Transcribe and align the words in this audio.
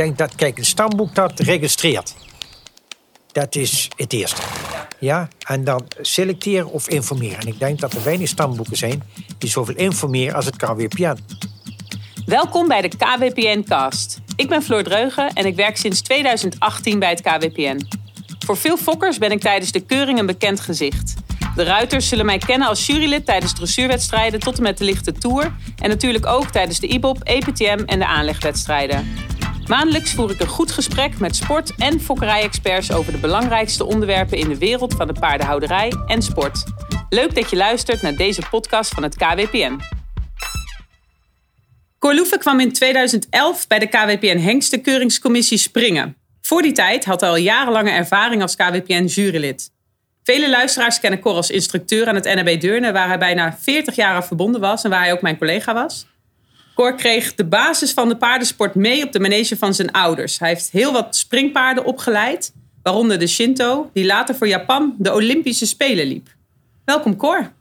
denk 0.00 0.18
dat, 0.18 0.34
kijk, 0.34 0.58
een 0.58 0.64
stamboek 0.64 1.14
dat 1.14 1.40
registreert. 1.40 2.14
Dat 3.32 3.54
is 3.54 3.88
het 3.96 4.12
eerste. 4.12 4.42
Ja, 4.98 5.28
en 5.46 5.64
dan 5.64 5.86
selecteren 6.00 6.70
of 6.70 6.88
informeren. 6.88 7.38
En 7.38 7.46
ik 7.46 7.58
denk 7.58 7.80
dat 7.80 7.92
er 7.92 8.04
weinig 8.04 8.28
stamboeken 8.28 8.76
zijn 8.76 9.02
die 9.38 9.50
zoveel 9.50 9.74
informeren 9.74 10.34
als 10.34 10.44
het 10.44 10.56
KWPN. 10.56 11.18
Welkom 12.26 12.68
bij 12.68 12.80
de 12.80 12.88
KWPN-cast. 12.88 14.20
Ik 14.36 14.48
ben 14.48 14.62
Floor 14.62 14.82
Dreugen 14.82 15.32
en 15.32 15.46
ik 15.46 15.56
werk 15.56 15.76
sinds 15.76 16.00
2018 16.00 16.98
bij 16.98 17.10
het 17.10 17.20
KWPN. 17.20 17.86
Voor 18.46 18.56
veel 18.56 18.76
fokkers 18.76 19.18
ben 19.18 19.30
ik 19.30 19.40
tijdens 19.40 19.72
de 19.72 19.80
keuring 19.80 20.18
een 20.18 20.26
bekend 20.26 20.60
gezicht. 20.60 21.14
De 21.54 21.62
ruiters 21.62 22.08
zullen 22.08 22.26
mij 22.26 22.38
kennen 22.38 22.68
als 22.68 22.86
jurylid 22.86 23.26
tijdens 23.26 23.54
dressuurwedstrijden 23.54 24.40
tot 24.40 24.56
en 24.56 24.62
met 24.62 24.78
de 24.78 24.84
lichte 24.84 25.12
tour. 25.12 25.52
En 25.80 25.88
natuurlijk 25.88 26.26
ook 26.26 26.50
tijdens 26.50 26.80
de 26.80 26.86
IBOP, 26.86 27.22
EPTM 27.22 27.82
en 27.86 27.98
de 27.98 28.06
aanlegwedstrijden. 28.06 29.28
Maandelijks 29.70 30.14
voer 30.14 30.30
ik 30.30 30.40
een 30.40 30.46
goed 30.46 30.72
gesprek 30.72 31.18
met 31.18 31.36
sport- 31.36 31.74
en 31.78 32.00
fokkerij-experts 32.00 32.92
over 32.92 33.12
de 33.12 33.18
belangrijkste 33.18 33.84
onderwerpen 33.84 34.38
in 34.38 34.48
de 34.48 34.58
wereld 34.58 34.94
van 34.94 35.06
de 35.06 35.12
paardenhouderij 35.20 35.92
en 36.06 36.22
sport. 36.22 36.64
Leuk 37.08 37.34
dat 37.34 37.50
je 37.50 37.56
luistert 37.56 38.02
naar 38.02 38.14
deze 38.14 38.42
podcast 38.50 38.94
van 38.94 39.02
het 39.02 39.16
KWPN. 39.16 39.78
Corloeve 41.98 42.38
kwam 42.38 42.60
in 42.60 42.72
2011 42.72 43.66
bij 43.66 43.78
de 43.78 43.86
KWPN 43.86 44.38
Hengstenkeuringscommissie 44.38 45.58
springen. 45.58 46.16
Voor 46.40 46.62
die 46.62 46.72
tijd 46.72 47.04
had 47.04 47.20
hij 47.20 47.30
al 47.30 47.36
jarenlange 47.36 47.90
ervaring 47.90 48.42
als 48.42 48.56
KWPN-jurylid. 48.56 49.70
Vele 50.22 50.50
luisteraars 50.50 51.00
kennen 51.00 51.20
Cor 51.20 51.34
als 51.34 51.50
instructeur 51.50 52.06
aan 52.06 52.14
het 52.14 52.34
NAB 52.34 52.60
Deurne, 52.60 52.92
waar 52.92 53.08
hij 53.08 53.18
bijna 53.18 53.56
40 53.60 53.94
jaar 53.94 54.26
verbonden 54.26 54.60
was 54.60 54.84
en 54.84 54.90
waar 54.90 55.02
hij 55.02 55.12
ook 55.12 55.22
mijn 55.22 55.38
collega 55.38 55.74
was. 55.74 56.06
Cor 56.80 56.94
kreeg 56.94 57.34
de 57.34 57.44
basis 57.44 57.92
van 57.92 58.08
de 58.08 58.16
paardensport 58.16 58.74
mee 58.74 59.04
op 59.04 59.12
de 59.12 59.20
manege 59.20 59.56
van 59.56 59.74
zijn 59.74 59.92
ouders. 59.92 60.38
Hij 60.38 60.48
heeft 60.48 60.70
heel 60.70 60.92
wat 60.92 61.16
springpaarden 61.16 61.84
opgeleid, 61.84 62.52
waaronder 62.82 63.18
de 63.18 63.26
Shinto, 63.26 63.90
die 63.92 64.04
later 64.06 64.34
voor 64.34 64.48
Japan 64.48 64.94
de 64.98 65.12
Olympische 65.12 65.66
Spelen 65.66 66.06
liep. 66.06 66.28
Welkom 66.84 67.16
Cor. 67.16 67.52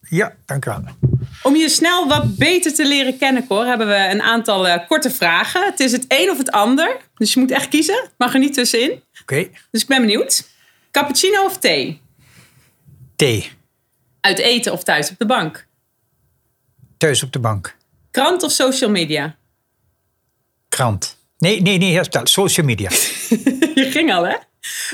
Ja, 0.00 0.34
dank 0.46 0.64
u 0.64 0.70
wel. 0.70 0.82
Om 1.42 1.56
je 1.56 1.68
snel 1.68 2.08
wat 2.08 2.36
beter 2.36 2.74
te 2.74 2.86
leren 2.86 3.18
kennen, 3.18 3.46
Cor, 3.46 3.64
hebben 3.64 3.86
we 3.86 4.08
een 4.10 4.22
aantal 4.22 4.66
uh, 4.66 4.76
korte 4.88 5.10
vragen. 5.10 5.64
Het 5.64 5.80
is 5.80 5.92
het 5.92 6.04
een 6.08 6.30
of 6.30 6.38
het 6.38 6.50
ander, 6.50 6.96
dus 7.14 7.34
je 7.34 7.40
moet 7.40 7.50
echt 7.50 7.68
kiezen. 7.68 8.08
Mag 8.18 8.32
er 8.32 8.38
niet 8.38 8.54
tussenin. 8.54 8.90
Oké. 8.90 9.02
Okay. 9.22 9.50
Dus 9.70 9.82
ik 9.82 9.88
ben 9.88 10.00
benieuwd. 10.00 10.48
Cappuccino 10.90 11.44
of 11.44 11.58
thee? 11.58 12.00
Thee. 13.16 13.50
Uit 14.20 14.38
eten 14.38 14.72
of 14.72 14.82
thuis 14.82 15.10
op 15.10 15.18
de 15.18 15.26
bank? 15.26 15.66
Thuis 16.96 17.22
op 17.22 17.32
de 17.32 17.38
bank. 17.38 17.75
Krant 18.16 18.42
of 18.42 18.52
social 18.52 18.90
media? 18.90 19.36
Krant. 20.68 21.18
Nee, 21.38 21.60
nee, 21.60 21.78
nee. 21.78 22.00
Social 22.22 22.66
media. 22.66 22.90
je 23.74 23.86
ging 23.90 24.12
al, 24.12 24.26
hè? 24.26 24.36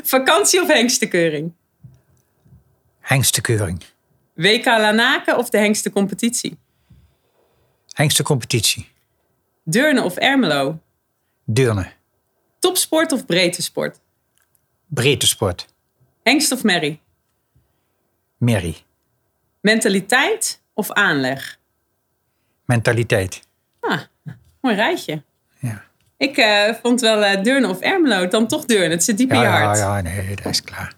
Vakantie 0.03 0.61
of 0.61 0.69
hengstenkeuring? 0.69 1.53
Hengstenkeuring. 3.01 3.83
WK 4.35 4.65
Lanaken 4.65 5.39
of 5.39 5.51
de 5.51 5.59
hengstencompetitie? 5.59 6.59
Hengstencompetitie. 7.93 8.89
Deurne 9.65 10.03
of 10.03 10.17
Ermelo? 10.17 10.79
Deurne. 11.45 11.93
Topsport 12.59 13.13
of 13.13 13.27
breedte 13.27 13.63
sport? 13.63 14.01
Breedte 14.87 15.27
sport. 15.27 15.67
Hengst 16.23 16.53
of 16.53 16.63
merrie? 16.63 17.01
Merrie. 18.39 18.77
Mentaliteit 19.61 20.61
of 20.75 20.93
aanleg? 20.93 21.61
Mentaliteit. 22.65 23.43
Ah, 23.81 24.01
mooi 24.61 24.77
rijtje. 24.77 25.23
Ja. 25.59 25.83
Ik 26.17 26.37
uh, 26.37 26.75
vond 26.83 27.01
wel 27.01 27.23
uh, 27.23 27.43
Deurne 27.43 27.69
of 27.69 27.81
Ermelo, 27.81 28.29
dan 28.29 28.49
toch 28.49 28.65
Deurne. 28.65 28.89
Het 28.89 29.05
zit 29.05 29.19
diep 29.19 29.31
ja, 29.31 29.37
in 29.37 29.43
je 29.43 29.47
hart. 29.47 29.79
Ja, 29.79 29.97
ja, 29.97 30.03
nee, 30.03 30.37
dat 30.37 30.47
is 30.47 30.63
klaar. 30.63 30.93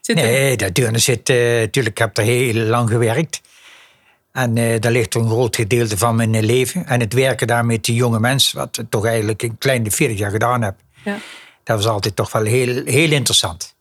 Zit 0.00 0.16
nee, 0.16 0.56
dat 0.56 0.74
Deurne 0.74 0.98
zit... 0.98 1.28
Uh, 1.28 1.36
natuurlijk, 1.36 1.98
ik 1.98 1.98
heb 1.98 2.18
er 2.18 2.24
heel 2.24 2.54
lang 2.54 2.88
gewerkt. 2.90 3.40
En 4.32 4.56
uh, 4.56 4.80
daar 4.80 4.92
ligt 4.92 5.14
een 5.14 5.28
groot 5.28 5.56
gedeelte 5.56 5.98
van 5.98 6.16
mijn 6.16 6.44
leven. 6.44 6.86
En 6.86 7.00
het 7.00 7.12
werken 7.12 7.46
daar 7.46 7.64
met 7.64 7.84
die 7.84 7.94
jonge 7.94 8.20
mensen, 8.20 8.58
wat 8.58 8.78
ik 8.78 8.86
toch 8.90 9.06
eigenlijk 9.06 9.42
een 9.42 9.58
kleine 9.58 9.90
40 9.90 10.18
jaar 10.18 10.30
gedaan 10.30 10.62
heb. 10.62 10.74
Ja. 11.04 11.16
Dat 11.62 11.76
was 11.76 11.86
altijd 11.86 12.16
toch 12.16 12.32
wel 12.32 12.44
heel, 12.44 12.84
heel 12.84 13.10
interessant. 13.10 13.74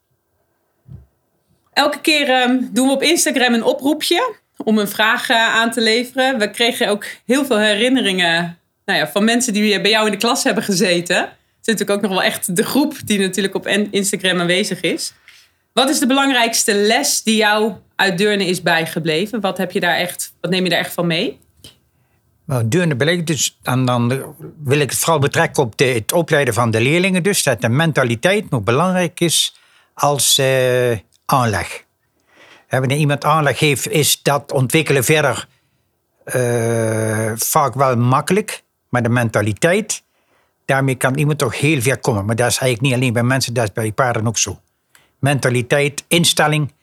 Elke 1.73 2.01
keer 2.01 2.41
um, 2.41 2.69
doen 2.73 2.87
we 2.87 2.93
op 2.93 3.01
Instagram 3.01 3.53
een 3.53 3.63
oproepje 3.63 4.35
om 4.63 4.77
een 4.77 4.87
vraag 4.87 5.29
uh, 5.29 5.37
aan 5.37 5.71
te 5.71 5.81
leveren. 5.81 6.39
We 6.39 6.51
kregen 6.51 6.89
ook 6.89 7.05
heel 7.25 7.45
veel 7.45 7.59
herinneringen 7.59 8.57
nou 8.85 8.99
ja, 8.99 9.07
van 9.07 9.23
mensen 9.23 9.53
die 9.53 9.81
bij 9.81 9.91
jou 9.91 10.05
in 10.05 10.11
de 10.11 10.17
klas 10.17 10.43
hebben 10.43 10.63
gezeten. 10.63 11.17
Het 11.17 11.69
is 11.69 11.73
natuurlijk 11.73 11.91
ook 11.91 12.01
nog 12.01 12.11
wel 12.11 12.23
echt 12.23 12.55
de 12.55 12.63
groep 12.63 12.95
die 13.05 13.19
natuurlijk 13.19 13.55
op 13.55 13.67
Instagram 13.67 14.39
aanwezig 14.39 14.81
is. 14.81 15.13
Wat 15.73 15.89
is 15.89 15.99
de 15.99 16.07
belangrijkste 16.07 16.73
les 16.73 17.23
die 17.23 17.35
jou 17.35 17.73
uit 17.95 18.17
Deurne 18.17 18.45
is 18.45 18.61
bijgebleven? 18.61 19.41
Wat, 19.41 19.57
heb 19.57 19.71
je 19.71 19.79
daar 19.79 19.95
echt, 19.95 20.33
wat 20.41 20.51
neem 20.51 20.63
je 20.63 20.69
daar 20.69 20.79
echt 20.79 20.93
van 20.93 21.07
mee? 21.07 21.39
Nou, 22.45 22.67
Deurne 22.67 23.23
dus, 23.23 23.57
en 23.63 23.85
dan 23.85 24.35
wil 24.63 24.79
ik 24.79 24.89
het 24.89 24.99
vooral 24.99 25.19
betrekken 25.19 25.63
op 25.63 25.73
het 25.79 26.11
opleiden 26.11 26.53
van 26.53 26.71
de 26.71 26.81
leerlingen. 26.81 27.23
Dus 27.23 27.43
dat 27.43 27.61
de 27.61 27.69
mentaliteit 27.69 28.49
nog 28.49 28.63
belangrijk 28.63 29.19
is 29.19 29.55
als 29.93 30.39
uh, 30.39 30.97
aanleg. 31.25 31.83
Wanneer 32.79 32.97
iemand 32.97 33.23
aanleg 33.23 33.59
heeft, 33.59 33.87
is 33.87 34.21
dat 34.21 34.51
ontwikkelen 34.51 35.03
verder 35.03 35.47
uh, 36.35 37.31
vaak 37.35 37.73
wel 37.73 37.97
makkelijk. 37.97 38.63
Maar 38.89 39.03
de 39.03 39.09
mentaliteit, 39.09 40.03
daarmee 40.65 40.95
kan 40.95 41.17
iemand 41.17 41.39
toch 41.39 41.59
heel 41.59 41.81
ver 41.81 41.99
komen. 41.99 42.25
Maar 42.25 42.35
dat 42.35 42.49
is 42.49 42.57
eigenlijk 42.57 42.81
niet 42.81 43.01
alleen 43.01 43.13
bij 43.13 43.23
mensen, 43.23 43.53
dat 43.53 43.63
is 43.63 43.71
bij 43.71 43.91
paarden 43.91 44.27
ook 44.27 44.37
zo. 44.37 44.59
Mentaliteit, 45.19 46.03
instelling, 46.07 46.73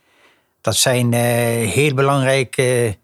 dat 0.61 0.77
zijn 0.77 1.13
uh, 1.13 1.21
heel 1.71 1.95
belangrijke 1.95 2.97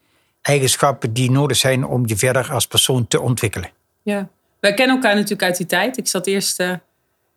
eigenschappen 0.42 1.12
die 1.12 1.30
nodig 1.30 1.56
zijn 1.56 1.84
om 1.84 2.02
je 2.06 2.16
verder 2.16 2.52
als 2.52 2.66
persoon 2.66 3.08
te 3.08 3.20
ontwikkelen. 3.20 3.70
Ja, 4.02 4.28
wij 4.60 4.74
kennen 4.74 4.96
elkaar 4.96 5.14
natuurlijk 5.14 5.42
uit 5.42 5.56
die 5.56 5.66
tijd. 5.66 5.96
Ik 5.96 6.08
zat 6.08 6.26
eerst 6.26 6.60
uh, 6.60 6.74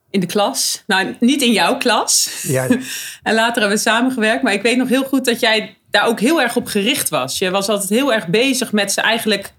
in 0.09 0.19
de 0.19 0.25
klas. 0.25 0.83
Nou, 0.87 1.15
niet 1.19 1.41
in 1.41 1.51
jouw 1.51 1.77
klas. 1.77 2.43
Ja. 2.47 2.67
en 3.23 3.33
later 3.33 3.61
hebben 3.61 3.77
we 3.77 3.83
samengewerkt. 3.83 4.43
Maar 4.43 4.53
ik 4.53 4.61
weet 4.61 4.77
nog 4.77 4.89
heel 4.89 5.03
goed 5.03 5.25
dat 5.25 5.39
jij 5.39 5.77
daar 5.89 6.07
ook 6.07 6.19
heel 6.19 6.41
erg 6.41 6.55
op 6.55 6.67
gericht 6.67 7.09
was. 7.09 7.37
Je 7.37 7.51
was 7.51 7.69
altijd 7.69 7.89
heel 7.89 8.13
erg 8.13 8.27
bezig 8.27 8.71
met 8.71 8.91
ze 8.91 9.01
eigenlijk 9.01 9.53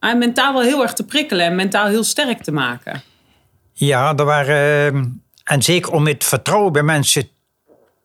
uh, 0.00 0.14
mentaal 0.14 0.52
wel 0.52 0.62
heel 0.62 0.82
erg 0.82 0.92
te 0.92 1.04
prikkelen 1.04 1.46
en 1.46 1.54
mentaal 1.54 1.86
heel 1.86 2.04
sterk 2.04 2.42
te 2.42 2.52
maken. 2.52 3.02
Ja, 3.72 4.16
er 4.16 4.24
waren. 4.24 4.94
Uh, 4.94 5.02
en 5.44 5.62
zeker 5.62 5.92
om 5.92 6.06
het 6.06 6.24
vertrouwen 6.24 6.72
bij 6.72 6.82
mensen 6.82 7.28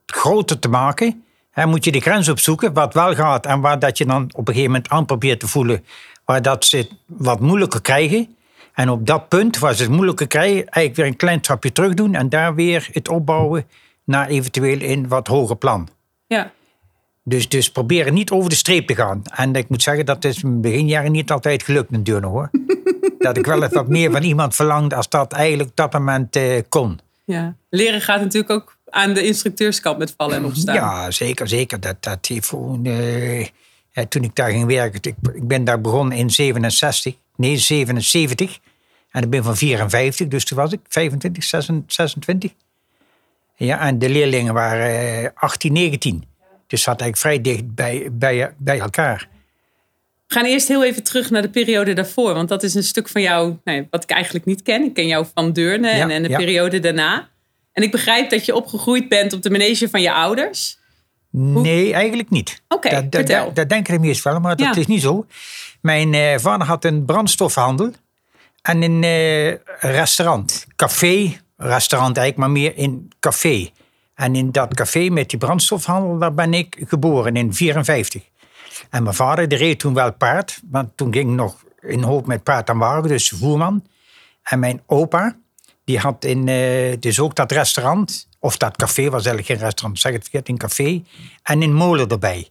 groter 0.06 0.60
te 0.60 0.68
maken, 0.68 1.24
hè, 1.52 1.66
moet 1.66 1.86
je 1.86 1.92
de 1.92 2.00
grens 2.00 2.30
opzoeken 2.30 2.74
wat 2.74 2.94
wel 2.94 3.16
gaat 3.16 3.46
en 3.46 3.62
waar 3.62 3.80
dat 3.80 3.98
je 3.98 4.06
dan 4.06 4.24
op 4.24 4.48
een 4.48 4.54
gegeven 4.54 4.72
moment 4.72 4.90
aan 4.90 5.06
probeert 5.06 5.40
te 5.40 5.48
voelen 5.48 5.86
waar 6.26 6.42
dat 6.42 6.66
ze 6.66 6.78
het 6.78 6.92
wat 7.06 7.40
moeilijker 7.40 7.82
krijgen. 7.82 8.36
En 8.76 8.90
op 8.90 9.06
dat 9.06 9.30
punt 9.30 9.56
ze 9.56 9.66
het 9.66 9.90
moeilijker 9.90 10.28
krijgen, 10.28 10.56
eigenlijk 10.56 10.96
weer 10.96 11.06
een 11.06 11.16
klein 11.16 11.42
trapje 11.42 11.72
terug 11.72 11.94
doen 11.94 12.16
en 12.16 12.30
daar 12.30 12.56
weer 12.56 12.90
het 12.92 13.10
opbouwen 13.10 13.66
naar 14.04 14.28
eventueel 14.28 14.82
een 14.82 15.08
wat 15.08 15.28
hoger 15.28 15.56
plan. 15.56 15.88
Ja. 16.28 16.52
Dus, 17.24 17.50
dus 17.50 17.72
proberen 17.72 18.14
niet 18.14 18.32
over 18.32 18.50
de 18.50 18.56
streep 18.56 18.88
te 18.88 18.96
gaan. 18.96 19.22
En 19.36 19.56
ik 19.56 19.70
moet 19.70 19.82
zeggen, 19.82 20.06
dat 20.06 20.24
is 20.24 20.44
in 20.44 20.62
beginjaren 20.62 21.12
niet 21.12 21.32
altijd 21.32 21.64
gelukt 21.64 21.92
natuurlijk 21.92 22.26
hoor. 22.26 22.50
dat 23.18 23.38
ik 23.38 23.46
wel 23.46 23.64
eens 23.64 23.74
wat 23.74 23.88
meer 23.88 24.12
van 24.12 24.24
iemand 24.24 24.56
verlangde 24.56 24.96
als 24.96 25.10
dat 25.10 25.34
eigenlijk 25.34 25.70
op 25.70 25.76
dat 25.76 25.94
moment 25.94 26.36
uh, 26.36 26.62
kon. 26.70 27.00
Ja, 27.24 27.56
leren 27.70 28.02
gaat 28.02 28.22
natuurlijk 28.22 28.52
ook 28.52 28.78
aan 28.90 29.14
de 29.14 29.24
instructeurskant 29.24 29.98
met 29.98 30.14
vallen 30.18 30.36
en 30.36 30.46
opstaan. 30.46 30.76
Ja, 30.76 31.12
zeker, 31.12 31.48
zeker. 31.48 31.80
Dat, 31.80 31.96
dat 32.00 32.26
heeft 32.26 32.50
gewoon, 32.50 32.86
toen 34.10 34.24
ik 34.24 34.36
daar 34.36 34.52
ging 34.52 34.66
werken, 34.66 35.00
ik, 35.02 35.16
ik 35.34 35.48
ben 35.48 35.64
daar 35.64 35.82
begonnen 35.82 36.18
in 36.18 36.30
67, 36.30 37.14
nee 37.36 37.58
77. 37.58 38.60
En 39.12 39.24
ik 39.24 39.30
ben 39.30 39.44
van 39.44 39.58
54, 39.58 40.28
dus 40.28 40.46
toen 40.46 40.58
was 40.58 40.72
ik 40.72 40.80
25, 40.88 41.44
26. 41.88 42.52
Ja, 43.56 43.80
en 43.80 44.00
de 44.00 44.10
leerlingen 44.10 44.54
waren 44.54 45.24
uh, 45.24 45.30
18, 45.34 45.74
19. 45.74 46.24
Dus 46.68 46.82
zat 46.82 47.02
eigenlijk 47.02 47.18
vrij 47.18 47.54
dicht 47.54 47.76
bij, 47.76 48.08
bij, 48.12 48.54
bij 48.58 48.80
elkaar. 48.80 49.28
We 50.28 50.34
gaan 50.34 50.46
eerst 50.46 50.68
heel 50.68 50.84
even 50.84 51.04
terug 51.04 51.30
naar 51.30 51.42
de 51.42 51.50
periode 51.50 51.94
daarvoor. 51.94 52.34
Want 52.34 52.50
dat 52.50 52.64
is 52.64 52.74
een 52.74 52.84
stuk 52.84 53.10
van 53.10 53.22
jou 53.22 53.58
wat 53.90 54.04
ik 54.04 54.10
eigenlijk 54.10 54.46
niet 54.46 54.62
ken. 54.62 54.84
Ik 54.84 54.94
ken 54.94 55.08
jou 55.08 55.26
van 55.34 55.54
Deurne 55.54 55.90
en, 55.90 56.10
en 56.10 56.24
de 56.24 56.30
ja. 56.30 56.38
periode 56.38 56.80
daarna. 56.80 57.30
En 57.72 57.84
ik 57.84 57.92
begrijp 57.92 58.30
dat 58.30 58.46
je 58.46 58.56
opgegroeid 58.56 59.10
bent 59.10 59.34
op 59.34 59.42
de 59.42 59.50
manege 59.50 59.90
van 59.90 60.02
je 60.02 60.14
ouders. 60.14 60.80
Nee, 61.38 61.94
eigenlijk 61.94 62.30
niet. 62.30 62.62
Oké, 62.68 62.88
okay, 62.88 63.10
dat, 63.10 63.28
dat, 63.28 63.56
dat 63.56 63.70
denken 63.70 64.02
de 64.02 64.20
wel, 64.24 64.40
maar 64.40 64.56
dat 64.56 64.76
ja. 64.76 64.82
is 64.82 64.88
niet 64.88 65.02
zo. 65.02 65.26
Mijn 65.82 66.14
uh, 66.14 66.38
vader 66.38 66.68
had 66.68 66.86
een 66.86 67.06
brandstofhandel 67.06 67.92
en 68.62 68.82
een 68.82 69.04
uh, 69.04 69.56
restaurant. 69.80 70.66
Café, 70.76 71.38
restaurant 71.58 72.18
eigenlijk, 72.18 72.38
maar 72.38 72.62
meer 72.62 72.78
in 72.78 73.12
café. 73.20 73.70
En 74.14 74.36
in 74.36 74.52
dat 74.52 74.74
café 74.74 75.10
met 75.10 75.30
die 75.30 75.40
brandstofhandel, 75.40 76.18
daar 76.18 76.34
ben 76.34 76.54
ik 76.54 76.78
geboren 76.88 77.36
in 77.36 77.54
54. 77.54 78.24
En 78.90 79.04
mijn 79.04 79.16
vader 79.16 79.48
die 79.48 79.58
reed 79.58 79.80
toen 79.80 79.94
wel 79.94 80.14
paard, 80.14 80.62
want 80.72 80.90
toen 80.98 81.14
ging 81.14 81.36
nog 81.36 81.64
in 81.80 82.04
hoop 82.04 82.26
met 82.26 82.44
paard 82.44 82.70
aan 82.70 82.78
wagen, 82.78 83.08
dus 83.08 83.30
voerman. 83.30 83.84
En 84.44 84.60
mijn 84.60 84.82
opa, 84.86 85.36
die 85.84 86.00
had 86.00 86.26
in, 86.26 86.48
eh, 86.48 87.00
dus 87.00 87.20
ook 87.20 87.36
dat 87.36 87.52
restaurant, 87.52 88.28
of 88.46 88.58
dat 88.58 88.78
café, 88.78 89.04
was 89.04 89.26
eigenlijk 89.26 89.48
geen 89.48 89.58
restaurant, 89.58 90.00
zeg 90.00 90.14
het 90.14 90.22
verkeerd, 90.22 90.50
een 90.50 90.58
café. 90.58 91.04
En 91.44 91.62
een 91.62 91.74
molen 91.74 92.08
erbij. 92.08 92.50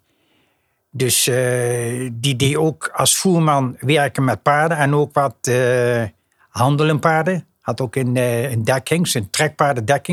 Dus 0.91 1.27
eh, 1.27 2.11
die 2.13 2.37
deed 2.37 2.57
ook 2.57 2.91
als 2.95 3.17
voerman 3.17 3.77
werken 3.81 4.25
met 4.25 4.43
paarden 4.43 4.77
en 4.77 4.95
ook 4.95 5.15
wat 5.15 5.37
uh, 5.49 6.03
handelen 6.49 6.99
paarden. 6.99 7.47
Had 7.61 7.81
ook 7.81 7.95
een, 7.97 8.17
uh, 8.17 8.51
een 8.51 8.65
dekkings, 8.65 9.15
een 9.15 9.29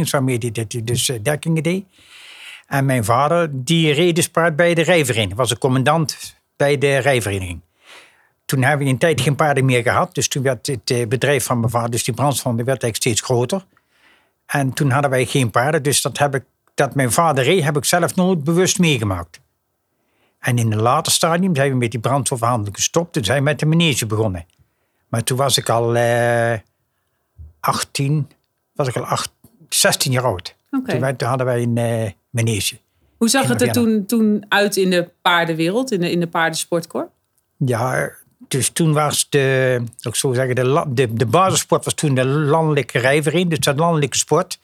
waarmee 0.09 0.51
hij 0.51 0.81
dus 0.83 1.11
dekkingen 1.21 1.63
deed. 1.63 1.85
En 2.67 2.85
mijn 2.85 3.03
vader, 3.03 3.49
die 3.51 3.93
reed 3.93 4.15
dus 4.15 4.29
paard 4.29 4.55
bij 4.55 4.73
de 4.73 4.81
rijvereniging. 4.81 5.35
Was 5.35 5.51
een 5.51 5.57
commandant 5.57 6.35
bij 6.55 6.77
de 6.77 6.97
rijvereniging. 6.97 7.59
Toen 8.45 8.63
hebben 8.63 8.85
we 8.85 8.91
een 8.91 8.97
tijd 8.97 9.21
geen 9.21 9.35
paarden 9.35 9.65
meer 9.65 9.81
gehad. 9.81 10.15
Dus 10.15 10.27
toen 10.27 10.43
werd 10.43 10.67
het 10.67 11.09
bedrijf 11.09 11.45
van 11.45 11.59
mijn 11.59 11.71
vader, 11.71 11.91
dus 11.91 12.03
die 12.03 12.13
brandstonden, 12.13 12.65
werd 12.65 12.83
eigenlijk 12.83 13.15
steeds 13.15 13.31
groter. 13.31 13.65
En 14.51 14.73
toen 14.73 14.89
hadden 14.89 15.09
wij 15.11 15.25
geen 15.25 15.51
paarden. 15.51 15.83
Dus 15.83 16.01
dat, 16.01 16.17
heb 16.17 16.35
ik, 16.35 16.43
dat 16.73 16.95
mijn 16.95 17.11
vader 17.11 17.43
reed, 17.43 17.63
heb 17.63 17.77
ik 17.77 17.85
zelf 17.85 18.15
nooit 18.15 18.43
bewust 18.43 18.79
meegemaakt. 18.79 19.39
En 20.39 20.57
in 20.57 20.71
een 20.71 20.81
later 20.81 21.11
stadium 21.11 21.55
zijn 21.55 21.71
we 21.71 21.77
met 21.77 21.91
die 21.91 21.99
brandstofhandel 21.99 22.73
gestopt. 22.73 23.13
Toen 23.13 23.23
zijn 23.23 23.37
we 23.37 23.43
met 23.43 23.59
de 23.59 23.65
manege 23.65 24.05
begonnen. 24.05 24.45
Maar 25.07 25.23
toen 25.23 25.37
was 25.37 25.57
ik 25.57 25.69
al 25.69 25.95
eh, 25.95 26.59
18, 27.59 28.29
was 28.73 28.87
ik 28.87 28.95
al 28.95 29.05
8, 29.05 29.31
16 29.69 30.11
jaar 30.11 30.23
oud. 30.23 30.55
Okay. 30.71 31.15
Toen, 31.15 31.27
hadden 31.27 31.45
wij 31.45 31.61
een 31.61 32.13
manege. 32.29 32.77
Hoe 33.17 33.29
zag 33.29 33.47
het 33.47 33.61
er 33.61 33.71
toen, 33.71 34.05
toen 34.05 34.45
uit 34.49 34.77
in 34.77 34.89
de 34.89 35.11
paardenwereld, 35.21 35.91
in 35.91 35.99
de, 35.99 36.11
in 36.11 36.19
de? 36.19 37.07
Ja, 37.57 38.11
dus 38.51 38.69
toen 38.69 38.93
was 38.93 39.29
de, 39.29 39.83
ik 40.01 40.15
zou 40.15 40.35
zeggen, 40.35 40.55
de, 40.55 41.13
de, 41.13 41.25
basissport 41.25 41.85
was 41.85 41.93
toen 41.93 42.15
de 42.15 42.25
landelijke 42.25 42.99
rijvereniging, 42.99 43.49
dus 43.49 43.59
de 43.59 43.75
landelijke 43.75 44.17
sport. 44.17 44.59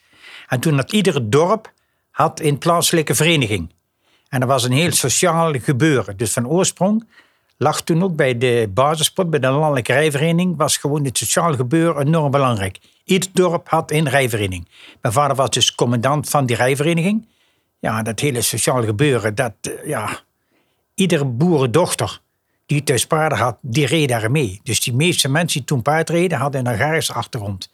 En 0.48 0.60
toen 0.60 0.76
had 0.76 0.92
iedere 0.92 1.28
dorp 1.28 1.72
had 2.10 2.40
een 2.40 2.58
plaatselijke 2.58 3.14
vereniging. 3.14 3.72
En 4.28 4.40
dat 4.40 4.48
was 4.48 4.64
een 4.64 4.72
heel 4.72 4.92
sociaal 4.92 5.52
gebeuren. 5.52 6.16
Dus 6.16 6.32
van 6.32 6.48
oorsprong 6.48 7.08
lag 7.56 7.82
toen 7.82 8.02
ook 8.02 8.16
bij 8.16 8.38
de 8.38 8.70
basisport, 8.74 9.30
bij 9.30 9.40
de 9.40 9.48
landelijke 9.48 9.92
rijvereniging, 9.92 10.56
was 10.56 10.76
gewoon 10.76 11.04
het 11.04 11.18
sociaal 11.18 11.54
gebeuren 11.54 12.06
enorm 12.06 12.30
belangrijk. 12.30 12.78
Ieder 13.04 13.28
dorp 13.32 13.68
had 13.68 13.90
een 13.90 14.08
rijvereniging. 14.08 14.68
Mijn 15.00 15.14
vader 15.14 15.36
was 15.36 15.50
dus 15.50 15.74
commandant 15.74 16.28
van 16.28 16.46
die 16.46 16.56
rijvereniging. 16.56 17.26
Ja, 17.78 18.02
dat 18.02 18.20
hele 18.20 18.42
sociaal 18.42 18.82
gebeuren, 18.82 19.34
dat, 19.34 19.52
eh, 19.60 19.88
ja, 19.88 20.20
iedere 20.94 21.24
boerendochter 21.24 22.20
die 22.68 22.82
thuis 22.82 23.06
paarden 23.06 23.38
had, 23.38 23.58
die 23.60 23.86
reed 23.86 24.08
daar 24.08 24.30
mee. 24.30 24.60
Dus 24.62 24.80
die 24.80 24.94
meeste 24.94 25.28
mensen 25.28 25.58
die 25.58 25.68
toen 25.68 25.82
paard 25.82 26.10
reden, 26.10 26.38
hadden 26.38 26.66
een 26.66 26.72
agrarische 26.72 27.12
achtergrond. 27.12 27.70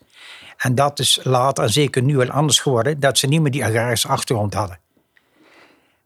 En 0.57 0.75
dat 0.75 0.99
is 0.99 1.21
later, 1.23 1.65
en 1.65 1.73
zeker 1.73 2.03
nu 2.03 2.17
wel 2.17 2.31
anders 2.31 2.59
geworden, 2.59 3.01
dat 3.01 3.19
ze 3.19 3.27
niet 3.27 3.41
meer 3.41 3.51
die 3.51 3.65
agrarische 3.65 4.09
achtergrond 4.09 4.55
hadden. 4.55 4.79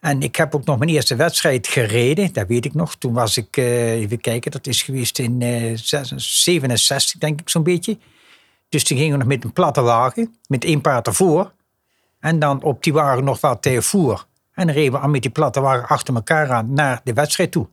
En 0.01 0.23
ik 0.23 0.37
heb 0.37 0.55
ook 0.55 0.65
nog 0.65 0.79
mijn 0.79 0.91
eerste 0.91 1.17
wedstrijd 1.17 1.67
gereden, 1.67 2.33
dat 2.33 2.47
weet 2.47 2.65
ik 2.65 2.75
nog. 2.75 2.95
Toen 2.97 3.13
was 3.13 3.37
ik, 3.37 3.57
uh, 3.57 3.93
even 3.93 4.21
kijken, 4.21 4.51
dat 4.51 4.67
is 4.67 4.83
geweest 4.83 5.19
in 5.19 5.41
uh, 5.41 5.77
67, 6.17 7.21
denk 7.21 7.41
ik 7.41 7.49
zo'n 7.49 7.63
beetje. 7.63 7.99
Dus 8.69 8.85
toen 8.85 8.97
gingen 8.97 9.13
we 9.13 9.19
nog 9.19 9.29
met 9.29 9.45
een 9.45 9.53
platte 9.53 9.81
wagen, 9.81 10.37
met 10.47 10.65
één 10.65 10.81
paard 10.81 11.07
ervoor. 11.07 11.53
En 12.21 12.39
dan 12.39 12.63
op 12.63 12.83
die 12.83 12.93
wagen 12.93 13.25
nog 13.25 13.41
wat 13.41 13.67
uh, 13.67 13.81
voer. 13.81 14.27
En 14.55 14.67
dan 14.67 14.75
reden 14.75 15.01
we 15.01 15.09
met 15.09 15.23
die 15.23 15.31
platte 15.31 15.61
wagen 15.61 15.89
achter 15.89 16.15
elkaar 16.15 16.51
aan 16.51 16.73
naar 16.73 17.01
de 17.05 17.13
wedstrijd 17.13 17.51
toe. 17.51 17.69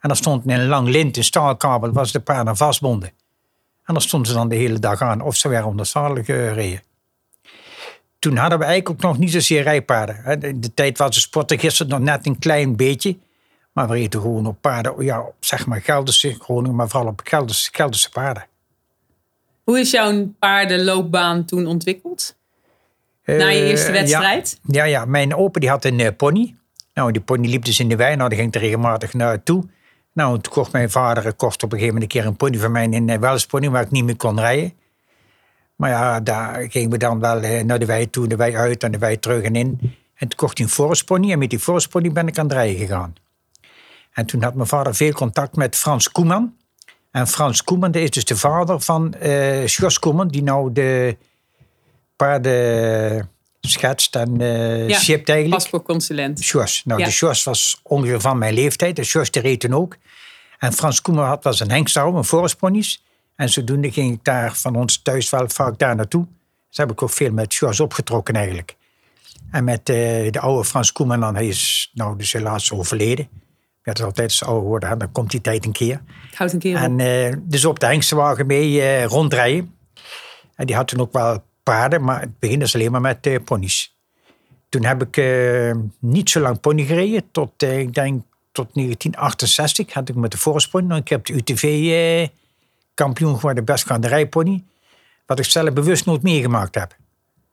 En 0.00 0.08
dan 0.08 0.16
stond 0.16 0.50
een 0.50 0.66
lang 0.66 0.88
lint, 0.88 1.16
een 1.16 1.24
staalkabel, 1.24 1.92
was 1.92 2.12
de 2.12 2.20
paarden 2.20 2.56
vastbonden. 2.56 3.08
En 3.84 3.94
dan 3.94 4.02
stonden 4.02 4.28
ze 4.28 4.34
dan 4.34 4.48
de 4.48 4.54
hele 4.54 4.78
dag 4.78 5.00
aan, 5.02 5.20
of 5.20 5.36
ze 5.36 5.48
werden 5.48 5.68
onder 5.68 5.86
zadel 5.86 6.24
gereden 6.24 6.82
toen 8.20 8.36
hadden 8.36 8.58
we 8.58 8.64
eigenlijk 8.64 9.04
ook 9.04 9.10
nog 9.10 9.18
niet 9.18 9.30
zozeer 9.30 9.62
rijpaarden. 9.62 10.40
In 10.42 10.60
de 10.60 10.74
tijd 10.74 10.98
was 10.98 11.14
de 11.14 11.20
sporten 11.20 11.58
gisteren 11.58 11.92
nog 11.92 12.00
net 12.00 12.26
een 12.26 12.38
klein 12.38 12.76
beetje. 12.76 13.16
Maar 13.72 13.88
we 13.88 13.94
reden 13.94 14.20
gewoon 14.20 14.46
op 14.46 14.60
paarden, 14.60 15.04
ja, 15.04 15.20
op 15.20 15.34
zeg 15.40 15.66
maar 15.66 15.80
Gelderse 15.80 16.36
Groningen, 16.40 16.76
maar 16.76 16.88
vooral 16.88 17.08
op 17.08 17.20
Gelderse, 17.24 17.68
Gelderse 17.72 18.10
paarden. 18.10 18.46
Hoe 19.64 19.80
is 19.80 19.90
jouw 19.90 20.26
paardenloopbaan 20.38 21.44
toen 21.44 21.66
ontwikkeld? 21.66 22.36
Na 23.24 23.48
je 23.48 23.64
eerste 23.64 23.86
eh, 23.86 23.92
wedstrijd? 23.92 24.60
Ja, 24.62 24.84
ja, 24.84 25.04
mijn 25.04 25.34
opa 25.34 25.60
die 25.60 25.68
had 25.68 25.84
een 25.84 25.98
uh, 25.98 26.08
pony. 26.16 26.54
Nou, 26.94 27.12
die 27.12 27.22
pony 27.22 27.48
liep 27.48 27.64
dus 27.64 27.80
in 27.80 27.88
de 27.88 27.96
wei. 27.96 28.16
Nou, 28.16 28.28
daar 28.28 28.38
ging 28.38 28.54
er 28.54 28.60
regelmatig 28.60 29.14
naartoe. 29.14 29.64
Nou, 30.20 30.40
toen 30.40 30.52
kocht 30.52 30.72
mijn 30.72 30.90
vader 30.90 31.32
kocht 31.34 31.62
op 31.62 31.72
een 31.72 31.78
gegeven 31.78 31.94
moment 31.94 32.02
een 32.02 32.20
keer 32.20 32.30
een 32.30 32.36
pony 32.36 32.58
van 32.58 32.72
mij, 32.72 32.84
een 32.84 33.08
uh, 33.08 33.16
Welspony, 33.16 33.70
waar 33.70 33.82
ik 33.82 33.90
niet 33.90 34.04
meer 34.04 34.16
kon 34.16 34.40
rijden. 34.40 34.72
Maar 35.76 35.90
ja, 35.90 36.20
daar 36.20 36.70
gingen 36.70 36.90
we 36.90 36.98
dan 36.98 37.20
wel 37.20 37.40
eh, 37.40 37.64
naar 37.64 37.78
de 37.78 37.86
wei 37.86 38.10
toe, 38.10 38.26
de 38.26 38.36
wei 38.36 38.56
uit 38.56 38.82
en 38.82 38.92
de 38.92 38.98
wei 38.98 39.18
terug 39.18 39.42
en 39.42 39.56
in. 39.56 39.78
En 40.14 40.28
toen 40.28 40.38
kocht 40.38 40.58
hij 40.58 40.66
een 40.66 40.72
forestpony 40.72 41.32
en 41.32 41.38
met 41.38 41.50
die 41.50 41.58
forestpony 41.58 42.12
ben 42.12 42.26
ik 42.26 42.38
aan 42.38 42.44
het 42.44 42.52
rijden 42.52 42.76
gegaan. 42.76 43.14
En 44.12 44.26
toen 44.26 44.42
had 44.42 44.54
mijn 44.54 44.68
vader 44.68 44.94
veel 44.94 45.12
contact 45.12 45.56
met 45.56 45.76
Frans 45.76 46.10
Koeman. 46.12 46.54
En 47.10 47.26
Frans 47.26 47.64
Koeman 47.64 47.92
is 47.92 48.10
dus 48.10 48.24
de 48.24 48.36
vader 48.36 48.80
van 48.80 49.14
uh, 49.22 49.66
Sjors 49.66 49.98
Koeman, 49.98 50.28
die 50.28 50.42
nou 50.42 50.72
de 50.72 51.16
paarden 52.16 53.30
schetst 53.60 54.16
en 54.16 54.40
uh, 54.40 54.88
ja, 54.88 54.96
eigenlijk. 54.96 55.48
paspoortconsulent. 55.48 56.40
Sjors. 56.40 56.82
Nou, 56.84 57.04
de 57.04 57.10
Sjors 57.10 57.44
was 57.44 57.80
ongeveer 57.82 58.20
van 58.20 58.38
mijn 58.38 58.54
leeftijd. 58.54 58.96
De 58.96 59.04
Sjors 59.04 59.30
de 59.30 59.40
reed 59.40 59.60
toen 59.60 59.74
ook. 59.74 59.96
En 60.58 60.72
Frans 60.72 61.00
Koeman 61.00 61.26
had, 61.26 61.44
was 61.44 61.60
een 61.60 61.70
hengstouw, 61.70 62.16
een 62.16 62.24
forestponies. 62.24 63.02
En 63.36 63.48
zodoende 63.48 63.92
ging 63.92 64.12
ik 64.12 64.24
daar 64.24 64.54
van 64.56 64.76
ons 64.76 65.02
thuis 65.02 65.30
wel 65.30 65.48
vaak 65.48 65.78
daar 65.78 65.96
naartoe. 65.96 66.26
Dus 66.68 66.76
heb 66.76 66.90
ik 66.90 67.02
ook 67.02 67.10
veel 67.10 67.32
met 67.32 67.54
Jos 67.54 67.80
opgetrokken 67.80 68.34
eigenlijk. 68.34 68.76
En 69.50 69.64
met 69.64 69.88
uh, 69.88 69.96
de 70.30 70.40
oude 70.40 70.64
Frans 70.64 70.92
Koeman, 70.92 71.20
dan, 71.20 71.34
hij 71.34 71.46
is 71.46 71.90
nou 71.94 72.16
dus 72.16 72.32
helaas 72.32 72.72
overleden. 72.72 73.28
Ik 73.82 73.86
had 73.86 74.02
altijd 74.02 74.32
zo 74.32 74.44
ouder 74.44 74.68
worden, 74.68 74.98
dan 74.98 75.12
komt 75.12 75.30
die 75.30 75.40
tijd 75.40 75.64
een 75.64 75.72
keer. 75.72 76.02
Houd 76.34 76.52
een 76.52 76.58
keer 76.58 76.76
op. 76.76 76.82
En 76.82 76.98
uh, 76.98 77.34
dus 77.42 77.64
op 77.64 77.78
de 77.80 77.86
hengstenwagen 77.86 78.46
mee 78.46 78.70
uh, 78.70 79.04
rondrijden. 79.04 79.74
En 80.54 80.66
die 80.66 80.76
had 80.76 80.88
toen 80.88 81.00
ook 81.00 81.12
wel 81.12 81.42
paarden, 81.62 82.04
maar 82.04 82.20
het 82.20 82.38
begin 82.38 82.62
is 82.62 82.74
alleen 82.74 82.90
maar 82.90 83.00
met 83.00 83.26
uh, 83.26 83.38
ponies. 83.44 83.94
Toen 84.68 84.84
heb 84.84 85.02
ik 85.02 85.16
niet 85.98 86.30
zo 86.30 86.40
lang 86.40 86.60
pony 86.60 86.84
gereden, 86.84 87.30
tot 87.30 87.62
ik 87.62 87.94
denk 87.94 88.22
tot 88.52 88.74
1968 88.74 89.94
had 89.94 90.08
ik 90.08 90.14
met 90.14 90.30
de 90.30 90.38
voorspon. 90.38 90.96
Ik 90.96 91.08
heb 91.08 91.24
de 91.24 91.32
UTV 91.32 92.28
kampioen 92.94 93.34
geworden 93.34 93.64
best 93.64 93.86
rijpony. 94.00 94.64
Wat 95.26 95.38
ik 95.38 95.44
zelf 95.44 95.72
bewust 95.72 96.06
nooit 96.06 96.22
meegemaakt 96.22 96.74
heb. 96.74 96.96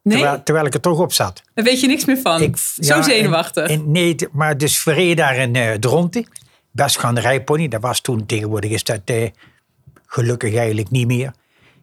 Nee? 0.01 0.18
Terwijl, 0.18 0.43
terwijl, 0.43 0.65
ik 0.65 0.74
er 0.74 0.79
toch 0.79 1.00
op 1.00 1.13
zat. 1.13 1.41
Daar 1.53 1.65
weet 1.65 1.81
je 1.81 1.88
niks 1.88 2.05
meer 2.05 2.17
van. 2.17 2.41
Ik, 2.41 2.58
Zo 2.58 3.01
zenuwachtig. 3.01 3.84
nee, 3.86 4.15
maar 4.31 4.58
dus 4.58 4.79
verreed 4.79 5.17
daar 5.17 5.36
in 5.36 5.55
uh, 5.55 5.74
Dronte. 5.74 6.25
Best 6.72 7.00
rijpony. 7.01 7.67
Dat 7.67 7.81
was 7.81 8.01
toen, 8.01 8.25
tegenwoordig 8.25 8.72
is 8.72 8.84
dat 8.84 9.01
gelukkig 10.05 10.55
eigenlijk 10.55 10.89
niet 10.89 11.08
meer. 11.08 11.34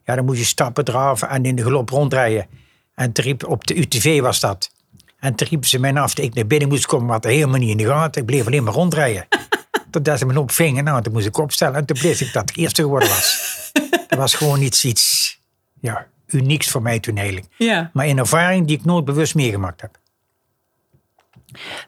Ja, 0.04 0.14
dan 0.14 0.24
moest 0.24 0.38
je 0.38 0.44
stappen 0.44 0.84
draven 0.84 1.28
en 1.28 1.44
in 1.44 1.56
de 1.56 1.62
galop 1.62 1.90
rondrijden. 1.90 2.46
En 2.94 3.10
riep, 3.12 3.46
op 3.46 3.66
de 3.66 3.78
UTV 3.78 4.20
was 4.20 4.40
dat. 4.40 4.70
En 5.18 5.34
toen 5.34 5.48
riepen 5.48 5.68
ze 5.68 5.78
mij 5.78 5.94
af 5.94 6.14
dat 6.14 6.24
ik 6.24 6.34
naar 6.34 6.46
binnen 6.46 6.68
moest 6.68 6.86
komen, 6.86 7.06
wat 7.06 7.24
er 7.24 7.30
helemaal 7.30 7.58
niet 7.58 7.70
in 7.70 7.76
de 7.76 7.86
gaten. 7.86 8.20
Ik 8.20 8.26
bleef 8.26 8.46
alleen 8.46 8.64
maar 8.64 8.72
rondrijden. 8.72 9.26
Totdat 9.90 10.18
ze 10.18 10.26
me 10.26 10.40
opvingen. 10.40 10.84
Nou, 10.84 11.02
toen 11.02 11.12
moest 11.12 11.26
ik 11.26 11.38
opstellen. 11.38 11.74
En 11.74 11.84
toen 11.84 11.98
bleef 11.98 12.20
ik 12.20 12.32
dat 12.32 12.50
ik 12.50 12.56
eerste 12.56 12.82
geworden 12.82 13.08
was. 13.08 13.70
dat 14.08 14.18
was 14.18 14.34
gewoon 14.34 14.62
iets, 14.62 14.84
iets 14.84 15.38
ja, 15.80 16.06
unieks 16.26 16.70
voor 16.70 16.82
mij 16.82 16.98
toen 17.00 17.16
eigenlijk. 17.16 17.46
Ja. 17.58 17.90
Maar 17.92 18.06
een 18.06 18.18
ervaring 18.18 18.66
die 18.66 18.76
ik 18.76 18.84
nooit 18.84 19.04
bewust 19.04 19.34
meegemaakt 19.34 19.80
heb. 19.80 19.98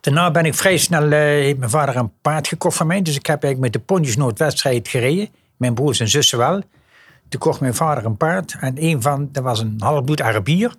Daarna 0.00 0.30
ben 0.30 0.44
ik 0.44 0.54
vrij 0.54 0.76
snel, 0.76 1.04
uh, 1.04 1.18
heeft 1.18 1.58
mijn 1.58 1.70
vader 1.70 1.96
een 1.96 2.12
paard 2.22 2.48
gekocht 2.48 2.76
van 2.76 2.86
mij. 2.86 3.02
Dus 3.02 3.16
ik 3.16 3.26
heb 3.26 3.42
eigenlijk 3.42 3.72
met 3.72 3.82
de 3.82 3.94
pony's 3.94 4.16
nooit 4.16 4.38
wedstrijd 4.38 4.88
gereden. 4.88 5.28
Mijn 5.56 5.74
broers 5.74 6.00
en 6.00 6.08
zussen 6.08 6.38
wel. 6.38 6.62
Toen 7.28 7.40
kocht 7.40 7.60
mijn 7.60 7.74
vader 7.74 8.04
een 8.04 8.16
paard. 8.16 8.56
En 8.60 8.82
een 8.82 9.02
van, 9.02 9.28
dat 9.32 9.42
was 9.42 9.60
een 9.60 9.74
halfbloed 9.78 10.20
Arabier. 10.20 10.74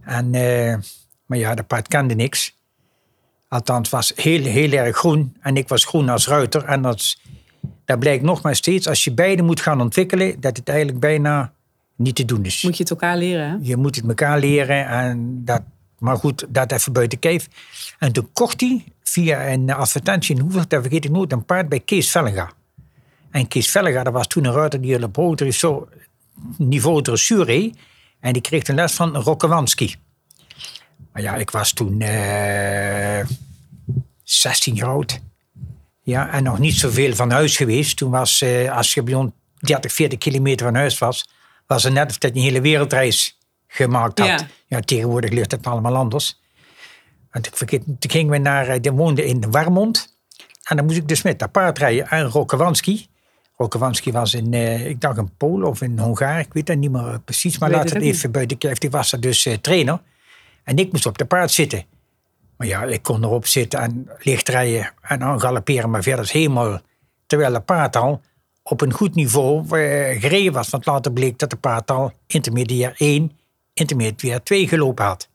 En, 0.00 0.34
uh, 0.34 0.74
maar 1.26 1.38
ja, 1.38 1.54
dat 1.54 1.66
paard 1.66 1.88
kende 1.88 2.14
niks. 2.14 2.56
Althans, 3.48 3.88
was 3.88 4.12
heel, 4.16 4.44
heel 4.44 4.72
erg 4.72 4.96
groen. 4.96 5.36
En 5.40 5.56
ik 5.56 5.68
was 5.68 5.84
groen 5.84 6.08
als 6.08 6.28
ruiter. 6.28 6.64
En 6.64 6.82
dat, 6.82 7.16
dat 7.84 7.98
blijkt 7.98 8.24
nog 8.24 8.42
maar 8.42 8.56
steeds, 8.56 8.88
als 8.88 9.04
je 9.04 9.12
beide 9.12 9.42
moet 9.42 9.60
gaan 9.60 9.80
ontwikkelen, 9.80 10.40
dat 10.40 10.56
het 10.56 10.68
eigenlijk 10.68 11.00
bijna 11.00 11.52
niet 11.96 12.14
te 12.14 12.24
doen 12.24 12.44
is. 12.44 12.62
Moet 12.62 12.76
je 12.76 12.82
het 12.82 12.90
elkaar 12.90 13.16
leren, 13.16 13.50
hè? 13.50 13.56
Je 13.60 13.76
moet 13.76 13.96
het 13.96 14.08
elkaar 14.08 14.38
leren. 14.38 14.86
En 14.86 15.44
dat, 15.44 15.62
maar 15.98 16.16
goed, 16.16 16.46
dat 16.48 16.72
even 16.72 16.92
buiten 16.92 17.18
kijf. 17.18 17.48
En 17.98 18.12
toen 18.12 18.28
kocht 18.32 18.60
hij 18.60 18.84
via 19.02 19.48
een 19.48 19.70
advertentie 19.70 20.34
in 20.36 20.40
Hoeveel, 20.40 20.64
dat 20.68 20.80
vergeet 20.80 21.04
ik 21.04 21.10
nooit, 21.10 21.32
een 21.32 21.44
paard 21.44 21.68
bij 21.68 21.80
Kees 21.80 22.10
Vellega. 22.10 22.50
En 23.30 23.48
Kees 23.48 23.70
Vellega, 23.70 24.02
dat 24.02 24.12
was 24.12 24.26
toen 24.26 24.44
een 24.44 24.52
ruiter 24.52 24.80
die 24.80 25.02
op 25.02 25.16
hoog 25.16 25.36
niveau 26.56 27.02
dressuur 27.02 27.72
En 28.20 28.32
die 28.32 28.42
kreeg 28.42 28.68
een 28.68 28.74
les 28.74 28.92
van 28.92 29.16
Rokkewanski. 29.16 29.94
Maar 31.12 31.22
ja, 31.22 31.34
ik 31.34 31.50
was 31.50 31.72
toen 31.72 32.00
uh, 32.00 33.20
eh, 33.20 33.26
16 34.22 34.74
jaar 34.74 34.88
oud. 34.88 35.20
Ja, 36.02 36.30
en 36.30 36.42
nog 36.42 36.58
niet 36.58 36.74
zoveel 36.74 37.14
van 37.14 37.30
huis 37.30 37.56
geweest. 37.56 37.96
Toen 37.96 38.10
was, 38.10 38.42
uh, 38.42 38.76
als 38.76 38.94
je 38.94 39.02
bij 39.02 39.30
30, 39.58 39.92
40 39.92 40.18
kilometer 40.18 40.66
van 40.66 40.74
huis 40.74 40.98
was, 40.98 41.28
was 41.66 41.82
het 41.82 41.92
net 41.92 42.10
of 42.10 42.18
dat 42.18 42.30
je 42.30 42.38
een 42.38 42.44
hele 42.44 42.60
wereldreis 42.60 43.38
gemaakt 43.66 44.18
had. 44.18 44.28
Ja. 44.28 44.46
Ja, 44.66 44.80
tegenwoordig 44.80 45.30
ligt 45.30 45.50
het 45.50 45.66
allemaal 45.66 45.96
anders. 45.96 46.40
Want 47.30 47.46
ik 47.46 47.56
vergeet, 47.56 47.84
toen 47.84 48.10
gingen 48.10 48.30
we 48.30 48.38
naar, 48.38 48.68
eh, 48.68 48.80
die 48.80 48.92
woonde 48.92 49.26
in 49.26 49.50
Warmond. 49.50 50.16
En 50.62 50.76
dan 50.76 50.84
moest 50.84 50.96
ik 50.96 51.08
dus 51.08 51.22
met 51.22 51.38
dat 51.38 51.52
paard 51.52 51.78
rijden 51.78 52.08
aan 52.08 52.24
Rokowanski. 52.24 53.06
Rokowanski 53.58 54.12
was 54.12 54.34
in, 54.34 54.54
eh, 54.54 54.86
ik 54.86 55.00
dacht 55.00 55.18
in 55.18 55.30
Polen 55.36 55.68
of 55.68 55.82
in 55.82 55.98
Hongarije, 55.98 56.40
ik 56.44 56.52
weet 56.52 56.66
dat 56.66 56.76
niet 56.76 56.90
meer 56.90 57.20
precies. 57.24 57.58
Maar 57.58 57.70
laat 57.70 57.90
het 57.90 58.02
even 58.02 58.30
buiten 58.30 58.58
kijf. 58.58 58.78
Die 58.78 58.90
was 58.90 59.12
er 59.12 59.20
dus 59.20 59.46
eh, 59.46 59.54
trainer. 59.54 60.00
En 60.64 60.76
ik 60.76 60.92
moest 60.92 61.06
op 61.06 61.18
de 61.18 61.24
paard 61.24 61.50
zitten. 61.50 61.84
Maar 62.56 62.66
ja, 62.66 62.82
ik 62.82 63.02
kon 63.02 63.24
erop 63.24 63.46
zitten 63.46 63.80
en 63.80 64.10
licht 64.18 64.48
rijden 64.48 64.92
en 65.00 65.22
aan 65.22 65.40
galopperen, 65.40 65.90
maar 65.90 66.02
verder 66.02 66.24
is 66.24 66.30
helemaal. 66.30 66.80
Terwijl 67.26 67.52
de 67.52 67.60
paard 67.60 67.96
al 67.96 68.20
op 68.62 68.80
een 68.80 68.92
goed 68.92 69.14
niveau 69.14 69.62
eh, 69.62 70.20
gereden 70.20 70.52
was. 70.52 70.68
Want 70.68 70.86
later 70.86 71.12
bleek 71.12 71.38
dat 71.38 71.50
de 71.50 71.56
paard 71.56 71.90
al 71.90 72.12
intermediair 72.26 72.94
1, 72.96 73.32
intermediair 73.74 74.42
2 74.42 74.68
gelopen 74.68 75.04
had. 75.04 75.28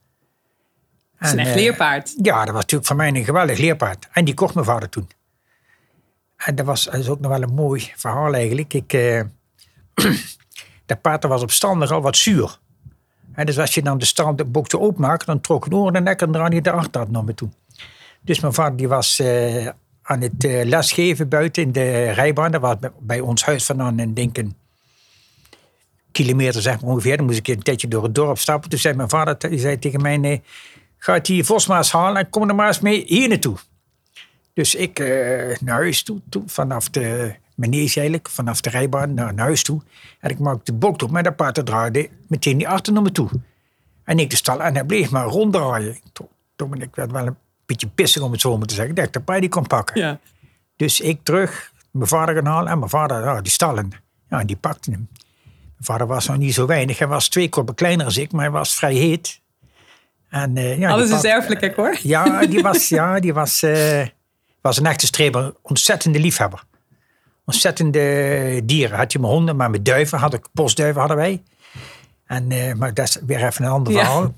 Dat 1.18 1.28
is 1.28 1.32
een 1.32 1.38
echt 1.38 1.54
leerpaard. 1.54 2.14
ja, 2.22 2.44
dat 2.44 2.54
was 2.54 2.62
natuurlijk 2.62 2.86
voor 2.86 2.96
mij 2.96 3.08
een 3.08 3.24
geweldig 3.24 3.58
leerpaard. 3.58 4.08
En 4.12 4.24
die 4.24 4.34
kocht 4.34 4.54
mijn 4.54 4.66
vader 4.66 4.88
toen. 4.88 5.08
En 6.36 6.54
dat 6.54 6.66
was 6.66 6.84
dat 6.84 6.94
is 6.94 7.08
ook 7.08 7.20
nog 7.20 7.30
wel 7.30 7.42
een 7.42 7.54
mooi 7.54 7.92
verhaal 7.96 8.34
eigenlijk. 8.34 8.74
Ik, 8.74 8.92
eh, 8.92 9.20
dat 10.86 11.00
paard 11.00 11.22
dat 11.22 11.30
was 11.30 11.42
op 11.42 11.50
stand 11.50 11.78
nogal 11.78 12.00
wat 12.02 12.16
zuur. 12.16 12.58
En 13.32 13.46
dus 13.46 13.58
als 13.58 13.74
je 13.74 13.82
dan 13.82 13.98
de 13.98 14.04
stand 14.04 14.38
de 14.38 14.44
boekje 14.44 14.80
openmaakt, 14.80 15.26
dan 15.26 15.40
trok 15.40 15.66
een 15.66 15.74
oor 15.74 15.92
de 15.92 16.00
nek 16.00 16.22
en 16.22 16.52
je 16.52 16.60
de 16.60 16.70
achterhand 16.70 17.12
naar 17.12 17.24
me 17.24 17.34
toe. 17.34 17.48
Dus 18.20 18.40
mijn 18.40 18.52
vader 18.52 18.76
die 18.76 18.88
was 18.88 19.18
eh, 19.18 19.68
aan 20.02 20.20
het 20.20 20.44
eh, 20.44 20.64
lesgeven 20.64 21.28
buiten 21.28 21.62
in 21.62 21.72
de 21.72 22.10
rijbaan. 22.10 22.50
Dat 22.50 22.60
was 22.60 22.76
bij- 23.00 23.20
ons 23.20 23.44
huis 23.44 23.64
vandaan 23.64 23.98
en 23.98 24.14
denk 24.14 24.38
een 24.38 24.54
kilometer 26.12 26.62
zeg 26.62 26.80
maar 26.80 26.90
ongeveer. 26.90 27.16
Dan 27.16 27.26
moest 27.26 27.38
ik 27.38 27.48
een 27.48 27.62
tijdje 27.62 27.88
door 27.88 28.02
het 28.02 28.14
dorp 28.14 28.38
stappen. 28.38 28.70
Toen 28.70 28.78
zei 28.78 28.94
mijn 28.94 29.08
vader 29.08 29.36
zei 29.58 29.78
tegen 29.78 30.02
mij, 30.02 30.16
nee, 30.16 30.42
ga 30.98 31.18
die 31.18 31.44
Vosmaas 31.44 31.92
halen 31.92 32.22
en 32.24 32.30
kom 32.30 32.48
er 32.48 32.54
maar 32.54 32.66
eens 32.66 32.80
mee 32.80 33.04
hier 33.06 33.28
naartoe. 33.28 33.56
Dus 34.54 34.74
ik 34.74 34.98
eh, 34.98 35.56
naar 35.60 35.74
huis 35.74 36.02
toe, 36.02 36.20
toe 36.28 36.42
vanaf 36.46 36.90
de 36.90 37.34
manege 37.54 37.94
eigenlijk, 38.00 38.28
vanaf 38.28 38.60
de 38.60 38.70
rijbaan 38.70 39.14
naar, 39.14 39.34
naar 39.34 39.44
huis 39.44 39.62
toe. 39.62 39.80
En 40.20 40.30
ik 40.30 40.38
maakte 40.38 40.72
de 40.72 40.78
bocht 40.78 41.02
op 41.02 41.10
met 41.10 41.24
dat 41.24 41.36
paard 41.36 41.66
draaide 41.66 42.08
meteen 42.28 42.58
die 42.58 42.68
achter 42.68 42.92
naar 42.92 43.02
me 43.02 43.12
toe. 43.12 43.28
En 44.04 44.18
ik 44.18 44.30
de 44.30 44.36
stal 44.36 44.62
en 44.62 44.74
hij 44.74 44.84
bleef 44.84 45.10
maar 45.10 45.24
ronddraaien. 45.26 45.98
Toen, 46.56 46.80
ik 46.80 46.94
werd 46.94 47.10
wel 47.12 47.26
een 47.26 47.36
beetje 47.66 47.86
pissig 47.86 48.22
om 48.22 48.32
het 48.32 48.40
zo 48.40 48.58
maar 48.58 48.66
te 48.66 48.74
zeggen, 48.74 48.94
dat 48.94 49.04
ik 49.06 49.12
de 49.12 49.20
paard 49.20 49.40
die 49.40 49.48
kon 49.48 49.66
pakken. 49.66 50.00
Ja. 50.00 50.18
Dus 50.76 51.00
ik 51.00 51.20
terug, 51.22 51.72
mijn 51.90 52.06
vader 52.08 52.34
gaan 52.34 52.46
halen 52.46 52.72
en 52.72 52.78
mijn 52.78 52.90
vader, 52.90 53.24
ja, 53.24 53.40
die 53.40 53.52
stallen. 53.52 53.90
Ja, 54.28 54.40
en 54.40 54.46
die 54.46 54.56
pakte 54.56 54.90
hem. 54.90 55.08
Mijn 55.12 55.84
vader 55.98 56.06
was 56.06 56.26
nog 56.26 56.36
niet 56.36 56.54
zo 56.54 56.66
weinig. 56.66 56.98
Hij 56.98 57.08
was 57.08 57.28
twee 57.28 57.48
koppen 57.48 57.74
kleiner 57.74 58.04
als 58.04 58.16
ik, 58.18 58.32
maar 58.32 58.42
hij 58.42 58.50
was 58.50 58.74
vrij 58.74 58.94
heet. 58.94 59.40
En, 60.28 60.56
eh, 60.56 60.78
ja, 60.78 60.90
Alles 60.90 61.10
is 61.10 61.14
pak- 61.20 61.24
erfelijk, 61.24 61.76
hoor. 61.76 61.98
Ja, 62.02 62.46
die 62.46 62.62
was, 62.62 62.88
ja, 62.88 63.20
die 63.20 63.32
was, 63.34 63.62
eh, 63.62 64.06
was 64.64 64.76
een 64.78 64.86
echte 64.86 65.06
streber. 65.06 65.54
Ontzettende 65.62 66.20
liefhebber. 66.20 66.64
Ontzettende 67.44 68.60
dieren. 68.64 68.96
Had 68.98 69.12
je 69.12 69.18
mijn 69.18 69.32
honden, 69.32 69.56
maar 69.56 69.70
met 69.70 69.84
duiven 69.84 70.18
had 70.18 70.34
ik, 70.34 70.46
postduiven 70.52 70.98
hadden 71.00 71.16
wij. 71.18 71.42
En, 72.26 72.50
eh, 72.50 72.74
maar 72.74 72.94
dat 72.94 73.08
is 73.08 73.18
weer 73.26 73.44
even 73.46 73.64
een 73.64 73.70
ander 73.70 73.92
Ja. 73.92 73.98
verhaal. 73.98 74.34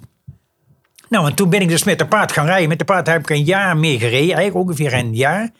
Nou, 1.09 1.27
en 1.27 1.35
toen 1.35 1.51
ben 1.51 1.61
ik 1.61 1.69
dus 1.69 1.85
met 1.85 1.99
de 1.99 2.07
paard 2.07 2.33
gaan 2.33 2.47
rijden. 2.47 2.69
Met 2.69 2.79
de 2.79 2.85
paard 2.85 3.07
heb 3.07 3.21
ik 3.21 3.31
een 3.31 3.45
jaar 3.45 3.77
mee 3.77 3.99
gereden, 3.99 4.35
eigenlijk 4.37 4.69
ongeveer 4.69 4.93
een 4.95 5.15
jaar. 5.15 5.51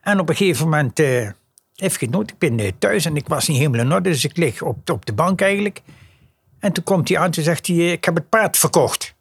En 0.00 0.20
op 0.20 0.28
een 0.28 0.36
gegeven 0.36 0.64
moment, 0.64 0.98
eh 0.98 1.28
even 1.76 1.98
genoten, 1.98 2.36
ik 2.36 2.38
ben 2.38 2.58
eh, 2.60 2.72
thuis 2.78 3.04
en 3.04 3.16
ik 3.16 3.28
was 3.28 3.48
niet 3.48 3.56
helemaal 3.56 3.80
in 3.80 3.92
orde. 3.92 4.10
Dus 4.10 4.24
ik 4.24 4.36
lig 4.36 4.62
op, 4.62 4.90
op 4.90 5.06
de 5.06 5.12
bank 5.12 5.40
eigenlijk. 5.40 5.82
En 6.58 6.72
toen 6.72 6.84
komt 6.84 7.08
hij 7.08 7.18
aan 7.18 7.30
en 7.32 7.42
zegt 7.42 7.66
hij, 7.66 7.76
ik 7.76 8.04
heb 8.04 8.14
het 8.14 8.28
paard 8.28 8.56
verkocht. 8.56 9.13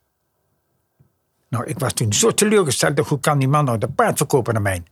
Nou, 1.53 1.65
ik 1.65 1.79
was 1.79 1.93
toen 1.93 2.13
zo 2.13 2.33
teleurgesteld. 2.33 2.99
Hoe 2.99 3.19
kan 3.19 3.39
die 3.39 3.47
man 3.47 3.65
nou 3.65 3.77
dat 3.77 3.95
paard 3.95 4.17
verkopen 4.17 4.55
aan 4.55 4.61
mij? 4.61 4.83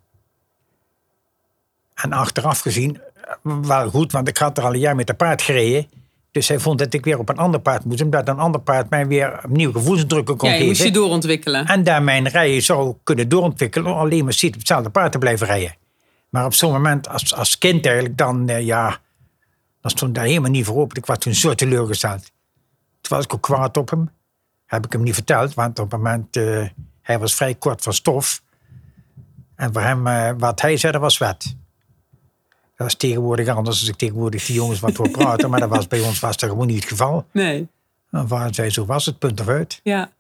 En 1.94 2.13
achteraf 2.13 2.60
gezien, 2.60 3.01
eh, 3.44 3.58
wel 3.62 3.89
goed, 3.89 4.12
want 4.12 4.27
ik 4.27 4.38
had 4.38 4.58
er 4.58 4.63
al 4.63 4.74
een 4.74 4.80
jaar 4.80 4.96
met 4.96 5.08
de 5.08 5.13
paard 5.13 5.41
gereden. 5.41 5.89
Dus 6.32 6.48
hij 6.48 6.60
vond 6.60 6.80
dat 6.80 6.94
ik 6.94 7.06
weer 7.06 7.20
op 7.20 7.30
een 7.30 7.38
ander 7.38 7.60
paard 7.60 7.86
moest. 7.86 8.01
Omdat 8.01 8.27
een 8.27 8.39
ander 8.39 8.62
paard 8.62 8.89
mij 8.89 9.08
weer 9.08 9.39
opnieuw 9.44 9.72
gevoelsdrukken 9.72 10.38
kon 10.38 10.48
Ja, 10.50 10.53
geven. 10.53 10.68
moest 10.68 10.84
je 10.84 10.91
doorontwikkelen. 10.91 11.65
En 11.65 11.84
daar 11.84 12.03
mijn 12.03 12.27
rijden 12.27 12.62
zou 12.62 12.96
kunnen 13.03 13.30
doorontwikkelen. 13.30 13.96
Alleen 13.96 14.24
maar 14.24 14.34
zit 14.34 14.53
op 14.53 14.60
hetzelfde 14.60 14.89
paard 14.89 15.12
te 15.12 15.18
blijven 15.18 15.48
rijden. 15.48 15.75
Maar 16.30 16.46
op 16.46 16.53
zo'n 16.53 16.72
moment, 16.72 17.10
als, 17.10 17.34
als 17.34 17.58
kind 17.58 17.86
eigenlijk, 17.86 18.18
dan 18.18 18.50
eh, 18.50 18.65
ja. 18.65 19.00
Dan 19.82 19.91
stond 19.91 20.15
daar 20.15 20.25
helemaal 20.25 20.51
niet 20.51 20.65
voor 20.65 20.77
open. 20.77 20.98
Ik 20.98 21.06
was 21.06 21.18
toen 21.18 21.34
zo 21.34 21.53
teleurgesteld. 21.56 22.22
Toen 23.01 23.18
was 23.18 23.24
ik 23.24 23.34
ook 23.34 23.41
kwaad 23.41 23.77
op 23.77 23.89
hem. 23.89 24.10
Heb 24.72 24.86
ik 24.86 24.92
hem 24.92 25.04
niet 25.04 25.13
verteld, 25.13 25.54
want 25.54 25.80
op 25.80 25.92
het 25.92 26.01
moment. 26.01 26.36
eh, 26.36 26.66
hij 27.01 27.20
was 27.20 27.36
vrij 27.36 27.56
kort 27.56 27.82
van 27.82 27.94
stof. 27.94 28.42
En 29.56 29.74
voor 29.74 29.82
hem, 29.82 30.08
eh, 30.08 30.32
wat 30.38 30.62
hij 30.62 30.78
zei, 30.78 30.92
dat 30.92 31.01
was 31.01 31.18
wet. 31.18 31.56
Dat 32.50 32.88
was 32.88 32.96
tegenwoordig 32.96 33.48
anders 33.48 33.80
als 33.80 33.90
ik 33.90 33.96
tegenwoordig 33.96 34.46
die 34.46 34.56
jongens 34.56 34.80
wat 34.80 34.98
wil 34.98 35.10
praten. 35.10 35.50
maar 35.50 35.60
dat 35.60 35.70
was, 35.70 35.88
bij 35.88 36.00
ons 36.01 36.20
was 36.20 36.38
dat 36.38 36.50
gewoon 36.50 36.68
niet 36.68 36.75
het 36.80 36.88
geval. 36.88 37.25
Nee, 37.32 37.68
En 38.12 38.28
waar 38.28 38.54
zei, 38.54 38.70
zo 38.70 38.86
was 38.86 39.06
het, 39.06 39.20
punt 39.20 39.40
of 39.40 39.48
uit. 39.48 39.80
ja. 39.84 40.12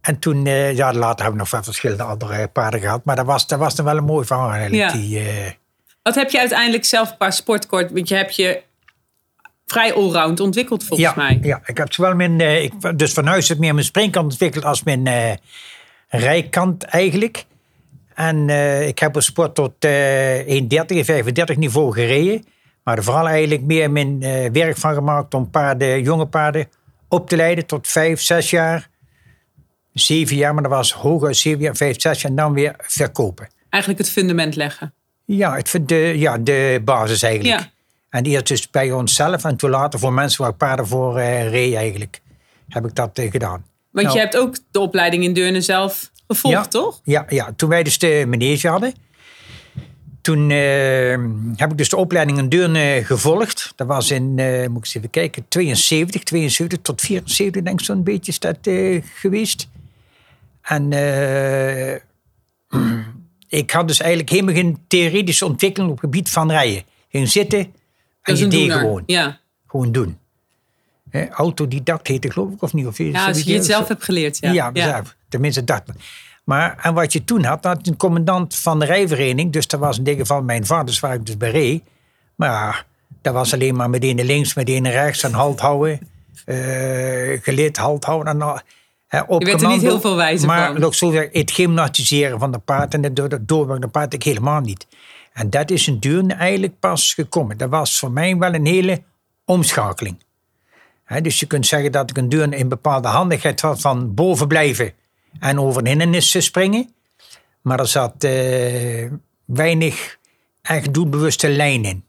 En 0.00 0.18
toen, 0.18 0.46
eh, 0.46 0.76
ja, 0.76 0.92
later 0.92 1.16
hebben 1.24 1.32
we 1.32 1.38
nog 1.38 1.50
wel 1.50 1.62
verschillende 1.62 2.02
andere 2.02 2.48
paarden 2.48 2.80
gehad. 2.80 3.04
Maar 3.04 3.16
dat 3.16 3.26
was, 3.26 3.46
dat 3.46 3.58
was 3.58 3.74
dan 3.74 3.84
wel 3.84 3.96
een 3.96 4.04
mooi 4.04 4.26
verhaal 4.26 4.50
eigenlijk. 4.50 4.92
Ja. 4.92 4.98
Die, 4.98 5.56
Wat 6.02 6.14
heb 6.14 6.30
je 6.30 6.38
uiteindelijk 6.38 6.84
zelf 6.84 7.16
qua 7.16 7.30
sportkort? 7.30 7.92
Want 7.92 8.08
je 8.08 8.14
hebt 8.14 8.36
je 8.36 8.62
vrij 9.70 9.94
allround 9.94 10.40
ontwikkeld 10.40 10.84
volgens 10.84 11.08
ja, 11.08 11.14
mij. 11.16 11.38
ja, 11.42 11.60
ik 11.64 11.76
heb 11.76 11.92
zowel 11.92 12.14
mijn, 12.14 12.40
eh, 12.40 12.62
ik, 12.62 12.98
dus 12.98 13.12
van 13.12 13.26
huis 13.26 13.50
uit 13.50 13.58
meer 13.58 13.74
mijn 13.74 13.86
springkant 13.86 14.30
ontwikkeld 14.30 14.64
als 14.64 14.82
mijn 14.82 15.06
eh, 15.06 15.32
rijkant 16.08 16.82
eigenlijk. 16.82 17.44
En 18.14 18.48
eh, 18.48 18.86
ik 18.86 18.98
heb 18.98 19.16
op 19.16 19.22
sport 19.22 19.54
tot 19.54 19.84
eh 19.84 20.60
1,30, 20.62 21.04
35 21.04 21.56
niveau 21.56 21.92
gereden. 21.92 22.44
Maar 22.82 22.96
er 22.96 23.04
vooral 23.04 23.28
eigenlijk 23.28 23.62
meer 23.62 23.90
mijn 23.90 24.20
werk 24.52 24.76
van 24.76 24.94
gemaakt 24.94 25.34
om 25.34 25.50
paarden, 25.50 26.02
jonge 26.02 26.26
paarden 26.26 26.68
op 27.08 27.28
te 27.28 27.36
leiden 27.36 27.66
tot 27.66 27.88
5, 27.88 28.20
6 28.20 28.50
jaar. 28.50 28.88
7 29.92 30.36
jaar, 30.36 30.54
maar 30.54 30.62
dat 30.62 30.72
was 30.72 30.92
hooguit 30.92 31.36
7 31.36 31.60
jaar, 31.60 31.76
5, 31.76 32.00
6 32.00 32.20
jaar 32.20 32.30
en 32.30 32.36
dan 32.36 32.52
weer 32.52 32.74
verkopen. 32.78 33.48
Eigenlijk 33.68 34.02
het 34.02 34.12
fundament 34.12 34.56
leggen. 34.56 34.92
Ja, 35.24 35.60
vind 35.62 35.88
de, 35.88 36.14
ja, 36.16 36.38
de 36.38 36.80
basis 36.84 37.22
eigenlijk. 37.22 37.60
Ja. 37.60 37.70
En 38.10 38.24
eerst 38.24 38.46
dus 38.46 38.70
bij 38.70 38.92
onszelf 38.92 39.44
en 39.44 39.56
toen 39.56 39.70
later 39.70 39.98
voor 39.98 40.12
mensen 40.12 40.42
waar 40.42 40.50
ik 40.50 40.56
paarden 40.56 40.86
voor 40.86 41.18
eh 41.18 41.50
reed 41.50 41.74
eigenlijk. 41.74 42.20
Heb 42.68 42.84
ik 42.86 42.94
dat 42.94 43.18
eh, 43.18 43.30
gedaan. 43.30 43.64
Want 43.90 44.06
Nou. 44.06 44.18
je 44.18 44.22
hebt 44.22 44.36
ook 44.36 44.56
de 44.70 44.80
opleiding 44.80 45.24
in 45.24 45.32
Deurne 45.32 45.60
zelf 45.60 46.10
gevolgd, 46.26 46.56
Ja. 46.56 46.64
toch? 46.64 47.00
Ja, 47.04 47.26
ja, 47.28 47.52
toen 47.56 47.68
wij 47.68 47.82
dus 47.82 47.98
de 47.98 48.24
manege 48.28 48.68
hadden. 48.68 48.94
Toen 50.20 50.50
eh, 50.50 51.18
heb 51.56 51.70
ik 51.70 51.76
dus 51.78 51.88
de 51.88 51.96
opleiding 51.96 52.38
in 52.38 52.48
Deurne 52.48 53.00
gevolgd. 53.04 53.72
Dat 53.76 53.86
was 53.86 54.10
in, 54.10 54.34
moet 54.34 54.76
ik 54.78 54.84
eens 54.84 54.94
even 54.94 55.10
kijken, 55.10 55.44
72, 55.48 56.22
72 56.22 56.78
tot 56.82 57.00
74 57.00 57.62
denk 57.62 57.80
ik 57.80 57.86
zo'n 57.86 58.02
beetje 58.02 58.32
is 58.32 58.38
dat 58.38 58.58
geweest. 59.14 59.68
En 60.62 60.92
ik 63.48 63.70
had 63.70 63.88
dus 63.88 64.00
eigenlijk 64.00 64.30
helemaal 64.30 64.54
geen 64.54 64.78
theoretische 64.86 65.46
ontwikkeling 65.46 65.90
op 65.90 65.96
het 66.00 66.04
gebied 66.04 66.30
van 66.30 66.50
rijden. 66.50 66.82
Ging 67.08 67.28
zitten 67.28 67.72
en 68.22 68.36
je 68.36 68.44
een 68.44 68.50
deed 68.50 68.72
gewoon. 68.72 69.02
Ja, 69.06 69.38
Gewoon 69.66 69.92
doen. 69.92 70.18
Hè, 71.10 71.28
autodidact 71.28 72.06
heet 72.06 72.24
het 72.24 72.32
geloof 72.32 72.52
ik, 72.52 72.62
of 72.62 72.72
niet? 72.72 72.86
Of 72.86 72.98
ja 72.98 73.26
als 73.26 73.42
je 73.42 73.54
het 73.54 73.64
zelf 73.64 73.88
hebt 73.88 74.04
geleerd. 74.04 74.38
Ja, 74.40 74.52
ja, 74.52 74.70
zelf. 74.74 75.16
tenminste 75.28 75.64
dat. 75.64 75.82
Maar 76.44 76.78
en 76.82 76.94
wat 76.94 77.12
je 77.12 77.24
toen 77.24 77.44
had, 77.44 77.64
had 77.64 77.86
een 77.86 77.96
commandant 77.96 78.56
van 78.56 78.78
de 78.78 78.84
rijvereniging. 78.84 79.52
Dus 79.52 79.66
dat 79.66 79.80
was 79.80 79.98
in 79.98 80.04
dit 80.04 80.16
geval 80.18 80.42
mijn 80.42 80.66
vader, 80.66 80.98
waar 81.00 81.14
ik 81.14 81.26
dus 81.26 81.36
bij 81.36 81.50
reed. 81.50 81.82
Maar 82.34 82.50
ja, 82.50 82.84
dat 83.22 83.34
was 83.34 83.52
alleen 83.54 83.76
maar 83.76 83.90
met 83.90 84.02
ene 84.02 84.24
links, 84.24 84.54
met 84.54 84.68
ene 84.68 84.90
rechts 84.90 85.22
en 85.22 85.32
halt 85.32 85.60
houden. 85.60 86.00
eh 86.44 87.42
geleerd 87.42 87.76
halt 87.76 88.04
houden. 88.04 88.32
En, 88.32 88.42
al- 88.42 88.60
op 89.26 89.40
Je 89.42 89.46
werd 89.50 89.62
er 89.62 89.68
niet 89.68 89.80
heel 89.80 90.00
veel 90.00 90.16
wijzer 90.16 90.46
maar 90.48 90.72
van. 90.72 90.80
nog 90.80 90.94
zo 90.94 91.10
zeg, 91.10 91.28
het 91.32 91.50
gymnastiseren 91.50 92.38
van 92.38 92.50
de 92.52 92.58
paard 92.58 92.94
en 92.94 93.02
het 93.02 93.38
doorwerken 93.48 93.80
de 93.80 93.88
paard 93.88 94.14
ik 94.14 94.22
helemaal 94.22 94.60
niet. 94.60 94.86
En 95.38 95.50
dat 95.50 95.70
is 95.70 95.86
een 95.86 96.00
duur 96.00 96.26
eigenlijk 96.26 96.78
pas 96.78 97.14
gekomen. 97.14 97.58
Dat 97.58 97.70
was 97.70 97.98
voor 97.98 98.10
mij 98.10 98.36
wel 98.36 98.54
een 98.54 98.66
hele 98.66 99.02
omschakeling. 99.44 100.18
Dus 101.22 101.40
je 101.40 101.46
kunt 101.46 101.66
zeggen 101.66 101.92
dat 101.92 102.10
ik 102.10 102.16
een 102.16 102.28
deur 102.28 102.52
in 102.52 102.68
bepaalde 102.68 103.08
handigheid 103.08 103.60
had 103.60 103.80
van 103.80 104.14
boven 104.14 104.48
blijven 104.48 104.92
en 105.38 105.60
over 105.60 105.80
een 105.80 105.86
hindernis 105.86 106.44
springen. 106.44 106.92
Maar 107.62 107.80
er 107.80 107.86
zat 107.86 108.24
eh, 108.24 109.10
weinig 109.44 110.18
echt 110.62 110.94
doelbewuste 110.94 111.48
lijn 111.48 111.84
in. 111.84 112.04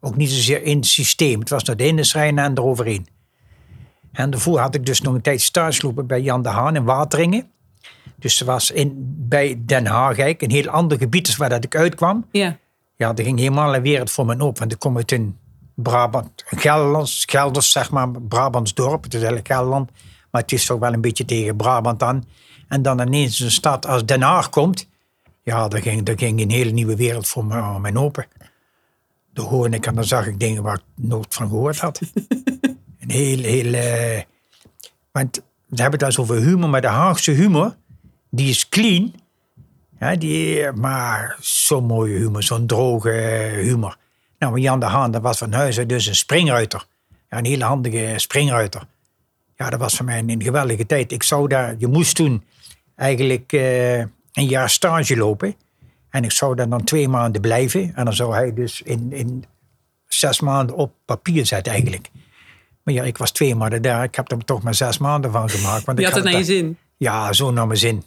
Ook 0.00 0.16
niet 0.16 0.30
zozeer 0.30 0.62
in 0.62 0.76
het 0.76 0.86
systeem. 0.86 1.40
Het 1.40 1.48
was 1.48 1.64
door 1.64 1.76
de 1.76 1.82
hindernisrijden 1.82 2.38
en 2.38 2.58
eroverheen. 2.58 3.06
En 4.12 4.30
daarvoor 4.30 4.58
had 4.58 4.74
ik 4.74 4.86
dus 4.86 5.00
nog 5.00 5.14
een 5.14 5.20
tijd 5.20 5.40
stage 5.40 5.80
gelopen 5.80 6.06
bij 6.06 6.20
Jan 6.20 6.42
de 6.42 6.48
Haan 6.48 6.76
in 6.76 6.84
Wateringen. 6.84 7.50
Dus 8.16 8.40
er 8.40 8.46
was 8.46 8.70
in, 8.70 8.92
bij 9.28 9.62
Den 9.66 9.86
Haag 9.86 10.06
eigenlijk 10.06 10.42
een 10.42 10.50
heel 10.50 10.68
ander 10.68 10.98
gebied 10.98 11.36
waar 11.36 11.48
dat 11.48 11.64
ik 11.64 11.76
uitkwam. 11.76 12.26
Ja. 12.30 12.58
Ja, 12.96 13.14
er 13.14 13.24
ging 13.24 13.38
helemaal 13.38 13.74
een 13.74 13.82
wereld 13.82 14.10
voor 14.10 14.26
me 14.26 14.44
op. 14.44 14.58
Want 14.58 14.72
ik 14.72 14.78
kom 14.78 14.96
uit 14.96 15.12
een 15.12 15.38
Brabant, 15.74 16.44
Gelderlands, 16.46 17.24
Gelders, 17.26 17.70
zeg 17.70 17.90
maar, 17.90 18.10
Brabants 18.10 18.74
dorp. 18.74 19.02
Het 19.02 19.14
is 19.14 19.20
eigenlijk 19.20 19.48
Gelderland, 19.48 19.90
maar 20.30 20.42
het 20.42 20.52
is 20.52 20.66
toch 20.66 20.78
wel 20.78 20.92
een 20.92 21.00
beetje 21.00 21.24
tegen 21.24 21.56
Brabant 21.56 22.02
aan. 22.02 22.24
En 22.68 22.82
dan 22.82 23.00
ineens 23.00 23.40
een 23.40 23.50
stad 23.50 23.86
als 23.86 24.06
Den 24.06 24.22
Haag 24.22 24.48
komt. 24.48 24.88
Ja, 25.42 25.68
daar 25.68 25.82
ging, 25.82 26.02
daar 26.02 26.18
ging 26.18 26.40
een 26.40 26.50
hele 26.50 26.70
nieuwe 26.70 26.96
wereld 26.96 27.28
voor 27.28 27.44
me, 27.44 27.78
mijn 27.78 27.98
open. 27.98 28.26
Daar 29.32 29.46
hoorde 29.46 29.76
ik 29.76 29.86
en 29.86 29.94
dan 29.94 30.04
zag 30.04 30.26
ik 30.26 30.40
dingen 30.40 30.62
waar 30.62 30.74
ik 30.74 31.04
nooit 31.04 31.34
van 31.34 31.48
gehoord 31.48 31.78
had. 31.78 32.00
een 33.00 33.10
heel, 33.10 33.38
heel... 33.38 33.72
eh, 33.72 34.22
want 35.12 35.42
we 35.66 35.82
hebben 35.82 36.04
het 36.04 36.18
over 36.18 36.36
humor, 36.36 36.68
maar 36.68 36.80
de 36.80 36.86
Haagse 36.86 37.30
humor, 37.30 37.76
die 38.30 38.48
is 38.48 38.68
clean. 38.68 39.14
Die, 40.12 40.72
maar 40.72 41.36
zo'n 41.40 41.84
mooie 41.84 42.18
humor, 42.18 42.42
zo'n 42.42 42.66
droge 42.66 43.10
humor. 43.56 43.96
Nou, 44.38 44.52
maar 44.52 44.60
Jan 44.60 44.80
de 44.80 44.86
Haan, 44.86 45.10
dat 45.10 45.22
was 45.22 45.38
van 45.38 45.52
huis 45.52 45.78
uit 45.78 45.88
dus 45.88 46.06
een 46.06 46.14
springruiter. 46.14 46.86
Ja, 47.30 47.38
een 47.38 47.44
hele 47.44 47.64
handige 47.64 48.12
springruiter. 48.16 48.82
Ja, 49.56 49.70
dat 49.70 49.80
was 49.80 49.96
voor 49.96 50.04
mij 50.04 50.18
een 50.26 50.42
geweldige 50.42 50.86
tijd. 50.86 51.12
Ik 51.12 51.22
zou 51.22 51.48
daar, 51.48 51.74
je 51.78 51.86
moest 51.86 52.16
toen 52.16 52.44
eigenlijk 52.96 53.52
eh, 53.52 53.98
een 53.98 54.46
jaar 54.46 54.70
stage 54.70 55.16
lopen. 55.16 55.54
En 56.10 56.24
ik 56.24 56.32
zou 56.32 56.54
daar 56.54 56.68
dan 56.68 56.84
twee 56.84 57.08
maanden 57.08 57.40
blijven. 57.40 57.92
En 57.94 58.04
dan 58.04 58.14
zou 58.14 58.34
hij 58.34 58.54
dus 58.54 58.82
in, 58.82 59.12
in 59.12 59.44
zes 60.06 60.40
maanden 60.40 60.76
op 60.76 60.92
papier 61.04 61.46
zetten 61.46 61.72
eigenlijk. 61.72 62.10
Maar 62.82 62.94
ja, 62.94 63.02
ik 63.02 63.18
was 63.18 63.30
twee 63.30 63.54
maanden 63.54 63.82
daar. 63.82 64.04
Ik 64.04 64.14
heb 64.14 64.30
er 64.30 64.44
toch 64.44 64.62
maar 64.62 64.74
zes 64.74 64.98
maanden 64.98 65.32
van 65.32 65.50
gemaakt. 65.50 65.84
Want 65.84 65.98
Je 65.98 66.04
had 66.04 66.14
het 66.14 66.24
naar 66.24 66.36
je 66.36 66.44
zin. 66.44 66.78
ja, 66.96 67.32
zo 67.32 67.50
naar 67.50 67.66
mijn 67.66 67.78
zin. 67.78 68.02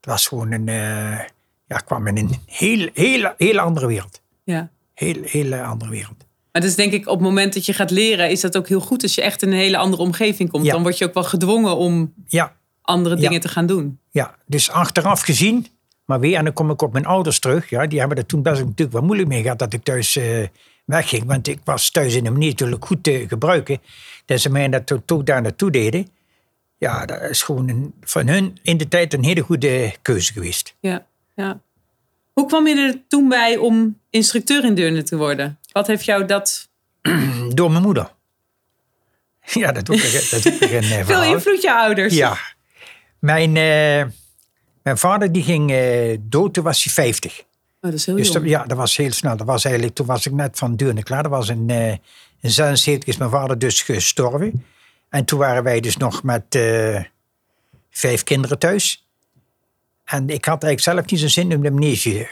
Het 0.00 0.06
was 0.10 0.26
gewoon 0.26 0.52
een. 0.52 0.68
eh, 0.68 1.18
ja, 1.66 1.78
ik 1.78 1.84
kwam 1.84 2.06
in 2.06 2.16
een 2.16 2.36
heel, 2.46 2.88
heel, 2.94 3.32
heel 3.36 3.58
andere 3.58 3.86
wereld. 3.86 4.20
Ja. 4.44 4.70
Heel, 4.94 5.16
hele 5.22 5.62
andere 5.62 5.90
wereld. 5.90 6.26
Maar 6.52 6.62
dus 6.62 6.74
denk 6.74 6.92
ik, 6.92 7.06
op 7.08 7.14
het 7.18 7.22
moment 7.28 7.54
dat 7.54 7.66
je 7.66 7.72
gaat 7.72 7.90
leren, 7.90 8.30
is 8.30 8.40
dat 8.40 8.56
ook 8.56 8.68
heel 8.68 8.80
goed 8.80 9.02
als 9.02 9.14
je 9.14 9.22
echt 9.22 9.42
in 9.42 9.48
een 9.52 9.58
hele 9.58 9.76
andere 9.76 10.02
omgeving 10.02 10.50
komt. 10.50 10.64
Ja. 10.64 10.72
Dan 10.72 10.82
word 10.82 10.98
je 10.98 11.04
ook 11.04 11.14
wel 11.14 11.24
gedwongen 11.24 11.76
om 11.76 12.12
Ja, 12.26 12.56
andere 12.82 13.14
Ja. 13.14 13.20
dingen 13.20 13.40
te 13.40 13.48
gaan 13.48 13.66
doen. 13.66 13.98
ja, 14.10 14.34
dus 14.46 14.70
achteraf 14.70 15.20
gezien, 15.20 15.66
maar 16.04 16.20
weer, 16.20 16.36
en 16.36 16.44
dan 16.44 16.52
kom 16.52 16.70
ik 16.70 16.82
op 16.82 16.92
mijn 16.92 17.06
ouders 17.06 17.38
terug. 17.38 17.70
Ja, 17.70 17.86
die 17.86 17.98
hebben 17.98 18.16
er 18.18 18.26
toen 18.26 18.42
best 18.42 18.60
natuurlijk 18.60 18.92
wel 18.92 19.02
moeilijk 19.02 19.28
mee 19.28 19.42
gehad 19.42 19.58
dat 19.58 19.72
ik 19.72 19.84
thuis 19.84 20.16
eh, 20.16 20.46
wegging. 20.84 21.24
Want 21.24 21.48
ik 21.48 21.58
was 21.64 21.90
thuis 21.90 22.14
in 22.14 22.26
een 22.26 22.32
manier 22.32 22.48
natuurlijk 22.48 22.84
goed 22.84 23.02
te 23.02 23.24
gebruiken. 23.28 23.80
Dat 24.24 24.40
ze 24.40 24.50
mij 24.50 24.68
dat 24.68 24.86
to- 24.86 25.02
toch 25.04 25.22
daar 25.22 25.42
naartoe 25.42 25.70
deden. 25.70 26.08
Ja, 26.78 27.06
dat 27.06 27.20
is 27.20 27.42
gewoon 27.42 27.68
een, 27.68 27.94
van 28.00 28.28
hun 28.28 28.58
in 28.62 28.76
de 28.76 28.88
tijd 28.88 29.12
een 29.14 29.24
hele 29.24 29.40
goede 29.40 29.94
keuze 30.02 30.32
geweest. 30.32 30.74
Ja. 30.80 31.06
ja. 31.34 31.60
Hoe 32.32 32.46
kwam 32.46 32.66
je 32.66 32.76
er 32.76 33.00
toen 33.08 33.28
bij 33.28 33.56
om 33.56 33.98
instructeur 34.10 34.64
in 34.64 34.74
Deurne 34.74 35.02
te 35.02 35.16
worden? 35.16 35.58
Wat 35.72 35.86
heeft 35.86 36.04
jou 36.04 36.24
dat... 36.24 36.68
Door 37.54 37.70
mijn 37.70 37.82
moeder. 37.82 38.10
Ja, 39.52 39.72
dat 39.72 39.86
doe 39.86 39.96
ik, 39.96 40.28
dat 40.30 40.42
doe 40.42 40.52
ik 40.52 40.60
een 40.60 40.82
eh, 40.82 40.82
Veel 40.90 41.04
verhaal. 41.04 41.34
invloed 41.34 41.62
je 41.62 41.72
ouders. 41.72 42.14
Ja. 42.14 42.36
Mijn, 43.18 43.48
eh, 43.48 44.12
mijn 44.82 44.98
vader 44.98 45.32
die 45.32 45.42
ging 45.42 45.70
eh, 45.70 46.16
dood, 46.20 46.54
toen 46.54 46.64
was 46.64 46.84
hij 46.84 46.92
50. 46.92 47.40
Oh, 47.40 47.44
dat 47.80 47.92
is 47.92 48.06
heel 48.06 48.16
Dus 48.16 48.32
dat, 48.32 48.44
ja, 48.44 48.64
dat 48.64 48.76
was 48.76 48.96
heel 48.96 49.12
snel. 49.12 49.36
Dat 49.36 49.46
was 49.46 49.64
eigenlijk, 49.64 49.94
toen 49.94 50.06
was 50.06 50.26
ik 50.26 50.32
net 50.32 50.58
van 50.58 50.76
Deurne 50.76 51.02
klaar. 51.02 51.22
Dat 51.22 51.32
was 51.32 51.48
in, 51.48 51.70
eh 51.70 51.96
in 52.40 52.50
76 52.50 53.08
is 53.08 53.16
mijn 53.16 53.30
vader 53.30 53.58
dus 53.58 53.82
gestorven. 53.82 54.64
En 55.08 55.24
toen 55.24 55.38
waren 55.38 55.62
wij 55.62 55.80
dus 55.80 55.96
nog 55.96 56.22
met 56.22 56.54
eh, 56.54 57.04
vijf 57.90 58.22
kinderen 58.22 58.58
thuis. 58.58 59.06
En 60.04 60.28
ik 60.28 60.44
had 60.44 60.62
eigenlijk 60.62 60.80
zelf 60.80 61.10
niet 61.10 61.20
zo'n 61.20 61.44
zin 61.44 61.56
om 61.56 61.62
de 61.62 61.70
manege 61.70 62.28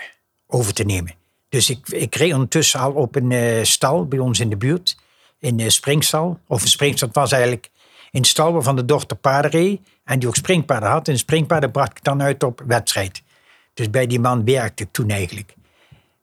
over 0.46 0.72
te 0.74 0.84
nemen. 0.84 1.14
Dus 1.48 1.70
ik, 1.70 1.88
ik 1.88 2.14
reed 2.14 2.32
ondertussen 2.32 2.80
al 2.80 2.92
op 2.92 3.16
een 3.16 3.32
eh, 3.32 3.64
stal 3.64 4.06
bij 4.06 4.18
ons 4.18 4.40
in 4.40 4.50
de 4.50 4.56
buurt. 4.56 4.96
In 5.38 5.60
een 5.60 5.72
springstal. 5.72 6.40
Of 6.46 6.62
een 6.62 6.68
springstal 6.68 7.08
was 7.12 7.32
eigenlijk 7.32 7.70
een 8.12 8.24
stal 8.24 8.52
waarvan 8.52 8.76
de 8.76 8.84
dochter. 8.84 9.18
En 10.04 10.18
die 10.18 10.28
ook 10.28 10.36
springpaarden 10.36 10.88
had. 10.88 11.08
En 11.08 11.18
springpaarden 11.18 11.70
bracht 11.70 11.98
ik 11.98 12.04
dan 12.04 12.22
uit 12.22 12.42
op 12.42 12.62
wedstrijd. 12.66 13.22
Dus 13.74 13.90
bij 13.90 14.06
die 14.06 14.20
man 14.20 14.44
werkte 14.44 14.82
ik 14.82 14.88
toen 14.92 15.10
eigenlijk. 15.10 15.54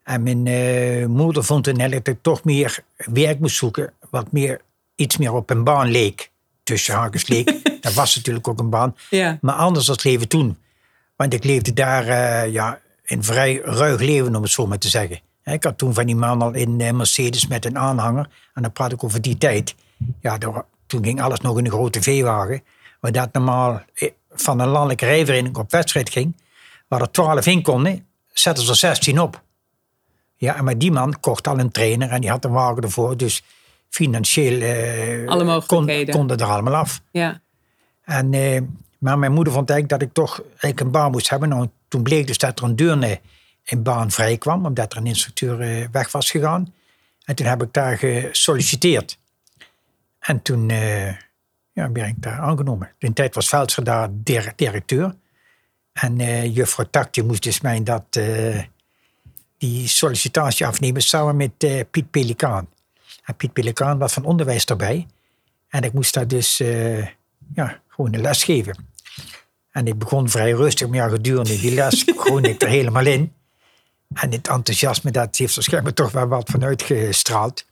En 0.03 0.23
mijn 0.23 0.47
eh, 0.47 1.05
moeder 1.05 1.43
vond 1.43 1.63
toen 1.63 1.77
dat 1.77 2.07
ik 2.07 2.17
toch 2.21 2.43
meer 2.43 2.83
werk 2.95 3.39
moest 3.39 3.55
zoeken. 3.55 3.93
Wat 4.09 4.31
meer, 4.31 4.61
iets 4.95 5.17
meer 5.17 5.33
op 5.33 5.49
een 5.49 5.63
baan 5.63 5.91
leek. 5.91 6.31
Tussen 6.63 6.95
haakjes 6.95 7.27
leek. 7.27 7.59
dat 7.83 7.93
was 7.93 8.15
natuurlijk 8.15 8.47
ook 8.47 8.59
een 8.59 8.69
baan. 8.69 8.95
Ja. 9.09 9.37
Maar 9.41 9.55
anders 9.55 9.85
dan 9.85 9.95
het 9.95 10.03
leven 10.03 10.27
toen. 10.27 10.57
Want 11.15 11.33
ik 11.33 11.43
leefde 11.43 11.73
daar 11.73 12.07
eh, 12.07 12.51
ja, 12.51 12.79
een 13.05 13.23
vrij 13.23 13.61
ruig 13.63 14.01
leven, 14.01 14.35
om 14.35 14.41
het 14.41 14.51
zo 14.51 14.67
maar 14.67 14.77
te 14.77 14.89
zeggen. 14.89 15.19
Ik 15.43 15.63
had 15.63 15.77
toen 15.77 15.93
van 15.93 16.05
die 16.05 16.15
man 16.15 16.41
al 16.41 16.53
in 16.53 16.81
eh, 16.81 16.91
Mercedes 16.91 17.47
met 17.47 17.65
een 17.65 17.77
aanhanger. 17.77 18.29
En 18.53 18.61
dan 18.61 18.71
praat 18.71 18.91
ik 18.91 19.03
over 19.03 19.21
die 19.21 19.37
tijd. 19.37 19.75
Ja, 20.21 20.37
daar- 20.37 20.65
toen 20.87 21.03
ging 21.03 21.21
alles 21.21 21.39
nog 21.39 21.57
in 21.57 21.65
een 21.65 21.71
grote 21.71 22.01
veewagen. 22.01 22.63
Waar 22.99 23.11
dat 23.11 23.33
normaal 23.33 23.81
eh, 23.93 24.11
van 24.31 24.59
een 24.59 24.67
landelijke 24.67 25.05
rijvereniging 25.05 25.57
op 25.57 25.71
wedstrijd 25.71 26.09
ging. 26.09 26.35
Waar 26.87 27.01
er 27.01 27.11
12 27.11 27.45
in 27.45 27.61
konden, 27.61 28.05
zetten 28.33 28.63
ze 28.63 28.69
er 28.69 28.75
16 28.77 29.19
op. 29.19 29.41
Ja, 30.35 30.55
en 30.55 30.63
maar 30.63 30.77
die 30.77 30.91
man 30.91 31.19
kocht 31.19 31.47
al 31.47 31.59
een 31.59 31.71
trainer 31.71 32.09
en 32.09 32.21
die 32.21 32.29
had 32.29 32.45
een 32.45 32.51
wagen 32.51 32.83
ervoor. 32.83 33.17
Dus 33.17 33.43
financieel 33.93 34.61
eh, 34.61 35.25
kon, 35.27 35.45
mogelijkheden. 35.45 36.13
kon 36.13 36.29
het 36.29 36.41
er 36.41 36.47
allemaal 36.47 36.75
af. 36.75 37.01
Ja. 37.11 37.41
En, 38.03 38.33
eh, 38.33 38.61
maar 38.97 39.19
mijn 39.19 39.31
moeder 39.31 39.53
vond 39.53 39.69
eigenlijk 39.69 39.99
dat 39.99 40.09
ik 40.09 40.13
toch 40.15 40.41
eigenlijk 40.41 40.79
een 40.79 40.91
baan 40.91 41.11
moest 41.11 41.29
hebben. 41.29 41.49
Nou, 41.49 41.67
toen 41.87 42.03
bleek 42.03 42.27
dus 42.27 42.37
dat 42.37 42.59
er 42.59 42.65
een 42.65 42.75
deurne 42.75 43.19
in 43.63 43.83
baan 43.83 44.11
vrij 44.11 44.37
kwam, 44.37 44.65
omdat 44.65 44.91
er 44.91 44.97
een 44.97 45.05
instructeur 45.05 45.61
eh, 45.61 45.87
weg 45.91 46.11
was 46.11 46.31
gegaan. 46.31 46.73
En 47.25 47.35
toen 47.35 47.45
heb 47.45 47.61
ik 47.63 47.73
daar 47.73 47.97
gesolliciteerd. 47.97 49.17
En 50.19 50.41
toen 50.41 50.69
eh, 50.69 51.07
ja, 51.71 51.89
ben 51.89 52.07
ik 52.07 52.15
daar 52.17 52.39
aangenomen. 52.39 52.87
In 52.97 53.07
de 53.07 53.13
tijd 53.13 53.35
was 53.35 53.47
Veldscher 53.49 53.83
daar 53.83 54.07
dir- 54.11 54.53
directeur. 54.55 55.15
En 55.93 56.19
eh 56.19 56.55
juffrouw 56.55 56.85
Tak 56.91 57.13
die 57.13 57.23
moest 57.23 57.43
dus 57.43 57.61
mij 57.61 57.83
dat, 57.83 58.03
eh, 58.09 58.59
die 59.57 59.87
sollicitatie 59.87 60.65
afnemen 60.65 61.01
samen 61.01 61.35
met 61.35 61.51
eh, 61.57 61.79
Piet 61.91 62.11
Pelikaan. 62.11 62.67
En 63.23 63.35
Piet 63.35 63.53
Pelikaan 63.53 63.97
was 63.97 64.13
van 64.13 64.25
onderwijs 64.25 64.65
erbij. 64.65 65.07
En 65.67 65.83
ik 65.83 65.93
moest 65.93 66.13
daar 66.13 66.27
dus 66.27 66.59
eh, 66.59 67.07
ja, 67.53 67.81
gewoon 67.87 68.13
een 68.13 68.21
les 68.21 68.43
geven. 68.43 68.87
En 69.71 69.87
ik 69.87 69.97
begon 69.97 70.29
vrij 70.29 70.51
rustig, 70.51 70.87
maar 70.87 70.97
ja, 70.97 71.07
gedurende 71.07 71.59
die 71.59 71.73
les 71.73 72.03
groeide 72.17 72.49
ik 72.49 72.61
er 72.61 72.67
helemaal 72.67 73.05
in. 73.05 73.33
En 74.13 74.31
het 74.31 74.47
enthousiasme, 74.47 75.11
dat 75.11 75.35
heeft 75.35 75.55
waarschijnlijk 75.55 75.95
toch 75.95 76.11
wel 76.11 76.27
wat 76.27 76.49
vanuit 76.49 76.81
gestraald. 76.81 77.65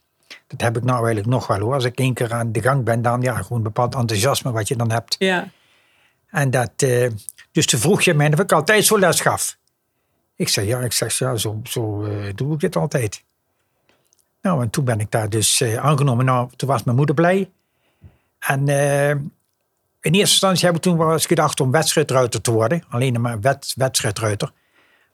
Dat 0.47 0.61
heb 0.61 0.77
ik 0.77 0.83
nou 0.83 0.97
eigenlijk 0.97 1.27
nog 1.27 1.47
wel 1.47 1.59
hoor. 1.59 1.73
Als 1.73 1.83
ik 1.83 1.97
één 1.97 2.13
keer 2.13 2.33
aan 2.33 2.51
de 2.51 2.61
gang 2.61 2.83
ben, 2.83 3.01
dan 3.01 3.21
ja, 3.21 3.35
gewoon 3.35 3.57
een 3.57 3.63
bepaald 3.63 3.95
enthousiasme 3.95 4.51
wat 4.51 4.67
je 4.67 4.75
dan 4.75 4.91
hebt. 4.91 5.15
Ja. 5.19 5.49
En 6.27 6.51
dat, 6.51 6.71
eh, 6.75 7.09
dus 7.51 7.65
toen 7.65 7.79
vroeg 7.79 8.01
je 8.01 8.13
mij 8.13 8.33
of 8.33 8.39
ik 8.39 8.51
altijd 8.51 8.85
zo 8.85 8.99
les 8.99 9.21
gaf. 9.21 9.57
Ik 10.35 10.47
zei 10.47 10.67
ja, 10.67 10.79
ik 10.79 10.91
zeg 10.91 11.17
ja, 11.17 11.35
zo, 11.35 11.59
zo 11.63 12.03
eh, 12.03 12.33
doe 12.35 12.53
ik 12.53 12.59
dit 12.59 12.75
altijd. 12.75 13.23
Nou, 14.41 14.62
en 14.62 14.69
toen 14.69 14.84
ben 14.84 14.99
ik 14.99 15.12
daar 15.12 15.30
dus 15.30 15.62
eh, 15.62 15.75
aangenomen. 15.75 16.25
Nou, 16.25 16.49
toen 16.56 16.69
was 16.69 16.84
mijn 16.84 16.97
moeder 16.97 17.15
blij. 17.15 17.49
En 18.39 18.69
eh, 18.69 19.10
in 19.10 20.13
eerste 20.13 20.19
instantie 20.19 20.65
heb 20.65 20.75
ik 20.75 20.82
toen 20.82 20.97
wel 20.97 21.12
eens 21.12 21.25
gedacht 21.25 21.60
om 21.60 21.71
wedstrijdruiter 21.71 22.41
te 22.41 22.51
worden. 22.51 22.84
Alleen 22.89 23.21
maar 23.21 23.39
wed, 23.39 23.73
wedstrijdruiter. 23.75 24.51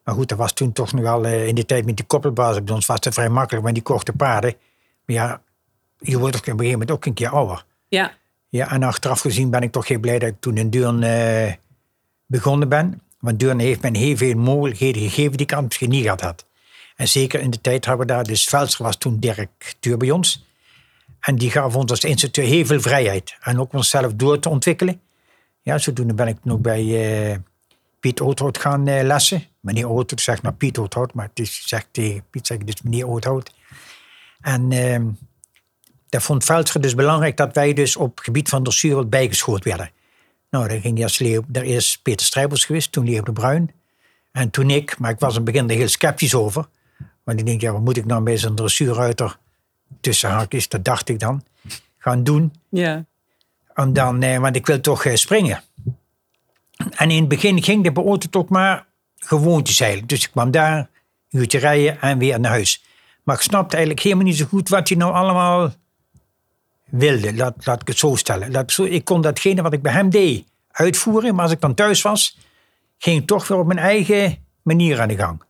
Maar 0.08 0.16
goed, 0.16 0.30
dat 0.30 0.38
was 0.38 0.54
toen 0.54 0.72
toch 0.72 0.94
nog 0.94 1.02
wel 1.02 1.26
eh, 1.26 1.48
in 1.48 1.56
die 1.56 1.66
tijd 1.66 1.86
met 1.86 1.96
die 1.98 2.06
koppelbaas 2.06 2.64
bij 2.64 2.76
ons 2.76 2.86
was 2.86 3.00
het 3.02 3.14
vrij 3.14 3.30
makkelijk, 3.30 3.64
want 3.64 3.76
die 3.76 3.84
kochten 3.84 4.16
paarden. 4.16 4.54
Maar 5.06 5.16
ja, 5.16 5.42
je 5.98 6.20
wordt 6.20 6.36
op 6.36 6.42
een 6.42 6.52
gegeven 6.52 6.72
moment 6.72 6.92
ook 6.92 7.06
een 7.06 7.14
keer 7.14 7.30
ouder. 7.30 7.66
Ja. 7.88 8.12
Ja, 8.50 8.72
en 8.72 8.84
achteraf 8.84 9.20
gezien 9.20 9.50
ben 9.50 9.62
ik 9.62 9.72
toch 9.72 9.88
heel 9.88 10.00
blij 10.00 10.20
dat 10.20 10.30
ik 10.30 10.36
toen 10.40 10.58
in 10.58 10.70
Deurne 10.70 11.08
eh, 11.08 11.54
begonnen 12.26 12.70
ben. 12.70 13.02
Want 13.20 13.40
Deurne 13.40 13.64
heeft 13.64 13.82
mij 13.82 13.92
heel 13.94 14.18
veel 14.18 14.36
mogelijkheden 14.36 15.02
gegeven 15.02 15.38
die 15.38 15.46
ik 15.46 15.54
anders 15.54 15.80
niet 15.80 16.04
gehad 16.04 16.22
had. 16.22 16.46
En 16.98 17.08
zeker 17.08 17.40
in 17.40 17.50
de 17.50 17.62
tijd 17.62 17.86
hebben 17.86 18.08
we 18.08 18.14
daar, 18.14 18.24
dus 18.24 18.44
Veldscher 18.44 18.86
was 18.86 18.98
toen 18.98 19.20
directeur 19.20 19.98
bij 19.98 20.12
ons. 20.12 20.46
En 21.20 21.36
die 21.36 21.52
gaf 21.52 21.76
ons 21.76 21.92
als 21.92 22.04
instructeur 22.04 22.46
heel 22.46 22.66
veel 22.66 22.82
vrijheid. 22.82 23.36
En 23.40 23.60
ook 23.60 23.74
onszelf 23.74 24.14
door 24.14 24.40
te 24.40 24.50
ontwikkelen. 24.50 25.02
Ja, 25.62 25.78
zodoende 25.78 26.14
ben 26.14 26.28
ik 26.28 26.38
nog 26.44 26.60
bij 26.60 26.82
eh, 27.32 27.38
Piet 28.00 28.22
Oothout 28.22 28.58
gaan 28.58 28.88
eh, 28.88 29.04
lessen. 29.04 29.44
Meneer 29.60 29.90
Oothout 29.90 30.22
zegt 30.22 30.42
maar 30.42 30.54
Piet 30.54 30.78
Oothout, 30.78 31.14
maar 31.14 31.28
het 31.28 31.40
is, 31.40 31.68
zegt 31.68 31.92
Piet 32.30 32.48
zeg 32.48 32.58
ik 32.58 32.66
dus 32.66 32.82
meneer 32.82 33.08
Oothout. 33.08 33.54
En 34.42 34.72
ehm, 34.72 35.06
dat 36.10 36.24
vond 36.24 36.44
Veldscher 36.44 36.82
dus 36.82 36.96
belangrijk 36.96 37.38
dat 37.38 37.56
wij 37.56 37.74
dus 37.74 37.96
op 37.96 38.16
het 38.16 38.26
gebied 38.26 38.50
van 38.50 38.64
dressuur 38.64 38.96
wat 38.96 39.10
bijgeschoold 39.10 39.64
werden. 39.64 39.92
Nou, 40.50 40.68
dan 40.68 40.82
ging 40.82 40.96
hij 40.96 41.04
als 41.04 41.44
daar 41.48 41.66
is 41.66 42.00
Peter 42.04 42.26
Strijbers 42.26 42.66
geweest, 42.66 42.92
toen 42.92 43.10
Leo 43.10 43.22
de 43.22 43.34
Bruin. 43.34 43.72
En 44.32 44.50
toen 44.50 44.70
ik, 44.70 44.98
maar 45.00 45.12
ik 45.12 45.20
was 45.20 45.30
in 45.30 45.36
het 45.36 45.46
begin 45.46 45.70
er 45.70 45.76
heel 45.76 45.88
sceptisch 45.88 46.36
over. 46.36 46.68
Want 47.28 47.40
ik 47.40 47.46
denk, 47.46 47.62
ja, 47.62 47.72
wat 47.72 47.82
moet 47.82 47.98
ik 47.98 48.06
nou 48.06 48.24
bij 48.24 48.38
zo'n 48.38 48.56
dressuurruiter 48.56 49.38
tussen 50.02 50.30
haakjes, 50.30 50.70
dat 50.70 50.86
dacht 50.86 51.10
ik 51.10 51.20
dan, 51.20 51.44
gaan 51.98 52.24
doen. 52.24 52.54
Ja. 52.70 53.06
En 53.74 53.94
dan, 53.94 54.22
eh, 54.22 54.40
want 54.40 54.56
ik 54.56 54.66
wil 54.66 54.82
toch 54.82 55.06
eh, 55.06 55.16
springen. 55.16 55.64
En 56.90 57.12
in 57.12 57.20
het 57.20 57.28
begin 57.28 57.64
ging 57.64 57.84
de 57.84 58.02
auto 58.02 58.40
ook 58.40 58.50
maar 58.50 58.86
gewoontjes 59.16 59.80
eigenlijk. 59.80 60.10
Dus 60.10 60.24
ik 60.26 60.32
kwam 60.32 60.52
daar, 60.52 60.78
een 60.78 61.40
uurtje 61.40 61.60
rijden 61.60 62.02
en 62.02 62.18
weer 62.18 62.40
naar 62.40 62.52
huis. 62.52 62.84
Maar 63.24 63.36
ik 63.36 63.42
snapte 63.42 63.76
eigenlijk 63.76 64.06
helemaal 64.06 64.26
niet 64.26 64.38
zo 64.38 64.46
goed 64.46 64.70
wat 64.70 64.88
hij 64.88 64.98
nou 64.98 65.14
allemaal 65.14 65.74
wilde. 66.86 67.36
Laat, 67.36 67.66
laat 67.66 67.82
ik 67.82 67.88
het 67.88 67.98
zo 67.98 68.16
stellen. 68.16 68.52
Laat, 68.52 68.72
zo, 68.72 68.84
ik 68.84 69.06
kon 69.06 69.22
datgene 69.22 69.62
wat 69.62 69.74
ik 69.74 69.82
bij 69.82 69.94
hem 69.94 70.10
deed 70.10 70.46
uitvoeren. 70.72 71.36
Maar 71.36 71.44
als 71.44 71.54
ik 71.54 71.62
dan 71.62 71.74
thuis 71.74 72.02
was, 72.02 72.38
ging 72.98 73.22
ik 73.22 73.28
toch 73.28 73.48
weer 73.48 73.58
op 73.58 73.68
mijn 73.68 73.80
eigen 73.80 74.38
manier 74.62 75.02
aan 75.02 75.08
de 75.08 75.18
gang. 75.18 75.46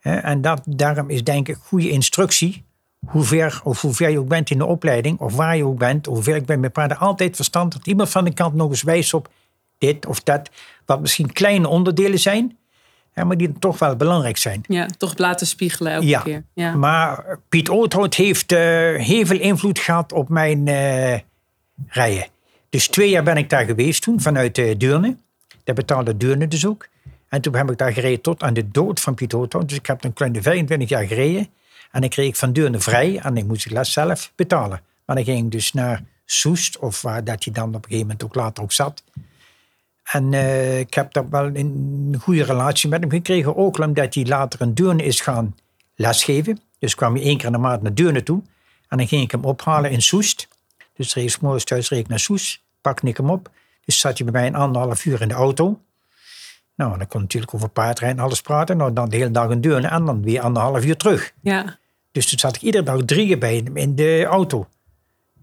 En 0.00 0.40
dat, 0.40 0.62
daarom 0.64 1.10
is 1.10 1.24
denk 1.24 1.48
ik 1.48 1.56
goede 1.62 1.90
instructie. 1.90 2.64
Hoe 3.06 3.22
ver, 3.24 3.60
of 3.64 3.80
hoe 3.80 3.94
ver 3.94 4.10
je 4.10 4.18
ook 4.18 4.28
bent 4.28 4.50
in 4.50 4.58
de 4.58 4.66
opleiding, 4.66 5.18
of 5.18 5.34
waar 5.36 5.56
je 5.56 5.64
ook 5.66 5.78
bent, 5.78 6.08
of 6.08 6.14
hoe 6.14 6.22
ver 6.22 6.36
ik 6.36 6.46
ben 6.46 6.60
met 6.60 6.72
paarden, 6.72 6.98
altijd 6.98 7.36
verstand 7.36 7.72
dat 7.72 7.86
iemand 7.86 8.08
van 8.08 8.24
de 8.24 8.34
kant 8.34 8.54
nog 8.54 8.70
eens 8.70 8.82
wijst 8.82 9.14
op 9.14 9.28
dit 9.78 10.06
of 10.06 10.20
dat. 10.22 10.50
Wat 10.86 11.00
misschien 11.00 11.32
kleine 11.32 11.68
onderdelen 11.68 12.18
zijn, 12.18 12.58
maar 13.14 13.36
die 13.36 13.52
toch 13.58 13.78
wel 13.78 13.96
belangrijk 13.96 14.36
zijn. 14.36 14.60
Ja, 14.66 14.86
toch 14.98 15.18
laten 15.18 15.46
spiegelen 15.46 15.92
elke 15.92 16.06
Ja, 16.06 16.20
keer. 16.20 16.44
Ja. 16.54 16.74
maar 16.74 17.38
Piet 17.48 17.68
Oothout 17.68 18.14
heeft 18.14 18.52
eh, 18.52 18.58
heel 18.94 19.26
veel 19.26 19.40
invloed 19.40 19.78
gehad 19.78 20.12
op 20.12 20.28
mijn 20.28 20.68
eh, 20.68 21.18
rijden. 21.88 22.26
Dus 22.70 22.88
twee 22.88 23.10
jaar 23.10 23.22
ben 23.22 23.36
ik 23.36 23.50
daar 23.50 23.64
geweest 23.64 24.02
toen, 24.02 24.20
vanuit 24.20 24.58
uh, 24.58 24.74
Deurne. 24.78 25.16
Dat 25.64 25.74
betaalde 25.74 26.16
Deurne 26.16 26.48
dus 26.48 26.66
ook. 26.66 26.88
En 27.30 27.40
toen 27.40 27.54
heb 27.54 27.70
ik 27.70 27.78
daar 27.78 27.92
gereden 27.92 28.20
tot 28.20 28.42
aan 28.42 28.54
de 28.54 28.70
dood 28.70 29.00
van 29.00 29.14
Piet 29.14 29.34
Oothout. 29.34 29.68
Dus 29.68 29.78
ik 29.78 29.86
heb 29.86 30.04
een 30.04 30.12
kleine 30.12 30.42
25 30.42 30.88
jaar 30.88 31.06
gereden. 31.06 31.48
En 31.90 32.00
dan 32.00 32.10
kreeg 32.10 32.28
ik 32.28 32.36
van 32.36 32.52
Deurne 32.52 32.80
vrij. 32.80 33.18
En 33.18 33.36
ik 33.36 33.46
moest 33.46 33.68
de 33.68 33.74
les 33.74 33.92
zelf 33.92 34.32
betalen. 34.34 34.80
Maar 35.04 35.16
dan 35.16 35.24
ging 35.24 35.44
ik 35.44 35.50
dus 35.50 35.72
naar 35.72 36.02
Soest, 36.24 36.78
of 36.78 37.02
waar 37.02 37.24
dat 37.24 37.44
hij 37.44 37.52
dan 37.52 37.68
op 37.68 37.74
een 37.74 37.82
gegeven 37.82 38.00
moment 38.00 38.24
ook 38.24 38.34
later 38.34 38.62
ook 38.62 38.72
zat. 38.72 39.04
En 40.02 40.34
eh, 40.34 40.78
ik 40.78 40.94
heb 40.94 41.12
daar 41.12 41.30
wel 41.30 41.50
een 41.54 42.16
goede 42.20 42.42
relatie 42.42 42.88
met 42.88 43.00
hem 43.00 43.10
gekregen. 43.10 43.56
Ook 43.56 43.78
omdat 43.78 44.14
hij 44.14 44.24
later 44.24 44.60
in 44.60 44.74
Deurne 44.74 45.02
is 45.02 45.20
gaan 45.20 45.56
lesgeven. 45.94 46.60
Dus 46.78 46.94
kwam 46.94 47.14
hij 47.14 47.22
één 47.22 47.36
keer 47.36 47.46
in 47.46 47.52
de 47.52 47.58
maand 47.58 47.82
naar 47.82 47.94
Deurne 47.94 48.22
toe. 48.22 48.42
En 48.88 48.96
dan 48.96 49.08
ging 49.08 49.22
ik 49.22 49.30
hem 49.30 49.44
ophalen 49.44 49.90
in 49.90 50.02
Soest. 50.02 50.48
Dus 50.94 51.14
reed 51.14 51.34
ik 51.34 51.40
morgens 51.40 51.64
thuis 51.64 51.88
reed 51.88 51.98
ik 51.98 52.08
naar 52.08 52.20
Soest. 52.20 52.62
Pakte 52.80 53.06
ik 53.06 53.16
hem 53.16 53.30
op. 53.30 53.50
Dus 53.84 53.98
zat 53.98 54.18
hij 54.18 54.30
bij 54.30 54.40
mij 54.40 54.50
een 54.50 54.54
anderhalf 54.54 55.04
uur 55.04 55.20
in 55.20 55.28
de 55.28 55.34
auto. 55.34 55.80
Nou, 56.80 56.98
dan 56.98 57.06
kon 57.08 57.20
natuurlijk 57.20 57.54
over 57.54 57.68
paardrijden 57.68 58.18
en 58.18 58.24
alles 58.24 58.40
praten. 58.40 58.76
Nou, 58.76 58.92
dan 58.92 59.08
de 59.08 59.16
hele 59.16 59.30
dag 59.30 59.50
in 59.50 59.60
Deurne 59.60 59.88
en 59.88 60.04
dan 60.04 60.22
weer 60.22 60.40
anderhalf 60.40 60.84
uur 60.84 60.96
terug. 60.96 61.32
ja. 61.40 61.78
Dus 62.12 62.26
toen 62.28 62.38
zat 62.38 62.56
ik 62.56 62.62
iedere 62.62 62.84
dag 62.84 63.00
drieën 63.04 63.38
bij 63.38 63.56
hem 63.64 63.76
in 63.76 63.94
de 63.94 64.24
auto. 64.24 64.68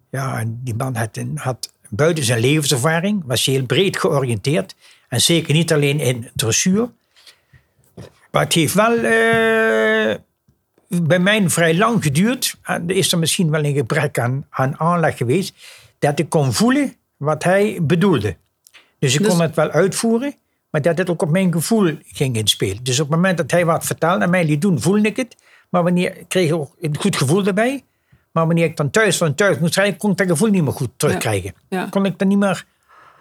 Ja, 0.10 0.40
en 0.40 0.60
die 0.64 0.76
man 0.76 0.96
had, 0.96 1.18
een, 1.18 1.38
had 1.38 1.72
buiten 1.90 2.24
zijn 2.24 2.40
levenservaring, 2.40 3.24
was 3.26 3.46
heel 3.46 3.66
breed 3.66 3.98
georiënteerd. 3.98 4.76
En 5.08 5.22
zeker 5.22 5.54
niet 5.54 5.74
alleen 5.74 6.00
in 6.00 6.30
dressuur. 6.36 6.90
Maar 8.32 8.44
het 8.44 8.54
heeft 8.54 8.74
wel 8.74 8.96
eh, 8.96 10.16
bij 10.88 11.20
mij 11.20 11.50
vrij 11.50 11.76
lang 11.78 12.04
geduurd. 12.04 12.56
En 12.64 12.90
er 12.90 12.96
is 12.96 13.12
er 13.12 13.20
misschien 13.20 13.50
wel 13.50 13.64
een 13.64 13.76
gebrek 13.76 14.20
aan, 14.20 14.46
aan 14.50 14.80
aanleg 14.80 15.18
geweest. 15.18 15.54
Dat 16.00 16.20
ik 16.20 16.30
kon 16.30 16.54
voelen 16.54 16.96
wat 17.18 17.44
hij 17.44 17.80
bedoelde. 17.82 18.36
Dus 19.00 19.14
ik 19.14 19.20
Dus- 19.20 19.30
kon 19.30 19.42
het 19.42 19.56
wel 19.56 19.70
uitvoeren. 19.70 20.36
Maar 20.70 20.82
dat 20.82 20.98
het 20.98 21.10
ook 21.10 21.22
op 21.22 21.30
mijn 21.30 21.52
gevoel 21.52 21.98
ging 22.06 22.36
inspelen. 22.36 22.84
Dus 22.84 23.00
op 23.00 23.08
het 23.08 23.16
moment 23.16 23.38
dat 23.38 23.52
hij 23.52 23.66
wat 23.66 23.86
vertelde 23.86 24.24
en 24.24 24.30
mij 24.30 24.46
liet 24.46 24.62
doen, 24.62 24.82
voelde 24.82 25.08
ik 25.08 25.16
het. 25.16 25.36
Maar 25.70 25.84
wanneer 25.84 26.18
ik 26.18 26.28
kreeg 26.28 26.52
ook 26.52 26.76
een 26.80 26.98
goed 26.98 27.16
gevoel 27.16 27.46
erbij. 27.46 27.84
Maar 28.32 28.46
wanneer 28.46 28.66
ik 28.66 28.78
dan 28.78 28.90
thuis 28.90 29.18
van 29.18 29.36
thuis 29.36 29.60
moest 29.60 29.76
rijden, 29.76 29.98
kon 29.98 30.12
ik 30.12 30.18
dat 30.18 30.28
gevoel 30.28 30.50
niet 30.50 30.64
meer 30.64 30.74
goed 30.74 30.90
terugkrijgen. 30.98 31.54
Ja. 31.70 31.88
Kon 31.90 32.06
ik 32.06 32.20
dat 32.20 32.28
niet 32.28 32.38
meer 32.38 32.66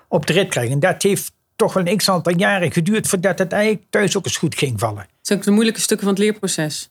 op 0.08 0.26
de 0.26 0.32
rit 0.32 0.48
krijgen. 0.48 0.72
En 0.72 0.80
dat 0.80 1.02
heeft 1.02 1.32
toch 1.56 1.72
wel 1.72 1.86
een 1.86 1.96
x 1.96 2.08
aantal 2.10 2.36
jaren 2.36 2.72
geduurd 2.72 3.08
voordat 3.08 3.38
het 3.38 3.52
eigenlijk 3.52 3.84
thuis 3.90 4.16
ook 4.16 4.24
eens 4.24 4.36
goed 4.36 4.54
ging 4.54 4.80
vallen. 4.80 4.96
Dat 4.96 5.06
is 5.22 5.36
ook 5.36 5.42
de 5.42 5.50
moeilijke 5.50 5.80
stukken 5.80 6.06
van 6.06 6.14
het 6.14 6.24
leerproces. 6.24 6.90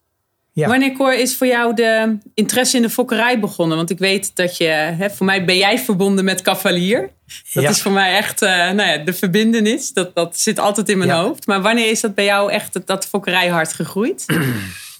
Ja. 0.56 0.68
Wanneer 0.68 1.20
is 1.20 1.38
voor 1.38 1.48
jou 1.48 1.74
de 1.74 2.18
interesse 2.34 2.76
in 2.76 2.82
de 2.82 2.90
fokkerij 2.90 3.40
begonnen? 3.40 3.78
Want 3.78 3.90
ik 3.90 4.00
weet 4.00 4.36
dat 4.36 4.58
je, 4.58 4.66
hè, 4.68 5.10
voor 5.10 5.26
mij 5.26 5.46
ben 5.46 5.58
jij 5.58 5.80
verbonden 5.80 6.26
met 6.26 6.42
Cavalier. 6.42 7.10
Dat 7.54 7.64
Ja. 7.64 7.70
is 7.70 7.82
voor 7.82 7.92
mij 7.92 8.16
echt 8.18 8.42
eh, 8.42 8.50
nou 8.72 8.82
ja, 8.90 8.98
de 8.98 9.14
verbindenis. 9.14 9.94
Dat, 9.94 10.16
dat 10.16 10.40
zit 10.40 10.60
altijd 10.60 10.90
in 10.90 10.98
mijn 10.98 11.10
Ja. 11.10 11.22
hoofd. 11.22 11.48
Maar 11.48 11.62
wanneer 11.62 11.90
is 11.90 12.02
dat 12.02 12.16
bij 12.16 12.26
jou 12.26 12.52
echt 12.52 12.74
dat, 12.74 12.88
dat 12.88 13.08
fokkerijhart 13.08 13.74
gegroeid? 13.74 14.26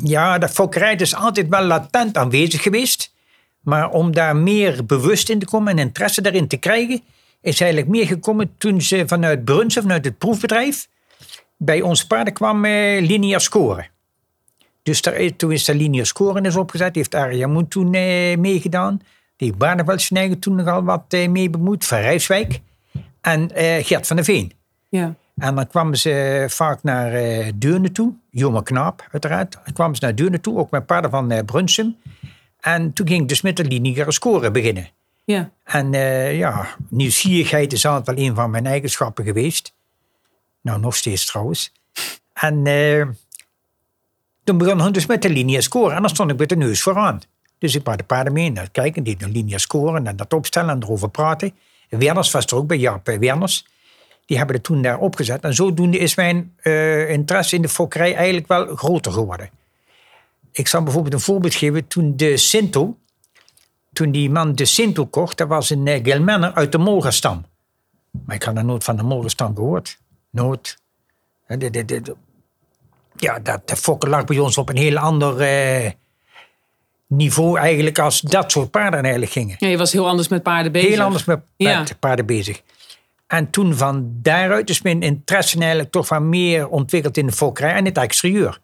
Ja, 0.04 0.38
dat 0.38 0.52
fokkerij 0.52 0.96
is 0.96 1.16
altijd 1.16 1.48
wel 1.50 1.64
latent 1.64 2.18
aanwezig 2.18 2.62
geweest. 2.62 3.14
Maar 3.62 3.90
om 3.92 4.12
daar 4.14 4.36
meer 4.36 4.86
bewust 4.86 5.30
in 5.30 5.40
te 5.40 5.46
komen 5.46 5.72
en 5.72 5.80
interesse 5.80 6.22
daarin 6.22 6.48
te 6.48 6.58
krijgen, 6.58 7.02
is 7.42 7.62
eigenlijk 7.62 7.92
meer 7.92 8.08
gekomen 8.08 8.54
toen 8.58 8.82
ze 8.82 9.04
vanuit 9.08 9.46
Brunsum, 9.46 9.82
vanuit 9.82 10.06
het 10.06 10.18
proefbedrijf, 10.18 10.88
bij 11.58 11.82
ons 11.82 12.06
paarden 12.08 12.34
kwam 12.34 12.66
eh, 12.66 13.02
lineair 13.08 13.40
scoren. 13.42 13.88
Dus 14.86 15.02
daar, 15.02 15.36
toen 15.36 15.52
is 15.52 15.64
de 15.64 15.76
lineair 15.76 16.06
scoren 16.06 16.46
is 16.46 16.56
opgezet, 16.56 16.96
heeft 16.96 17.16
Aria 17.16 17.48
Moen 17.48 17.68
toen 17.68 17.94
eh, 17.94 18.38
meegedaan. 18.38 18.98
Die 19.36 19.48
heeft 19.48 19.58
Barneveldsen 19.58 20.40
toen 20.40 20.56
nogal 20.56 20.84
wat 20.84 21.04
eh, 21.08 21.30
mee 21.30 21.50
bemoeid, 21.50 21.86
van 21.86 21.98
Rijswijk. 22.00 22.60
En 23.22 23.52
eh, 23.52 23.86
Gert 23.86 24.08
van 24.08 24.16
der 24.16 24.26
Veen. 24.26 24.52
Ja. 24.90 25.16
En 25.38 25.56
dan 25.56 25.68
kwamen 25.68 25.98
ze 25.98 26.46
vaak 26.50 26.84
naar 26.84 27.14
eh 27.14 27.52
Deurne 27.56 27.92
toe. 27.92 28.14
Jonge 28.30 28.64
knaap, 28.64 29.08
uiteraard. 29.12 29.58
Dan 29.64 29.74
kwamen 29.74 29.96
ze 29.96 30.04
naar 30.04 30.16
Deurne 30.16 30.42
toe, 30.42 30.58
ook 30.58 30.72
met 30.72 30.86
paarden 30.86 31.12
van 31.12 31.32
eh 31.32 31.46
Brunsum. 31.46 31.96
En 32.60 32.94
toen 32.94 33.08
ging 33.08 33.22
ik 33.22 33.28
dus 33.28 33.42
met 33.42 33.58
de 33.58 33.64
lineaire 33.64 34.12
scoren 34.12 34.54
beginnen. 34.54 34.90
ja. 35.26 35.50
En 35.64 35.94
eh, 35.94 36.38
ja, 36.38 36.68
nieuwsgierigheid 36.90 37.74
is 37.74 37.86
altijd 37.86 38.18
wel 38.18 38.26
een 38.26 38.36
van 38.36 38.50
mijn 38.50 38.66
eigenschappen 38.66 39.26
geweest. 39.26 39.74
Nou, 40.62 40.80
nog 40.80 40.96
steeds 40.96 41.26
trouwens. 41.26 41.72
En 42.34 42.66
eh, 42.66 43.08
toen 44.46 44.58
begon 44.58 44.82
hij 44.82 44.92
dus 44.92 45.06
met 45.06 45.22
de 45.22 45.30
lineaire 45.30 45.62
scoren. 45.62 45.96
En 45.96 46.02
dan 46.02 46.10
stond 46.10 46.32
ik 46.32 46.38
met 46.38 46.50
de 46.50 46.56
neus 46.56 46.82
vooraan. 46.82 47.20
Dus 47.58 47.76
ik 47.76 47.84
bracht 47.84 47.98
de 47.98 48.04
paarden 48.04 48.34
mee 48.34 48.52
het 48.52 48.72
kijken, 48.72 49.04
die 49.04 49.18
de 49.18 49.28
lineaire 49.28 49.60
scoren 49.60 50.08
en 50.08 50.16
dat 50.16 50.34
opstellen 50.34 50.70
en 50.70 50.84
erover 50.84 51.10
praten. 51.10 51.54
Werners 51.90 52.32
was 52.32 52.46
er 52.46 52.56
ook 52.56 52.68
bij, 52.68 52.78
Jaap 52.78 53.08
eh, 53.08 53.18
Werners. 53.20 53.66
Die 54.26 54.38
hebben 54.38 54.56
het 54.56 54.66
toen 54.66 54.82
daar 54.82 55.00
opgezet. 55.00 55.42
En 55.44 55.54
zodoende 55.54 55.98
is 55.98 56.16
mijn 56.16 56.54
eh, 56.58 57.10
interesse 57.10 57.56
in 57.56 57.62
de 57.62 57.70
fokkerij 57.70 58.16
eigenlijk 58.16 58.48
wel 58.48 58.76
groter 58.76 59.12
geworden. 59.12 59.50
Ik 60.52 60.68
zal 60.68 60.84
bijvoorbeeld 60.84 61.14
een 61.14 61.20
voorbeeld 61.20 61.56
geven. 61.56 61.88
Toen 61.88 62.18
de 62.18 62.38
Sinto, 62.38 62.98
toen 63.94 64.12
die 64.12 64.30
man 64.30 64.56
de 64.56 64.66
Sinto 64.66 65.06
kocht, 65.06 65.38
dat 65.38 65.48
was 65.48 65.70
een 65.70 65.86
uh, 65.86 66.04
Gelmenner 66.04 66.54
uit 66.54 66.72
de 66.72 66.78
Molgerstam. 66.78 67.46
Maar 68.26 68.36
ik 68.36 68.44
had 68.44 68.58
er 68.58 68.66
nooit 68.66 68.84
van 68.84 68.96
de 68.96 69.04
Molgerstam 69.04 69.56
gehoord. 69.56 70.00
Nooit. 70.30 70.78
Hè, 71.46 71.58
de- 71.58 71.70
de- 71.70 71.86
de- 71.86 72.02
de- 72.02 72.16
ja, 73.16 73.40
dat 73.40 73.68
de 73.68 73.76
fokken 73.76 74.10
lag 74.10 74.24
bij 74.26 74.40
ons 74.40 74.58
op 74.58 74.70
een 74.70 74.78
heel 74.78 74.98
ander 74.98 75.42
eh, 75.42 75.92
niveau 77.08 77.60
eigenlijk 77.60 78.00
als 78.00 78.22
dat 78.22 78.52
soort 78.52 78.72
paarden 78.72 79.02
eigenlijk 79.02 79.32
gingen. 79.32 79.56
ja, 79.60 79.68
je 79.68 79.78
was 79.78 79.92
heel 79.92 80.08
anders 80.08 80.28
met 80.28 80.44
paarden 80.44 80.72
bezig. 80.72 80.90
Heel 80.90 81.02
anders 81.02 81.26
met, 81.26 81.40
Ja. 81.58 81.80
met 81.80 82.00
paarden 82.00 82.26
bezig. 82.26 82.62
En 83.28 83.50
toen 83.50 83.76
van 83.76 84.10
daaruit 84.22 84.70
is 84.70 84.82
mijn 84.82 85.02
interesse 85.02 85.58
eigenlijk 85.60 85.92
toch 85.92 86.10
wat 86.10 86.22
meer 86.22 86.68
ontwikkeld 86.68 87.18
in 87.18 87.26
de 87.26 87.32
fokkerij 87.32 87.74
en 87.74 87.86
het 87.86 87.98
exterieur. 87.98 88.60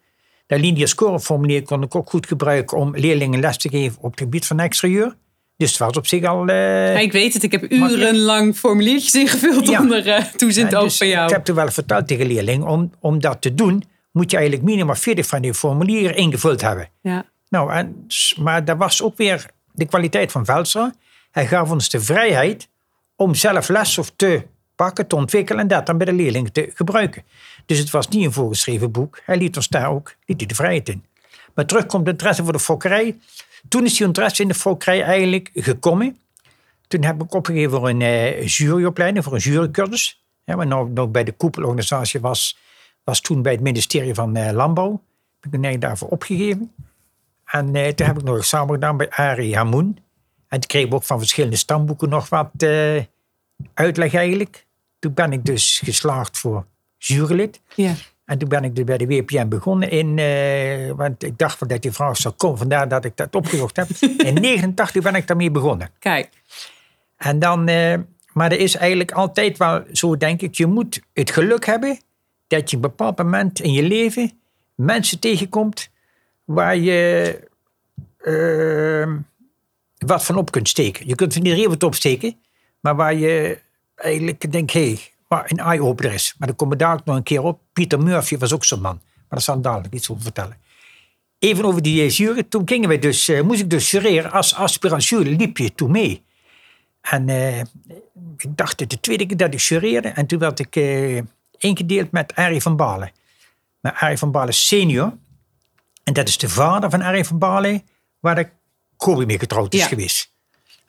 Dat 0.46 0.58
lineaire 0.60 0.86
scoreformulier 0.86 1.62
kon 1.62 1.82
ik 1.82 1.94
ook 1.94 2.10
goed 2.10 2.26
gebruiken 2.26 2.76
om 2.78 2.96
leerlingen 2.96 3.40
les 3.40 3.56
te 3.56 3.68
geven 3.68 3.98
op 4.02 4.10
het 4.10 4.20
gebied 4.20 4.46
van 4.46 4.58
exterieur. 4.60 5.16
Dus 5.56 5.70
het 5.70 5.78
was 5.78 5.96
op 5.96 6.06
zich 6.06 6.24
al... 6.24 6.46
eh, 6.48 6.92
Ja, 6.92 6.98
ik 6.98 7.12
weet 7.12 7.34
het, 7.34 7.42
ik 7.42 7.52
heb 7.52 7.72
urenlang 7.72 8.56
formuliertjes 8.56 9.14
ingevuld 9.14 9.68
Ja. 9.68 9.80
onder 9.80 10.06
uh, 10.06 10.18
toezicht 10.36 10.70
en 10.72 10.76
oog 10.76 10.84
dus 10.84 10.96
van 10.96 11.08
jou. 11.08 11.24
Ik 11.26 11.30
heb 11.32 11.44
toen 11.44 11.54
wel 11.56 11.70
verteld 11.70 12.06
tegen 12.08 12.26
leerlingen, 12.26 12.66
om, 12.66 12.92
om 13.00 13.20
dat 13.20 13.40
te 13.40 13.54
doen, 13.54 13.84
moet 14.12 14.30
je 14.30 14.36
eigenlijk 14.36 14.66
minimaal 14.66 14.94
40 14.94 15.26
van 15.26 15.42
die 15.42 15.54
formulieren 15.54 16.16
ingevuld 16.16 16.60
hebben. 16.60 16.88
Ja. 17.00 17.24
Nou, 17.48 17.72
en, 17.72 18.06
maar 18.40 18.64
dat 18.64 18.76
was 18.76 19.02
ook 19.02 19.16
weer 19.16 19.46
de 19.72 19.86
kwaliteit 19.86 20.32
van 20.32 20.44
Velstra. 20.44 20.94
Hij 21.30 21.46
gaf 21.46 21.70
ons 21.70 21.88
de 21.88 22.00
vrijheid 22.00 22.68
om 23.16 23.34
zelf 23.34 23.68
les 23.68 23.98
of 23.98 24.12
te 24.16 24.46
pakken, 24.74 25.06
te 25.06 25.16
ontwikkelen 25.16 25.60
en 25.62 25.68
dat 25.68 25.86
dan 25.86 25.96
bij 25.96 26.06
de 26.06 26.12
leerlingen 26.12 26.52
te 26.52 26.70
gebruiken. 26.74 27.24
Dus 27.66 27.78
het 27.78 27.90
was 27.90 28.08
niet 28.08 28.24
een 28.24 28.32
voorgeschreven 28.32 28.90
boek. 28.90 29.20
Hij 29.24 29.36
liet 29.36 29.56
ons 29.56 29.68
daar 29.68 29.90
ook 29.90 30.14
liet 30.26 30.38
hij 30.38 30.46
de 30.46 30.54
vrijheid 30.54 30.88
in. 30.88 31.04
Maar 31.54 31.66
terugkomt 31.66 32.04
de 32.04 32.10
interesse 32.10 32.42
voor 32.42 32.52
de 32.52 32.58
fokkerij. 32.58 33.18
Toen 33.68 33.84
is 33.84 33.96
die 33.96 34.06
interesse 34.06 34.42
in 34.42 34.48
de 34.48 34.54
fokkerij 34.54 35.02
eigenlijk 35.02 35.50
gekomen. 35.54 36.16
Toen 36.86 37.04
heb 37.04 37.22
ik 37.22 37.34
opgegeven 37.34 37.70
voor 37.70 37.88
een 37.88 38.02
eh, 38.02 38.46
juryopleiding, 38.46 39.24
voor 39.24 39.34
een 39.34 39.38
jurycursus. 39.40 40.24
Ja, 40.44 40.56
maar 40.56 40.66
nou, 40.66 40.90
nou 40.90 41.08
bij 41.08 41.24
de 41.24 41.32
koepelorganisatie 41.32 42.20
was, 42.20 42.58
was 43.04 43.20
toen 43.20 43.42
bij 43.42 43.52
het 43.52 43.60
ministerie 43.60 44.14
van 44.14 44.36
eh, 44.36 44.52
Landbouw. 44.52 44.90
Heb 45.40 45.54
ik 45.54 45.64
eigenlijk 45.64 45.80
daarvoor 45.80 46.08
opgegeven. 46.08 46.72
En 47.44 47.74
eh, 47.74 47.88
toen 47.88 48.06
heb 48.06 48.18
ik 48.18 48.24
nog 48.24 48.44
samen 48.44 48.74
gedaan 48.74 48.96
bij 48.96 49.10
Arie 49.10 49.56
Hamoen. 49.56 49.98
En 50.48 50.60
toen 50.60 50.68
kreeg 50.68 50.84
ik 50.84 50.94
ook 50.94 51.02
van 51.02 51.18
verschillende 51.18 51.56
stamboeken 51.56 52.08
nog 52.08 52.28
wat 52.28 52.50
eh, 52.56 53.02
uitleg 53.74 54.14
eigenlijk. 54.14 54.66
Toen 54.98 55.14
ben 55.14 55.32
ik 55.32 55.44
dus 55.44 55.80
geslaagd 55.84 56.38
voor 56.38 56.66
jurylid. 56.98 57.60
Ja. 57.74 57.94
En 58.24 58.38
toen 58.38 58.48
ben 58.48 58.64
ik 58.64 58.76
dus 58.76 58.84
bij 58.84 58.98
de 58.98 59.06
WPN 59.06 59.48
begonnen 59.48 59.90
in, 59.90 60.16
want 60.96 61.22
ik 61.22 61.38
dacht 61.38 61.58
van 61.58 61.68
dat 61.68 61.82
die 61.82 61.92
vraag 61.92 62.16
zou 62.16 62.34
komen, 62.34 62.58
vandaar 62.58 62.88
dat 62.88 63.04
ik 63.04 63.16
dat 63.16 63.34
opgezocht 63.34 63.76
heb. 63.76 63.88
In 64.28 64.34
89 64.34 65.02
ben 65.02 65.14
ik 65.14 65.26
daarmee 65.26 65.50
begonnen. 65.50 65.90
Kijk, 65.98 66.28
En 67.16 67.38
dan, 67.38 67.64
maar 68.32 68.52
er 68.52 68.58
is 68.58 68.74
eigenlijk 68.74 69.10
altijd 69.10 69.58
wel 69.58 69.82
zo, 69.92 70.16
denk 70.16 70.42
ik, 70.42 70.54
je 70.54 70.66
moet 70.66 71.00
het 71.12 71.30
geluk 71.30 71.66
hebben 71.66 71.98
dat 72.56 72.70
je 72.70 72.76
op 72.76 72.82
een 72.82 72.88
bepaald 72.90 73.18
moment 73.18 73.60
in 73.60 73.72
je 73.72 73.82
leven 73.82 74.32
mensen 74.74 75.18
tegenkomt 75.18 75.90
waar 76.44 76.76
je 76.76 77.40
ehm, 78.18 79.18
wat 79.98 80.24
van 80.24 80.36
op 80.36 80.50
kunt 80.50 80.68
steken. 80.68 81.06
Je 81.06 81.14
kunt 81.14 81.32
van 81.32 81.44
iedereen 81.44 81.68
wat 81.68 81.82
opsteken, 81.82 82.36
maar 82.80 82.96
waar 82.96 83.14
je 83.14 83.58
eigenlijk 83.94 84.52
denkt, 84.52 84.72
hé, 84.72 84.86
hey, 84.86 85.00
waar 85.28 85.50
een 85.50 85.56
eye-opener 85.56 86.12
is. 86.12 86.34
Maar 86.38 86.48
dan 86.48 86.56
komen 86.56 86.78
we 86.78 86.84
daar 86.84 86.92
ook 86.92 87.04
nog 87.04 87.16
een 87.16 87.22
keer 87.22 87.42
op. 87.42 87.60
Pieter 87.72 88.02
Murphy 88.02 88.38
was 88.38 88.52
ook 88.52 88.64
zo'n 88.64 88.80
man. 88.80 89.00
Maar 89.14 89.24
daar 89.28 89.40
zal 89.40 89.56
ik 89.56 89.62
dadelijk 89.62 89.94
iets 89.94 90.10
over 90.10 90.22
vertellen. 90.22 90.56
Even 91.38 91.64
over 91.64 91.82
die 91.82 92.08
jury. 92.08 92.42
Toen 92.42 92.68
gingen 92.68 92.88
we 92.88 92.98
dus, 92.98 93.28
uh, 93.28 93.42
moest 93.42 93.60
ik 93.60 93.70
dus 93.70 93.90
jureren 93.90 94.30
als 94.30 94.54
aspirant 94.54 95.10
liep 95.10 95.58
je 95.58 95.74
toen 95.74 95.90
mee. 95.90 96.22
En 97.00 97.28
uh, 97.28 97.58
ik 97.58 98.46
dacht 98.56 98.78
de 98.78 99.00
tweede 99.00 99.26
keer 99.26 99.36
dat 99.36 99.54
ik 99.54 99.60
jureerde. 99.60 100.08
En 100.08 100.26
toen 100.26 100.38
werd 100.38 100.58
ik 100.58 100.76
ingedeeld 101.62 102.10
met 102.10 102.34
Arie 102.34 102.62
van 102.62 102.76
Balen. 102.76 103.12
Met 103.80 103.94
Arie 103.94 104.18
van 104.18 104.30
Balen 104.30 104.54
senior. 104.54 105.16
En 106.04 106.12
dat 106.12 106.28
is 106.28 106.38
de 106.38 106.48
vader 106.48 106.90
van 106.90 107.02
Arie 107.02 107.24
van 107.24 107.38
Balen, 107.38 107.82
waar 108.20 108.34
de 108.34 108.48
Kobe 108.96 109.26
mee 109.26 109.38
getrouwd 109.38 109.74
is 109.74 109.80
ja. 109.80 109.86
geweest. 109.86 110.32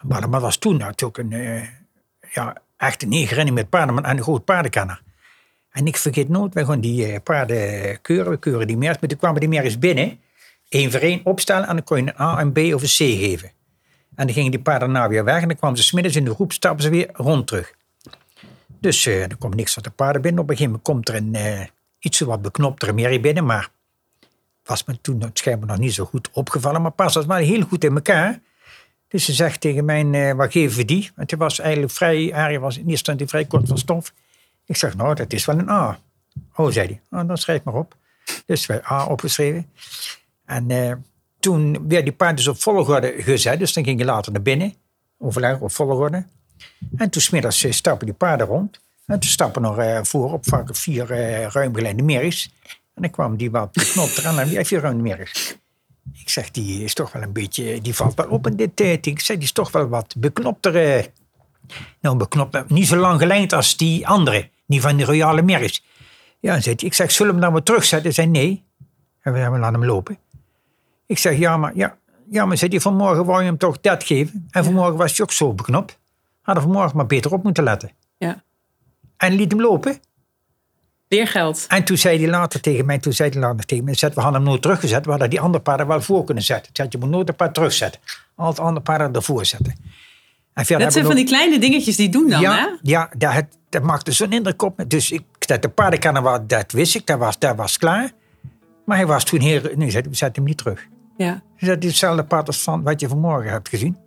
Maar 0.02 0.30
dat 0.30 0.42
was 0.42 0.58
toen 0.58 0.78
natuurlijk 0.78 1.18
een, 1.18 1.70
ja, 2.32 2.58
echt 2.78 3.04
een 3.04 3.10
negerin 3.10 3.54
met 3.54 3.70
paarden 3.70 4.04
en 4.04 4.18
een 4.18 4.24
groot 4.24 4.46
paardenkenner. 4.46 5.02
En 5.70 5.88
ik 5.88 5.98
vergeet 5.98 6.30
nooit, 6.30 6.54
wij 6.54 6.66
gaan 6.66 6.80
die 6.80 7.20
paarden 7.20 8.02
keuren, 8.02 8.32
we 8.32 8.38
keuren 8.38 8.68
die 8.68 8.78
mers. 8.78 9.00
Maar 9.00 9.10
toen 9.10 9.18
kwamen 9.18 9.40
die 9.40 9.50
mers 9.50 9.80
binnen, 9.80 10.20
één 10.70 10.92
voor 10.92 11.00
één 11.00 11.22
opstellen 11.24 11.68
en 11.68 11.76
dan 11.76 11.84
kon 11.84 11.98
je 11.98 12.04
een 12.04 12.22
A, 12.22 12.40
een 12.40 12.52
B 12.52 12.58
of 12.58 12.82
een 12.82 12.88
C 12.88 13.20
geven. 13.20 13.52
En 14.16 14.26
dan 14.26 14.36
gingen 14.36 14.52
die 14.52 14.62
paarden 14.62 14.94
daarna 14.94 15.10
weer 15.10 15.24
weg 15.24 15.42
en 15.42 15.48
dan 15.48 15.58
kwamen 15.58 15.78
ze 15.78 15.84
smiddags 15.84 16.16
in 16.16 16.26
de 16.26 16.34
groep, 16.34 16.52
stappen 16.52 16.84
ze 16.84 16.90
weer 16.90 17.10
rond 17.14 17.48
terug. 17.48 17.74
Dus 18.84 19.06
uh, 19.06 19.22
er 19.22 19.38
komt 19.38 19.56
niks 19.56 19.74
van 19.74 19.84
de 19.84 19.90
paarden 19.90 20.22
binnen. 20.22 20.42
Op 20.42 20.50
een 20.50 20.58
gegeven 20.58 20.80
moment 20.86 21.06
komt 21.06 21.10
er 21.10 21.16
een 21.16 21.60
uh, 21.60 21.66
iets 22.00 22.20
wat 22.20 22.42
beknoptere 22.42 22.94
merrie 22.94 23.20
binnen, 23.20 23.46
maar 23.46 23.70
was 24.64 24.84
me 24.84 25.02
toen 25.02 25.30
schijnbaar 25.34 25.68
nog 25.68 25.78
niet 25.78 25.94
zo 25.94 26.06
goed 26.06 26.30
opgevallen. 26.32 26.82
Maar 26.82 26.92
pas 26.92 27.14
was 27.14 27.26
wel 27.26 27.38
heel 27.38 27.62
goed 27.62 27.84
in 27.84 27.96
elkaar. 27.96 28.40
Dus 29.08 29.26
ze 29.26 29.34
zegt 29.34 29.62
tegen 29.62 29.86
mij, 29.86 30.04
uh, 30.04 30.34
wat 30.34 30.52
geven 30.52 30.78
we 30.78 30.86
die? 30.86 31.12
Want 31.16 31.30
hij 31.30 31.40
was 31.40 31.60
eigenlijk 31.60 31.94
vrij, 31.94 32.34
Arie 32.34 32.60
was 32.60 32.74
in 32.74 32.80
eerste 32.80 32.92
instantie 32.92 33.28
vrij 33.28 33.46
kort 33.46 33.68
van 33.68 33.78
stof. 33.78 34.14
Ik 34.66 34.76
zeg, 34.76 34.96
nou, 34.96 35.16
dat 35.16 35.34
is 35.34 35.46
wel 35.46 35.58
een 35.58 35.70
A. 35.70 36.00
Oh, 36.56 36.72
zei 36.72 36.88
hij. 36.88 37.20
Oh, 37.20 37.28
dan 37.28 37.38
schrijf 37.38 37.64
maar 37.64 37.74
op. 37.76 37.96
Dus 38.46 38.66
wij 38.66 38.82
A 38.92 39.06
opgeschreven. 39.06 39.70
En 40.46 41.04
toen 41.40 41.88
werd 41.88 42.04
die 42.04 42.14
paard 42.14 42.38
dus 42.38 42.48
op 42.48 42.62
volgorde 42.62 43.14
gezet. 43.18 43.60
Dus 43.60 43.74
dan 43.74 43.84
ging 43.84 44.00
je 44.00 44.06
later 44.06 44.32
naar 44.32 44.42
binnen. 44.42 44.74
Overleg 45.18 45.60
op 45.60 45.72
volgorde. 45.72 46.26
En 46.96 47.10
toen 47.10 47.22
smiddags 47.22 47.66
stappen 47.70 48.06
die 48.06 48.16
paarden 48.16 48.48
rond. 48.48 48.80
En 49.06 49.20
toen 49.20 49.30
stappen 49.30 49.64
er 49.64 49.98
uh, 49.98 50.04
voor 50.04 50.34
op 50.34 50.48
vaak 50.48 50.76
vier 50.76 51.12
uh, 51.12 51.46
ruimgeleide 51.48 52.04
merries. 52.04 52.54
En 52.94 53.02
dan 53.02 53.12
kwam 53.12 53.38
die 53.38 53.52
wat 53.52 53.72
beknopt 53.72 54.18
eraan 54.18 54.40
en 54.40 54.48
die 54.48 54.56
heeft 54.56 54.68
vier 54.68 54.80
ruimmerries. 54.80 55.58
Ik 56.14 56.30
zeg, 56.30 56.52
die 56.52 56.84
is 56.84 56.94
toch 56.94 57.12
wel 57.12 57.22
een 57.22 57.34
beetje, 57.34 57.82
die 57.82 57.96
valt 57.96 58.16
wel 58.16 58.28
op 58.28 58.48
in 58.48 58.56
dit 58.56 58.76
tijd. 58.76 59.06
Ik 59.06 59.20
zeg, 59.20 59.36
die 59.36 59.46
is 59.46 59.52
toch 59.52 59.72
wel 59.72 59.88
wat 59.88 60.16
beknopter. 60.18 61.08
nou, 62.02 62.18
beknopt, 62.18 62.70
niet 62.70 62.88
zo 62.88 62.96
lang 62.96 63.20
gelijnd 63.20 63.54
als 63.54 63.78
die 63.78 64.08
andere. 64.08 64.50
Die 64.66 64.82
van 64.82 64.98
de 64.98 65.06
royale 65.06 65.42
merries. 65.42 65.84
Ja, 66.40 66.62
zei 66.62 66.76
ik 66.76 66.94
zeg, 66.94 67.12
zullen 67.12 67.36
we 67.36 67.40
hem 67.40 67.50
dan 67.50 67.54
weer 67.54 67.64
terugzetten? 67.64 68.04
Hij 68.04 68.14
zei, 68.14 68.28
nee. 68.28 68.64
En 69.22 69.34
we 69.34 69.40
hebben 69.40 69.60
laten 69.60 69.80
hem 69.80 69.90
lopen. 69.90 70.18
Ik 71.06 71.18
zeg, 71.18 71.38
ja, 71.38 71.58
maar, 71.58 71.76
ja, 71.76 71.98
ja, 72.30 72.46
maar 72.46 72.58
zei 72.58 72.72
hij, 72.72 72.80
vanmorgen 72.80 73.26
wou 73.26 73.40
je 73.40 73.46
hem 73.46 73.58
toch 73.58 73.82
dat 73.82 74.04
geven. 74.04 74.48
En 74.52 74.64
vanmorgen 74.64 74.96
was 74.96 75.18
hij 75.18 75.26
ook 75.26 75.32
zo 75.32 75.54
beknopt. 75.54 76.00
Hadden 76.44 76.64
vanmorgen 76.64 76.98
maar 76.98 77.06
beter 77.06 77.34
op 77.34 77.44
moeten 77.44 77.64
letten. 77.64 77.92
Ja. 78.18 78.44
En 79.18 79.34
liet 79.34 79.52
hem 79.52 79.62
lopen. 79.62 80.00
Leergeld. 81.08 81.66
En 81.68 81.84
toen 81.84 81.98
zei 81.98 82.20
hij 82.20 82.30
later 82.30 82.62
tegen 82.62 82.86
mij, 82.86 83.00
toen 83.00 83.14
zei 83.14 83.30
hij 83.30 83.40
later 83.40 83.66
tegen 83.66 83.84
mij, 83.84 83.96
we 84.00 84.08
hadden 84.14 84.34
hem 84.34 84.44
nooit 84.44 84.62
teruggezet. 84.62 85.06
We 85.06 85.12
hadden 85.12 85.30
die 85.30 85.40
andere 85.40 85.64
paarden 85.64 85.88
wel 85.88 86.02
voor 86.02 86.24
kunnen 86.24 86.44
zetten. 86.44 86.70
Zei, 86.74 86.88
je 86.92 86.98
moet 86.98 87.10
nooit 87.10 87.30
een 87.30 87.36
paard 87.36 87.54
terugzetten. 87.54 88.02
Al 88.36 88.48
het 88.48 88.60
andere 88.60 88.82
paarden 88.82 89.14
ervoor 89.14 89.46
zetten. 89.46 89.76
En 90.54 90.80
dat 90.80 90.94
zijn 90.94 91.06
van 91.06 91.16
die 91.16 91.26
kleine 91.26 91.60
dingetjes 91.60 91.96
die 91.96 92.10
doen 92.10 92.30
dan, 92.30 92.42
ja, 92.42 92.56
hè? 92.56 92.68
Ja, 92.82 93.10
dat, 93.18 93.46
dat 93.70 93.84
maakte 93.84 94.12
zo'n 94.12 94.32
indruk 94.32 94.62
op 94.62 94.84
Dus 94.88 95.12
ik, 95.12 95.24
dat 95.40 95.62
de 95.62 95.70
paardenkenner, 95.70 96.48
dat 96.48 96.72
wist 96.72 96.96
ik, 96.96 97.06
dat 97.06 97.20
was, 97.20 97.40
dat 97.40 97.56
was 97.56 97.78
klaar. 97.78 98.12
Maar 98.86 98.98
hij 98.98 99.06
was 99.06 99.24
toen 99.24 99.40
heel... 99.40 99.62
Nee, 99.76 99.92
we 99.92 100.08
zetten 100.12 100.34
hem 100.34 100.44
niet 100.44 100.58
terug. 100.58 100.88
Ja. 101.18 101.42
Dus 101.58 101.68
dat 101.68 101.84
is 101.84 101.90
hetzelfde 101.90 102.24
pad 102.24 102.48
als 102.48 102.62
van 102.62 102.84
wat 102.84 103.00
je 103.00 103.08
vanmorgen 103.08 103.52
hebt 103.52 103.70
gezien. 103.70 103.98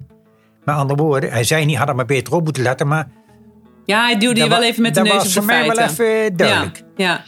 Met 0.66 0.74
andere 0.74 1.02
woorden, 1.02 1.30
hij 1.30 1.44
zei 1.44 1.64
niet, 1.64 1.76
had 1.76 1.88
er 1.88 1.94
maar 1.94 2.04
beter 2.04 2.34
op 2.34 2.44
moeten 2.44 2.62
letten, 2.62 2.88
maar... 2.88 3.08
Ja, 3.84 4.04
hij 4.04 4.18
duwde 4.18 4.40
je 4.40 4.48
wel 4.48 4.62
even 4.62 4.82
met 4.82 4.94
de 4.94 5.00
neus 5.00 5.12
op 5.12 5.22
de 5.22 5.42
feiten. 5.42 5.74
Dat 5.74 5.86
was 5.86 5.94
voor 5.94 6.04
mij 6.04 6.08
wel 6.08 6.18
even 6.24 6.36
duidelijk. 6.36 6.82
Ja, 6.96 7.04
ja. 7.06 7.24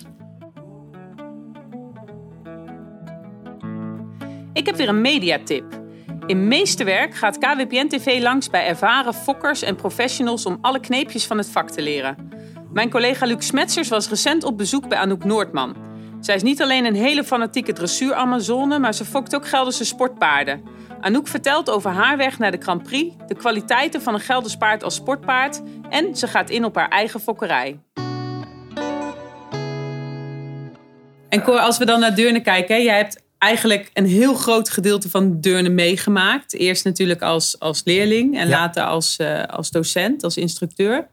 Ik 4.53 4.67
heb 4.67 4.77
weer 4.77 4.89
een 4.89 5.01
mediatip. 5.01 5.65
In 6.27 6.49
Meesterwerk 6.49 7.15
gaat 7.15 7.39
KWPN 7.39 7.87
TV 7.87 8.23
langs 8.23 8.51
bij 8.51 8.67
ervaren 8.67 9.15
fokkers 9.15 9.63
en 9.63 9.77
professionals 9.77 10.47
om 10.47 10.59
alle 10.61 10.81
kneepjes 10.81 11.27
van 11.27 11.39
het 11.39 11.49
vak 11.51 11.71
te 11.71 11.83
leren. 11.83 12.31
Mijn 12.73 12.91
collega 12.91 13.27
Luc 13.27 13.47
Smetsers 13.47 13.89
was 13.89 14.09
recent 14.09 14.45
op 14.45 14.59
bezoek 14.59 14.89
bij 14.89 14.99
Anouk 14.99 15.25
Noordman. 15.25 15.88
Zij 16.21 16.35
is 16.35 16.43
niet 16.43 16.63
alleen 16.63 16.85
een 16.85 16.95
hele 16.95 17.25
fanatieke 17.25 17.73
dressuur-Amazone, 17.73 18.79
maar 18.79 18.95
ze 18.95 19.05
fokt 19.05 19.35
ook 19.35 19.49
Gelderse 19.49 19.85
sportpaarden. 19.85 20.63
Anouk 21.01 21.29
vertelt 21.29 21.71
over 21.71 21.91
haar 21.91 22.17
weg 22.17 22.39
naar 22.39 22.51
de 22.51 22.61
Grand 22.61 22.83
Prix, 22.83 23.15
de 23.27 23.35
kwaliteiten 23.35 24.03
van 24.03 24.15
een 24.15 24.21
Gelders 24.21 24.57
paard 24.57 24.83
als 24.83 24.95
sportpaard 24.95 25.63
en 25.91 26.17
ze 26.17 26.27
gaat 26.27 26.51
in 26.51 26.65
op 26.65 26.75
haar 26.75 26.89
eigen 26.89 27.21
fokkerij. 27.21 27.81
En 31.29 31.43
Cor, 31.43 31.59
als 31.59 31.79
we 31.79 31.85
dan 31.85 32.01
naar 32.01 32.15
Deurne 32.15 32.41
kijken, 32.41 32.83
jij 32.83 32.97
hebt 32.97 33.23
eigenlijk 33.39 33.91
een 33.95 34.07
heel 34.07 34.35
groot 34.35 34.71
gedeelte 34.71 35.11
van 35.11 35.41
Deurne 35.41 35.69
meegemaakt. 35.69 36.55
Eerst 36.55 36.85
natuurlijk 36.85 37.23
als, 37.23 37.59
als 37.59 37.83
leerling 37.85 38.39
en 38.39 38.49
later 38.49 38.83
als, 38.83 39.19
uh, 39.21 39.43
als 39.43 39.71
docent, 39.71 40.25
als 40.25 40.37
instructeur 40.37 41.09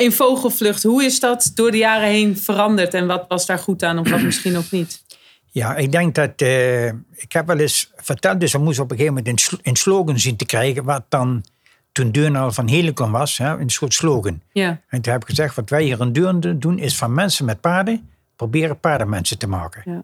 in 0.00 0.12
vogelvlucht, 0.12 0.82
hoe 0.82 1.04
is 1.04 1.20
dat 1.20 1.50
door 1.54 1.70
de 1.70 1.76
jaren 1.76 2.08
heen 2.08 2.38
veranderd 2.38 2.94
en 2.94 3.06
wat 3.06 3.24
was 3.28 3.46
daar 3.46 3.58
goed 3.58 3.82
aan 3.82 3.98
of 3.98 4.10
wat 4.10 4.22
misschien 4.22 4.56
ook 4.56 4.70
niet? 4.70 5.02
Ja, 5.52 5.76
ik 5.76 5.92
denk 5.92 6.14
dat. 6.14 6.40
Uh, 6.42 6.86
ik 7.14 7.32
heb 7.32 7.46
wel 7.46 7.58
eens 7.58 7.90
verteld, 7.96 8.40
dus 8.40 8.52
we 8.52 8.58
moesten 8.58 8.84
op 8.84 8.90
een 8.90 8.96
gegeven 8.96 9.16
moment 9.16 9.58
een, 9.62 9.76
slogan 9.76 10.18
zien 10.18 10.36
te 10.36 10.46
krijgen, 10.46 10.84
wat 10.84 11.04
dan 11.08 11.44
toen 11.92 12.12
Deurne 12.12 12.52
van 12.52 12.68
Helicon 12.68 13.10
was, 13.10 13.38
hè, 13.38 13.58
een 13.58 13.70
soort 13.70 13.94
slogan. 13.94 14.40
Ja. 14.52 14.80
En 14.88 15.00
toen 15.00 15.12
heb 15.12 15.22
ik 15.22 15.28
gezegd: 15.28 15.54
wat 15.54 15.70
wij 15.70 15.82
hier 15.82 16.00
in 16.00 16.12
Deurne 16.12 16.58
doen, 16.58 16.78
is 16.78 16.96
van 16.96 17.14
mensen 17.14 17.44
met 17.44 17.60
paarden 17.60 18.08
proberen 18.36 18.80
paardenmensen 18.80 19.38
te 19.38 19.46
maken. 19.46 19.82
Ja. 19.84 20.02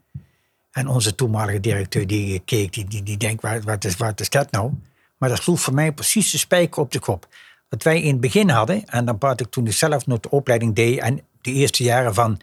En 0.71 0.89
onze 0.89 1.15
toenmalige 1.15 1.61
directeur 1.61 2.07
die 2.07 2.39
keek, 2.45 2.73
die, 2.73 2.85
die, 2.85 3.03
die 3.03 3.17
denkt: 3.17 3.43
wat, 3.43 3.65
wat, 3.65 3.85
is, 3.85 3.97
wat 3.97 4.21
is 4.21 4.31
dat 4.31 4.51
nou? 4.51 4.71
Maar 5.17 5.29
dat 5.29 5.43
sloeg 5.43 5.61
voor 5.61 5.75
mij 5.75 5.93
precies 5.93 6.31
de 6.31 6.39
spijker 6.39 6.83
op 6.83 6.93
de 6.93 6.99
kop. 6.99 7.29
Wat 7.69 7.83
wij 7.83 8.01
in 8.01 8.13
het 8.13 8.21
begin 8.21 8.49
hadden, 8.49 8.85
en 8.85 9.05
dan 9.05 9.19
praat 9.19 9.41
ik 9.41 9.51
toen 9.51 9.67
ik 9.67 9.73
zelf 9.73 10.07
nog 10.07 10.21
de 10.21 10.31
opleiding 10.31 10.75
deed, 10.75 10.99
en 10.99 11.21
de 11.41 11.53
eerste 11.53 11.83
jaren 11.83 12.15
van 12.15 12.41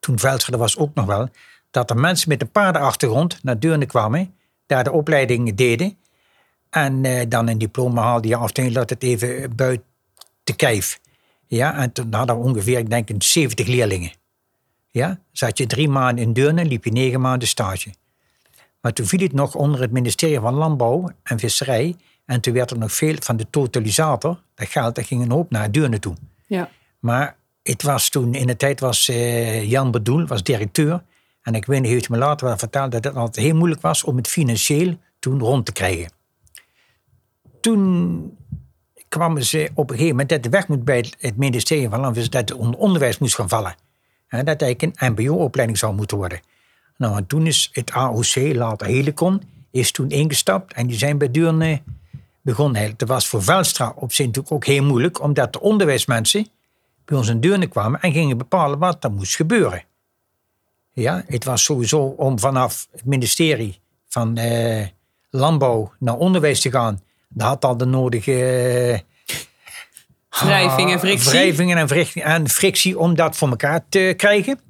toen 0.00 0.18
Veldscher 0.18 0.58
was 0.58 0.76
ook 0.76 0.94
nog 0.94 1.06
wel, 1.06 1.28
dat 1.70 1.90
er 1.90 1.96
mensen 1.96 2.28
met 2.28 2.40
een 2.40 2.50
paardenachtergrond 2.50 3.42
naar 3.42 3.58
Deurne 3.58 3.86
kwamen, 3.86 4.34
daar 4.66 4.84
de 4.84 4.92
opleiding 4.92 5.54
deden, 5.54 5.96
en 6.70 7.04
eh, 7.04 7.28
dan 7.28 7.48
een 7.48 7.58
diploma 7.58 8.02
haalden, 8.02 8.30
ja, 8.30 8.42
of 8.42 8.52
dat 8.52 8.90
het 8.90 9.02
even 9.02 9.56
buiten 9.56 9.86
kijf. 10.56 11.00
Ja, 11.46 11.74
en 11.74 11.92
toen 11.92 12.14
hadden 12.14 12.38
we 12.38 12.42
ongeveer, 12.42 12.78
ik 12.78 12.90
denk, 12.90 13.10
70 13.18 13.66
leerlingen. 13.66 14.12
Ja, 14.90 15.18
zat 15.32 15.58
je 15.58 15.66
drie 15.66 15.88
maanden 15.88 16.24
in 16.24 16.32
Deurne, 16.32 16.64
liep 16.64 16.84
je 16.84 16.92
negen 16.92 17.20
maanden 17.20 17.48
stage. 17.48 17.94
Maar 18.80 18.92
toen 18.92 19.06
viel 19.06 19.20
het 19.20 19.32
nog 19.32 19.54
onder 19.54 19.80
het 19.80 19.90
ministerie 19.90 20.40
van 20.40 20.54
Landbouw 20.54 21.10
en 21.22 21.38
Visserij. 21.38 21.96
En 22.24 22.40
toen 22.40 22.54
werd 22.54 22.70
er 22.70 22.78
nog 22.78 22.92
veel 22.92 23.16
van 23.20 23.36
de 23.36 23.46
totalisator, 23.50 24.42
dat 24.54 24.68
geld, 24.68 24.94
dat 24.94 25.06
ging 25.06 25.22
een 25.22 25.30
hoop 25.30 25.50
naar 25.50 25.70
Deurne 25.70 25.98
toe. 25.98 26.14
Ja. 26.46 26.70
Maar 26.98 27.36
het 27.62 27.82
was 27.82 28.08
toen, 28.08 28.34
in 28.34 28.46
de 28.46 28.56
tijd 28.56 28.80
was 28.80 29.08
uh, 29.08 29.70
Jan 29.70 29.90
Bedoel, 29.90 30.26
was 30.26 30.42
directeur. 30.42 31.02
En 31.42 31.54
ik 31.54 31.64
weet 31.64 31.80
niet, 31.80 31.90
heeft 31.90 32.08
me 32.08 32.18
later 32.18 32.46
wel 32.46 32.58
verteld 32.58 32.92
dat 32.92 33.04
het 33.04 33.14
altijd 33.14 33.46
heel 33.46 33.54
moeilijk 33.54 33.80
was 33.80 34.04
om 34.04 34.16
het 34.16 34.28
financieel 34.28 34.98
toen 35.18 35.40
rond 35.40 35.66
te 35.66 35.72
krijgen. 35.72 36.12
Toen 37.60 38.36
kwamen 39.08 39.44
ze 39.44 39.70
op 39.74 39.90
een 39.90 39.96
gegeven 39.96 40.16
moment 40.16 40.28
dat 40.28 40.42
de 40.42 40.48
weg 40.48 40.68
moet 40.68 40.84
bij 40.84 41.12
het 41.18 41.36
ministerie 41.36 41.88
van 41.88 42.00
Landbouw, 42.00 42.28
dat 42.28 42.48
het 42.48 42.76
onderwijs 42.76 43.18
moest 43.18 43.34
gaan 43.34 43.48
vallen. 43.48 43.74
En 44.28 44.44
dat 44.44 44.62
eigenlijk 44.62 45.00
een 45.00 45.12
mbo-opleiding 45.12 45.78
zou 45.78 45.94
moeten 45.94 46.16
worden. 46.16 46.40
Nou, 46.96 47.16
en 47.16 47.26
toen 47.26 47.46
is 47.46 47.70
het 47.72 47.90
AOC, 47.90 48.34
later 48.34 48.86
Helicon, 48.86 49.42
is 49.70 49.92
toen 49.92 50.08
ingestapt 50.08 50.72
en 50.72 50.86
die 50.86 50.98
zijn 50.98 51.18
bij 51.18 51.30
Deurne 51.30 51.82
begon 52.42 52.76
hij. 52.76 52.94
Dat 52.96 53.08
was 53.08 53.26
voor 53.26 53.42
Velstra 53.42 53.92
op 53.96 54.12
zich 54.12 54.26
natuurlijk 54.26 54.54
ook 54.54 54.64
heel 54.66 54.84
moeilijk, 54.84 55.20
omdat 55.20 55.52
de 55.52 55.60
onderwijsmensen 55.60 56.48
bij 57.04 57.18
ons 57.18 57.28
in 57.28 57.40
Deurne 57.40 57.66
kwamen 57.66 58.00
en 58.00 58.12
gingen 58.12 58.38
bepalen 58.38 58.78
wat 58.78 59.04
er 59.04 59.12
moest 59.12 59.36
gebeuren. 59.36 59.84
Ja, 60.92 61.24
het 61.26 61.44
was 61.44 61.64
sowieso 61.64 61.98
om 61.98 62.38
vanaf 62.38 62.88
het 62.92 63.04
ministerie 63.04 63.80
van 64.08 64.36
eh, 64.36 64.86
Landbouw 65.30 65.92
naar 65.98 66.16
onderwijs 66.16 66.60
te 66.60 66.70
gaan. 66.70 67.00
Dat 67.28 67.48
had 67.48 67.64
al 67.64 67.76
de 67.76 67.84
nodige... 67.84 68.32
Uh, 68.32 68.98
wrijving 70.40 70.92
en 70.92 70.98
frictie. 70.98 71.30
Wrijvingen 71.30 71.76
en 71.76 71.88
frictie, 71.88 72.22
en 72.22 72.48
frictie 72.48 72.98
om 72.98 73.14
dat 73.14 73.36
voor 73.36 73.48
elkaar 73.48 73.84
te 73.88 74.14
krijgen. 74.16 74.60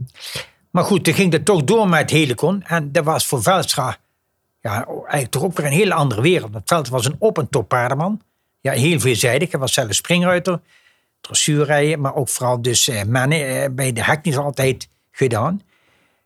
Maar 0.70 0.84
goed, 0.84 1.04
toen 1.04 1.14
ging 1.14 1.32
het 1.32 1.44
toch 1.44 1.64
door 1.64 1.88
met 1.88 2.10
Helicon. 2.10 2.62
En 2.62 2.92
dat 2.92 3.04
was 3.04 3.26
voor 3.26 3.42
Velstra 3.42 3.96
ja, 4.62 4.86
eigenlijk 4.86 5.30
toch 5.30 5.42
ook 5.42 5.56
weer 5.56 5.66
een 5.66 5.72
hele 5.72 5.94
andere 5.94 6.20
wereld. 6.20 6.54
Het 6.54 6.68
veld 6.68 6.88
was 6.88 7.04
een 7.06 7.16
op- 7.18 7.38
en. 7.38 8.20
Ja, 8.60 8.72
heel 8.72 9.00
veelzijdig. 9.00 9.50
Hij 9.50 9.60
was 9.60 9.72
zelfs 9.72 9.96
springruiter, 9.96 10.60
dressuurrijden, 11.20 12.00
maar 12.00 12.14
ook 12.14 12.28
vooral 12.28 12.62
dus 12.62 12.88
eh, 12.88 13.04
mannen 13.04 13.62
eh, 13.62 13.70
bij 13.70 13.92
de 13.92 14.04
hekjes 14.04 14.36
altijd 14.36 14.88
gedaan. 15.10 15.62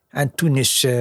En 0.09 0.35
toen 0.35 0.57
is 0.57 0.85
eh, 0.85 0.93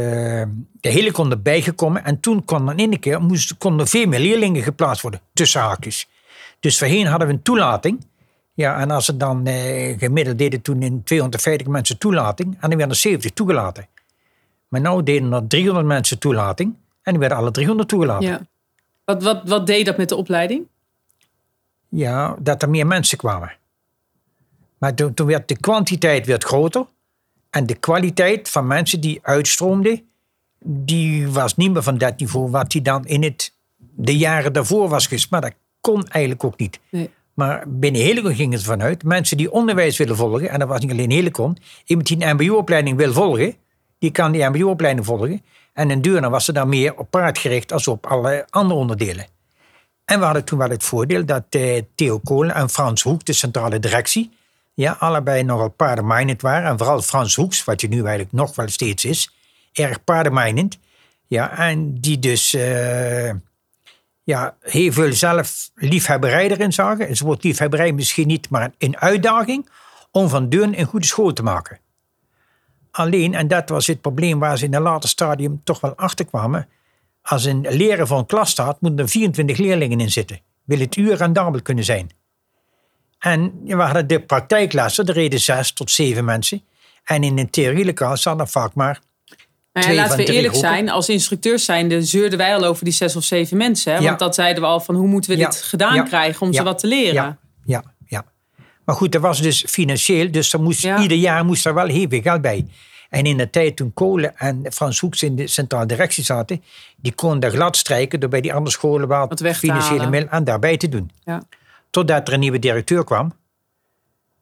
de 0.72 0.90
helikon 0.90 1.32
erbij 1.32 1.62
gekomen. 1.62 2.04
En 2.04 2.20
toen 2.20 2.46
kon 2.46 2.68
er 2.68 2.78
in 2.78 2.92
één 2.92 3.00
keer 3.00 3.22
moest, 3.22 3.58
er 3.80 3.88
veel 3.88 4.08
meer 4.08 4.20
leerlingen 4.20 4.64
geplaatst 4.64 5.02
worden, 5.02 5.22
tussen 5.34 5.62
haakjes. 5.62 6.10
Dus 6.60 6.78
voorheen 6.78 7.06
hadden 7.06 7.28
we 7.28 7.34
een 7.34 7.42
toelating. 7.42 8.08
Ja, 8.54 8.80
en 8.80 8.92
als 8.92 9.06
ze 9.06 9.18
dan 9.18 9.48
gemiddeld 9.98 10.38
deden 10.38 10.62
toen 10.62 10.82
in 10.82 11.04
250 11.04 11.68
mensen 11.68 11.98
toelating. 11.98 12.54
En 12.54 12.70
dan 12.70 12.78
werden 12.78 12.90
er 12.90 12.96
70 12.96 13.32
toegelaten. 13.32 13.88
Maar 14.68 14.82
nu 14.82 15.04
deden 15.04 15.34
er 15.34 15.48
300 15.48 15.86
mensen 15.86 16.20
toelating. 16.20 16.76
En 17.06 17.12
die 17.12 17.20
werden 17.20 17.38
alle 17.38 17.52
300 17.52 17.90
toegelaten. 17.90 18.28
Ja. 18.28 18.42
Wat, 19.04 19.24
wat, 19.24 19.42
wat 19.46 19.68
deed 19.68 19.86
dat 19.86 19.98
met 19.98 20.10
de 20.10 20.16
opleiding? 20.16 20.68
Ja, 21.90 22.36
dat 22.40 22.62
er 22.62 22.70
meer 22.70 22.88
mensen 22.88 23.18
kwamen. 23.18 23.54
Maar 24.78 24.94
toen, 24.94 25.14
toen 25.14 25.28
werd 25.28 25.48
de 25.48 25.58
kwantiteit 25.58 26.26
werd 26.26 26.44
groter. 26.44 26.86
En 27.50 27.66
de 27.66 27.76
kwaliteit 27.76 28.50
van 28.50 28.68
mensen 28.68 29.00
die 29.00 29.20
uitstroomden, 29.22 30.02
die 30.60 31.30
was 31.30 31.56
niet 31.56 31.72
meer 31.72 31.84
van 31.84 31.98
dat 31.98 32.20
niveau 32.20 32.50
wat 32.50 32.72
die 32.72 32.82
dan 32.82 33.06
in 33.06 33.24
het, 33.24 33.54
de 33.78 34.18
jaren 34.18 34.54
daarvoor 34.54 34.90
was 34.90 35.08
geweest. 35.08 35.32
Maar 35.32 35.42
dat 35.42 35.54
kon 35.82 36.08
eigenlijk 36.08 36.44
ook 36.44 36.58
niet. 36.58 36.80
Nee. 36.90 37.10
Maar 37.34 37.64
binnen 37.68 38.02
Helicon 38.02 38.36
ging 38.36 38.54
het 38.54 38.64
vanuit, 38.64 39.04
mensen 39.04 39.38
die 39.38 39.52
onderwijs 39.52 39.98
willen 39.98 40.16
volgen, 40.16 40.50
en 40.50 40.60
dat 40.60 40.68
was 40.68 40.80
niet 40.80 40.92
alleen 40.92 41.12
Helicon, 41.12 41.58
iemand 41.86 42.08
die 42.08 42.26
een 42.26 42.36
mbo-opleiding 42.36 42.98
wil 42.98 43.14
volgen, 43.14 43.56
die 44.00 44.12
kan 44.12 44.32
die 44.32 44.50
mbo-opleiding 44.50 45.06
volgen. 45.06 45.42
En 45.76 45.92
in 45.92 46.02
Deurne 46.02 46.30
was 46.30 46.46
ze 46.46 46.54
dan 46.54 46.70
meer 46.70 46.98
op 46.98 47.10
paard 47.10 47.38
gericht 47.38 47.72
als 47.72 47.88
op 47.88 48.06
alle 48.06 48.46
andere 48.50 48.80
onderdelen. 48.80 49.26
En 50.06 50.20
we 50.20 50.26
hadden 50.26 50.44
toen 50.44 50.60
wel 50.60 50.70
het 50.70 50.84
voordeel 50.84 51.26
dat 51.26 51.44
eh, 51.50 51.82
Theo 51.96 52.20
Kolen 52.20 52.56
en 52.56 52.70
Frans 52.70 53.02
Hoek, 53.02 53.26
de 53.26 53.34
centrale 53.34 53.80
directie, 53.80 54.32
ja, 54.74 54.96
allebei 55.00 55.44
nogal 55.44 55.70
paardenmijnend 55.70 56.42
waren. 56.42 56.70
En 56.70 56.78
vooral 56.78 57.02
Frans 57.02 57.36
Hoeks, 57.36 57.64
wat 57.64 57.82
je 57.82 57.88
nu 57.88 57.98
eigenlijk 57.98 58.32
nog 58.32 58.56
wel 58.56 58.68
steeds 58.68 59.06
is, 59.06 59.32
erg 59.74 60.04
paardenmijnend. 60.04 60.78
Ja, 61.28 61.58
en 61.58 62.00
die 62.00 62.20
dus 62.20 62.54
eh, 62.54 63.32
ja, 64.24 64.56
heel 64.60 64.92
veel 64.92 65.14
zelf 65.14 65.70
liefhebberij 65.76 66.50
erin 66.50 66.74
zagen. 66.74 67.08
Het 67.08 67.20
woord 67.20 67.44
liefhebberij 67.44 67.92
misschien 67.92 68.28
niet, 68.28 68.50
maar 68.50 68.72
een 68.78 68.98
uitdaging 68.98 69.70
om 70.12 70.30
van 70.30 70.50
Deurne 70.50 70.78
een 70.78 70.86
goede 70.86 71.06
school 71.06 71.34
te 71.34 71.44
maken. 71.44 71.80
Alleen, 72.98 73.34
en 73.34 73.48
dat 73.48 73.70
was 73.70 73.88
het 73.88 74.02
probleem 74.02 74.40
waar 74.40 74.58
ze 74.58 74.66
in 74.66 74.74
een 74.74 74.82
later 74.82 75.10
stadium 75.10 75.62
toch 75.64 75.80
wel 75.80 75.96
achter 75.96 76.26
kwamen. 76.26 76.68
Als 77.22 77.46
een 77.46 77.66
leraar 77.70 78.08
voor 78.08 78.18
een 78.18 78.26
klas 78.26 78.50
staat, 78.50 78.82
moeten 78.82 79.00
er 79.06 79.10
24 79.12 79.58
leerlingen 79.58 80.00
in 80.00 80.12
zitten. 80.12 80.40
Wil 80.64 80.80
het 80.80 80.96
uur 80.96 81.16
rendabel 81.16 81.62
kunnen 81.62 81.84
zijn. 81.84 82.10
En 83.20 83.54
we 83.66 83.74
hadden 83.76 84.08
de 84.08 84.20
praktijklessen, 84.20 85.06
er 85.06 85.14
reden 85.14 85.40
zes 85.40 85.72
tot 85.72 85.92
zeven 85.92 86.26
mensen. 86.26 86.62
En 87.04 87.24
in 87.24 87.38
een 87.38 87.50
theorielokaal 87.50 88.18
zaten 88.18 88.40
er 88.40 88.48
vaak 88.48 88.74
maar 88.74 89.00
Nou 89.74 89.88
ja, 89.88 89.94
laten 89.94 90.16
van 90.16 90.26
we 90.26 90.32
eerlijk 90.34 90.54
groepen. 90.54 90.70
zijn, 90.70 90.90
als 90.90 91.10
instructeurs 91.10 91.66
zijnde 91.66 92.02
zeurden 92.02 92.38
wij 92.38 92.56
al 92.56 92.64
over 92.64 92.84
die 92.84 92.94
zes 92.94 93.16
of 93.16 93.24
zeven 93.24 93.58
mensen. 93.58 93.94
Hè? 93.94 94.00
Ja. 94.00 94.06
Want 94.06 94.20
dat 94.20 94.36
zeiden 94.36 94.64
we 94.64 94.70
al 94.70 94.80
van 94.80 94.96
hoe 94.96 95.08
moeten 95.08 95.32
we 95.32 95.38
Ja. 95.38 95.46
dit 95.50 95.56
gedaan 95.62 96.06
krijgen 96.06 96.42
om 96.48 96.54
ze 96.54 96.64
wat 96.64 96.80
te 96.80 96.88
leren. 96.88 97.38
Ja. 97.66 97.84
Maar 98.86 98.96
goed, 98.96 99.12
dat 99.12 99.22
was 99.22 99.42
dus 99.42 99.66
financieel. 99.68 100.32
Dus 100.32 100.54
er 100.54 100.62
moest, 100.62 100.82
Ja. 100.82 101.02
ieder 101.02 101.18
jaar 101.18 101.46
moest 101.46 101.66
er 101.66 101.74
wel 101.74 101.88
heel 101.88 102.06
veel 102.10 102.22
geld 102.22 102.42
bij. 102.42 102.68
En 103.10 103.24
in 103.26 103.38
de 103.38 103.50
tijd 103.50 103.76
toen 103.76 103.94
Kolen 103.94 104.38
en 104.38 104.66
Frans 104.72 105.00
Hoeks 105.00 105.24
in 105.24 105.36
de 105.36 105.48
centrale 105.48 105.86
directie 105.86 106.24
zaten, 106.24 106.64
die 106.96 107.14
konden 107.14 107.40
dat 107.40 107.54
glad 107.54 107.78
strijken 107.78 108.20
door 108.20 108.30
bij 108.30 108.42
die 108.42 108.54
andere 108.54 108.72
scholen 108.72 109.08
Wat 109.08 109.42
financiële 109.42 110.10
middelen 110.10 110.32
aan 110.32 110.44
daarbij 110.44 110.78
te 110.78 110.90
doen. 110.90 111.12
Ja. 111.24 111.44
Totdat 111.90 112.28
er 112.28 112.34
een 112.34 112.40
nieuwe 112.40 112.60
directeur 112.60 113.04
kwam, 113.04 113.34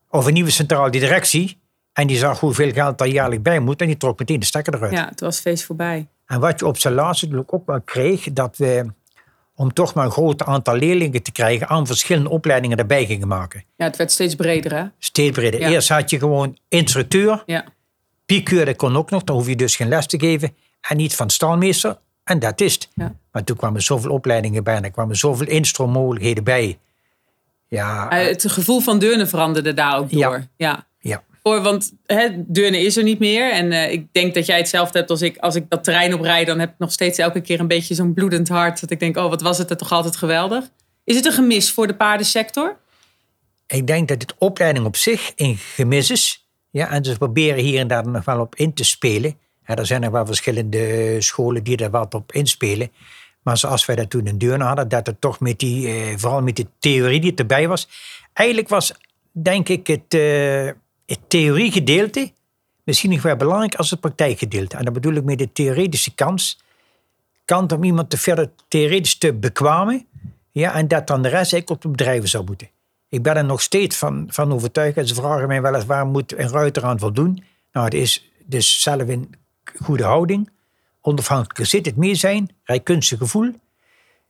of 0.10 0.26
een 0.26 0.34
nieuwe 0.34 0.50
centrale 0.50 0.90
directie, 0.90 1.62
en 1.94 2.08
die 2.08 2.18
zag 2.18 2.40
hoeveel 2.40 2.72
geld 2.72 2.98
daar 2.98 3.08
jaarlijks 3.08 3.44
bij 3.44 3.60
moet, 3.60 3.82
en 3.82 3.88
die 3.88 3.98
trok 3.98 4.20
meteen 4.20 4.40
de 4.40 4.46
stekker 4.46 4.74
eruit. 4.74 4.92
Ja, 4.94 5.06
toen 5.06 5.28
was 5.28 5.36
het 5.36 5.44
feest 5.44 5.64
voorbij. 5.64 6.08
En 6.26 6.40
wat 6.40 6.60
je 6.60 6.66
op 6.66 6.78
zijn 6.78 6.94
laatste 6.94 7.44
ook 7.46 7.66
wel 7.66 7.82
kreeg, 7.82 8.34
dat 8.34 8.58
we, 8.58 8.86
om 9.56 9.74
toch 9.74 9.94
maar 9.94 10.06
een 10.06 10.12
groot 10.12 10.44
aantal 10.44 10.76
leerlingen 10.76 11.24
te 11.24 11.32
krijgen, 11.32 11.68
aan 11.68 11.88
verschillende 11.88 12.30
opleidingen 12.30 12.78
erbij 12.78 13.06
gingen 13.06 13.28
maken. 13.28 13.64
Ja, 13.76 13.86
het 13.86 13.96
werd 13.96 14.12
steeds 14.12 14.36
breder 14.36 14.74
hè? 14.76 14.84
Steeds 15.00 15.32
breder. 15.38 15.60
Ja. 15.60 15.70
Eerst 15.70 15.90
had 15.90 16.10
je 16.10 16.20
gewoon 16.20 16.58
instructeur, 16.68 17.44
Ja. 17.46 17.66
piekeur, 18.26 18.66
dat 18.66 18.76
kon 18.76 18.98
ook 18.98 19.10
nog, 19.10 19.24
dan 19.24 19.36
hoef 19.36 19.48
je 19.48 19.56
dus 19.56 19.76
geen 19.76 19.88
les 19.88 20.06
te 20.08 20.20
geven. 20.20 20.56
En 20.82 20.98
niet 20.98 21.16
van 21.16 21.30
stalmeester, 21.30 21.98
en 22.24 22.40
dat 22.40 22.62
is 22.62 22.74
het. 22.74 22.90
Ja. 22.94 23.16
Maar 23.32 23.44
toen 23.44 23.58
kwamen 23.58 23.82
zoveel 23.82 24.12
opleidingen 24.12 24.64
bij 24.64 24.76
en 24.76 24.84
er 24.84 24.92
kwamen 24.92 25.16
zoveel 25.16 25.48
instroommogelijkheden 25.48 26.44
bij. 26.44 26.78
Ja, 27.68 28.08
Het 28.10 28.52
gevoel 28.52 28.80
van 28.80 29.00
Deurne 29.00 29.28
veranderde 29.28 29.74
daar 29.74 29.98
ook 29.98 30.10
Ja. 30.12 30.30
door. 30.30 30.48
Ja. 30.58 30.86
ja. 31.00 31.24
Voor, 31.44 31.62
want 31.62 31.94
hè, 32.06 32.28
Deurne 32.36 32.80
is 32.80 32.98
er 32.98 33.04
niet 33.04 33.20
meer. 33.20 33.52
En 33.52 33.72
eh, 33.72 33.92
ik 33.92 34.08
denk 34.12 34.34
dat 34.34 34.46
jij 34.46 34.58
hetzelfde 34.58 34.98
hebt 34.98 35.10
als 35.10 35.22
ik. 35.22 35.38
Als 35.38 35.56
ik 35.56 35.70
dat 35.70 35.84
terrein 35.84 36.14
oprijd, 36.14 36.48
dan 36.48 36.60
heb 36.60 36.70
ik 36.70 36.76
nog 36.78 36.92
steeds 36.92 37.18
elke 37.18 37.42
keer 37.42 37.60
een 37.60 37.68
beetje 37.68 37.96
zo'n 37.96 38.14
bloedend 38.14 38.48
hart. 38.48 38.82
Dat 38.82 38.92
ik 38.92 39.00
denk, 39.00 39.18
oh, 39.18 39.30
wat 39.30 39.42
was 39.42 39.58
het 39.58 39.70
er 39.70 39.78
toch 39.78 39.92
altijd 39.92 40.16
geweldig. 40.16 40.70
Is 41.04 41.16
het 41.16 41.26
een 41.26 41.32
gemis 41.32 41.72
voor 41.72 41.88
de 41.88 41.96
paardensector? 41.96 42.78
Ik 43.68 43.88
denk 43.88 44.08
dat 44.08 44.22
het 44.22 44.36
opleiding 44.38 44.86
op 44.86 44.96
zich 44.96 45.32
een 45.36 45.58
gemis 45.58 46.12
is. 46.12 46.48
Ja, 46.70 46.90
en 46.90 47.04
ze 47.04 47.18
proberen 47.18 47.64
hier 47.64 47.80
en 47.80 47.88
daar 47.88 48.08
nog 48.08 48.26
wel 48.26 48.40
op 48.40 48.56
in 48.56 48.74
te 48.74 48.84
spelen. 48.84 49.38
Ja, 49.66 49.76
er 49.76 49.86
zijn 49.86 50.02
nog 50.02 50.12
wel 50.12 50.26
verschillende 50.26 51.16
scholen 51.22 51.64
die 51.64 51.78
er 51.78 51.90
wat 51.90 52.14
op 52.14 52.32
inspelen. 52.32 52.92
Maar 53.42 53.58
zoals 53.58 53.86
wij 53.86 53.96
dat 53.96 54.10
toen 54.10 54.28
in 54.28 54.38
Deurne 54.38 54.64
hadden, 54.64 54.88
dat 54.88 55.06
het 55.06 55.22
toch 55.22 55.40
met 55.40 55.60
die, 55.60 55.88
eh, 55.88 56.18
vooral 56.18 56.42
met 56.42 56.56
de 56.56 56.68
theorie 56.80 57.20
die 57.20 57.36
erbij 57.36 57.68
was. 57.68 57.88
Eigenlijk 58.34 58.70
was, 58.70 58.94
denk 59.32 59.70
ik, 59.70 59.88
het, 59.88 60.14
eh, 60.14 60.70
het 61.14 61.30
theoriegedeelte 61.30 62.32
misschien 62.84 63.10
nog 63.10 63.22
wel 63.22 63.36
belangrijk 63.36 63.76
als 63.76 63.90
het 63.90 64.00
praktijkgedeelte. 64.00 64.78
En 64.78 64.86
dat 64.86 64.94
bedoel 64.94 65.14
ik 65.14 65.24
met 65.24 65.38
de 65.38 65.52
theoretische 65.52 66.16
kans. 66.16 66.60
Kant 67.46 67.72
om 67.72 67.84
iemand 67.84 68.10
te 68.10 68.18
verder 68.18 68.52
theoretisch 68.68 69.18
te 69.18 69.34
bekwamen. 69.34 70.08
Ja, 70.52 70.74
en 70.74 70.88
dat 70.88 71.08
dan 71.08 71.22
de 71.22 71.30
rest 71.30 71.54
eigenlijk 71.54 71.70
op 71.70 71.82
de 71.82 71.90
bedrijven 71.90 72.30
zou 72.30 72.44
moeten. 72.44 72.70
Ik 73.10 73.24
ben 73.24 73.36
er 73.36 73.46
nog 73.46 73.62
steeds 73.62 73.98
van, 73.98 74.28
van 74.30 74.54
overtuigd. 74.54 74.98
En 74.98 75.08
ze 75.08 75.16
vragen 75.16 75.48
mij 75.48 75.62
wel 75.62 75.76
eens 75.76 75.86
waar 75.86 76.06
moet 76.06 76.38
een 76.38 76.50
ruiter 76.50 76.84
aan 76.84 77.00
voldoen. 77.00 77.44
Nou, 77.72 77.86
het 77.86 77.94
is 77.94 78.32
dus 78.46 78.82
zelf 78.82 79.08
een 79.08 79.34
goede 79.82 80.04
houding. 80.04 80.50
Onafhankelijk 81.02 81.70
zit 81.70 81.86
het 81.86 81.96
meer 81.96 82.16
zijn. 82.16 82.50
Rijkunstig 82.64 83.18
gevoel. 83.18 83.52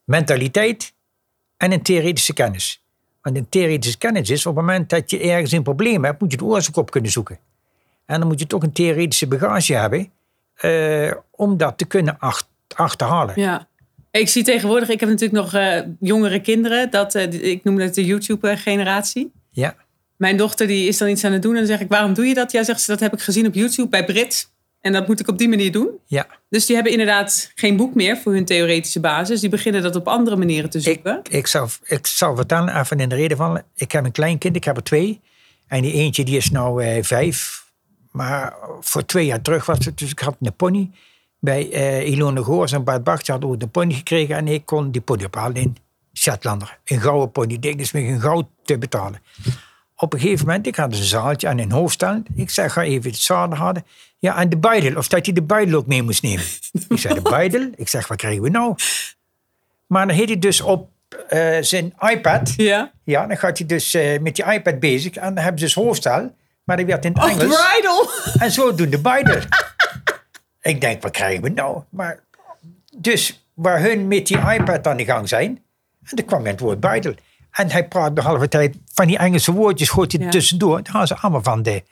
Mentaliteit. 0.04 0.94
En 1.58 1.72
een 1.72 1.82
theoretische 1.82 2.34
kennis. 2.34 2.83
Want 3.24 3.38
een 3.38 3.50
theoretische 3.50 3.98
kennis 3.98 4.30
is 4.30 4.46
op 4.46 4.56
het 4.56 4.66
moment 4.66 4.90
dat 4.90 5.10
je 5.10 5.20
ergens 5.20 5.52
een 5.52 5.64
probleem 5.64 6.04
hebt, 6.06 6.22
moet 6.22 6.32
je 6.32 6.38
de 6.38 6.44
oorzaak 6.44 6.76
op 6.78 6.92
kunnen 6.92 7.12
zoeken. 7.12 7.38
En 8.06 8.20
dan 8.20 8.28
moet 8.28 8.40
je 8.40 8.48
toch 8.48 8.64
een 8.64 8.72
theoretische 8.72 9.28
bagage 9.28 9.74
hebben 9.74 10.12
eh, 10.56 11.12
om 11.32 11.58
dat 11.58 11.78
te 11.78 11.86
kunnen 11.86 12.16
ach- 12.20 12.48
achterhalen. 12.76 13.34
Ja. 13.40 13.68
Ik 14.12 14.30
zie 14.30 14.44
tegenwoordig, 14.44 14.90
ik 14.90 15.00
heb 15.00 15.10
natuurlijk 15.10 15.42
nog 15.42 15.54
eh, 15.54 15.80
jongere 16.00 16.40
kinderen. 16.42 16.92
Dat, 16.92 17.16
eh, 17.16 17.52
ik 17.52 17.64
noem 17.64 17.78
dat 17.78 17.94
de 17.94 18.06
YouTube-generatie. 18.06 19.32
Ja. 19.50 19.76
Mijn 20.16 20.38
dochter 20.38 20.68
die 20.68 20.88
is 20.88 20.98
dan 20.98 21.08
iets 21.10 21.24
aan 21.24 21.32
het 21.32 21.42
doen. 21.42 21.52
En 21.52 21.58
dan 21.58 21.68
zeg 21.68 21.80
ik, 21.80 21.90
waarom 21.90 22.14
doe 22.14 22.26
je 22.26 22.34
dat? 22.34 22.52
Ja, 22.52 22.64
zegt 22.64 22.82
ze, 22.82 22.92
dat 22.92 23.00
heb 23.00 23.14
ik 23.14 23.20
gezien 23.22 23.48
op 23.48 23.54
YouTube 23.54 23.90
bij 23.90 24.06
Brit. 24.06 24.52
En 24.84 24.92
dat 24.92 25.08
moet 25.08 25.20
ik 25.20 25.28
op 25.28 25.38
die 25.38 25.50
manier 25.50 25.72
doen. 25.72 25.90
ja. 26.06 26.28
Dus 26.50 26.66
die 26.66 26.76
hebben 26.76 26.94
inderdaad 26.94 27.52
geen 27.56 27.76
boek 27.78 27.96
meer 27.96 28.18
voor 28.18 28.34
hun 28.34 28.46
theoretische 28.46 29.00
basis. 29.00 29.40
Die 29.40 29.50
beginnen 29.50 29.82
dat 29.82 29.96
op 29.96 30.08
andere 30.08 30.36
manieren 30.36 30.70
te 30.70 30.80
zoeken. 30.80 31.20
Ik, 31.24 31.30
ik, 31.30 31.48
zal, 31.48 31.68
ik 31.84 32.08
zal 32.08 32.36
vertellen, 32.36 32.80
even 32.80 33.00
in 33.00 33.10
de 33.10 33.16
reden 33.16 33.38
vallen. 33.38 33.66
Ik 33.76 33.92
heb 33.92 34.06
een 34.06 34.12
klein 34.12 34.38
kind, 34.38 34.56
ik 34.56 34.64
heb 34.64 34.78
er 34.78 34.84
twee. 34.84 35.22
En 35.68 35.82
die 35.82 35.94
eentje 35.94 36.24
die 36.24 36.38
is 36.38 36.52
nou 36.52 36.84
eh, 36.84 37.04
vijf. 37.04 37.66
Maar 38.12 38.54
voor 38.80 39.06
twee 39.06 39.26
jaar 39.26 39.42
terug 39.42 39.66
was 39.66 39.86
het, 39.86 39.98
dus 39.98 40.12
ik 40.12 40.20
had 40.20 40.36
een 40.42 40.56
pony. 40.56 40.90
Bij 41.40 41.72
eh 41.72 42.10
Ilone 42.10 42.44
Goors 42.44 42.72
en 42.72 42.84
Bart 42.84 43.04
Bart 43.04 43.28
hadden 43.28 43.50
ooit 43.50 43.62
een 43.62 43.72
pony 43.72 43.94
gekregen. 43.94 44.36
En 44.36 44.48
ik 44.48 44.66
kon 44.66 44.92
die 44.92 45.02
pony 45.02 45.24
ophalen 45.24 45.56
in 45.56 45.78
Shetlander. 46.14 46.80
Een 46.86 47.02
gouden 47.02 47.32
pony, 47.32 47.60
ding 47.60 47.80
is 47.80 47.92
met 47.92 48.04
een 48.04 48.22
goud 48.22 48.46
te 48.64 48.78
betalen. 48.78 49.22
Op 49.96 50.14
een 50.14 50.20
gegeven 50.20 50.46
moment, 50.46 50.68
ik 50.68 50.76
had 50.76 50.92
een 50.94 51.04
zaaltje 51.04 51.48
en 51.48 51.60
een 51.60 51.72
hoofdstel. 51.72 52.24
Ik 52.36 52.50
zeg, 52.50 52.74
ga 52.74 52.82
even 52.82 53.12
het 53.12 53.20
zadel 53.20 53.58
halen. 53.58 53.86
Ja, 54.20 54.38
en 54.38 54.50
de 54.50 54.58
buidel, 54.58 54.96
of 54.98 55.08
dat 55.08 55.26
hij 55.26 55.34
de 55.34 55.42
buidel 55.42 55.78
ook 55.78 55.88
mee 55.88 56.02
moest 56.04 56.24
nemen. 56.24 56.44
ik 56.88 57.00
zei, 57.00 57.14
de 57.14 57.22
buidel? 57.38 57.70
Ik 57.76 57.88
zeg, 57.88 58.08
wat 58.08 58.18
krijgen 58.18 58.42
we 58.42 58.50
nou? 58.50 58.76
Maar 59.88 60.08
dan 60.08 60.16
heet 60.16 60.28
hij 60.28 60.40
dus 60.40 60.62
op 60.62 60.90
eh, 61.30 61.58
zijn 61.62 61.94
iPad. 62.00 62.54
Ja. 62.58 62.92
Ja, 63.04 63.28
dan 63.28 63.38
gaat 63.38 63.58
hij 63.58 63.68
dus 63.68 63.94
eh, 63.94 64.20
met 64.20 64.36
die 64.36 64.46
iPad 64.54 64.80
bezig. 64.80 65.16
En 65.16 65.34
dan 65.34 65.44
hebben 65.44 65.60
ze 65.60 65.66
dus 65.66 65.74
hoofdstel. 65.76 66.36
Maar 66.64 66.78
die 66.78 66.86
werd 66.86 67.06
in 67.06 67.14
het 67.14 67.24
Oh, 67.24 67.30
Engels. 67.30 67.72
bridal! 67.72 68.10
En 68.40 68.52
zo 68.52 68.76
doen 68.76 68.90
de 68.90 69.00
beide. 69.00 69.42
ik 70.62 70.82
denk, 70.82 71.02
wat 71.02 71.12
krijgen 71.12 71.44
we 71.44 71.50
nou? 71.50 71.82
Maar, 71.90 72.20
dus 72.98 73.46
waar 73.54 73.82
hun 73.82 74.08
met 74.08 74.28
die 74.28 74.38
iPad 74.38 74.88
aan 74.88 74.98
de 74.98 75.06
gang 75.06 75.28
zijn. 75.30 75.50
En 76.04 76.16
dan 76.16 76.26
kwam 76.26 76.46
het 76.46 76.60
woord 76.60 76.80
Bijbel. 76.80 77.14
En 77.54 77.72
hij 77.72 77.88
praat 77.88 78.16
de 78.16 78.22
halve 78.22 78.48
tijd 78.48 78.76
van 78.94 79.08
die 79.08 79.18
Engelse 79.18 79.52
woordjes, 79.52 79.90
gooit 79.90 80.12
hij 80.12 80.22
Ja. 80.22 80.30
tussendoor. 80.30 80.84
Dan 80.84 80.94
gaan 80.94 81.08
ze 81.08 81.16
allemaal 81.18 81.44
van 81.44 81.64
de, 81.64 81.84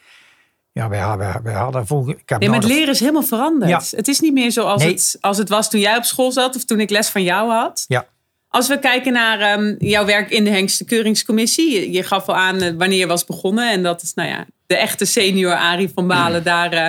Ja, 0.74 0.90
wij 0.90 1.00
hadden, 1.00 1.40
wij 1.44 1.54
hadden 1.54 1.88
vroeger... 1.88 2.14
Ik 2.18 2.30
heb 2.30 2.40
Nee, 2.40 2.50
maar 2.50 2.58
het 2.58 2.68
nooit- 2.68 2.78
leren 2.80 2.94
is 2.94 3.00
helemaal 3.00 3.24
veranderd. 3.24 3.72
Ja. 3.92 3.98
Het 3.98 4.08
is 4.08 4.20
niet 4.20 4.34
meer 4.34 4.52
zoals, 4.52 4.82
Nee. 4.84 4.92
het, 4.92 5.18
als 5.22 5.38
het 5.38 5.50
was 5.50 5.70
toen 5.70 5.80
jij 5.80 5.98
op 5.98 6.04
school 6.04 6.32
zat 6.32 6.56
of 6.56 6.64
toen 6.66 6.80
ik 6.80 6.90
les 6.90 7.10
van 7.10 7.24
jou 7.24 7.52
had. 7.52 7.86
Ja, 7.88 8.06
Als 8.50 8.68
we 8.68 8.80
kijken 8.80 9.14
naar 9.14 9.40
ehm, 9.40 9.76
jouw 9.78 10.06
werk 10.06 10.30
in 10.30 10.44
de 10.44 10.50
Hengste 10.50 10.86
Keuringscommissie. 10.86 11.72
Je, 11.80 11.92
je 11.92 12.04
gaf 12.04 12.28
al 12.30 12.36
aan 12.36 12.62
eh, 12.62 12.74
wanneer 12.78 12.98
je 12.98 13.08
was 13.08 13.26
begonnen. 13.26 13.72
En 13.72 13.84
dat 13.84 14.02
is 14.02 14.14
nou 14.14 14.30
ja, 14.30 14.46
de 14.66 14.76
echte 14.76 15.06
senior 15.06 15.54
Arie 15.56 15.92
van 15.96 16.08
Balen 16.08 16.44
daar 16.44 16.72
eh, 16.72 16.80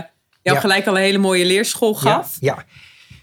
jou 0.42 0.56
Ja. 0.56 0.60
gelijk 0.60 0.86
al 0.86 0.96
een 0.96 1.02
hele 1.02 1.18
mooie 1.18 1.44
leerschool 1.44 1.92
ja, 1.94 1.98
gaf. 2.00 2.36
ja. 2.40 2.64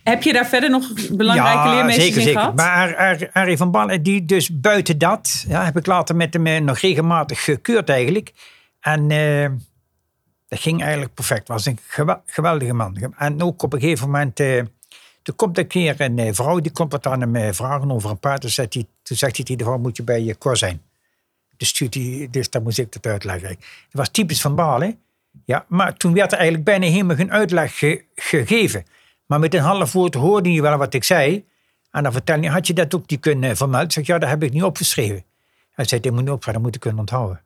Heb 0.04 0.24
je 0.24 0.34
daar 0.34 0.48
verder 0.48 0.70
nog 0.70 0.94
belangrijke 1.12 1.70
leermeesters 1.70 2.06
zeker, 2.06 2.18
in 2.20 2.24
zeker. 2.26 2.40
gehad? 2.40 2.56
Maar 2.56 2.96
Ar- 2.96 3.30
Arie 3.34 3.58
van 3.58 3.72
Ballen, 3.72 4.04
die 4.04 4.26
dus 4.26 4.60
buiten 4.60 4.98
dat, 4.98 5.46
ja, 5.48 5.64
heb 5.66 5.78
ik 5.78 5.86
later 5.86 6.16
met 6.16 6.34
hem 6.34 6.48
eh, 6.48 6.62
nog 6.62 6.78
regelmatig 6.78 7.44
gekeurd 7.44 7.90
eigenlijk. 7.90 8.32
En 8.80 9.12
eh, 9.12 9.50
dat 10.48 10.60
ging 10.60 10.82
eigenlijk 10.82 11.14
perfect. 11.14 11.48
Was 11.48 11.66
een 11.66 11.80
geweldige 12.26 12.74
man. 12.74 13.14
En 13.18 13.42
ook 13.42 13.64
op 13.64 13.74
een 13.74 13.80
gegeven 13.80 14.06
moment, 14.06 14.40
eh 14.40 14.62
er 15.24 15.36
komt 15.36 15.58
een 15.58 15.68
keer 15.68 16.02
een 16.02 16.20
eh, 16.20 16.34
vrouw, 16.34 16.60
die 16.60 16.72
komt 16.72 16.92
wat 16.92 17.08
aan 17.08 17.22
hem 17.22 17.36
eh, 17.36 17.52
vragen 17.52 17.92
over 17.92 18.10
een 18.10 18.20
paard. 18.20 18.42
Toen 18.42 18.50
zegt 18.50 18.74
hij, 18.74 18.86
toen 19.04 19.18
zegt 19.18 19.36
hij 19.36 19.46
tegen 19.46 19.58
de 19.58 19.64
vrouw, 19.64 19.78
moet 19.78 19.98
je 19.98 20.04
bij 20.04 20.22
je 20.24 20.38
Cor 20.38 20.58
zijn. 20.58 20.82
Dus, 21.58 21.84
hij, 21.90 22.28
dus 22.32 22.50
dan 22.50 22.64
moest 22.64 22.78
ik 22.80 22.92
dat 22.92 23.06
uitleggen. 23.06 23.48
Dat 23.50 23.58
was 23.92 24.10
typisch 24.10 24.42
van 24.42 24.56
Balen. 24.56 25.00
Ja, 25.46 25.66
maar 25.68 25.94
toen 25.98 26.14
werd 26.14 26.32
er 26.32 26.38
eigenlijk 26.38 26.66
bijna 26.68 26.86
helemaal 26.86 27.16
geen 27.16 27.32
uitleg 27.32 27.78
ge- 27.78 28.04
gegeven. 28.16 28.86
Maar 29.30 29.40
met 29.40 29.54
een 29.54 29.62
half 29.62 29.92
woord 29.94 30.14
hoorde 30.14 30.52
je 30.52 30.62
wel 30.62 30.78
wat 30.78 30.94
ik 30.94 31.04
zei. 31.04 31.46
En 31.92 32.04
dan 32.04 32.12
vertelde 32.12 32.42
hij, 32.42 32.52
had 32.52 32.68
je 32.68 32.74
dat 32.74 32.96
ook 32.96 33.10
niet 33.10 33.20
kunnen 33.20 33.58
vermelden? 33.58 33.88
Ik 33.88 33.94
zeg, 33.94 34.06
ja, 34.06 34.18
dat 34.18 34.30
heb 34.30 34.44
ik 34.44 34.52
niet 34.54 34.64
opgeschreven. 34.64 35.24
Hij 35.72 35.86
zei, 35.86 36.02
dat 36.02 36.12
moet 36.12 36.22
niet 36.22 36.30
opschrijven, 36.30 36.54
dat 36.54 36.62
moet 36.64 36.76
ik 36.76 36.82
kunnen 36.82 37.00
onthouden. 37.00 37.42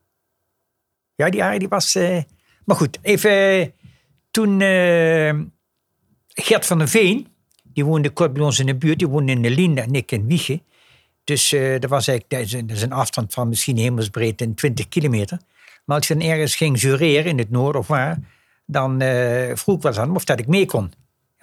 Ja, 1.16 1.30
die 1.30 1.44
Arie 1.44 1.60
die 1.60 1.68
was... 1.68 1.96
eh, 1.96 2.22
maar 2.66 2.76
goed, 2.76 3.00
even... 3.02 3.32
eh, 3.32 3.68
toen 4.32 4.62
eh, 4.62 5.34
Gert 6.28 6.66
van 6.66 6.78
der 6.78 6.88
Veen, 6.88 7.28
die 7.64 7.86
woonde 7.86 8.10
kort 8.10 8.34
bij 8.34 8.44
ons 8.44 8.60
in 8.60 8.66
de 8.66 8.76
buurt. 8.76 9.00
Die 9.00 9.08
woonde 9.08 9.32
in 9.32 9.42
de 9.42 9.50
Linde 9.50 9.82
en 9.82 9.94
ik 9.94 10.12
in 10.12 10.28
Wiegen. 10.28 10.62
Dus 11.24 11.50
dat 11.80 11.90
was 11.90 12.08
eigenlijk 12.08 12.30
dat 12.68 12.76
is 12.78 12.82
een- 12.82 12.92
afstand 12.92 13.34
van 13.34 13.50
misschien 13.50 13.78
hemelsbreed 13.78 14.42
in 14.42 14.56
20 14.56 14.88
kilometer. 14.88 15.38
Maar 15.86 15.98
als 15.98 16.08
je 16.08 16.16
dan 16.18 16.28
ergens 16.28 16.56
ging 16.56 16.82
jureren 16.82 17.26
in 17.32 17.38
het 17.38 17.50
noorden 17.50 17.82
of 17.82 17.88
waar, 17.88 18.18
dan 18.66 19.00
vroeg 19.58 19.76
ik 19.76 19.82
wel 19.82 19.92
eens 19.92 19.98
aan 19.98 20.08
hem 20.08 20.16
of 20.16 20.24
dat 20.26 20.40
ik 20.40 20.48
mee 20.48 20.66
kon. 20.66 20.92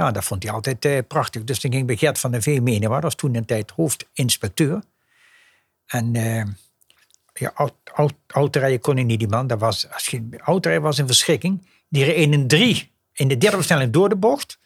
Ja, 0.01 0.11
dat 0.11 0.25
vond 0.25 0.43
hij 0.43 0.53
altijd 0.53 0.85
eh, 0.85 0.99
prachtig. 1.09 1.45
Dus 1.45 1.61
dan 1.61 1.73
ging 1.73 1.87
bij 1.87 1.97
Gert 1.97 2.19
van 2.19 2.31
der 2.31 2.43
Veen 2.43 2.63
mee. 2.63 2.81
Dat 2.81 3.03
was 3.03 3.15
toen 3.15 3.35
een 3.35 3.45
tijd 3.45 3.71
hoofdinspecteur. 3.71 4.83
En 5.87 6.17
eh 6.17 6.45
ja, 7.35 7.51
oud, 7.55 7.73
oud, 7.95 8.13
autorijden 8.27 8.81
kon 8.81 8.95
hij 8.95 9.05
niet, 9.05 9.19
die 9.19 9.29
man. 9.29 9.47
Dat 9.47 9.61
was, 9.61 9.91
als 9.93 10.07
je, 10.07 10.29
autorijden 10.39 10.87
was 10.87 10.99
een 10.99 11.07
verschrikking. 11.07 11.67
Die 11.89 12.05
reed 12.05 12.17
in 12.17 12.33
een 12.33 12.47
drie 12.47 12.91
in 13.13 13.29
de 13.29 13.39
derde 13.39 13.57
versnelling 13.57 13.93
door 13.93 14.09
de 14.09 14.17
bocht. 14.17 14.59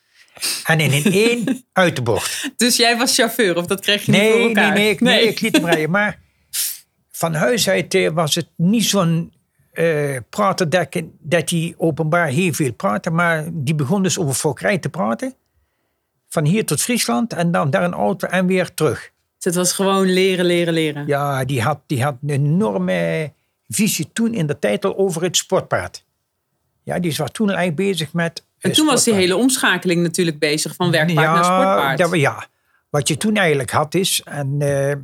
En 0.65 0.81
in 0.81 0.93
een 0.93 1.13
één 1.13 1.65
uit 1.73 1.97
de 1.97 2.03
bocht. 2.03 2.51
Dus 2.57 2.77
jij 2.77 2.97
was 2.97 3.15
chauffeur 3.15 3.57
of 3.57 3.67
dat 3.67 3.81
kreeg 3.81 4.05
je 4.05 4.11
niet 4.13 4.21
voor 4.21 4.31
Nee, 4.31 4.39
nee, 4.39 4.49
elkaar? 4.49 4.73
nee, 4.73 4.91
ik, 4.91 5.01
nee. 5.01 5.29
ik 5.29 5.41
liet 5.41 5.57
hem 5.57 5.67
rijden. 5.67 5.91
Maar 5.91 6.21
van 7.11 7.35
huis 7.35 7.69
uit 7.69 7.95
eh, 7.95 8.11
was 8.11 8.35
het 8.35 8.49
niet 8.57 8.85
zo'n 8.85 9.33
eh 9.75 10.17
prater 10.31 10.71
dat, 10.71 11.03
dat 11.21 11.51
hij 11.51 11.75
openbaar 11.77 12.29
heel 12.29 12.53
veel 12.53 12.73
praatte. 12.73 13.11
Maar 13.11 13.45
die 13.53 13.75
begon 13.75 14.03
dus 14.03 14.19
over 14.19 14.35
fokkerij 14.35 14.79
te 14.79 14.89
praten. 14.89 15.35
Van 16.29 16.45
hier 16.45 16.67
tot 16.67 16.81
Friesland 16.81 17.33
en 17.33 17.51
dan 17.51 17.71
daar 17.71 17.85
een 17.85 17.93
auto 17.93 18.29
en 18.29 18.47
weer 18.47 18.75
terug. 18.75 19.13
Dus 19.37 19.45
het 19.45 19.55
was 19.55 19.73
gewoon 19.73 20.07
leren, 20.07 20.45
leren, 20.45 20.75
leren. 20.75 21.07
Ja, 21.07 21.45
die 21.45 21.63
had, 21.63 21.81
die 21.87 22.03
had 22.03 22.17
een 22.23 22.31
enorme 22.31 23.33
visie 23.69 24.11
toen 24.13 24.35
in 24.35 24.47
de 24.47 24.59
tijd 24.59 24.85
al 24.85 24.97
over 24.97 25.23
het 25.23 25.37
sportpaard. 25.37 26.05
Ja, 26.83 26.99
die 26.99 27.15
was 27.17 27.31
toen 27.31 27.47
eigenlijk 27.47 27.77
bezig 27.77 28.13
met... 28.13 28.45
En 28.59 28.71
eh, 28.71 28.77
toen 28.77 28.87
was 28.87 29.05
die 29.05 29.15
hele 29.15 29.37
omschakeling 29.37 30.03
natuurlijk 30.03 30.39
bezig 30.39 30.75
van 30.75 30.91
werkpaard 30.91 31.35
naar 31.35 31.45
sportpaard. 31.45 31.99
dat 31.99 32.15
ja, 32.15 32.47
wat 32.91 33.09
je 33.09 33.17
toen 33.17 33.37
eigenlijk 33.37 33.71
had 33.71 33.95
is, 33.95 34.23
en 34.25 34.57
eh, 34.59 34.97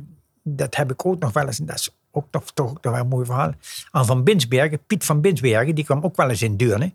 dat 0.43 0.75
heb 0.75 0.91
ik 0.91 1.05
ook 1.05 1.19
nog 1.19 1.33
wel 1.33 1.45
eens, 1.45 1.59
en 1.59 1.65
dat 1.65 1.75
is 1.75 1.89
ook 2.11 2.27
toch 2.29 2.43
ook 2.55 2.83
nog 2.83 2.93
wel 2.93 3.01
een 3.01 3.07
mooi 3.07 3.25
verhaal, 3.25 3.53
Van 3.91 4.23
Binsbergen, 4.23 4.85
Piet 4.85 5.05
van 5.05 5.21
Binsbergen, 5.21 5.75
die 5.75 5.85
kwam 5.85 6.03
ook 6.03 6.15
wel 6.15 6.29
eens 6.29 6.41
in 6.41 6.57
Deurne. 6.57 6.93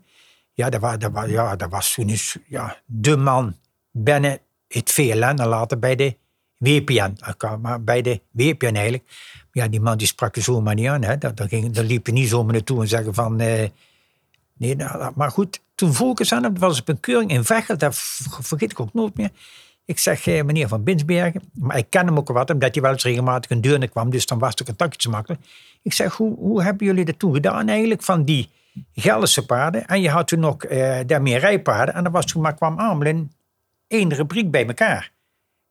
Ja, 0.53 0.69
dat 0.69 0.81
was, 0.81 0.97
dat 0.97 1.11
was, 1.11 1.29
ja, 1.29 1.55
dat 1.55 1.69
was 1.69 1.93
toen 1.93 2.09
eens, 2.09 2.37
ja, 2.47 2.77
de 2.85 3.17
man 3.17 3.55
binnen 3.91 4.39
het 4.67 4.91
VLN 4.91 5.39
en 5.39 5.47
later 5.47 5.79
bij 5.79 5.95
de 5.95 6.15
WPN. 6.57 7.17
Maar 7.61 7.83
bij 7.83 8.01
de 8.01 8.21
WPN 8.31 8.75
eigenlijk. 8.75 9.03
Ja, 9.51 9.67
die 9.67 9.81
man 9.81 9.97
die 9.97 10.07
sprak 10.07 10.35
je 10.35 10.41
zomaar 10.41 10.75
niet 10.75 10.87
aan. 10.87 11.01
Dat 11.19 11.41
ging, 11.47 11.77
liep 11.77 12.05
je 12.05 12.11
niet 12.11 12.29
zomaar 12.29 12.53
naartoe 12.53 12.81
en 12.81 12.87
zeggen 12.87 13.13
van... 13.13 13.39
eh, 13.39 13.69
Nee, 14.57 14.75
nou, 14.75 15.11
maar 15.15 15.31
goed, 15.31 15.61
toen 15.75 15.93
eens 16.19 16.33
aan 16.33 16.57
was 16.59 16.79
op 16.79 16.87
een 16.87 16.99
keuring 16.99 17.31
in 17.31 17.43
Veghel, 17.43 17.77
dat 17.77 17.95
vergeet 18.41 18.71
ik 18.71 18.79
ook 18.79 18.93
nooit 18.93 19.17
meer. 19.17 19.29
Ik 19.87 19.99
zeg, 19.99 20.25
meneer 20.25 20.67
Van 20.67 20.83
Binsbergen, 20.83 21.41
maar 21.53 21.77
ik 21.77 21.89
ken 21.89 22.05
hem 22.05 22.17
ook 22.17 22.27
wat, 22.27 22.49
omdat 22.49 22.73
hij 22.73 22.83
wel 22.83 22.91
eens 22.91 23.03
regelmatig 23.03 23.51
een 23.51 23.61
deurne 23.61 23.87
kwam, 23.87 24.09
dus 24.09 24.25
dan 24.25 24.39
was 24.39 24.49
het 24.49 24.63
contactje 24.63 25.09
makkelijk. 25.09 25.41
Ik 25.81 25.93
zeg, 25.93 26.13
hoe, 26.13 26.35
hoe 26.35 26.63
hebben 26.63 26.87
jullie 26.87 27.05
dat 27.05 27.19
toen 27.19 27.33
gedaan 27.33 27.67
eigenlijk, 27.67 28.03
van 28.03 28.23
die 28.23 28.49
Gelderse 28.93 29.45
paarden? 29.45 29.87
En 29.87 30.01
je 30.01 30.09
had 30.09 30.27
toen 30.27 30.39
nog 30.39 30.63
eh 30.63 30.99
daarmee 31.05 31.37
rijpaarden, 31.37 31.95
en 31.95 32.05
er 32.05 32.11
was 32.11 32.25
toen 32.25 32.41
maar 32.41 32.55
kwam 32.55 32.79
allemaal 32.79 33.07
in 33.07 33.31
één 33.87 34.13
rubriek 34.13 34.51
bij 34.51 34.67
elkaar. 34.67 35.11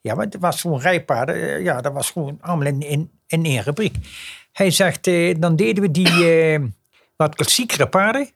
Ja, 0.01 0.15
maar 0.15 0.25
het 0.25 0.37
was 0.41 0.61
gewoon 0.61 0.81
rijpaarden, 0.81 1.35
eh, 1.35 1.63
ja, 1.63 1.81
dat 1.81 1.93
was 1.93 2.11
gewoon 2.11 2.39
allemaal 2.41 2.67
in, 2.67 2.83
in, 2.83 3.11
in 3.27 3.45
één 3.45 3.63
rubriek. 3.63 3.97
Hij 4.53 4.71
zegt, 4.71 5.07
eh, 5.07 5.35
dan 5.39 5.57
deden 5.57 5.83
we 5.83 5.91
die 5.91 6.31
eh, 6.31 6.61
wat 7.17 7.35
klassiekere 7.35 7.89
paarden, 7.89 8.31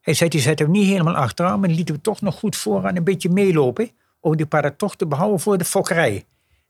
hij 0.00 0.14
zei, 0.14 0.30
die 0.30 0.40
zetten 0.40 0.66
we 0.66 0.72
niet 0.72 0.86
helemaal 0.86 1.14
achteraan, 1.14 1.58
maar 1.58 1.68
die 1.68 1.76
lieten 1.76 1.94
we 1.94 2.00
toch 2.00 2.20
nog 2.20 2.38
goed 2.38 2.56
vooraan 2.56 2.96
een 2.96 3.04
beetje 3.04 3.28
meelopen. 3.28 3.90
Om 4.22 4.36
die 4.36 4.46
paarden 4.46 4.76
toch 4.76 4.96
te 4.96 5.06
behouden 5.06 5.40
voor 5.40 5.58
de 5.58 5.64
fokkerij. 5.64 6.24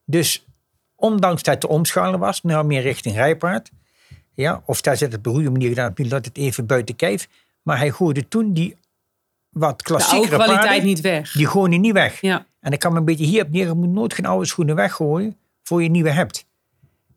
Dus 0.05 0.47
ondanks 0.95 1.43
dat 1.43 1.61
de 1.61 1.69
omschaling 1.69 2.19
was, 2.19 2.43
naar 2.43 2.67
meer 2.67 2.83
richting 2.83 3.15
rijpaard. 3.15 3.71
Ja, 4.35 4.63
of 4.67 4.81
daar 4.81 4.97
zit 4.97 5.13
het 5.13 5.19
op 5.19 5.27
een 5.27 5.33
goede 5.33 5.51
manier 5.51 5.69
gedaan, 5.69 5.95
dat 5.95 6.25
het 6.25 6.37
even 6.37 6.67
buiten 6.67 6.97
kijf. 6.97 7.29
Maar 7.63 7.79
hij 7.79 7.91
gooide 7.91 8.29
toen 8.29 8.53
die 8.53 8.77
wat 9.51 9.79
de 9.79 9.85
klassiekere 9.85 10.35
kwaliteit 10.35 10.67
paarden, 10.67 10.85
niet 10.85 11.01
weg. 11.01 11.33
die 11.33 11.47
gooide 11.47 11.77
niet 11.77 11.93
weg. 11.93 12.21
Ja. 12.21 12.47
En 12.61 12.73
ik 12.73 12.79
kan 12.79 12.93
me 12.93 12.99
een 12.99 13.05
beetje 13.05 13.25
hierop 13.25 13.51
neer, 13.51 13.67
je 13.67 13.73
moet 13.73 13.89
nooit 13.89 14.15
geen 14.15 14.27
oude 14.27 14.47
schoenen 14.47 14.75
weggooien 14.75 15.37
voor 15.63 15.83
je 15.83 15.89
nieuwe 15.89 16.11
hebt. 16.11 16.47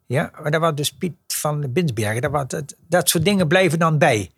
Ja, 0.05 0.31
maar 0.41 0.51
dat 0.51 0.61
was 0.61 0.75
dus 0.75 0.91
Piet 0.91 1.13
van 1.27 1.71
Binsbergen. 1.73 2.21
Dat, 2.21 2.31
was, 2.31 2.47
dat, 2.47 2.75
dat 2.87 3.09
soort 3.09 3.25
dingen 3.25 3.47
blijven 3.47 3.79
dan 3.79 3.97
bij. 3.97 4.31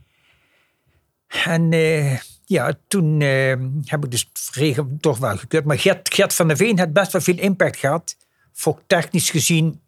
En 1.28 1.72
eh, 1.72 2.20
ja, 2.50 2.74
toen 2.88 3.22
eh, 3.22 3.56
heb 3.86 4.04
ik 4.04 4.12
dus 4.12 4.30
regen 4.54 4.98
toch 5.00 5.18
wel 5.18 5.38
gekeurd. 5.38 5.66
Maar 5.66 5.80
Gert, 5.80 6.14
Gert 6.14 6.34
van 6.34 6.48
der 6.48 6.58
Veen 6.58 6.80
had 6.80 6.94
best 6.94 7.12
wel 7.12 7.22
veel 7.22 7.38
impact 7.38 7.78
gehad. 7.78 8.18
Voor 8.54 8.82
technisch 8.88 9.30
gezien, 9.30 9.82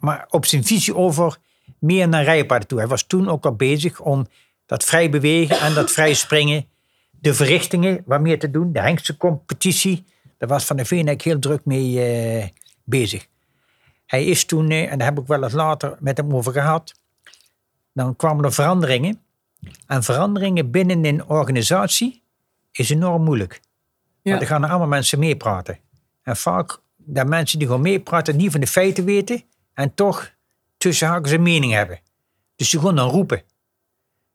maar 0.00 0.26
op 0.30 0.46
zijn 0.46 0.64
visie 0.64 0.96
over 0.96 1.38
meer 1.78 2.08
naar 2.08 2.24
rijpaarden 2.24 2.68
toe. 2.68 2.78
Hij 2.78 2.86
was 2.86 3.02
toen 3.02 3.28
ook 3.28 3.44
al 3.44 3.54
bezig 3.54 4.00
om 4.00 4.26
dat 4.66 4.84
vrij 4.84 5.10
bewegen 5.10 5.60
en 5.60 5.74
dat 5.74 5.90
vrij 5.90 6.14
springen. 6.14 6.66
De 7.10 7.34
verrichtingen, 7.34 8.02
wat 8.06 8.20
meer 8.20 8.38
te 8.38 8.50
doen. 8.50 8.72
De 8.72 8.80
Hengste 8.80 9.16
competitie. 9.16 10.04
Daar 10.38 10.48
was 10.48 10.64
Van 10.64 10.76
der 10.76 10.86
Veen 10.86 11.06
eigenlijk 11.06 11.28
heel 11.28 11.38
druk 11.38 11.64
mee 11.64 12.04
eh, 12.04 12.48
bezig. 12.84 13.26
Hij 14.06 14.24
is 14.24 14.44
toen, 14.44 14.70
eh, 14.70 14.92
en 14.92 14.98
daar 14.98 15.08
heb 15.08 15.18
ik 15.18 15.26
wel 15.26 15.42
eens 15.42 15.52
later 15.52 15.96
met 16.00 16.16
hem 16.16 16.34
over 16.34 16.52
gehad. 16.52 16.94
Dan 17.92 18.16
kwamen 18.16 18.44
er 18.44 18.52
veranderingen. 18.52 19.20
En 19.86 20.02
veranderingen 20.02 20.70
binnen 20.70 21.04
een 21.04 21.28
organisatie 21.28 22.22
is 22.72 22.90
enorm 22.90 23.22
moeilijk. 23.22 23.60
Ja. 24.22 24.30
Want 24.30 24.42
er 24.42 24.48
gaan 24.48 24.62
er 24.62 24.68
allemaal 24.68 24.88
mensen 24.88 25.18
meepraten. 25.18 25.78
En 26.22 26.36
vaak 26.36 26.80
dat 26.96 27.26
mensen 27.26 27.58
die 27.58 27.66
gewoon 27.66 27.82
meepraten 27.82 28.36
niet 28.36 28.50
van 28.50 28.60
de 28.60 28.66
feiten 28.66 29.04
weten 29.04 29.42
en 29.74 29.94
toch 29.94 30.30
tussen 30.76 31.08
haakjes 31.08 31.32
een 31.32 31.42
mening 31.42 31.72
hebben. 31.72 32.00
Dus 32.56 32.70
ze 32.70 32.78
gewoon 32.78 32.96
dan 32.96 33.08
roepen. 33.08 33.42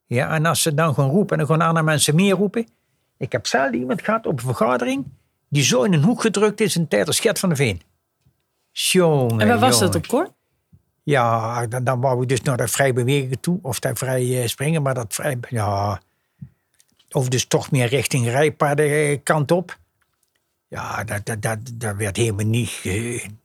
Ja, 0.06 0.30
en 0.30 0.46
als 0.46 0.62
ze 0.62 0.74
dan 0.74 0.94
gewoon 0.94 1.10
roepen 1.10 1.32
en 1.32 1.38
dan 1.38 1.46
gewoon 1.46 1.68
andere 1.68 1.86
mensen 1.86 2.16
meer 2.16 2.36
roepen. 2.36 2.68
Ik 3.18 3.32
heb 3.32 3.48
zelf 3.48 3.72
iemand 3.72 4.02
gehad 4.02 4.26
op 4.26 4.34
een 4.34 4.46
vergadering 4.46 5.06
die 5.50 5.64
zo 5.64 5.84
in 5.84 5.94
een 5.94 6.04
hoek 6.04 6.22
gedrukt 6.22 6.62
is 6.62 6.76
in 6.76 6.82
de 6.82 6.88
tijd 6.88 7.08
als 7.08 7.20
Gert 7.20 7.40
van 7.40 7.50
der 7.50 7.58
Veen. 7.58 7.82
Jongen, 8.72 9.40
En 9.40 9.48
waar 9.48 9.60
was 9.60 9.80
dat 9.80 9.96
op 9.96 10.08
kort? 10.08 10.32
Ja, 11.10 11.68
dan, 11.68 11.84
dan 11.84 12.02
wou 12.02 12.22
ik 12.22 12.30
dus 12.30 12.42
naar 12.42 12.58
dat 12.58 12.72
vrij 12.72 12.94
bewegen 12.94 13.40
toe. 13.40 13.60
Of 13.62 13.80
dat 13.80 13.98
vrij 13.98 14.42
eh, 14.42 14.48
springen, 14.48 14.82
maar 14.82 14.94
dat 14.94 15.14
vrij... 15.14 15.38
Ja, 15.50 16.02
of 17.12 17.28
dus 17.28 17.46
toch 17.46 17.72
meer 17.72 17.88
richting 17.88 18.26
rijpaarden 18.28 19.24
kant 19.24 19.52
op. 19.52 19.78
Ja, 20.68 21.04
dat, 21.04 21.26
dat, 21.26 21.42
dat, 21.42 21.58
dat 21.74 21.96
werd 21.96 22.18
helemaal 22.18 22.46
niet, 22.46 22.72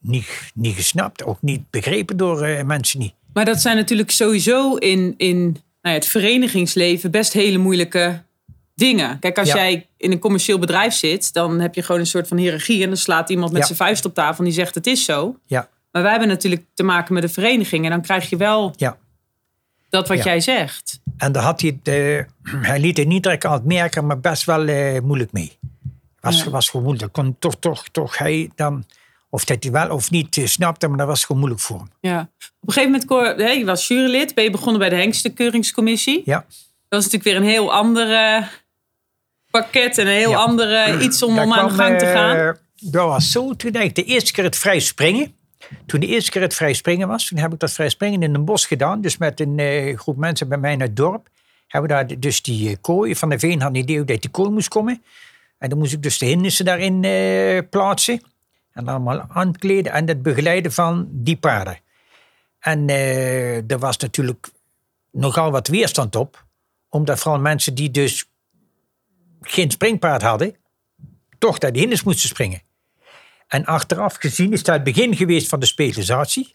niet, 0.01 0.51
niet 0.55 0.75
gesnapt. 0.75 1.25
Ook 1.25 1.43
niet 1.43 1.71
begrepen 1.71 2.17
door 2.17 2.43
eh, 2.43 2.65
mensen 2.65 2.99
niet. 2.99 3.15
Maar 3.33 3.45
dat 3.45 3.61
zijn 3.61 3.77
natuurlijk 3.77 4.11
sowieso 4.11 4.75
in, 4.75 5.15
in 5.17 5.41
nou 5.43 5.55
ja, 5.83 5.91
het 5.91 6.07
verenigingsleven 6.07 7.11
best 7.11 7.33
hele 7.33 7.59
moeilijke 7.59 8.23
dingen. 8.75 9.19
Kijk, 9.19 9.39
als 9.39 9.49
Ja. 9.49 9.55
jij 9.55 9.87
in 9.97 10.13
een 10.13 10.19
commercieel 10.19 10.59
bedrijf 10.59 10.95
zit, 10.95 11.33
dan 11.33 11.61
heb 11.61 11.75
je 11.75 11.83
gewoon 11.83 12.01
een 12.01 12.07
soort 12.07 12.29
van 12.29 12.37
hiërarchie. 12.37 12.83
En 12.83 12.89
dan 12.89 12.97
slaat 12.97 13.31
iemand 13.31 13.51
met 13.53 13.61
Ja. 13.61 13.67
zijn 13.67 13.79
vuist 13.79 14.05
op 14.05 14.15
tafel 14.15 14.39
en 14.39 14.45
die 14.45 14.53
zegt 14.53 14.75
het 14.75 14.87
is 14.87 15.05
zo. 15.05 15.37
Ja, 15.47 15.69
Maar 15.93 16.03
wij 16.03 16.11
hebben 16.11 16.29
natuurlijk 16.29 16.65
te 16.75 16.83
maken 16.83 17.15
met 17.15 17.23
een 17.23 17.31
vereniging. 17.31 17.85
En 17.85 17.91
dan 17.91 18.03
krijg 18.03 18.31
je 18.31 18.37
wel 18.37 18.73
ja. 18.77 18.97
dat 19.91 20.09
wat 20.09 20.17
Ja. 20.19 20.25
jij 20.25 20.41
zegt. 20.41 21.01
En 21.17 21.33
daar 21.33 21.43
had 21.43 21.61
hij, 21.61 21.79
het, 21.83 21.89
eh, 21.89 22.25
hij 22.71 22.81
liet 22.81 22.97
het 22.97 23.07
niet 23.07 23.23
direct 23.23 23.45
aan 23.45 23.53
het 23.53 23.65
merken, 23.65 24.07
maar 24.07 24.21
best 24.21 24.45
wel 24.45 24.67
eh, 24.67 25.01
moeilijk 25.01 25.33
mee. 25.33 25.59
Was, 26.21 26.43
Ja. 26.43 26.51
was 26.51 26.69
gewoon 26.69 26.87
moeilijk. 26.87 27.13
Kon 27.13 27.37
toch, 27.39 27.57
toch, 27.59 27.89
toch 27.89 28.19
hij 28.19 28.51
dan, 28.55 28.85
of 29.31 29.45
dat 29.45 29.63
hij 29.63 29.73
wel 29.73 29.91
of 29.91 30.11
niet 30.11 30.37
eh, 30.37 30.47
snapte, 30.47 30.89
maar 30.89 30.99
dat 30.99 31.07
was 31.07 31.25
gewoon 31.25 31.41
moeilijk 31.41 31.63
voor 31.63 31.79
hem. 31.79 31.89
Ja. 32.01 32.21
Op 32.61 32.69
een 32.69 32.73
gegeven 32.73 33.07
moment, 33.09 33.59
je 33.59 33.65
was 33.65 33.89
jurylid. 33.89 34.35
Ben 34.35 34.45
je 34.45 34.51
begonnen 34.51 34.79
bij 34.79 34.89
de 34.89 34.97
Hengstenkeuringscommissie. 34.97 36.23
Ja. 36.25 36.45
Dat 36.89 37.01
is 37.05 37.11
natuurlijk 37.11 37.25
weer 37.25 37.37
een 37.37 37.55
heel 37.57 37.73
ander 37.73 38.07
pakket 39.51 39.99
en 39.99 40.07
een 40.07 40.13
heel 40.13 40.31
Ja. 40.31 40.37
andere 40.37 40.99
iets 41.03 41.23
om, 41.23 41.39
om 41.39 41.53
aan 41.53 41.69
de 41.69 41.75
gang 41.75 41.99
te 41.99 42.07
gaan. 42.07 42.57
Dat 42.81 43.07
was 43.07 43.31
zo, 43.31 43.55
toen 43.57 43.75
ik 43.75 43.95
de 43.95 44.05
eerste 44.05 44.33
keer 44.33 44.45
het 44.45 44.57
vrij 44.57 44.81
springen. 44.81 45.35
Toen 45.87 46.01
de 46.01 46.07
eerste 46.07 46.31
keer 46.31 46.43
het 46.43 46.55
vrij 46.55 46.73
springen 46.73 47.09
was, 47.09 47.27
toen 47.27 47.39
heb 47.39 47.53
ik 47.53 47.59
dat 47.59 47.73
vrij 47.73 47.89
springen 47.89 48.23
in 48.23 48.35
een 48.35 48.45
bos 48.45 48.67
gedaan. 48.67 49.01
Dus 49.01 49.17
met 49.17 49.41
een 49.41 49.59
eh, 49.59 49.99
groep 49.99 50.17
mensen 50.17 50.49
bij 50.49 50.59
mij 50.59 50.73
in 50.73 50.81
het 50.81 50.97
dorp. 50.97 51.29
Hebben 51.69 51.91
we 51.91 51.97
daar 51.97 52.21
dus 52.21 52.43
die 52.43 52.69
eh, 52.69 52.77
kooi 52.81 53.17
van 53.17 53.29
de 53.29 53.39
Veen 53.39 53.61
had 53.61 53.71
een 53.71 53.77
idee 53.77 54.05
dat 54.05 54.23
die 54.23 54.31
kooi 54.31 54.51
moest 54.51 54.69
komen. 54.69 55.03
En 55.59 55.69
dan 55.69 55.79
moest 55.79 55.93
ik 55.93 56.03
dus 56.03 56.19
de 56.19 56.27
hindernissen 56.27 56.65
daarin 56.65 57.05
eh, 57.05 57.59
plaatsen. 57.71 58.23
En 58.73 58.89
allemaal 58.89 59.21
aankleden 59.29 59.93
en 59.93 60.09
het 60.09 60.23
begeleiden 60.23 60.73
van 60.73 61.09
die 61.11 61.37
paarden. 61.37 61.79
En 62.59 62.89
er 63.69 63.79
was 63.79 63.97
natuurlijk 63.97 64.49
nogal 65.11 65.51
wat 65.51 65.69
weerstand 65.69 66.17
op. 66.17 66.45
Omdat 66.89 67.19
vooral 67.19 67.41
mensen 67.41 67.75
die 67.75 67.91
dus 67.91 68.27
geen 69.41 69.71
springpaard 69.71 70.23
hadden, 70.23 70.57
toch 71.39 71.61
naar 71.61 71.73
de 71.73 71.79
hinders 71.79 72.03
moesten 72.03 72.29
springen. 72.29 72.63
En 73.53 73.65
achteraf 73.65 74.15
gezien 74.17 74.53
is 74.53 74.63
dat 74.63 74.75
het 74.75 74.85
begin 74.85 75.17
geweest 75.17 75.49
van 75.49 75.61
de 75.61 75.67
specialisatie. 75.67 76.55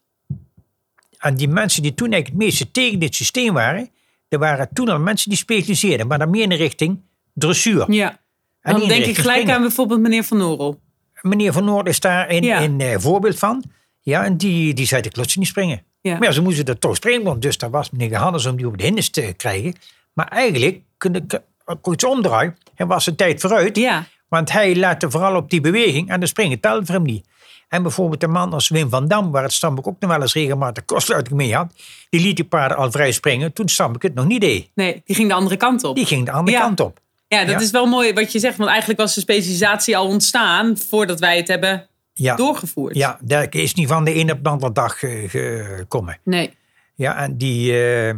En 1.18 1.36
die 1.36 1.48
mensen 1.48 1.82
die 1.82 1.94
toen 1.94 2.12
eigenlijk 2.12 2.42
het 2.42 2.50
meeste 2.52 2.72
tegen 2.72 3.00
dit 3.00 3.16
systeem 3.16 3.54
waren, 3.54 3.90
er 4.30 4.40
waren 4.40 4.70
toen 4.74 4.90
al 4.90 5.00
mensen 5.00 5.30
die 5.30 5.38
specialiseerden, 5.38 6.08
maar 6.08 6.18
dan 6.20 6.30
meer 6.30 6.42
in 6.44 6.50
de 6.50 6.56
richting 6.56 7.00
dressuur. 7.34 7.92
Ja. 7.92 8.20
En 8.62 8.80
Dan 8.80 8.88
denk 8.88 9.04
de 9.04 9.10
ik 9.10 9.16
gelijk 9.18 9.32
springen. 9.38 9.56
aan 9.56 9.62
bijvoorbeeld 9.62 10.00
meneer 10.00 10.24
Van 10.24 10.38
Norel. 10.38 10.80
Meneer 11.22 11.54
Van 11.54 11.66
Noord 11.66 11.88
is 11.88 12.00
daar 12.00 12.30
een, 12.30 12.44
Ja. 12.44 12.62
een 12.62 12.80
eh, 12.82 12.98
voorbeeld 13.00 13.40
van. 13.40 13.64
Ja, 14.02 14.24
en 14.24 14.38
die, 14.38 14.74
die 14.74 14.86
zei, 14.86 15.02
ik 15.02 15.16
lust 15.16 15.38
niet 15.38 15.48
springen. 15.48 15.84
Ja. 16.02 16.14
Maar 16.18 16.24
ja, 16.28 16.32
ze 16.32 16.42
moesten 16.42 16.66
er 16.66 16.80
toch 16.80 16.96
springen, 16.96 17.40
dus 17.40 17.58
daar 17.58 17.70
was 17.70 17.90
meneer 17.90 18.10
Johannes 18.10 18.46
om 18.46 18.56
die 18.58 18.68
op 18.68 18.78
de 18.78 18.84
hinders 18.84 19.10
te 19.10 19.34
krijgen. 19.38 19.76
Maar 20.14 20.28
eigenlijk, 20.28 20.82
kun 20.98 21.16
ik 21.16 21.42
ook 21.66 21.94
iets 21.94 22.04
omdraaien, 22.04 22.58
en 22.76 22.88
was 22.88 23.06
een 23.08 23.16
tijd 23.16 23.42
vooruit. 23.42 23.78
Ja. 23.78 24.08
Want 24.30 24.52
hij 24.52 24.76
lette 24.76 25.12
vooral 25.12 25.36
op 25.36 25.50
die 25.50 25.62
beweging 25.62 26.10
en 26.10 26.20
de 26.20 26.26
springen 26.26 26.60
telde 26.60 26.86
voor 26.86 26.96
hem 26.96 27.04
niet. 27.04 27.26
En 27.70 27.82
bijvoorbeeld 27.82 28.24
een 28.24 28.32
man 28.32 28.54
als 28.54 28.70
Wim 28.70 28.90
van 28.90 29.08
Dam, 29.08 29.32
waar 29.32 29.44
het 29.44 29.54
Stamboek 29.54 29.88
ook 29.88 30.00
nog 30.00 30.10
wel 30.12 30.22
eens 30.22 30.34
regelmatig 30.34 30.86
kostluiting 30.86 31.36
mee 31.38 31.56
had, 31.56 31.74
die 32.10 32.22
liet 32.22 32.36
die 32.36 32.46
paarden 32.46 32.78
al 32.78 32.92
vrij 32.92 33.12
springen 33.12 33.54
toen 33.54 33.68
Stamboek 33.70 34.04
het 34.04 34.14
nog 34.14 34.26
niet 34.26 34.42
deed. 34.42 34.70
Nee, 34.76 35.02
die 35.06 35.16
ging 35.16 35.28
de 35.28 35.34
andere 35.34 35.58
kant 35.58 35.84
op. 35.84 35.96
Die 35.96 36.06
ging 36.06 36.26
de 36.26 36.32
andere 36.32 36.58
Ja. 36.58 36.64
kant 36.64 36.80
op. 36.80 37.00
Ja, 37.28 37.40
dat 37.46 37.50
Ja. 37.50 37.60
is 37.60 37.72
wel 37.72 37.86
mooi 37.86 38.14
wat 38.14 38.32
je 38.32 38.40
zegt. 38.40 38.58
Want 38.58 38.70
eigenlijk 38.70 39.00
was 39.00 39.14
de 39.16 39.20
specialisatie 39.22 39.98
al 39.98 40.08
ontstaan 40.08 40.78
voordat 40.78 41.20
wij 41.20 41.38
het 41.38 41.48
hebben 41.48 41.88
Ja, 42.14 42.36
doorgevoerd. 42.36 42.96
ja 42.96 43.18
dat 43.22 43.54
is 43.54 43.74
niet 43.74 43.88
van 43.88 44.04
de 44.04 44.14
ene 44.14 44.32
op 44.34 44.44
de 44.44 44.50
andere 44.50 44.72
dag 44.72 45.04
eh, 45.04 45.30
gekomen. 45.30 46.20
Nee. 46.24 46.54
Ja, 46.96 47.16
en 47.18 47.38
die, 47.38 47.82
eh, 47.84 48.14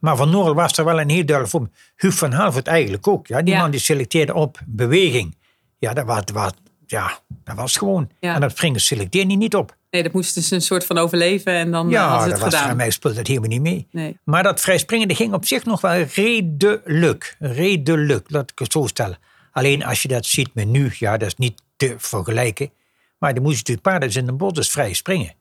maar 0.00 0.16
Van 0.16 0.30
Noorl 0.30 0.54
was 0.54 0.78
er 0.78 0.84
wel 0.84 1.00
een 1.00 1.08
heel 1.10 1.24
duidelijk 1.26 1.48
voor. 1.56 1.68
Huub 1.96 2.12
van 2.12 2.32
Halvert 2.32 2.66
eigenlijk 2.66 3.08
ook. 3.08 3.26
Ja? 3.26 3.42
Die 3.42 3.54
Ja. 3.54 3.60
man 3.60 3.70
die 3.70 3.80
selecteerde 3.80 4.34
op 4.34 4.58
beweging. 4.66 5.36
Ja, 5.78 5.92
dat 5.92 6.06
was, 6.06 6.22
was, 6.32 6.52
ja, 6.86 7.18
dat 7.44 7.56
was 7.56 7.76
gewoon. 7.76 8.10
Ja. 8.20 8.34
En 8.34 8.40
dat 8.40 8.50
springen 8.50 8.80
selecteerde 8.80 9.28
hij 9.28 9.36
niet 9.36 9.54
op. 9.54 9.76
Nee, 9.90 10.02
dat 10.02 10.12
moest 10.12 10.34
dus 10.34 10.50
een 10.50 10.62
soort 10.62 10.84
van 10.86 10.98
overleven 10.98 11.52
en 11.52 11.70
dan 11.70 11.86
eh, 11.86 11.92
Ja, 11.92 12.10
was 12.10 12.22
het 12.22 12.30
dat 12.30 12.40
was 12.40 12.48
gedaan. 12.48 12.68
voor 12.68 12.76
mij 12.76 12.90
speelde 12.90 13.16
dat 13.16 13.26
helemaal 13.26 13.48
niet 13.48 13.60
mee. 13.60 13.86
Nee. 13.90 14.18
Maar 14.24 14.42
dat 14.42 14.60
vrij 14.60 14.78
springen 14.78 15.08
dat 15.08 15.16
ging 15.16 15.32
op 15.32 15.44
zich 15.44 15.64
nog 15.64 15.80
wel 15.80 16.02
redelijk. 16.02 17.36
Redelijk, 17.38 18.30
laat 18.30 18.50
ik 18.50 18.58
het 18.58 18.72
zo 18.72 18.86
stellen. 18.86 19.18
Alleen 19.52 19.84
als 19.84 20.02
je 20.02 20.08
dat 20.08 20.26
ziet 20.26 20.54
met 20.54 20.68
nu, 20.68 20.90
ja, 20.98 21.16
dat 21.16 21.28
is 21.28 21.36
niet 21.36 21.62
te 21.76 21.94
vergelijken. 21.98 22.70
Maar 23.18 23.34
dan 23.34 23.42
moest 23.42 23.54
je 23.54 23.58
natuurlijk 23.58 23.86
paarden 23.86 24.08
dus 24.08 24.16
in 24.18 24.28
een 24.28 24.36
bos 24.36 24.52
dus 24.52 24.70
vrij 24.70 24.92
springen. 24.92 25.34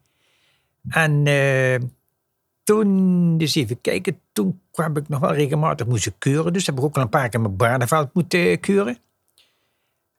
En 0.90 1.28
eh, 1.28 1.76
toen, 2.64 3.38
dus 3.38 3.56
even 3.56 3.82
kijken, 3.82 4.20
toen 4.34 4.62
kwam 4.72 4.98
ik 4.98 5.10
nog 5.10 5.20
wel 5.20 5.34
regelmatig 5.34 5.88
moest 5.88 6.06
ik 6.06 6.14
keuren. 6.18 6.54
Dus 6.54 6.66
heb 6.66 6.78
ik 6.78 6.84
ook 6.84 6.96
al 6.96 7.02
een 7.02 7.10
paar 7.10 7.30
keer 7.30 7.42
mijn 7.42 7.56
baardenveld 7.56 8.14
moeten 8.14 8.40
eh, 8.40 8.60
keuren. 8.60 8.98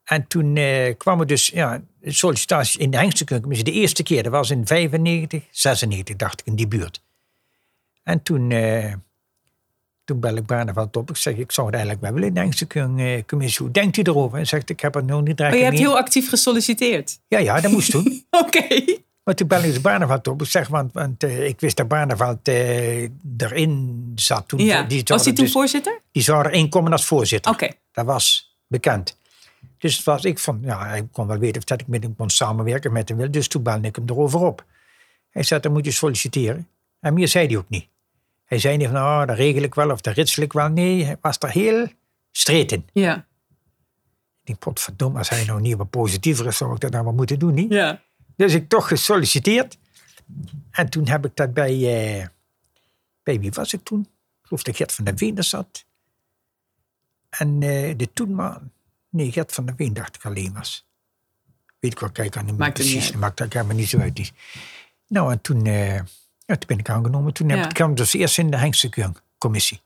En 0.06 0.26
toen 0.26 0.56
eh, 0.56 0.94
kwam 0.96 1.20
er 1.20 1.26
dus 1.26 1.46
ja, 1.46 1.80
sollicitaties 2.02 2.76
in 2.76 2.90
de 2.90 2.96
Hengstencommissie. 2.96 3.64
De 3.64 3.72
eerste 3.72 4.02
keer, 4.02 4.22
dat 4.22 4.32
was 4.32 4.50
in 4.50 4.66
95, 4.66 5.42
96 5.50 6.16
dacht 6.16 6.40
ik, 6.40 6.46
in 6.46 6.54
die 6.56 6.68
buurt. 6.68 7.02
En 8.02 8.22
toen, 8.22 8.50
eh, 8.50 8.92
toen 10.04 10.20
bel 10.20 10.36
ik 10.36 10.46
Barneveld 10.46 10.96
op. 10.96 11.10
Ik 11.10 11.16
zeg, 11.16 11.34
ik 11.36 11.52
zou 11.52 11.66
het 11.66 11.76
eigenlijk 11.76 12.04
wel 12.04 12.12
willen 12.14 12.28
in 12.28 12.34
de 12.34 12.40
Hengstencommissie. 12.40 13.64
Hoe 13.64 13.70
denkt 13.74 13.96
u 13.96 14.02
erover? 14.02 14.38
En 14.38 14.46
zegt, 14.46 14.70
ik 14.70 14.80
heb 14.80 14.94
het 14.94 15.06
nog 15.06 15.20
niet 15.22 15.30
Oh, 15.30 15.36
direct 15.36 15.56
je 15.56 15.64
hebt 15.64 15.78
heel 15.78 15.98
actief 15.98 16.28
gesolliciteerd. 16.28 17.18
Ja, 17.28 17.38
ja, 17.38 17.60
dat 17.60 17.70
moest 17.70 17.90
toen. 17.90 18.24
Oké. 18.44 18.84
Maar 19.24 19.34
toen 19.34 19.48
belde 19.48 19.66
ik 19.66 19.72
dus 19.72 19.80
Barneveld 19.82 20.26
op. 20.28 20.40
Ik 20.42 20.48
zeg, 20.48 20.68
want, 20.68 20.92
want 20.92 21.22
eh, 21.24 21.46
ik 21.46 21.60
wist 21.60 21.76
dat 21.76 21.88
Barneveld 21.88 22.48
eh, 22.48 23.02
erin 23.36 24.12
zat. 24.14 24.48
Toen, 24.48 24.60
Ja. 24.60 24.82
die, 24.82 25.02
Was 25.04 25.24
hij 25.24 25.32
toen 25.32 25.44
dus- 25.44 25.52
voorzitter? 25.52 26.00
die 26.12 26.22
zou 26.22 26.46
erin 26.46 26.68
komen 26.68 26.92
als 26.92 27.04
voorzitter. 27.04 27.52
Oké. 27.52 27.68
Dat 27.92 28.04
was 28.04 28.56
bekend. 28.66 29.18
Dus 29.86 30.04
was 30.04 30.24
ik 30.24 30.38
van, 30.38 30.58
ja, 30.62 30.86
hij 30.86 31.08
kon 31.12 31.26
wel 31.26 31.38
weten 31.38 31.56
of 31.56 31.64
dat 31.64 31.80
ik 31.80 31.86
met 31.86 32.02
hem 32.02 32.16
kon 32.16 32.30
samenwerken 32.30 32.92
met 32.92 33.08
hem 33.08 33.18
wil. 33.18 33.30
Dus 33.30 33.48
toen 33.48 33.62
belde 33.62 33.88
ik 33.88 33.96
hem 33.96 34.04
erover 34.08 34.40
op. 34.40 34.64
Hij 35.30 35.42
zei, 35.42 35.60
dan 35.60 35.72
moet 35.72 35.84
je 35.84 35.90
solliciteren. 35.90 36.68
En 37.00 37.14
meer 37.14 37.28
zei 37.28 37.46
hij 37.46 37.56
ook 37.56 37.68
niet. 37.68 37.88
Hij 38.44 38.58
zei 38.58 38.76
niet 38.76 38.86
van, 38.86 38.96
nou, 38.96 39.26
dat 39.26 39.36
regel 39.36 39.62
ik 39.62 39.74
wel 39.74 39.90
of 39.90 40.00
dat 40.00 40.14
ritsel 40.14 40.42
ik 40.42 40.52
wel. 40.52 40.68
Nee, 40.68 41.04
hij 41.04 41.16
was 41.20 41.36
er 41.38 41.50
heel 41.50 41.88
streed 42.30 42.72
in. 42.72 42.88
Ja. 42.92 43.16
Ik 43.16 43.24
denk, 44.42 44.58
potverdomme, 44.58 45.18
als 45.18 45.28
hij 45.28 45.44
nou 45.44 45.60
niet 45.60 45.76
wat 45.76 45.90
positiever 45.90 46.46
is, 46.46 46.56
zou 46.56 46.74
ik 46.74 46.80
dat 46.80 46.90
nou 46.90 47.04
wel 47.04 47.12
moeten 47.12 47.38
doen, 47.38 47.54
niet? 47.54 47.72
Ja. 47.72 48.02
Dus 48.36 48.54
ik 48.54 48.68
toch 48.68 48.88
gesolliciteerd. 48.88 49.78
En 50.70 50.88
toen 50.90 51.08
heb 51.08 51.24
ik 51.24 51.36
dat 51.36 51.54
bij, 51.54 51.72
eh, 51.72 52.26
bij 53.22 53.40
wie 53.40 53.50
was 53.50 53.72
ik 53.72 53.82
toen? 53.82 54.00
Ik 54.00 54.46
geloof 54.46 54.62
dat 54.62 54.76
Gert 54.76 54.92
van 54.92 55.04
der 55.04 55.16
Veen 55.16 55.44
zat. 55.44 55.84
En 57.28 57.62
eh, 57.62 57.96
de 57.96 58.12
toenman, 58.12 58.70
nee, 59.16 59.32
Gert 59.32 59.52
van 59.52 59.66
der 59.66 59.74
Veen 59.76 59.94
dacht 59.94 60.16
ik 60.16 60.24
alleen 60.24 60.52
was. 60.52 60.86
Weet 61.78 61.92
ik 61.92 61.98
wel, 61.98 62.10
kijk 62.10 62.36
aan 62.36 62.46
hem 62.46 62.56
Maakt 62.56 62.74
precies. 62.74 63.10
uit. 63.10 63.20
Maakt 63.20 63.36
dat 63.36 63.52
helemaal 63.52 63.76
niet 63.76 63.88
zo 63.88 63.98
uit. 63.98 64.32
Nou, 65.08 65.32
en 65.32 65.40
toen, 65.40 65.66
eh, 65.66 65.94
ja, 65.94 66.04
toen 66.46 66.66
ben 66.66 66.78
ik 66.78 66.88
aangenomen. 66.90 67.32
Toen 67.32 67.48
heb 67.48 67.58
Ja. 67.58 67.64
ik, 67.68 67.74
kwam 67.74 67.94
dus 67.94 68.12
eerst 68.12 68.38
in 68.38 68.50
de 68.50 68.56
Hengstencommissie. 68.56 69.80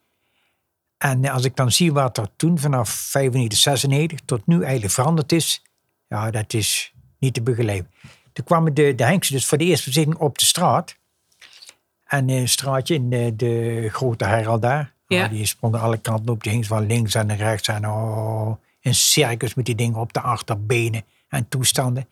En 0.98 1.24
eh, 1.24 1.32
als 1.32 1.44
ik 1.44 1.56
dan 1.56 1.72
zie 1.72 1.92
wat 1.92 2.18
er 2.18 2.28
toen 2.36 2.58
vanaf 2.58 2.88
95, 2.90 3.58
96 3.58 4.20
tot 4.24 4.46
nu 4.46 4.62
eigenlijk 4.62 4.92
veranderd 4.92 5.32
is, 5.32 5.62
ja, 6.08 6.30
dat 6.30 6.52
is 6.52 6.94
niet 7.18 7.34
te 7.34 7.42
begrijpen. 7.42 7.90
Toen 8.32 8.44
kwamen 8.44 8.74
de, 8.74 8.94
de 8.94 9.18
dus 9.28 9.46
voor 9.46 9.58
de 9.58 9.64
eerste 9.64 9.92
zitting 9.92 10.16
op 10.16 10.38
de 10.38 10.44
straat. 10.44 10.96
En 12.04 12.28
in 12.28 12.36
een 12.40 12.48
straatje 12.48 12.94
in 12.94 13.10
de, 13.10 13.36
de 13.36 13.88
grote 13.92 14.24
herald 14.24 14.62
daar. 14.62 14.92
Ja. 15.06 15.24
Oh, 15.24 15.30
die 15.30 15.46
sprongen 15.46 15.80
alle 15.80 15.98
kanten 15.98 16.32
op. 16.32 16.42
Die 16.42 16.52
hingen 16.52 16.66
van 16.66 16.86
links 16.86 17.14
en 17.14 17.36
rechts. 17.36 17.68
En 17.68 17.88
oh, 17.88 18.56
een 18.82 18.94
circus 18.94 19.54
met 19.54 19.64
die 19.64 19.74
dingen 19.74 19.98
op 20.00 20.12
de 20.12 20.20
achterbenen 20.20 21.04
en 21.28 21.48
toestanden. 21.48 22.08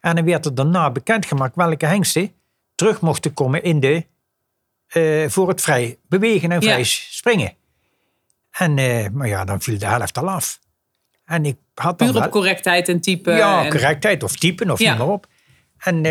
En 0.00 0.14
dan 0.16 0.24
werd 0.24 0.44
er 0.44 0.54
daarna 0.54 0.90
bekendgemaakt 0.90 1.56
welke 1.56 1.86
hengsten 1.86 2.32
terug 2.74 3.00
mochten 3.00 3.34
komen 3.34 3.62
in 3.62 3.80
de, 3.80 4.06
eh, 4.86 5.28
voor 5.28 5.48
het 5.48 5.60
vrij 5.60 5.98
bewegen 6.08 6.52
en 6.52 6.60
Ja. 6.60 6.66
vrij 6.72 6.84
springen. 6.84 7.52
En, 8.50 8.78
eh, 8.78 9.08
maar 9.12 9.28
ja, 9.28 9.44
dan 9.44 9.60
viel 9.60 9.78
de 9.78 9.86
helft 9.86 10.18
al 10.18 10.28
af. 10.30 10.58
En 11.24 11.44
ik 11.46 11.56
had 11.74 12.00
wel- 12.00 12.28
correctheid 12.28 12.88
en 12.88 13.00
type. 13.00 13.30
ja, 13.30 13.64
en- 13.64 13.70
correctheid 13.70 14.22
of 14.22 14.36
typen 14.36 14.70
of 14.70 14.78
Ja. 14.78 14.88
noem 14.88 14.98
maar 14.98 15.14
op. 15.14 15.26
En 15.78 16.04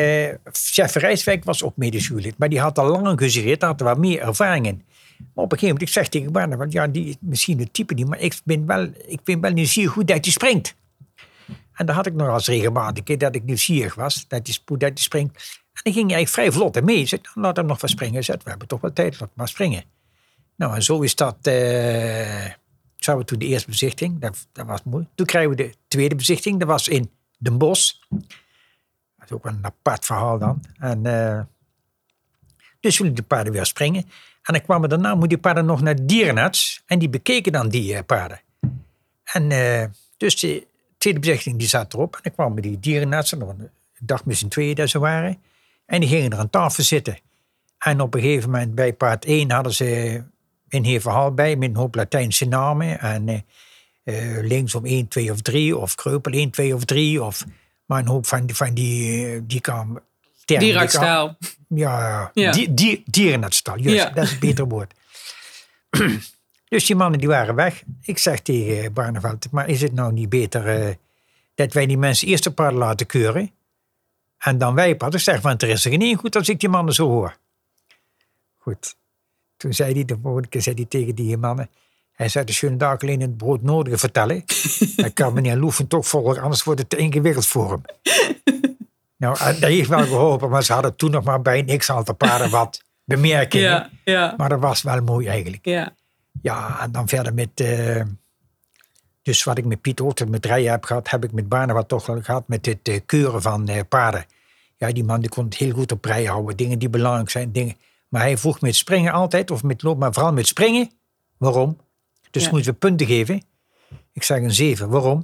chef 0.51 0.95
Rijswijk 0.95 1.43
was 1.43 1.63
ook 1.63 1.77
medisch 1.77 2.09
maar 2.37 2.49
die 2.49 2.59
had 2.59 2.77
al 2.77 3.01
lang 3.01 3.19
gezureerd, 3.19 3.61
had 3.61 3.79
er 3.79 3.85
wat 3.85 3.97
meer 3.97 4.21
ervaring 4.21 4.65
in. 4.67 4.85
Maar 5.33 5.43
op 5.43 5.51
een 5.51 5.59
gegeven 5.59 5.67
moment, 5.67 5.81
ik 5.81 5.87
zeg 5.87 6.07
tegen 6.07 6.31
Barne, 6.31 6.57
want 6.57 6.71
ja, 6.71 6.87
die 6.87 7.05
is 7.05 7.15
misschien 7.19 7.59
het 7.59 7.73
type 7.73 7.93
niet, 7.93 8.07
maar 8.07 8.19
ik 8.19 8.39
ben 8.43 8.65
wel, 8.65 8.89
ik 9.05 9.23
ben 9.23 9.41
wel 9.41 9.51
nieuwsgierig 9.51 9.93
hoe 9.93 10.03
dat 10.03 10.23
hij 10.23 10.31
springt. 10.33 10.75
En 11.73 11.85
dan 11.85 11.95
had 11.95 12.05
ik 12.05 12.13
nog 12.13 12.27
als 12.27 12.47
regelmatig 12.47 13.17
dat 13.17 13.35
ik 13.35 13.43
nieuwsgierig 13.43 13.95
was, 13.95 14.25
dat 14.27 14.47
hij, 14.47 14.57
hoe 14.65 14.77
dat 14.77 14.89
hij 14.89 15.01
springt. 15.01 15.35
En 15.73 15.81
dan 15.83 15.93
ging 15.93 16.07
hij 16.07 16.15
eigenlijk 16.15 16.29
vrij 16.29 16.61
vlot 16.61 16.75
ermee. 16.75 16.99
Ik 16.99 17.07
zei, 17.07 17.21
nou, 17.21 17.39
laat 17.45 17.55
hem 17.55 17.65
nog 17.65 17.81
wat 17.81 17.89
springen. 17.89 18.23
Zei, 18.23 18.37
we 18.43 18.49
hebben 18.49 18.67
toch 18.67 18.81
wel 18.81 18.93
tijd, 18.93 19.19
laat 19.19 19.29
maar 19.33 19.47
springen. 19.47 19.83
Nou, 20.55 20.75
en 20.75 20.83
zo 20.83 21.01
is 21.01 21.15
dat. 21.15 21.37
zo 22.95 23.17
we 23.17 23.23
toen 23.25 23.39
de 23.39 23.45
eerste 23.45 23.69
bezichting, 23.69 24.19
dat, 24.19 24.47
dat 24.51 24.65
was 24.65 24.83
mooi. 24.83 25.07
Toen 25.15 25.25
krijgen 25.25 25.49
we 25.49 25.55
de 25.55 25.73
tweede 25.87 26.15
bezichting, 26.15 26.59
dat 26.59 26.67
was 26.67 26.87
in 26.87 27.11
Den 27.37 27.57
Bosch. 27.57 27.93
Dat 28.09 29.25
is 29.25 29.31
ook 29.31 29.43
wel 29.43 29.53
een 29.53 29.65
apart 29.65 30.05
verhaal 30.05 30.39
dan. 30.39 30.63
En, 30.79 31.05
eh, 31.05 31.41
dus 32.81 32.97
jullie 32.97 33.13
de 33.13 33.21
paarden 33.23 33.53
weer 33.53 33.65
springen. 33.65 34.03
En 34.41 34.53
dan 34.53 34.61
kwamen 34.61 34.89
daarna, 34.89 35.15
die 35.15 35.37
paarden 35.37 35.65
nog 35.65 35.81
naar 35.81 35.95
de 35.95 36.05
dierenarts. 36.05 36.81
En 36.85 36.99
die 36.99 37.09
bekeken 37.09 37.51
dan 37.51 37.69
die 37.69 37.95
eh, 37.95 38.03
paarden. 38.05 38.41
En 39.23 39.51
eh, 39.51 39.85
dus 40.17 40.39
de 40.39 40.67
tweede 40.97 41.19
bezichting 41.19 41.59
die 41.59 41.67
zat 41.67 41.93
erop. 41.93 42.15
En 42.15 42.19
dan 42.23 42.33
kwamen 42.33 42.61
die 42.61 42.79
dierenartsen, 42.79 43.37
nog 43.37 43.49
een 43.49 43.69
dag 43.99 44.25
misschien 44.25 44.49
twee 44.49 44.75
dat 44.75 44.89
ze 44.89 44.99
waren. 44.99 45.37
En 45.85 45.99
die 45.99 46.09
gingen 46.09 46.31
er 46.31 46.37
aan 46.37 46.49
tafel 46.49 46.83
zitten. 46.83 47.17
En 47.77 48.01
op 48.01 48.13
een 48.13 48.21
gegeven 48.21 48.49
moment 48.49 48.75
bij 48.75 48.93
paard 48.93 49.25
1 49.25 49.51
hadden 49.51 49.73
ze 49.73 50.23
een 50.69 50.83
heel 50.85 50.99
verhaal 50.99 51.33
bij 51.33 51.55
met 51.55 51.69
een 51.69 51.75
hoop 51.75 51.95
Latijnse 51.95 52.45
namen. 52.45 52.99
En 52.99 53.29
eh, 53.29 53.39
eh, 54.37 54.43
linksom 54.45 54.85
1, 54.85 55.07
2 55.07 55.31
of 55.31 55.41
3, 55.41 55.77
of 55.77 55.95
kreupel 55.95 56.31
1, 56.31 56.49
2 56.49 56.75
of 56.75 56.85
3. 56.85 57.23
Of, 57.23 57.45
maar 57.85 57.99
een 57.99 58.07
hoop 58.07 58.25
van, 58.25 58.45
die- 58.45 58.55
van 58.55 58.73
die, 58.73 59.45
die 59.45 59.61
kan... 59.61 60.01
termen, 60.45 60.65
die 60.65 60.73
kan- 60.75 60.83
Dierenartstaal. 60.89 61.37
Ja, 61.67 62.31
Ja. 62.33 62.51
Die, 62.51 62.73
die, 62.73 63.03
dierenartstaal, 63.05 63.77
juist, 63.79 63.97
Ja. 64.03 64.09
dat 64.09 64.23
is 64.23 64.31
een 64.31 64.39
beter 64.39 64.67
woord. 64.67 64.93
dus 66.69 66.85
die 66.85 66.95
mannen 66.95 67.19
die 67.19 67.27
waren 67.27 67.55
weg. 67.55 67.83
Ik 68.01 68.17
zeg 68.17 68.39
tegen 68.39 68.93
Barneveld, 68.93 69.51
maar 69.51 69.69
is 69.69 69.81
het 69.81 69.93
nou 69.93 70.13
niet 70.13 70.29
beter 70.29 70.67
eh, 70.67 70.95
dat 71.55 71.73
wij 71.73 71.85
die 71.85 71.97
mensen 71.97 72.27
eerst 72.27 72.45
een 72.45 72.53
paar 72.53 72.73
laten 72.73 73.05
keuren 73.05 73.51
en 74.37 74.57
dan 74.57 74.73
wij 74.75 74.95
pas? 74.95 75.13
Ik 75.13 75.19
zeg, 75.19 75.41
want 75.41 75.61
er 75.61 75.69
is 75.69 75.85
er 75.85 75.91
geen 75.91 76.01
één 76.01 76.17
goed 76.17 76.35
als 76.35 76.49
ik 76.49 76.59
die 76.59 76.69
mannen 76.69 76.93
zo 76.93 77.07
hoor. 77.07 77.37
Goed. 78.57 78.95
Toen 79.57 79.73
zei 79.73 79.93
hij, 79.93 80.05
de 80.05 80.17
volgende 80.21 80.47
keer 80.47 80.61
zei 80.61 80.75
hij 80.75 80.85
tegen 80.85 81.15
die 81.15 81.37
mannen, 81.37 81.69
hij 82.11 82.29
zei, 82.29 82.45
de 82.45 82.51
schöne 82.51 82.77
dag 82.77 83.01
alleen 83.01 83.21
het 83.21 83.37
broodnodige 83.37 83.97
vertellen. 83.97 84.43
Dan 84.95 85.13
kan 85.13 85.33
meneer 85.33 85.57
Loefen 85.57 85.87
toch 85.87 86.07
volgen, 86.07 86.41
anders 86.41 86.63
wordt 86.63 86.79
het 86.79 86.89
te 86.89 86.97
ingewikkeld 86.97 87.47
voor 87.47 87.69
hem. 87.71 87.81
Nou, 89.21 89.37
eh, 89.39 89.45
dat 89.45 89.55
heeft 89.69 89.89
wel 89.89 90.05
geholpen, 90.05 90.49
maar 90.49 90.63
ze 90.63 90.73
hadden 90.73 90.95
toen 90.95 91.11
nog 91.11 91.23
maar 91.23 91.41
bij 91.41 91.63
een 91.67 91.77
x-aantal 91.77 92.15
paarden 92.15 92.49
wat 92.49 92.81
bemerkingen. 93.03 93.69
Ja, 93.69 93.89
ja, 94.03 94.33
Maar 94.37 94.49
dat 94.49 94.59
was 94.59 94.81
wel 94.81 95.01
mooi 95.01 95.27
eigenlijk. 95.27 95.65
ja. 95.65 95.95
Ja, 96.41 96.79
en 96.81 96.91
dan 96.91 97.07
verder 97.07 97.33
met... 97.33 97.49
eh, 97.59 98.01
dus 99.21 99.43
wat 99.43 99.57
ik 99.57 99.65
met 99.65 99.81
Piet 99.81 100.01
Oorten 100.01 100.29
met 100.29 100.45
rijden 100.45 100.71
heb 100.71 100.83
gehad, 100.83 101.09
heb 101.09 101.23
ik 101.23 101.31
met 101.31 101.49
Barne 101.49 101.73
wat 101.73 101.87
toch 101.87 102.05
wel 102.05 102.21
gehad 102.21 102.47
met 102.47 102.65
het 102.65 102.87
eh, 102.87 102.99
keuren 103.05 103.41
van 103.41 103.67
eh, 103.67 103.79
paarden. 103.89 104.25
Ja, 104.77 104.91
die 104.91 105.03
man 105.03 105.19
die 105.21 105.29
kon 105.29 105.45
het 105.45 105.55
heel 105.55 105.71
goed 105.73 105.91
op 105.91 106.05
rij 106.05 106.25
houden. 106.25 106.57
Dingen 106.57 106.79
die 106.79 106.89
belangrijk 106.89 107.29
zijn, 107.29 107.51
dingen. 107.51 107.75
Maar 108.07 108.21
hij 108.21 108.37
vroeg 108.37 108.61
met 108.61 108.75
springen 108.75 109.13
altijd, 109.13 109.51
of 109.51 109.63
met 109.63 109.83
lopen, 109.83 109.99
maar 109.99 110.13
vooral 110.13 110.33
met 110.33 110.47
springen. 110.47 110.91
Waarom? 111.37 111.77
Dus 112.31 112.43
Ja. 112.43 112.49
moeten 112.51 112.71
we 112.71 112.77
punten 112.77 113.07
geven. 113.07 113.43
Ik 114.13 114.23
zeg 114.23 114.37
een 114.41 114.53
zeven. 114.53 114.89
Waarom? 114.89 115.23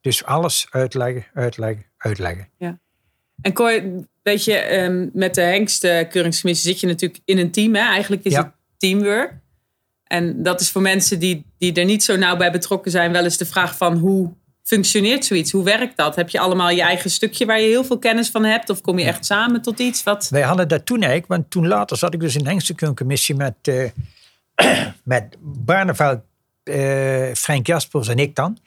Dus 0.00 0.24
alles 0.24 0.66
uitleggen, 0.70 1.26
uitleggen, 1.34 1.84
uitleggen. 1.96 2.48
En 3.42 3.52
Cor, 3.52 3.82
weet 4.22 4.44
je, 4.44 4.54
ehm, 4.56 5.06
met 5.12 5.34
de 5.34 5.40
hengstkeuringscommissie 5.40 6.70
zit 6.70 6.80
je 6.80 6.86
natuurlijk 6.86 7.20
in 7.24 7.38
een 7.38 7.50
team. 7.50 7.74
Hè? 7.74 7.80
Eigenlijk 7.80 8.24
is 8.24 8.32
Ja. 8.32 8.42
het 8.42 8.52
teamwork. 8.76 9.32
En 10.04 10.42
dat 10.42 10.60
is 10.60 10.70
voor 10.70 10.82
mensen 10.82 11.18
die, 11.18 11.44
die 11.58 11.72
er 11.72 11.84
niet 11.84 12.04
zo 12.04 12.16
nauw 12.16 12.36
bij 12.36 12.52
betrokken 12.52 12.90
zijn... 12.90 13.12
wel 13.12 13.24
eens 13.24 13.36
de 13.36 13.46
vraag 13.46 13.76
van 13.76 13.96
hoe 13.96 14.30
functioneert 14.62 15.24
zoiets? 15.24 15.52
Hoe 15.52 15.64
werkt 15.64 15.96
dat? 15.96 16.16
Heb 16.16 16.28
je 16.28 16.40
allemaal 16.40 16.70
je 16.70 16.82
eigen 16.82 17.10
stukje 17.10 17.46
waar 17.46 17.60
je 17.60 17.66
heel 17.66 17.84
veel 17.84 17.98
kennis 17.98 18.28
van 18.30 18.44
hebt? 18.44 18.70
Of 18.70 18.80
kom 18.80 18.98
je 18.98 19.04
echt 19.04 19.24
samen 19.26 19.62
tot 19.62 19.78
iets? 19.78 20.02
Wat... 20.02 20.28
Wij 20.30 20.42
hadden 20.42 20.68
dat 20.68 20.86
toen 20.86 20.98
eigenlijk, 20.98 21.26
want 21.26 21.50
toen 21.50 21.66
later 21.66 21.96
zat 21.96 22.14
ik 22.14 22.20
dus 22.20 22.36
in 22.36 22.44
de 22.44 23.34
met, 23.34 23.54
eh 23.62 23.90
met 25.02 25.36
Barneveld, 25.40 26.20
eh, 26.62 27.34
Frank 27.34 27.66
Jaspers 27.66 28.08
en 28.08 28.18
ik 28.18 28.34
dan. 28.34 28.58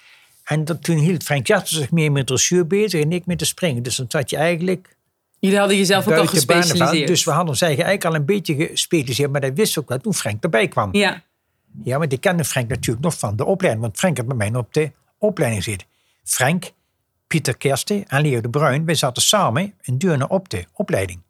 En 0.51 0.65
dat, 0.65 0.83
toen 0.83 0.97
hield 0.97 1.23
Frank 1.23 1.47
Jaspers 1.47 1.71
zich 1.71 1.91
meer 1.91 2.11
met 2.11 2.27
dressuur 2.27 2.67
bezig 2.67 3.01
en 3.01 3.11
ik 3.11 3.25
met 3.25 3.39
de 3.39 3.45
springen. 3.45 3.83
Dus 3.83 3.95
dan 3.95 4.05
zat 4.09 4.29
je 4.29 4.37
eigenlijk 4.37 4.95
Jullie 5.39 5.57
hadden 5.57 5.77
jezelf 5.77 6.07
ook 6.07 6.13
al 6.13 6.27
gespecialiseerd. 6.27 7.07
Dus 7.07 7.23
we 7.23 7.31
hadden 7.31 7.49
ons 7.49 7.61
eigen 7.61 7.83
eigenlijk 7.83 8.15
al 8.15 8.19
een 8.21 8.25
beetje 8.25 8.55
gespecialiseerd, 8.55 9.31
maar 9.31 9.41
dat 9.41 9.51
wist 9.53 9.77
ook 9.77 9.89
wel 9.89 9.97
toen 9.97 10.13
Frank 10.13 10.43
erbij 10.43 10.67
kwam. 10.67 10.89
Ja, 10.95 11.23
Ja, 11.83 11.97
want 11.97 12.13
ik 12.13 12.21
kende 12.21 12.43
Frank 12.43 12.67
natuurlijk 12.67 13.05
nog 13.05 13.17
van 13.19 13.35
de 13.35 13.45
opleiding, 13.45 13.85
want 13.85 13.97
Frank 13.97 14.17
had 14.17 14.27
bij 14.27 14.35
mij 14.35 14.53
op 14.55 14.73
de 14.73 14.91
opleiding 15.17 15.63
zitten. 15.63 15.87
Frank, 16.23 16.71
Pieter 17.27 17.57
Kersten 17.57 18.07
en 18.07 18.21
Leo 18.21 18.41
de 18.41 18.49
Bruin, 18.49 18.85
wij 18.85 18.95
zaten 18.95 19.21
samen 19.21 19.73
in 19.81 19.97
Deurne 19.97 20.27
op 20.27 20.49
de 20.49 20.65
opleiding. 20.73 21.21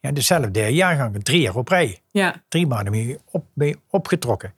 Ja, 0.00 0.12
dezelfde 0.12 0.60
jaargang, 0.60 1.24
drie 1.24 1.40
jaar 1.40 1.56
op 1.56 1.68
rij. 1.68 2.00
ja, 2.10 2.42
Drie 2.48 2.66
maanden 2.66 2.92
mee, 2.92 3.18
op, 3.30 3.44
mee 3.52 3.76
opgetrokken. 3.90 4.54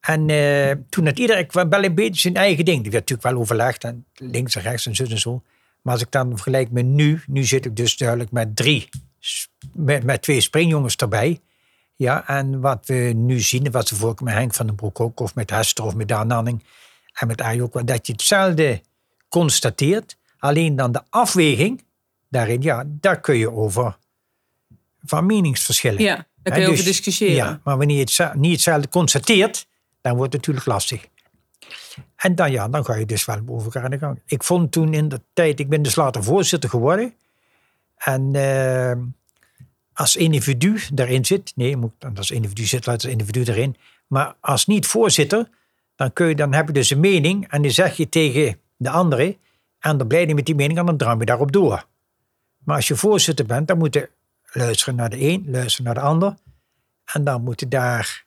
En 0.00 0.30
eh, 0.30 0.76
toen 0.88 1.06
had 1.06 1.18
iedereen 1.18 1.46
wel 1.50 1.84
een 1.84 1.94
beetje 1.94 2.20
zijn 2.20 2.34
eigen 2.34 2.64
ding. 2.64 2.82
Die 2.82 2.90
werd 2.90 3.08
natuurlijk 3.08 3.34
wel 3.34 3.40
overlegd, 3.40 3.84
en 3.84 4.06
links 4.14 4.56
en 4.56 4.62
rechts 4.62 4.86
en 4.86 4.94
zo 4.94 5.04
en 5.04 5.18
zo. 5.18 5.42
Maar 5.82 5.92
als 5.92 6.02
ik 6.02 6.10
dan 6.10 6.30
vergelijk 6.30 6.70
met 6.70 6.84
nu, 6.84 7.22
nu 7.26 7.44
zit 7.44 7.64
ik 7.64 7.76
dus 7.76 7.96
duidelijk 7.96 8.30
met 8.30 8.56
drie, 8.56 8.88
met, 9.72 10.04
met 10.04 10.22
twee 10.22 10.40
springjongens 10.40 10.96
erbij. 10.96 11.40
Ja, 11.96 12.28
en 12.28 12.60
wat 12.60 12.86
we 12.86 13.12
nu 13.16 13.40
zien, 13.40 13.70
wat 13.70 13.88
ze 13.88 13.94
voorkomen 13.94 14.32
met 14.32 14.42
Henk 14.42 14.54
van 14.54 14.66
den 14.66 14.74
Broek 14.74 15.00
ook, 15.00 15.20
of 15.20 15.34
met 15.34 15.50
Hester 15.50 15.84
of 15.84 15.94
met 15.94 16.08
Daan 16.08 16.26
Nanning 16.26 16.64
en 17.12 17.26
met 17.26 17.40
Arie 17.40 17.62
ook, 17.62 17.86
dat 17.86 18.06
je 18.06 18.12
hetzelfde 18.12 18.80
constateert. 19.28 20.16
Alleen 20.38 20.76
dan 20.76 20.92
de 20.92 21.02
afweging, 21.10 21.84
daarin, 22.28 22.62
ja, 22.62 22.84
daar 22.86 23.20
kun 23.20 23.36
je 23.36 23.52
over 23.52 23.96
van 25.04 25.26
meningsverschillen. 25.26 26.02
ja. 26.02 26.28
Daar 26.42 26.54
kun 26.54 26.62
je 26.62 26.68
over 26.68 26.84
dus- 26.84 26.92
discussiëren. 26.92 27.34
Ja, 27.34 27.60
maar 27.64 27.76
wanneer 27.76 27.96
je 27.96 28.22
het 28.22 28.34
niet 28.34 28.52
hetzelfde 28.52 28.88
constateert, 28.88 29.66
dan 30.00 30.16
wordt 30.16 30.32
het 30.32 30.40
natuurlijk 30.40 30.66
lastig. 30.66 31.06
En 32.16 32.34
dan, 32.34 32.50
ja, 32.50 32.68
dan 32.68 32.84
ga 32.84 32.94
je 32.94 33.06
dus 33.06 33.24
wel 33.24 33.42
elkaar 33.46 33.84
aan 33.84 33.90
de 33.90 33.98
gang. 33.98 34.20
Ik 34.26 34.44
vond 34.44 34.72
toen 34.72 34.94
in 34.94 35.08
de 35.08 35.20
tijd, 35.32 35.60
ik 35.60 35.68
ben 35.68 35.82
dus 35.82 35.94
later 35.94 36.24
voorzitter 36.24 36.70
geworden. 36.70 37.14
En 37.96 38.34
eh, 38.34 38.92
als 39.92 40.16
individu 40.16 40.80
daarin 40.92 41.24
zit, 41.24 41.52
nee, 41.56 41.76
als 42.14 42.30
individu 42.30 42.64
zit, 42.64 42.86
laat 42.86 43.02
individu 43.02 43.42
erin. 43.44 43.76
Maar 44.06 44.34
als 44.40 44.66
niet 44.66 44.86
voorzitter, 44.86 45.48
dan, 45.96 46.12
kun 46.12 46.26
je, 46.28 46.34
dan 46.34 46.54
heb 46.54 46.66
je 46.66 46.72
dus 46.72 46.90
een 46.90 47.00
mening 47.00 47.48
en 47.48 47.62
die 47.62 47.70
zeg 47.70 47.96
je 47.96 48.08
tegen 48.08 48.60
de 48.76 48.90
anderen. 48.90 49.36
En 49.78 49.96
dan 49.96 50.06
blij 50.06 50.26
je 50.26 50.34
met 50.34 50.46
die 50.46 50.54
mening 50.54 50.78
en 50.78 50.86
dan 50.86 50.96
draai 50.96 51.18
je 51.18 51.24
daarop 51.24 51.52
door. 51.52 51.86
Maar 52.58 52.76
als 52.76 52.88
je 52.88 52.96
voorzitter 52.96 53.46
bent, 53.46 53.68
dan 53.68 53.78
moet 53.78 53.94
je 53.94 54.10
luisteren 54.52 54.94
naar 54.94 55.10
de 55.10 55.20
een, 55.20 55.44
luisteren 55.46 55.84
naar 55.84 55.94
de 55.94 56.08
ander. 56.08 56.34
En 57.04 57.24
dan 57.24 57.42
moet 57.42 57.60
je 57.60 57.68
daar, 57.68 58.24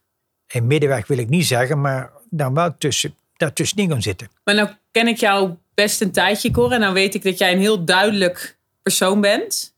in 0.48 0.68
middenweg 0.68 1.08
wil 1.08 1.18
ik 1.18 1.30
niet 1.30 1.46
zeggen, 1.46 1.82
maar 1.82 2.12
dan 2.30 2.54
wel 2.54 2.78
tussen, 2.78 3.16
daartussenin 3.38 3.90
gaan 3.90 4.02
zitten. 4.02 4.30
Maar 4.44 4.56
nou 4.56 4.70
ken 4.92 5.08
ik 5.08 5.18
jou 5.18 5.56
best 5.74 6.02
een 6.02 6.12
tijdje, 6.12 6.52
Cor. 6.52 6.72
En 6.72 6.80
nou 6.80 6.94
weet 6.94 7.16
ik 7.16 7.24
dat 7.24 7.38
jij 7.38 7.52
een 7.52 7.60
heel 7.60 7.86
duidelijk 7.86 8.58
persoon 8.82 9.22
bent. 9.22 9.76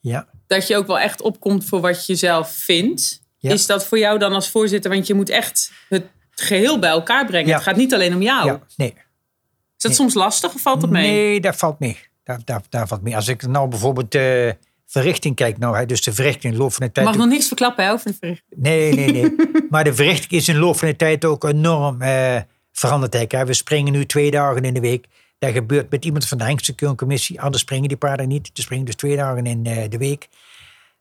Ja. 0.00 0.28
Dat 0.46 0.66
je 0.66 0.76
ook 0.76 0.86
wel 0.86 0.98
echt 0.98 1.20
opkomt 1.20 1.64
voor 1.64 1.80
wat 1.80 2.06
je 2.06 2.14
zelf 2.14 2.52
vindt. 2.52 3.22
Ja. 3.38 3.52
Is 3.52 3.66
dat 3.66 3.86
voor 3.86 3.98
jou 3.98 4.18
dan 4.18 4.32
als 4.32 4.50
voorzitter? 4.50 4.90
Want 4.90 5.06
je 5.06 5.14
moet 5.14 5.28
echt 5.28 5.72
het 5.88 6.06
geheel 6.30 6.78
bij 6.78 6.90
elkaar 6.90 7.26
brengen. 7.26 7.48
Ja. 7.48 7.54
Het 7.54 7.62
gaat 7.62 7.76
niet 7.76 7.94
alleen 7.94 8.14
om 8.14 8.22
jou. 8.22 8.46
ja, 8.46 8.60
nee. 8.76 8.94
Is 9.76 9.82
dat 9.82 9.94
soms 9.94 10.14
lastig 10.14 10.54
of 10.54 10.60
valt 10.60 10.80
dat 10.80 10.90
mee? 10.90 11.10
Nee, 11.10 11.40
dat 11.40 11.56
valt 11.56 11.78
mee. 11.78 11.98
Daar, 12.24 12.40
daar, 12.44 12.62
daar 12.68 12.88
valt 12.88 13.02
mee. 13.02 13.16
Als 13.16 13.28
ik 13.28 13.46
nou 13.46 13.68
bijvoorbeeld 13.68 14.12
de 14.12 14.56
verrichting 14.90 15.34
kijk, 15.34 15.58
nou, 15.58 15.86
dus 15.86 16.02
de 16.02 16.12
verrichting 16.12 16.44
in 16.44 16.52
de 16.52 16.56
loop 16.58 16.72
van 16.72 16.86
de 16.86 16.92
tijd. 16.92 17.06
mag 17.06 17.16
nog 17.16 17.26
niks 17.26 17.46
verklappen 17.46 17.84
hè, 17.84 17.92
over 17.92 18.10
de 18.10 18.16
verrichting. 18.20 18.62
Nee, 18.62 18.92
nee, 18.94 19.12
nee. 19.12 19.34
maar 19.70 19.84
de 19.84 19.94
verrichting 19.94 20.30
is 20.30 20.48
in 20.48 20.54
de 20.54 20.60
loop 20.60 20.78
van 20.78 20.88
de 20.88 20.96
tijd 20.96 21.24
ook 21.24 21.44
enorm 21.44 22.02
eh, 22.02 22.40
veranderd. 22.72 23.32
Hè. 23.32 23.44
We 23.44 23.52
springen 23.52 23.92
nu 23.92 24.06
twee 24.06 24.30
dagen 24.30 24.62
in 24.62 24.74
de 24.74 24.80
week. 24.80 25.06
Dat 25.38 25.52
gebeurt 25.52 25.90
met 25.90 26.04
iemand 26.04 26.28
van 26.28 26.38
de 26.38 26.44
Hengstencommissie. 26.44 27.40
Anders 27.40 27.62
springen 27.62 27.88
die 27.88 27.96
paarden 27.96 28.28
niet. 28.28 28.50
Ze 28.52 28.62
springen 28.62 28.84
dus 28.84 28.94
twee 28.94 29.16
dagen 29.16 29.46
in 29.46 29.66
eh, 29.66 29.90
de 29.90 29.98
week. 29.98 30.28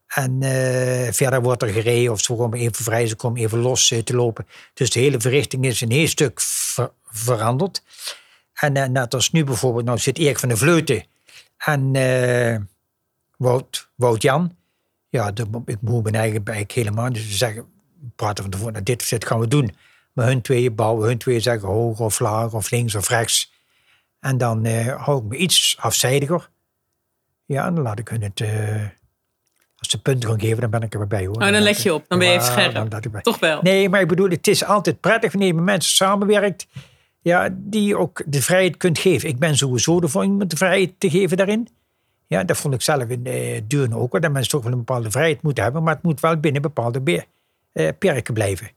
En 0.08 0.42
eh, 0.42 1.12
verder 1.12 1.42
wordt 1.42 1.62
er 1.62 1.70
gereden 1.70 2.12
of 2.12 2.22
ze 2.22 2.36
komen 2.36 2.60
even 2.60 2.84
vrij, 2.84 3.08
ze 3.08 3.16
komen 3.16 3.42
even 3.42 3.60
los 3.60 3.92
eh, 3.92 4.00
te 4.00 4.16
lopen. 4.16 4.48
Dus 4.74 4.90
de 4.90 5.00
hele 5.00 5.20
verrichting 5.20 5.66
is 5.66 5.82
een 5.82 5.92
heel 5.92 6.08
stuk 6.08 6.42
ver- 6.42 6.92
veranderd. 7.12 7.84
En 8.54 8.92
net 8.92 9.14
als 9.14 9.32
nu 9.32 9.44
bijvoorbeeld, 9.44 9.86
nou 9.86 9.98
zit 9.98 10.18
Erik 10.18 10.40
van 10.40 10.50
de 10.50 10.58
Vleuten 10.58 11.04
en 11.58 11.92
Wout, 13.40 13.90
Wout 13.96 14.22
Jan. 14.22 14.56
Ja, 15.10 15.32
de, 15.32 15.46
ik 15.66 15.78
moet 15.82 16.04
mijn 16.04 16.16
eigen 16.16 16.44
bijk 16.44 16.72
helemaal. 16.72 17.14
Dus 17.14 17.28
ze 17.30 17.34
zeggen, 17.38 17.62
we 18.02 18.08
praten 18.16 18.44
van 18.44 18.52
tevoren, 18.52 18.74
nou, 18.74 18.86
dit 18.86 19.02
of 19.02 19.08
dit 19.08 19.26
gaan 19.26 19.40
we 19.40 19.48
doen. 19.48 19.76
Maar 20.14 20.26
hun 20.28 20.42
tweeën 20.42 20.76
bouwen, 20.76 21.08
hun 21.08 21.18
tweeën 21.18 21.42
zeggen 21.42 21.68
hoog 21.68 22.00
of 22.00 22.20
laag 22.20 22.54
of 22.54 22.70
links 22.72 22.96
of 22.96 23.10
rechts. 23.10 23.52
En 24.20 24.38
dan 24.38 24.66
eh, 24.66 25.04
hou 25.06 25.18
ik 25.18 25.24
me 25.30 25.36
iets 25.38 25.76
afzijdiger. 25.80 26.50
Ja, 27.46 27.66
en 27.66 27.76
dan 27.76 27.84
laat 27.84 28.00
ik 28.00 28.08
hun 28.08 28.22
het... 28.22 28.42
eh, 28.42 28.82
als 29.78 29.90
ze 29.90 30.02
punten 30.02 30.30
gaan 30.30 30.40
geven, 30.40 30.62
dan 30.62 30.70
ben 30.70 30.82
ik 30.82 30.94
er 30.94 31.00
weer 31.00 31.08
bij 31.08 31.26
hoor. 31.26 31.36
Oh, 31.36 31.42
dan 31.42 31.52
let 31.62 31.78
ik- 31.78 31.84
je 31.84 31.94
op. 31.94 32.06
Dan 32.08 32.20
ben 32.20 32.28
je 32.28 32.34
even 32.34 32.46
scherp. 32.46 32.74
dan. 32.92 33.22
Toch 33.22 33.40
wel. 33.40 33.62
Nee, 33.62 33.90
maar 33.90 34.02
ik 34.02 34.08
bedoel, 34.08 34.30
het 34.30 34.48
is 34.48 34.64
altijd 34.64 35.00
prettig 35.00 35.32
wanneer 35.32 35.50
je 35.50 35.56
met 35.56 35.64
mensen 35.64 35.92
samenwerkt. 35.96 36.68
Ja, 37.22 37.50
die 37.52 37.84
je 37.84 37.98
ook 37.98 38.22
de 38.26 38.42
vrijheid 38.42 38.78
kunt 38.78 39.00
geven. 39.00 39.30
Ik 39.30 39.40
ben 39.40 39.58
sowieso 39.58 40.00
ervoor 40.02 40.24
om 40.24 40.48
de 40.48 40.58
vrijheid 40.58 40.92
te 40.98 41.10
geven 41.10 41.38
daarin. 41.38 41.68
Ja, 42.30 42.43
dat 42.43 42.57
vond 42.57 42.73
ik 42.73 42.82
zelf 42.82 43.03
in 43.03 43.23
de 43.23 43.63
Deurne 43.67 43.95
ook. 43.95 44.21
Dat 44.21 44.32
mensen 44.32 44.51
toch 44.51 44.63
wel 44.63 44.71
een 44.71 44.77
bepaalde 44.77 45.11
vrijheid 45.11 45.41
moeten 45.41 45.63
hebben. 45.63 45.84
Maar 45.84 45.93
het 45.93 46.03
moet 46.03 46.19
wel 46.19 46.38
binnen 46.38 46.61
bepaalde 46.61 47.01
be- 47.01 47.25
eh, 47.71 47.89
perken 47.99 48.34
blijven. 48.34 48.69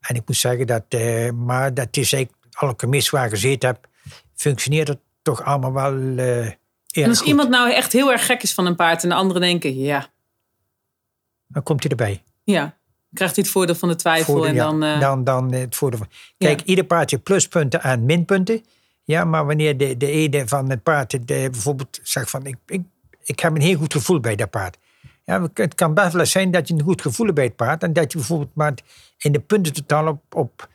En 0.00 0.14
ik 0.14 0.22
moet 0.26 0.36
zeggen 0.36 0.66
dat, 0.66 0.84
eh, 0.88 1.30
maar 1.30 1.74
dat 1.74 1.96
is 1.96 2.12
eigenlijk, 2.12 2.78
commissies 2.78 3.10
waar 3.10 3.24
ik 3.24 3.30
gezeten 3.30 3.68
heb, 3.68 3.86
functioneert 4.34 4.88
het 4.88 4.98
toch 5.22 5.42
allemaal 5.44 5.72
wel 5.72 6.16
eh 6.18 6.46
En 6.90 7.08
als 7.08 7.18
goed. 7.18 7.26
iemand 7.26 7.48
nou 7.48 7.72
echt 7.72 7.92
heel 7.92 8.12
erg 8.12 8.26
gek 8.26 8.42
is 8.42 8.54
van 8.54 8.66
een 8.66 8.76
paard 8.76 9.02
en 9.02 9.08
de 9.08 9.14
anderen 9.14 9.42
denken, 9.42 9.78
ja, 9.78 10.06
Dan 11.46 11.62
komt 11.62 11.82
hij 11.82 11.90
erbij. 11.90 12.22
ja, 12.44 12.60
dan 12.62 12.72
krijgt 13.12 13.34
hij 13.34 13.44
het 13.44 13.52
voordeel 13.52 13.74
van 13.74 13.88
de 13.88 13.96
twijfel. 13.96 14.34
Voordeel, 14.34 14.48
en 14.50 14.54
ja. 14.54 14.64
dan, 14.64 14.82
eh, 14.82 15.00
dan, 15.00 15.24
dan 15.24 15.52
het 15.52 15.76
voordeel 15.76 15.98
van. 15.98 16.08
Kijk, 16.38 16.58
Ja. 16.60 16.66
ieder 16.66 16.84
paard 16.84 17.10
heeft 17.10 17.22
pluspunten 17.22 17.82
en 17.82 18.04
minpunten. 18.04 18.64
Ja, 19.04 19.24
maar 19.24 19.46
wanneer 19.46 19.76
de, 19.76 19.96
de 19.96 20.10
ene 20.10 20.48
van 20.48 20.70
het 20.70 20.82
paard 20.82 21.10
de, 21.10 21.48
bijvoorbeeld 21.50 22.00
zegt 22.02 22.30
van 22.30 22.46
ik, 22.46 22.56
ik, 22.66 22.82
ik 23.22 23.40
heb 23.40 23.54
een 23.54 23.60
heel 23.60 23.78
goed 23.78 23.92
gevoel 23.92 24.20
bij 24.20 24.36
dat 24.36 24.50
paard. 24.50 24.78
Ja, 25.24 25.48
het 25.54 25.74
kan 25.74 25.94
best 25.94 26.12
wel 26.12 26.20
eens 26.20 26.30
zijn 26.30 26.50
dat 26.50 26.68
je 26.68 26.74
een 26.74 26.82
goed 26.82 27.02
gevoel 27.02 27.26
hebt 27.26 27.38
bij 27.38 27.44
het 27.44 27.56
paard. 27.56 27.82
En 27.82 27.92
dat 27.92 28.12
je 28.12 28.18
bijvoorbeeld 28.18 28.54
maar 28.54 28.74
in 29.18 29.32
de 29.32 29.40
puntentotaal 29.40 30.06
op, 30.06 30.34
op 30.34 30.68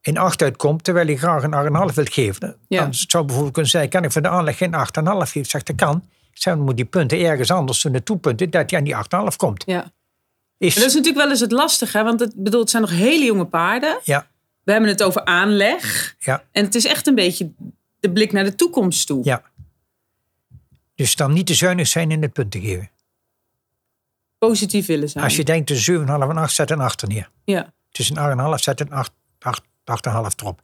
in 0.00 0.18
8 0.18 0.42
uitkomt, 0.42 0.84
terwijl 0.84 1.08
je 1.08 1.16
graag 1.16 1.42
een 1.42 1.88
8,5 1.90 1.94
wilt 1.94 2.12
geven. 2.12 2.56
Ja. 2.68 2.80
Dan 2.82 2.94
zou 2.94 3.24
bijvoorbeeld 3.24 3.54
kunnen 3.54 3.70
zeggen, 3.70 3.90
kan 3.90 4.04
ik 4.04 4.12
voor 4.12 4.22
de 4.22 4.28
aanleg 4.28 4.56
geen 4.56 4.72
8,5 4.72 4.78
geven? 5.18 5.44
Zegt, 5.44 5.66
dat 5.66 5.76
kan. 5.76 6.04
Dan 6.32 6.60
moet 6.60 6.76
die 6.76 6.84
punten 6.84 7.18
ergens 7.18 7.50
anders 7.50 7.84
naartoe 7.84 8.18
punten, 8.18 8.50
dat 8.50 8.70
je 8.70 8.76
aan 8.76 8.84
die 8.84 8.94
8,5 8.94 9.36
komt. 9.36 9.62
Ja. 9.66 9.92
Is, 10.58 10.74
En 10.74 10.80
dat 10.80 10.90
is 10.90 10.94
natuurlijk 10.96 11.22
wel 11.22 11.30
eens 11.30 11.40
het 11.40 11.52
lastige, 11.52 12.02
want 12.02 12.20
het, 12.20 12.32
bedoel, 12.36 12.60
het 12.60 12.70
zijn 12.70 12.82
nog 12.82 12.90
hele 12.90 13.24
jonge 13.24 13.44
paarden. 13.44 13.98
ja, 14.04 14.26
We 14.66 14.72
hebben 14.72 14.90
het 14.90 15.02
over 15.02 15.24
aanleg. 15.24 16.14
ja, 16.18 16.44
En 16.52 16.64
het 16.64 16.74
is 16.74 16.84
echt 16.84 17.06
een 17.06 17.14
beetje 17.14 17.50
de 18.00 18.12
blik 18.12 18.32
naar 18.32 18.44
de 18.44 18.54
toekomst 18.54 19.06
toe. 19.06 19.24
ja. 19.24 19.42
Dus 20.94 21.14
dan 21.16 21.32
niet 21.32 21.46
te 21.46 21.54
zuinig 21.54 21.86
zijn 21.86 22.10
in 22.10 22.22
het 22.22 22.32
punten 22.32 22.60
geven. 22.60 22.90
Positief 24.38 24.86
willen 24.86 25.08
zijn. 25.08 25.24
Als 25.24 25.36
je 25.36 25.44
denkt 25.44 25.66
tussen 25.66 26.06
7,5 26.06 26.06
en 26.08 26.36
8, 26.36 26.54
zet 26.54 26.70
een 26.70 26.80
8 26.80 27.06
neer. 27.06 27.30
Ja. 27.44 27.72
Tussen 27.90 28.16
8,5 28.16 28.54
zet 28.54 28.80
een 28.80 28.90
8, 28.90 29.12
8, 29.38 29.62
8,5 29.84 30.12
erop. 30.36 30.62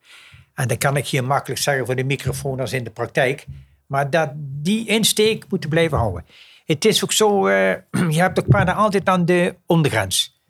En 0.55 0.68
dat 0.68 0.78
kan 0.78 0.96
ik 0.96 1.07
hier 1.07 1.24
makkelijk 1.24 1.61
zeggen 1.61 1.86
voor 1.86 1.96
de 1.96 2.05
microfoon 2.05 2.61
als 2.61 2.72
in 2.72 2.84
de 2.84 2.90
praktijk. 2.90 3.46
Maar 3.86 4.11
dat, 4.11 4.30
die 4.36 4.86
insteek 4.86 5.44
moeten 5.48 5.70
blijven 5.70 5.98
houden. 5.98 6.26
Het 6.64 6.84
is 6.84 7.05
ook 7.05 7.12
zo, 7.12 7.46
eh, 7.46 7.74
je 8.16 8.20
hebt 8.20 8.38
ook 8.38 8.48
paarden 8.48 8.74
altijd 8.74 9.09
aan 9.09 9.24
de 9.24 9.57
ondergrens. 9.66 10.41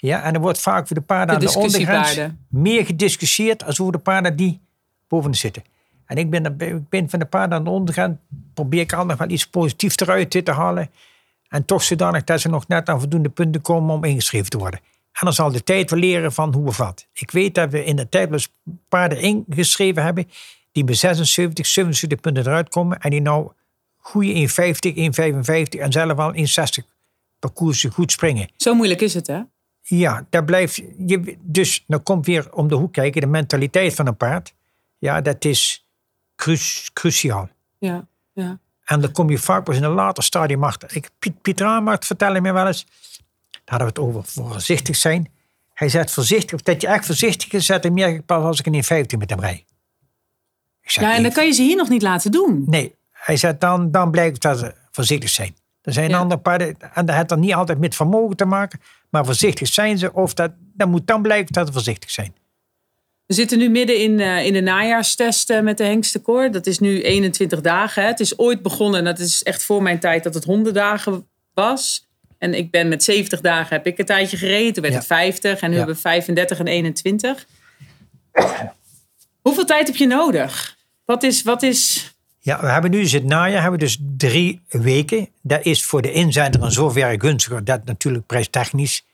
Ja, 0.00 0.22
en 0.22 0.34
er 0.34 0.40
wordt 0.40 0.60
vaak 0.60 0.86
voor 0.86 0.96
de 0.96 1.02
paarden 1.02 1.40
De 1.40 1.46
aan 1.46 1.52
de 1.52 1.58
ondergrens 1.58 2.18
meer 2.48 2.86
gediscussieerd 2.86 3.64
als 3.64 3.80
over 3.80 3.92
de 3.92 3.98
paarden 3.98 4.36
die 4.36 4.60
boven 5.08 5.34
zitten. 5.34 5.62
En 6.06 6.16
ik 6.16 6.30
ben, 6.30 6.44
ik 6.58 6.88
ben 6.88 7.10
van 7.10 7.18
de 7.18 7.24
paarden 7.24 7.58
aan 7.58 7.64
de 7.64 7.70
ondergrens, 7.70 8.16
probeer 8.54 8.80
ik 8.80 8.92
altijd 8.92 9.18
wel 9.18 9.28
iets 9.28 9.46
positiefs 9.46 9.96
eruit 9.96 10.30
te 10.30 10.52
halen. 10.52 10.90
En 11.48 11.64
toch 11.64 11.82
zodanig 11.82 12.24
dat 12.24 12.40
ze 12.40 12.48
nog 12.48 12.68
net 12.68 12.88
aan 12.88 13.00
voldoende 13.00 13.28
punten 13.28 13.60
komen 13.60 13.94
om 13.94 14.04
ingeschreven 14.04 14.50
te 14.50 14.58
worden. 14.58 14.80
En 15.12 15.24
dan 15.24 15.32
zal 15.32 15.50
de 15.50 15.64
tijd 15.64 15.90
wel 15.90 15.98
leren 15.98 16.32
van 16.32 16.54
hoe 16.54 16.66
of 16.66 16.76
wat. 16.76 17.06
Ik 17.12 17.30
weet 17.30 17.54
dat 17.54 17.70
we 17.70 17.84
in 17.84 17.96
de 17.96 18.08
tijd 18.08 18.28
wel 18.28 18.38
eens 18.38 18.52
paarden 18.88 19.20
ingeschreven 19.20 20.02
hebben 20.02 20.28
die 20.72 20.84
met 20.84 20.96
76, 20.96 21.66
77 21.66 22.20
punten 22.20 22.46
eruit 22.46 22.68
komen. 22.68 23.00
En 23.00 23.10
die 23.10 23.20
nou 23.20 23.50
goede 23.96 24.48
1,50, 24.48 24.96
1,55 25.74 25.80
en 25.80 25.92
zelf 25.92 26.16
wel 26.16 26.34
1,60 26.34 26.42
parcoursen 27.38 27.90
goed 27.90 28.12
springen. 28.12 28.48
Zo 28.56 28.74
moeilijk 28.74 29.00
is 29.00 29.14
het, 29.14 29.26
hè? 29.26 29.40
Ja, 29.88 30.26
daar 30.30 30.44
blijft 30.44 30.74
je. 31.06 31.36
Dus 31.40 31.84
dan 31.86 32.02
komt 32.02 32.26
weer 32.26 32.52
om 32.52 32.68
de 32.68 32.74
hoek 32.74 32.92
kijken, 32.92 33.20
de 33.20 33.26
mentaliteit 33.26 33.94
van 33.94 34.06
een 34.06 34.16
paard. 34.16 34.54
Ja, 34.98 35.20
dat 35.20 35.44
is 35.44 35.86
cru- 36.36 36.90
cruciaal. 36.92 37.48
Ja. 37.78 38.06
ja. 38.32 38.58
En 38.84 39.00
dan 39.00 39.12
kom 39.12 39.30
je 39.30 39.38
vaak 39.38 39.64
pas 39.64 39.76
in 39.76 39.82
een 39.82 39.90
later 39.90 40.22
stadium 40.22 40.64
achter. 40.64 40.96
Ik, 40.96 41.10
Piet, 41.18 41.42
Piet 41.42 41.62
vertelde 42.00 42.40
me 42.40 42.52
wel 42.52 42.66
eens, 42.66 42.86
daar 43.50 43.60
hadden 43.64 43.86
we 43.88 44.00
het 44.00 44.08
over 44.08 44.24
voorzichtig 44.24 44.96
zijn. 44.96 45.32
Hij 45.74 45.88
zegt 45.88 46.10
voorzichtig, 46.10 46.52
of 46.54 46.62
dat 46.62 46.80
je 46.80 46.86
echt 46.86 47.06
voorzichtig 47.06 47.52
is, 47.52 47.66
zet 47.66 47.84
hem 47.84 47.92
meer 47.92 48.22
pas 48.22 48.42
als 48.44 48.60
ik 48.60 48.66
een 48.66 49.04
1,50 49.04 49.18
met 49.18 49.30
hem. 49.30 49.42
Ik 50.82 50.90
zeg, 50.90 51.04
ja, 51.04 51.14
en 51.14 51.22
dat 51.22 51.32
kan 51.32 51.46
je 51.46 51.52
ze 51.52 51.62
hier 51.62 51.76
nog 51.76 51.88
niet 51.88 52.02
laten 52.02 52.30
doen. 52.30 52.62
Nee, 52.66 52.94
hij 53.10 53.36
zegt 53.36 53.60
dan, 53.60 53.90
dan 53.90 54.10
blijkt 54.10 54.42
dat 54.42 54.58
ze 54.58 54.74
voorzichtig 54.90 55.28
zijn. 55.30 55.56
Er 55.88 55.94
zijn 55.94 56.10
Ja. 56.10 56.18
andere 56.18 56.40
paarden, 56.40 56.76
en 56.94 57.06
dat 57.06 57.16
heeft 57.16 57.28
dan 57.28 57.40
niet 57.40 57.54
altijd 57.54 57.78
met 57.78 57.94
vermogen 57.94 58.36
te 58.36 58.44
maken, 58.44 58.80
maar 59.10 59.24
voorzichtig 59.24 59.68
zijn 59.68 59.98
ze, 59.98 60.12
of 60.12 60.34
dat, 60.34 60.50
dan 60.74 60.90
moet 60.90 61.06
dan 61.06 61.22
blijken 61.22 61.52
dat 61.52 61.66
ze 61.66 61.72
voorzichtig 61.72 62.10
zijn. 62.10 62.34
We 63.26 63.34
zitten 63.34 63.58
nu 63.58 63.68
midden 63.68 63.98
in, 63.98 64.20
eh, 64.20 64.46
in 64.46 64.52
de 64.52 64.60
najaarstest 64.60 65.50
eh, 65.50 65.60
met 65.60 65.78
de 65.78 65.84
hengstenkoor. 65.84 66.50
Dat 66.50 66.66
is 66.66 66.78
nu 66.78 67.02
21 67.02 67.60
dagen. 67.60 68.02
Hè. 68.02 68.08
Het 68.08 68.20
is 68.20 68.38
ooit 68.38 68.62
begonnen, 68.62 68.98
en 68.98 69.04
dat 69.04 69.18
is 69.18 69.42
echt 69.42 69.62
voor 69.64 69.82
mijn 69.82 69.98
tijd, 69.98 70.24
dat 70.24 70.34
het 70.34 70.44
100 70.44 70.74
dagen 70.74 71.28
was. 71.54 72.06
En 72.38 72.54
ik 72.54 72.70
ben 72.70 72.88
met 72.88 73.04
70 73.04 73.40
dagen 73.40 73.76
heb 73.76 73.86
ik 73.86 73.98
een 73.98 74.04
tijdje 74.06 74.36
gereden. 74.36 74.72
Toen 74.72 74.82
werd 74.82 74.94
Ja. 74.94 74.98
het 75.00 75.08
50 75.08 75.60
en 75.60 75.66
nu 75.66 75.72
Ja. 75.72 75.78
hebben 75.78 75.94
we 75.94 76.00
35 76.00 76.58
en 76.58 76.66
21. 76.66 77.46
Hoeveel 79.42 79.64
tijd 79.64 79.86
heb 79.86 79.96
je 79.96 80.06
nodig? 80.06 80.76
Wat 81.04 81.22
is, 81.22 81.42
wat 81.42 81.62
is 81.62 82.12
Ja, 82.48 82.60
we 82.60 82.66
hebben 82.66 82.90
nu 82.90 83.00
dus 83.00 83.12
het 83.12 83.24
najaar, 83.24 83.62
hebben 83.62 83.80
we 83.80 83.84
dus 83.86 83.98
drie 84.16 84.60
weken. 84.68 85.28
Dat 85.42 85.64
is 85.64 85.84
voor 85.84 86.02
de 86.02 86.12
inzender 86.12 86.62
in 86.62 86.70
zoverre 86.70 87.20
gunstiger 87.20 87.64
dat 87.64 87.84
natuurlijk 87.84 88.26
prijstechnisch 88.26 89.06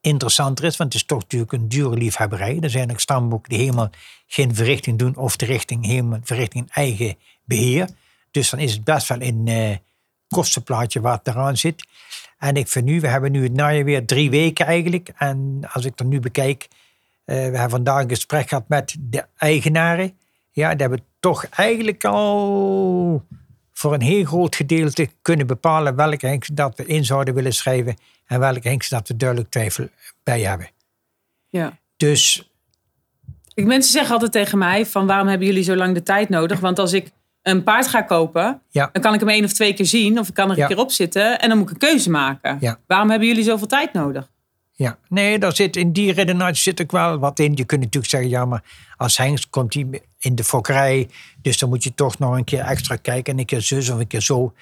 interessanter 0.00 0.64
is. 0.64 0.76
Want 0.76 0.92
het 0.92 1.02
is 1.02 1.08
toch 1.08 1.20
natuurlijk 1.20 1.52
een 1.52 1.68
dure 1.68 1.96
liefhebberij. 1.96 2.58
Er 2.60 2.70
zijn 2.70 2.90
ook 2.90 3.00
stamboeken 3.00 3.50
die 3.50 3.58
helemaal 3.58 3.90
geen 4.26 4.54
verrichting 4.54 4.98
doen 4.98 5.16
of 5.16 5.36
de 5.36 5.46
richting 5.46 5.86
helemaal 5.86 6.18
verrichting 6.22 6.64
in 6.64 6.70
eigen 6.72 7.16
beheer. 7.44 7.88
Dus 8.30 8.50
dan 8.50 8.60
is 8.60 8.72
het 8.72 8.84
best 8.84 9.08
wel 9.08 9.20
een 9.20 9.48
eh, 9.48 9.76
kostenplaatje 10.28 11.00
wat 11.00 11.26
eraan 11.26 11.56
zit. 11.56 11.86
En 12.38 12.54
ik 12.54 12.68
vind 12.68 12.84
nu, 12.84 13.00
we 13.00 13.08
hebben 13.08 13.32
nu 13.32 13.42
het 13.42 13.52
najaar 13.52 13.84
weer 13.84 14.06
drie 14.06 14.30
weken 14.30 14.66
eigenlijk. 14.66 15.12
En 15.16 15.60
als 15.72 15.84
ik 15.84 15.98
er 15.98 16.06
nu 16.06 16.20
bekijk, 16.20 16.68
eh, 17.24 17.36
we 17.36 17.40
hebben 17.42 17.70
vandaag 17.70 18.02
een 18.02 18.08
gesprek 18.08 18.48
gehad 18.48 18.68
met 18.68 18.96
de 18.98 19.26
eigenaren. 19.36 20.18
Ja, 20.52 20.74
dat 20.74 20.90
we 20.90 20.98
toch 21.20 21.44
eigenlijk 21.44 22.04
al 22.04 23.24
voor 23.72 23.94
een 23.94 24.02
heel 24.02 24.24
groot 24.24 24.56
gedeelte 24.56 25.08
kunnen 25.22 25.46
bepalen 25.46 25.96
welke 25.96 26.26
hengst 26.26 26.56
dat 26.56 26.76
we 26.76 26.86
in 26.86 27.04
zouden 27.04 27.34
willen 27.34 27.52
schrijven 27.54 27.96
en 28.26 28.40
welke 28.40 28.68
hengst 28.68 28.90
dat 28.90 29.08
we 29.08 29.16
duidelijk 29.16 29.50
twijfel 29.50 29.88
bij 30.22 30.40
hebben. 30.40 30.68
ja. 31.48 31.78
Dus 31.96 32.50
Ik, 33.54 33.66
mensen 33.66 33.92
zeggen 33.92 34.12
altijd 34.12 34.32
tegen 34.32 34.58
mij 34.58 34.86
van 34.86 35.06
waarom 35.06 35.28
hebben 35.28 35.46
jullie 35.46 35.62
zo 35.62 35.76
lang 35.76 35.94
de 35.94 36.02
tijd 36.02 36.28
nodig? 36.28 36.60
Want 36.60 36.78
als 36.78 36.92
ik 36.92 37.10
een 37.42 37.62
paard 37.62 37.86
ga 37.88 38.02
kopen, 38.02 38.62
ja, 38.68 38.88
dan 38.92 39.02
kan 39.02 39.14
ik 39.14 39.20
hem 39.20 39.28
één 39.28 39.44
of 39.44 39.52
twee 39.52 39.74
keer 39.74 39.86
zien. 39.86 40.18
Of 40.18 40.28
ik 40.28 40.34
kan 40.34 40.50
er 40.50 40.56
Ja. 40.56 40.62
een 40.62 40.68
keer 40.68 40.78
op 40.78 40.90
zitten 40.90 41.40
en 41.40 41.48
dan 41.48 41.58
moet 41.58 41.66
ik 41.66 41.72
een 41.72 41.88
keuze 41.88 42.10
maken. 42.10 42.56
Ja. 42.60 42.78
Waarom 42.86 43.10
hebben 43.10 43.28
jullie 43.28 43.44
zoveel 43.44 43.66
tijd 43.66 43.92
nodig? 43.92 44.30
Ja. 44.80 44.98
Nee, 45.08 45.38
daar 45.38 45.54
zit, 45.54 45.76
in 45.76 45.92
die 45.92 46.12
redenatie 46.12 46.62
zit 46.62 46.80
ook 46.80 46.90
wel 46.90 47.18
wat 47.18 47.38
in. 47.38 47.52
Je 47.54 47.64
kunt 47.64 47.80
natuurlijk 47.80 48.10
zeggen, 48.10 48.30
ja, 48.30 48.44
maar 48.44 48.62
als 48.96 49.16
hengst 49.16 49.50
komt 49.50 49.74
hij 49.74 50.02
in 50.18 50.34
de 50.34 50.44
fokkerij. 50.44 51.08
Dus 51.42 51.58
dan 51.58 51.68
moet 51.68 51.84
je 51.84 51.94
toch 51.94 52.18
nog 52.18 52.36
een 52.36 52.44
keer 52.44 52.60
extra 52.60 52.96
kijken 52.96 53.32
en 53.32 53.38
een 53.38 53.44
keer 53.44 53.60
zus 53.60 53.90
of 53.90 53.98
een 53.98 54.06
keer 54.06 54.20
zo. 54.20 54.52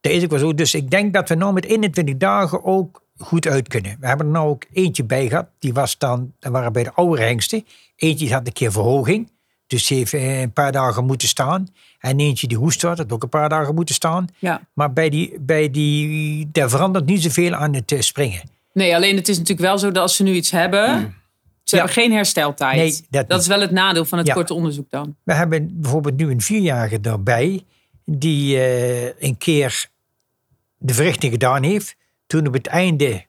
Dat 0.00 0.12
is 0.12 0.24
ook 0.24 0.30
wel 0.30 0.38
zo. 0.38 0.54
Dus 0.54 0.74
ik 0.74 0.90
denk 0.90 1.12
dat 1.12 1.28
we 1.28 1.34
nou 1.34 1.52
met 1.52 1.64
21 1.64 2.16
dagen 2.16 2.64
ook 2.64 3.02
goed 3.16 3.46
uit 3.46 3.68
kunnen. 3.68 3.96
We 4.00 4.06
hebben 4.06 4.26
er 4.26 4.32
nou 4.32 4.48
ook 4.48 4.64
eentje 4.72 5.04
bij 5.04 5.28
gehad. 5.28 5.46
Die 5.58 5.72
was 5.72 5.98
dan, 5.98 6.32
dat 6.38 6.52
waren 6.52 6.72
bij 6.72 6.84
de 6.84 6.92
oude 6.92 7.22
hengsten. 7.22 7.66
Eentje 7.96 8.32
had 8.32 8.46
een 8.46 8.52
keer 8.52 8.72
verhoging. 8.72 9.30
Dus 9.66 9.86
die 9.86 9.98
heeft 9.98 10.14
eh, 10.14 10.40
een 10.40 10.52
paar 10.52 10.72
dagen 10.72 11.04
moeten 11.04 11.28
staan. 11.28 11.68
En 11.98 12.20
eentje 12.20 12.46
die 12.46 12.56
hoest 12.56 12.82
had, 12.82 12.98
had 12.98 13.12
ook 13.12 13.22
een 13.22 13.28
paar 13.28 13.48
dagen 13.48 13.74
moeten 13.74 13.94
staan. 13.94 14.28
Ja. 14.38 14.60
Maar 14.72 14.92
bij 14.92 15.08
die, 15.08 15.40
bij 15.40 15.70
die, 15.70 16.48
daar 16.52 16.70
verandert 16.70 17.06
niet 17.06 17.22
zoveel 17.22 17.54
aan 17.54 17.74
het 17.74 17.92
eh, 17.92 18.00
springen. 18.00 18.56
Nee, 18.72 18.94
alleen 18.94 19.16
het 19.16 19.28
is 19.28 19.38
natuurlijk 19.38 19.68
wel 19.68 19.78
zo 19.78 19.90
dat 19.90 20.02
als 20.02 20.16
ze 20.16 20.22
nu 20.22 20.32
iets 20.34 20.50
hebben, 20.50 21.14
ze 21.64 21.76
hebben 21.76 21.94
geen 21.94 22.12
hersteltijd. 22.12 23.06
Nee, 23.10 23.24
dat 23.26 23.40
is 23.40 23.46
wel 23.46 23.60
het 23.60 23.70
nadeel 23.70 24.04
van 24.04 24.18
het 24.18 24.26
Ja. 24.26 24.34
korte 24.34 24.54
onderzoek 24.54 24.90
dan. 24.90 25.16
We 25.22 25.34
hebben 25.34 25.80
bijvoorbeeld 25.80 26.16
nu 26.16 26.30
een 26.30 26.40
vierjarige 26.40 26.98
erbij. 27.02 27.62
Die 28.04 28.56
eh, 28.60 29.22
een 29.22 29.38
keer 29.38 29.86
de 30.76 30.94
verrichting 30.94 31.32
gedaan 31.32 31.62
heeft. 31.62 31.96
Toen 32.26 32.46
op 32.46 32.52
het 32.52 32.66
einde 32.66 33.24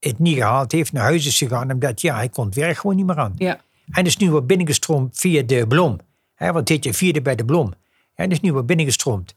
het 0.00 0.18
niet 0.18 0.36
gehaald 0.36 0.72
heeft, 0.72 0.92
naar 0.92 1.02
huis 1.02 1.26
is 1.26 1.38
gegaan. 1.38 1.72
Omdat 1.72 2.00
ja, 2.00 2.14
hij 2.14 2.28
kon 2.28 2.44
het 2.46 2.54
werk 2.54 2.76
gewoon 2.76 2.96
niet 2.96 3.06
meer 3.06 3.18
aan. 3.18 3.34
Ja. 3.36 3.60
En 3.90 4.04
is 4.04 4.16
nu 4.16 4.30
wat 4.30 4.46
binnengestroomd 4.46 5.18
via 5.18 5.42
de 5.42 5.66
Blom. 5.66 5.98
Hè, 6.34 6.52
want 6.52 6.66
dit 6.66 6.84
jaar 6.84 6.94
vierde 6.94 7.22
bij 7.22 7.34
de 7.34 7.44
Blom. 7.44 7.72
En 8.14 8.30
is 8.30 8.40
nu 8.40 8.52
wat 8.52 8.66
binnengestroomd. 8.66 9.34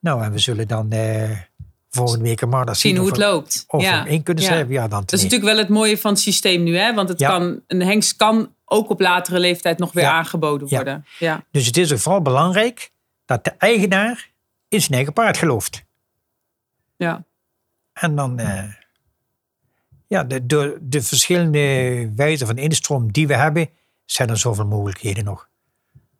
Nou, 0.00 0.22
en 0.24 0.32
we 0.32 0.38
zullen 0.38 0.68
dan 0.68 0.90
eh, 0.90 1.30
volgende 1.94 2.24
week 2.24 2.46
maar 2.46 2.66
dat 2.66 2.76
Zien 2.76 2.96
hoe 2.96 3.06
het 3.06 3.16
loopt. 3.16 3.64
Of 3.68 3.82
ja. 3.82 4.04
in 4.04 4.22
kunnen 4.22 4.44
schrijven. 4.44 4.72
Ja, 4.72 4.88
dan 4.88 5.00
Dat 5.00 5.12
is 5.12 5.22
natuurlijk 5.22 5.50
wel 5.50 5.58
het 5.60 5.68
mooie 5.68 5.98
van 5.98 6.10
het 6.12 6.20
systeem 6.20 6.62
nu. 6.62 6.76
Hè? 6.76 6.94
Want 6.94 7.08
het 7.08 7.18
Ja. 7.18 7.28
kan, 7.28 7.60
een 7.66 7.82
hengst 7.82 8.16
kan 8.16 8.54
ook 8.64 8.90
op 8.90 9.00
latere 9.00 9.38
leeftijd 9.38 9.78
nog 9.78 9.92
weer 9.92 10.04
Ja. 10.04 10.10
aangeboden 10.12 10.68
worden. 10.68 11.06
Ja. 11.18 11.44
Dus 11.50 11.66
het 11.66 11.76
is 11.76 11.92
ook 11.92 11.98
vooral 11.98 12.22
belangrijk 12.22 12.90
dat 13.24 13.44
de 13.44 13.52
eigenaar 13.58 14.30
in 14.68 14.80
zijn 14.80 14.92
eigen 14.92 15.12
paard 15.12 15.36
gelooft. 15.36 15.84
Ja. 16.96 17.24
En 17.92 18.16
dan, 18.16 18.38
eh, 18.38 18.64
ja, 20.06 20.24
de, 20.24 20.46
door 20.46 20.78
de 20.80 21.02
verschillende 21.02 22.12
wijzen 22.16 22.46
van 22.46 22.56
instroom 22.58 23.12
die 23.12 23.26
we 23.26 23.34
hebben, 23.34 23.68
zijn 24.04 24.28
er 24.28 24.38
zoveel 24.38 24.66
mogelijkheden 24.66 25.24
nog. 25.24 25.48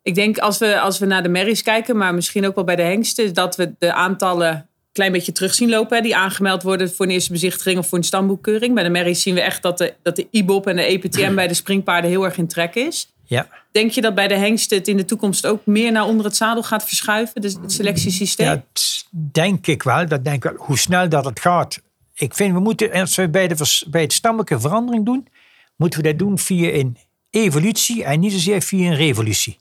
Ik 0.01 0.15
denk 0.15 0.37
als 0.37 0.57
we, 0.57 0.79
als 0.79 0.99
we 0.99 1.05
naar 1.05 1.23
de 1.23 1.29
merries 1.29 1.61
kijken, 1.61 1.97
maar 1.97 2.13
misschien 2.13 2.45
ook 2.45 2.55
wel 2.55 2.63
bij 2.63 2.75
de 2.75 2.81
hengsten, 2.81 3.33
dat 3.33 3.55
we 3.55 3.75
de 3.79 3.93
aantallen 3.93 4.51
een 4.51 4.65
klein 4.95 5.11
beetje 5.11 5.31
terug 5.31 5.53
zien 5.53 5.69
lopen. 5.69 5.97
Hè, 5.97 6.03
die 6.03 6.15
aangemeld 6.15 6.63
worden 6.63 6.93
voor 6.93 7.05
een 7.05 7.11
eerste 7.11 7.31
bezichtiging 7.31 7.77
of 7.77 7.87
voor 7.87 7.97
een 7.97 8.03
stamboekkeuring. 8.03 8.73
Bij 8.73 8.83
de 8.83 8.89
merries 8.89 9.21
zien 9.21 9.33
we 9.33 9.41
echt 9.41 9.61
dat 9.61 9.77
de, 9.77 9.93
dat 10.01 10.15
de 10.15 10.27
IBOP 10.31 10.67
en 10.67 10.75
de 10.75 10.83
EPTM 10.83 11.35
bij 11.35 11.47
de 11.47 11.53
springpaarden 11.53 12.09
heel 12.09 12.25
erg 12.25 12.37
in 12.37 12.47
trek 12.47 12.75
is. 12.75 13.13
Ja, 13.23 13.47
Denk 13.71 13.91
je 13.91 14.01
dat 14.01 14.15
bij 14.15 14.27
de 14.27 14.35
hengsten 14.35 14.77
het 14.77 14.87
in 14.87 14.97
de 14.97 15.05
toekomst 15.05 15.45
ook 15.45 15.65
meer 15.65 15.91
naar 15.91 16.05
onder 16.05 16.25
het 16.25 16.35
zadel 16.35 16.63
gaat 16.63 16.83
verschuiven, 16.87 17.41
dus 17.41 17.53
het 17.53 17.71
selectiesysteem? 17.71 18.47
dat 18.47 19.05
denk 19.11 19.67
ik 19.67 19.83
wel. 19.83 20.07
Dat 20.07 20.23
denk 20.23 20.45
ik 20.45 20.51
wel. 20.51 20.65
Hoe 20.65 20.77
snel 20.77 21.09
dat 21.09 21.25
het 21.25 21.39
gaat. 21.39 21.81
Ik 22.13 22.33
vind, 22.33 22.53
we 22.53 22.59
moeten, 22.59 22.91
als 22.91 23.15
we 23.15 23.29
bij, 23.29 23.47
de, 23.47 23.83
bij 23.89 24.01
het 24.01 24.13
stammelijke 24.13 24.59
verandering 24.59 25.05
doen, 25.05 25.27
moeten 25.75 26.01
we 26.01 26.07
dat 26.07 26.19
doen 26.19 26.39
via 26.39 26.71
een 26.71 26.97
evolutie 27.29 28.03
en 28.03 28.19
niet 28.19 28.31
zozeer 28.31 28.61
via 28.61 28.87
een 28.89 28.95
revolutie. 28.95 29.57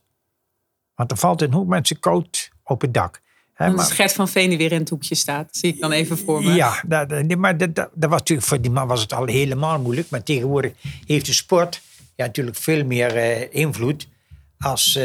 Want 0.94 1.10
er 1.10 1.16
valt 1.16 1.42
een 1.42 1.52
hoop 1.52 1.66
mensen 1.66 1.98
koud 1.98 2.50
op 2.62 2.80
het 2.80 2.94
dak. 2.94 3.20
Hè, 3.54 3.66
Als 3.66 3.74
maar- 3.76 3.86
Gert 3.86 4.12
van 4.12 4.28
Veen 4.28 4.48
die 4.48 4.58
weer 4.58 4.72
in 4.72 4.80
het 4.80 4.88
hoekje 4.88 5.14
staat. 5.14 5.48
Zie 5.50 5.72
ik 5.74 5.80
dan 5.80 5.92
even 5.92 6.18
voor 6.18 6.42
me. 6.42 6.52
Ja, 6.54 6.82
dat, 6.86 7.36
maar 7.36 7.56
dat, 7.56 7.74
dat, 7.74 7.88
dat 7.94 8.10
was 8.10 8.18
natuurlijk, 8.18 8.48
voor 8.48 8.60
die 8.60 8.70
man 8.70 8.86
was 8.86 9.00
het 9.00 9.12
al 9.12 9.26
helemaal 9.26 9.80
moeilijk. 9.80 10.10
Maar 10.10 10.22
tegenwoordig 10.22 10.72
heeft 11.06 11.26
de 11.26 11.32
sport 11.32 11.80
ja, 12.14 12.24
natuurlijk 12.24 12.56
veel 12.56 12.84
meer 12.84 13.16
eh, 13.16 13.46
invloed 13.50 14.08
als 14.58 14.96
eh, 14.96 15.02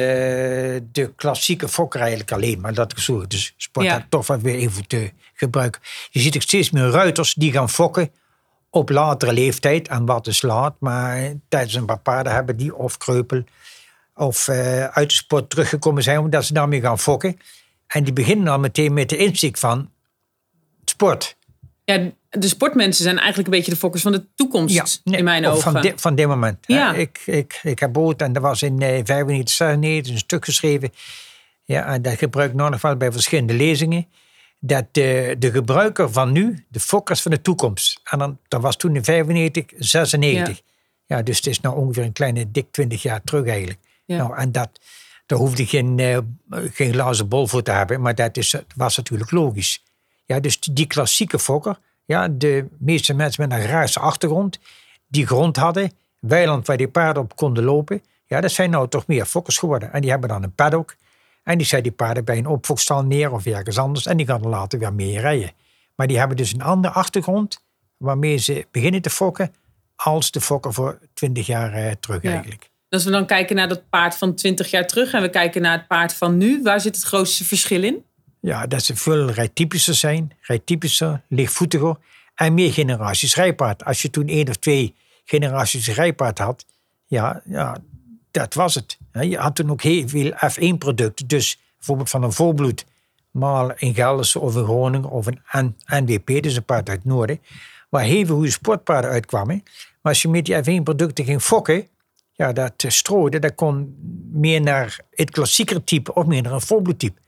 de 0.91 1.11
klassieke 1.15 1.67
fokker 1.67 1.99
eigenlijk 1.99 2.31
alleen. 2.31 2.59
Maar 2.61 2.73
dat 2.73 2.97
is 2.97 3.03
zo. 3.05 3.27
Dus 3.27 3.53
sport 3.57 3.85
Ja. 3.85 4.05
toch 4.09 4.27
wat 4.27 4.41
weer 4.41 4.59
invloed 4.59 4.89
te 4.89 5.11
gebruiken. 5.33 5.81
Je 6.09 6.19
ziet 6.19 6.35
ook 6.35 6.41
steeds 6.41 6.69
meer 6.69 6.89
ruiters 6.89 7.33
die 7.33 7.51
gaan 7.51 7.69
fokken 7.69 8.11
op 8.69 8.89
latere 8.89 9.33
leeftijd. 9.33 9.87
En 9.87 10.05
wat 10.05 10.27
is 10.27 10.41
laat, 10.41 10.75
maar 10.79 11.33
tijdens 11.47 11.73
een 11.73 11.85
paar 11.85 11.99
paarden 11.99 12.33
hebben 12.33 12.57
die 12.57 12.75
of 12.75 12.97
kreupel 12.97 13.43
of 14.15 14.47
eh, 14.47 14.83
uit 14.83 15.09
de 15.09 15.15
sport 15.15 15.49
teruggekomen 15.49 16.03
zijn 16.03 16.19
omdat 16.19 16.45
ze 16.45 16.53
daarmee 16.53 16.81
gaan 16.81 16.99
fokken. 16.99 17.39
En 17.89 18.03
die 18.03 18.13
beginnen 18.13 18.45
dan 18.45 18.61
meteen 18.61 18.93
met 18.93 19.09
de 19.09 19.17
inzicht 19.17 19.59
van 19.59 19.91
sport. 20.85 21.37
Ja, 21.83 22.11
de 22.29 22.47
sportmensen 22.47 23.03
zijn 23.03 23.17
eigenlijk 23.17 23.47
een 23.47 23.53
beetje 23.53 23.71
de 23.71 23.77
fokkers 23.77 24.03
van 24.03 24.11
de 24.11 24.27
toekomst. 24.35 25.01
nee, 25.03 25.17
in 25.17 25.23
mijn 25.23 25.45
ogen. 25.45 25.71
Van, 25.71 25.81
di- 25.81 25.93
van 25.95 26.15
dit 26.15 26.27
moment. 26.27 26.57
Ja. 26.61 26.93
Ik, 26.93 27.21
ik, 27.25 27.59
ik 27.63 27.79
heb 27.79 27.97
ooit, 27.97 28.21
en 28.21 28.33
dat 28.33 28.41
was 28.43 28.61
in 28.61 28.81
eh 28.81 29.01
95, 29.03 29.55
96, 29.55 30.11
een 30.11 30.17
stuk 30.17 30.45
geschreven. 30.45 30.91
Ja, 31.63 31.85
en 31.85 32.01
dat 32.01 32.17
gebruik 32.17 32.49
ik 32.49 32.55
nog 32.55 32.81
wel 32.81 32.95
bij 32.97 33.11
verschillende 33.11 33.53
lezingen. 33.53 34.07
Dat 34.59 34.85
de, 34.91 35.35
de 35.39 35.51
gebruiker 35.51 36.11
van 36.11 36.31
nu, 36.31 36.65
de 36.69 36.79
fokkers 36.79 37.21
van 37.21 37.31
de 37.31 37.41
toekomst. 37.41 37.99
En 38.03 38.19
dan, 38.19 38.39
dat 38.47 38.61
was 38.61 38.75
toen 38.75 38.95
in 38.95 39.03
95, 39.03 39.65
96. 39.77 40.61
Ja. 41.05 41.21
dus 41.21 41.37
het 41.37 41.45
is 41.47 41.59
nou 41.61 41.75
ongeveer 41.77 42.03
een 42.03 42.11
kleine 42.11 42.51
dik 42.51 42.71
20 42.71 43.01
jaar 43.01 43.21
terug 43.23 43.47
eigenlijk. 43.47 43.79
Ja. 44.05 44.17
Nou, 44.17 44.37
en 44.37 44.51
dat, 44.51 44.69
daar 45.30 45.39
hoefde 45.39 45.61
je 45.61 45.67
geen, 45.67 45.99
eh, 45.99 46.17
geen 46.73 46.93
glazen 46.93 47.27
bol 47.27 47.47
voor 47.47 47.61
te 47.63 47.71
hebben. 47.71 48.01
Maar 48.01 48.15
dat 48.15 48.38
is, 48.38 48.55
was 48.75 48.97
natuurlijk 48.97 49.32
logisch. 49.32 49.84
Ja, 50.25 50.39
dus 50.39 50.59
die 50.59 50.88
klassieke 50.88 51.39
fokker, 51.39 51.80
ja, 52.05 52.27
de 52.27 52.67
meeste 52.77 53.13
mensen 53.13 53.47
met 53.47 53.59
een 53.59 53.65
agrarische 53.65 53.99
achtergrond, 53.99 54.59
die 55.07 55.27
grond 55.27 55.55
hadden, 55.55 55.91
weiland 56.19 56.67
waar 56.67 56.77
die 56.77 56.88
paarden 56.88 57.23
op 57.23 57.36
konden 57.36 57.63
lopen, 57.63 58.01
ja, 58.25 58.41
dat 58.41 58.51
zijn 58.51 58.69
nou 58.69 58.88
toch 58.88 59.07
meer 59.07 59.25
fokkers 59.25 59.57
geworden. 59.57 59.93
En 59.93 60.01
die 60.01 60.09
hebben 60.09 60.30
dan 60.30 60.43
een 60.43 60.55
paddock 60.55 60.95
en 61.43 61.57
die 61.57 61.67
zetten 61.67 61.84
die 61.89 61.97
paarden 61.97 62.25
bij 62.25 62.38
een 62.38 62.47
opfokstal 62.47 63.03
neer 63.03 63.32
of 63.32 63.45
ergens 63.45 63.77
anders 63.77 64.05
en 64.05 64.17
die 64.17 64.25
gaan 64.25 64.43
er 64.43 64.49
later 64.49 64.80
weer 64.80 64.93
mee 64.93 65.19
rijden. 65.19 65.51
Maar 65.95 66.07
die 66.07 66.17
hebben 66.17 66.38
dus 66.38 66.53
een 66.53 66.61
andere 66.61 66.93
achtergrond 66.93 67.63
waarmee 67.97 68.38
ze 68.38 68.67
beginnen 68.71 69.01
te 69.01 69.09
fokken 69.09 69.53
als 69.95 70.32
de 70.32 70.41
fokker 70.41 70.73
voor 70.73 70.99
20 71.13 71.45
jaar 71.45 71.73
eh, 71.73 71.91
terug 71.99 72.21
Ja. 72.21 72.32
eigenlijk. 72.32 72.68
Als 72.89 73.03
we 73.03 73.11
dan 73.11 73.25
kijken 73.25 73.55
naar 73.55 73.67
dat 73.67 73.89
paard 73.89 74.15
van 74.15 74.35
20 74.35 74.69
jaar 74.69 74.87
terug 74.87 75.13
en 75.13 75.21
we 75.21 75.29
kijken 75.29 75.61
naar 75.61 75.77
het 75.77 75.87
paard 75.87 76.13
van 76.13 76.37
nu, 76.37 76.61
waar 76.61 76.81
zit 76.81 76.95
het 76.95 77.05
grootste 77.05 77.43
verschil 77.43 77.83
in? 77.83 78.03
Ja, 78.39 78.67
dat 78.67 78.83
ze 78.83 78.95
veel 78.95 79.29
rijtypischer 79.29 79.93
zijn, 79.93 80.31
rijtypischer, 80.41 81.21
lichtvoetiger 81.27 81.95
en 82.35 82.53
meer 82.53 82.73
generaties 82.73 83.35
rijpaard. 83.35 83.85
Als 83.85 84.01
je 84.01 84.09
toen 84.09 84.27
één 84.27 84.49
of 84.49 84.55
twee 84.55 84.95
generaties 85.25 85.87
rijpaard 85.87 86.37
had, 86.37 86.65
ja, 87.05 87.41
ja 87.45 87.77
dat 88.31 88.53
was 88.53 88.75
het. 88.75 88.97
Je 89.11 89.37
had 89.37 89.55
toen 89.55 89.71
ook 89.71 89.81
heel 89.81 90.07
veel 90.07 90.31
F1-producten, 90.31 91.27
dus 91.27 91.59
bijvoorbeeld 91.77 92.09
van 92.09 92.23
een 92.23 92.33
volbloed, 92.33 92.85
maar 93.31 93.81
in 93.81 93.93
Gelderse 93.93 94.39
of 94.39 94.55
in 94.55 94.63
Groningen 94.63 95.09
of 95.09 95.25
een 95.25 95.75
NWP, 95.85 96.43
dus 96.43 96.55
een 96.55 96.65
paard 96.65 96.89
uit 96.89 96.97
het 96.97 97.07
noorden, 97.07 97.41
waar 97.89 98.03
heel 98.03 98.25
veel 98.25 98.35
goede 98.35 98.51
sportpaarden 98.51 99.11
uitkwamen. 99.11 99.63
Maar 100.01 100.11
als 100.11 100.21
je 100.21 100.27
met 100.27 100.45
die 100.45 100.55
F1-producten 100.55 101.25
ging 101.25 101.41
fokken, 101.41 101.87
ja, 102.39 102.53
dat 102.53 102.73
eh, 102.83 102.89
strooide, 102.91 103.39
dat 103.39 103.55
kon 103.55 103.95
meer 104.31 104.61
naar 104.61 104.99
het 105.11 105.29
klassiekere 105.31 105.83
type 105.83 106.13
of 106.13 106.25
meer 106.25 106.41
naar 106.41 106.53
een 106.53 106.61
volbloedtype. 106.61 107.19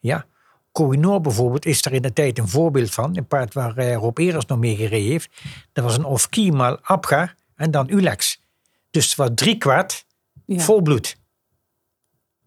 Ja, 0.00 0.26
Kohinoor 0.72 1.20
bijvoorbeeld 1.20 1.66
is 1.66 1.84
er 1.84 1.92
in 1.92 2.02
de 2.02 2.12
tijd 2.12 2.38
een 2.38 2.48
voorbeeld 2.48 2.90
van. 2.90 3.16
Een 3.16 3.26
paard 3.26 3.54
waar 3.54 3.76
eh, 3.76 3.94
Rob 3.94 4.18
Eres 4.18 4.46
nog 4.46 4.58
mee 4.58 4.76
gereden 4.76 5.10
heeft. 5.10 5.28
Dat 5.72 5.84
was 5.84 5.96
een 5.96 6.04
Ofki 6.04 6.52
maal 6.52 6.78
Abga 6.82 7.34
en 7.56 7.70
dan 7.70 7.90
Ulex. 7.90 8.42
Dus 8.90 9.04
het 9.06 9.14
was 9.14 9.30
drie 9.34 9.58
kwart 9.58 10.06
Ja. 10.46 10.58
volbloed. 10.60 11.16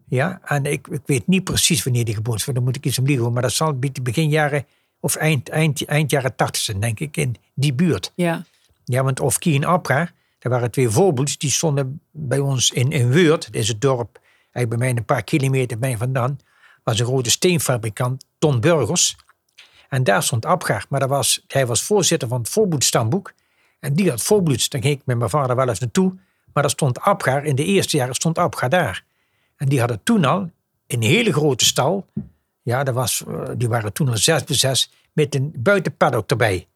Ja, 0.07 0.39
en 0.43 0.65
ik, 0.65 0.87
ik 0.87 1.01
weet 1.05 1.27
niet 1.27 1.43
precies 1.43 1.83
wanneer 1.83 2.05
die 2.05 2.15
geboren 2.15 2.39
is. 2.39 2.45
want 2.45 2.57
Dan 2.57 2.65
moet 2.67 2.75
ik 2.75 2.85
iets 2.85 2.99
om 2.99 3.05
liegen. 3.05 3.33
Maar 3.33 3.41
dat 3.41 3.51
zal 3.51 3.73
be- 3.79 3.91
begin 4.01 4.29
jaren 4.29 4.65
of 4.99 5.15
eind, 5.15 5.49
eind, 5.49 5.85
eind 5.85 6.11
jaren 6.11 6.35
tachtig 6.35 6.61
zijn, 6.61 6.79
denk 6.79 6.99
ik, 6.99 7.17
in 7.17 7.35
die 7.53 7.73
buurt. 7.73 8.11
Ja. 8.15 8.43
Ja, 8.83 9.03
want 9.03 9.19
Ofki 9.19 9.55
en 9.55 9.65
Abga, 9.65 10.11
dat 10.39 10.51
waren 10.51 10.71
twee 10.71 10.89
voorbeelds. 10.89 11.37
Die 11.37 11.49
stonden 11.49 12.01
bij 12.11 12.39
ons 12.39 12.71
in, 12.71 12.91
in 12.91 13.09
Weurt. 13.09 13.45
Dat 13.45 13.55
is 13.55 13.67
het 13.67 13.81
dorp, 13.81 14.19
eigenlijk 14.51 14.69
bij 14.69 14.77
mij 14.77 14.97
een 14.97 15.05
paar 15.05 15.23
kilometer 15.23 15.79
bij 15.79 15.97
vandaan. 15.97 16.39
was 16.83 16.99
een 16.99 17.05
grote 17.05 17.29
steenfabrikant, 17.29 18.25
Ton 18.37 18.59
Burgers. 18.59 19.15
En 19.89 20.03
daar 20.03 20.23
stond 20.23 20.45
Abgar. 20.45 20.85
Maar 20.89 20.99
dat 20.99 21.09
was, 21.09 21.43
hij 21.47 21.65
was 21.65 21.83
voorzitter 21.83 22.27
van 22.27 22.39
het 22.39 22.49
voorbloedstamboek. 22.49 23.33
En 23.79 23.93
die 23.93 24.09
had 24.09 24.21
voorbloeds. 24.21 24.69
Daar 24.69 24.81
ging 24.81 24.99
ik 24.99 25.05
met 25.05 25.17
mijn 25.17 25.29
vader 25.29 25.55
wel 25.55 25.69
eens 25.69 25.79
naartoe. 25.79 26.13
Maar 26.53 26.63
daar 26.63 26.71
stond 26.71 26.99
Abgar, 26.99 27.45
in 27.45 27.55
de 27.55 27.63
eerste 27.63 27.97
jaren 27.97 28.15
stond 28.15 28.37
Abgar 28.37 28.69
daar. 28.69 29.03
En 29.55 29.67
die 29.67 29.79
hadden 29.79 30.03
toen 30.03 30.25
al 30.25 30.51
een 30.87 31.01
hele 31.01 31.33
grote 31.33 31.65
stal. 31.65 32.05
Ja, 32.61 32.83
dat 32.83 32.93
was, 32.93 33.23
eh, 33.27 33.43
die 33.57 33.67
waren 33.67 33.93
toen 33.93 34.09
al 34.09 34.17
zes 34.17 34.43
bij 34.43 34.55
zes. 34.55 34.91
Met 35.13 35.35
een 35.35 35.53
buitenpaddock 35.57 36.29
erbij. 36.29 36.67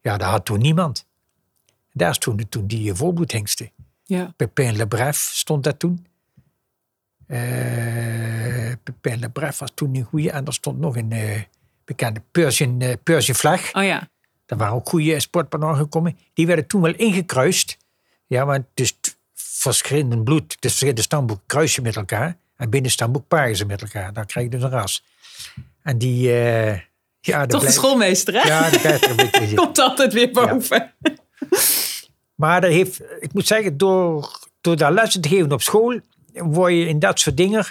Ja, 0.00 0.16
daar 0.16 0.30
had 0.30 0.44
toen 0.44 0.58
niemand. 0.58 1.06
Daar 1.98 2.14
stonden 2.14 2.48
toen 2.48 2.66
die 2.66 2.90
eh, 2.90 2.96
voorbloedhengsten. 2.96 3.70
Ja. 4.04 4.32
Pepin 4.36 4.76
Le 4.76 4.86
Bref 4.86 5.16
stond 5.16 5.64
daar 5.64 5.76
toen. 5.76 6.06
Eh 7.26 8.72
Pepin 8.82 9.18
Le 9.18 9.28
Bref 9.30 9.58
was 9.58 9.70
toen 9.74 9.94
een 9.96 10.02
goeie. 10.04 10.30
En 10.30 10.44
er 10.46 10.52
stond 10.52 10.78
nog 10.78 10.96
een 10.96 11.12
eh, 11.12 11.40
bekende 11.84 12.22
Persian, 12.30 12.80
eh, 12.80 12.92
Persian 13.02 13.36
vlag. 13.36 13.74
Oh 13.74 13.82
ja. 13.84 14.08
Daar 14.46 14.58
waren 14.58 14.74
ook 14.74 14.88
goede 14.88 15.20
sportpaarden 15.20 15.76
gekomen. 15.76 16.18
Die 16.34 16.46
werden 16.46 16.66
toen 16.66 16.80
wel 16.80 16.94
ingekruist. 16.94 17.76
Ja, 18.26 18.44
maar 18.44 18.64
dus 18.74 18.92
t- 19.00 19.16
verschillend 19.34 20.24
bloed, 20.24 20.48
dus 20.48 20.56
verschillende 20.70 21.02
stamboek 21.02 21.40
kruis 21.46 21.74
je 21.74 21.82
met 21.82 21.96
elkaar. 21.96 22.36
En 22.56 22.70
binnen 22.70 22.90
stamboek 22.90 23.28
paren 23.28 23.56
ze 23.56 23.64
met 23.66 23.82
elkaar. 23.82 24.12
Dan 24.12 24.26
krijg 24.26 24.46
je 24.46 24.52
dus 24.52 24.62
een 24.62 24.70
ras. 24.70 25.04
En 25.82 25.98
die... 25.98 26.32
eh 26.42 26.80
ja, 27.20 27.46
Toch 27.46 27.64
de 27.64 27.70
schoolmeester, 27.70 28.34
hè? 28.34 28.40
Ja, 28.48 28.70
dat 28.70 28.80
blijft 28.80 29.04
er 29.04 29.10
een 29.10 29.16
beetje 29.16 29.40
in 29.40 29.46
zitten. 29.46 29.56
Komt 29.64 29.78
altijd 29.78 30.12
weer 30.12 30.30
boven. 30.30 30.92
Maar 32.38 32.60
dat 32.60 32.70
heeft, 32.70 33.00
ik 33.20 33.32
moet 33.32 33.46
zeggen, 33.46 33.76
door, 33.76 34.38
door 34.60 34.76
daar 34.76 34.92
lessen 34.92 35.20
te 35.20 35.28
geven 35.28 35.52
op 35.52 35.62
school, 35.62 36.00
word 36.32 36.72
je 36.72 36.86
in 36.86 36.98
dat 36.98 37.20
soort 37.20 37.36
dingen. 37.36 37.64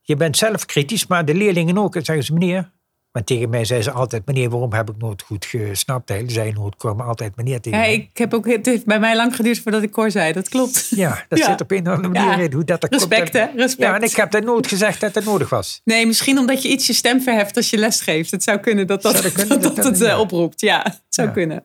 Je 0.00 0.16
bent 0.16 0.36
zelf 0.36 0.66
kritisch, 0.66 1.06
maar 1.06 1.24
de 1.24 1.34
leerlingen 1.34 1.78
ook. 1.78 1.96
En 1.96 2.04
zeggen 2.04 2.24
ze, 2.24 2.32
meneer. 2.32 2.72
Maar 3.12 3.24
tegen 3.24 3.50
mij 3.50 3.64
zei 3.64 3.82
ze 3.82 3.90
altijd, 3.90 4.26
meneer, 4.26 4.50
waarom 4.50 4.72
heb 4.72 4.90
ik 4.90 4.96
nooit 4.98 5.22
goed 5.22 5.44
gesnapt? 5.44 6.08
Hij 6.08 6.24
zei 6.26 6.52
nooit, 6.52 6.76
kwamen 6.76 7.06
altijd 7.06 7.36
meneer 7.36 7.60
tegen 7.60 7.78
Ja, 7.78 7.84
mij. 7.84 7.94
ik 7.94 8.18
heb 8.18 8.34
ook, 8.34 8.46
het 8.46 8.66
heeft 8.66 8.84
bij 8.84 9.00
mij 9.00 9.16
lang 9.16 9.36
geduurd 9.36 9.58
voordat 9.60 9.82
ik 9.82 9.90
koor 9.90 10.10
zei. 10.10 10.32
Dat 10.32 10.48
klopt. 10.48 10.88
Ja, 10.96 11.24
dat 11.28 11.38
Ja. 11.38 11.44
zit 11.44 11.60
op 11.60 11.70
een 11.70 11.88
of 11.88 11.94
andere 11.96 12.08
manier 12.14 12.38
Ja. 12.38 12.44
in. 12.44 12.52
Hoe 12.52 12.64
dat, 12.64 12.80
dat 12.80 12.92
Respect, 12.92 13.30
komt. 13.30 13.32
hè? 13.32 13.44
Respect. 13.56 13.88
Ja, 13.88 13.94
en 13.96 14.02
ik 14.02 14.16
heb 14.16 14.30
dat 14.30 14.44
nooit 14.44 14.66
gezegd 14.66 15.00
dat 15.00 15.14
het 15.14 15.24
nodig 15.24 15.48
was. 15.48 15.80
Nee, 15.84 16.06
misschien 16.06 16.38
omdat 16.38 16.62
je 16.62 16.68
iets 16.68 16.86
je 16.86 16.92
stem 16.92 17.20
verheft 17.22 17.56
als 17.56 17.70
je 17.70 17.76
les 17.78 18.00
geeft. 18.00 18.30
Het 18.30 18.42
zou 18.42 18.58
kunnen 18.58 18.86
dat 18.86 19.02
dat, 19.02 19.12
Zou 19.12 19.22
dat 19.22 19.32
kunnen? 19.32 19.60
dat, 19.62 19.76
Dat 19.76 19.84
het 19.84 19.98
kan, 19.98 20.06
eh, 20.06 20.12
ja. 20.14 20.20
oproept. 20.20 20.60
Ja, 20.60 20.80
het 20.82 21.02
zou 21.08 21.28
kunnen. 21.30 21.64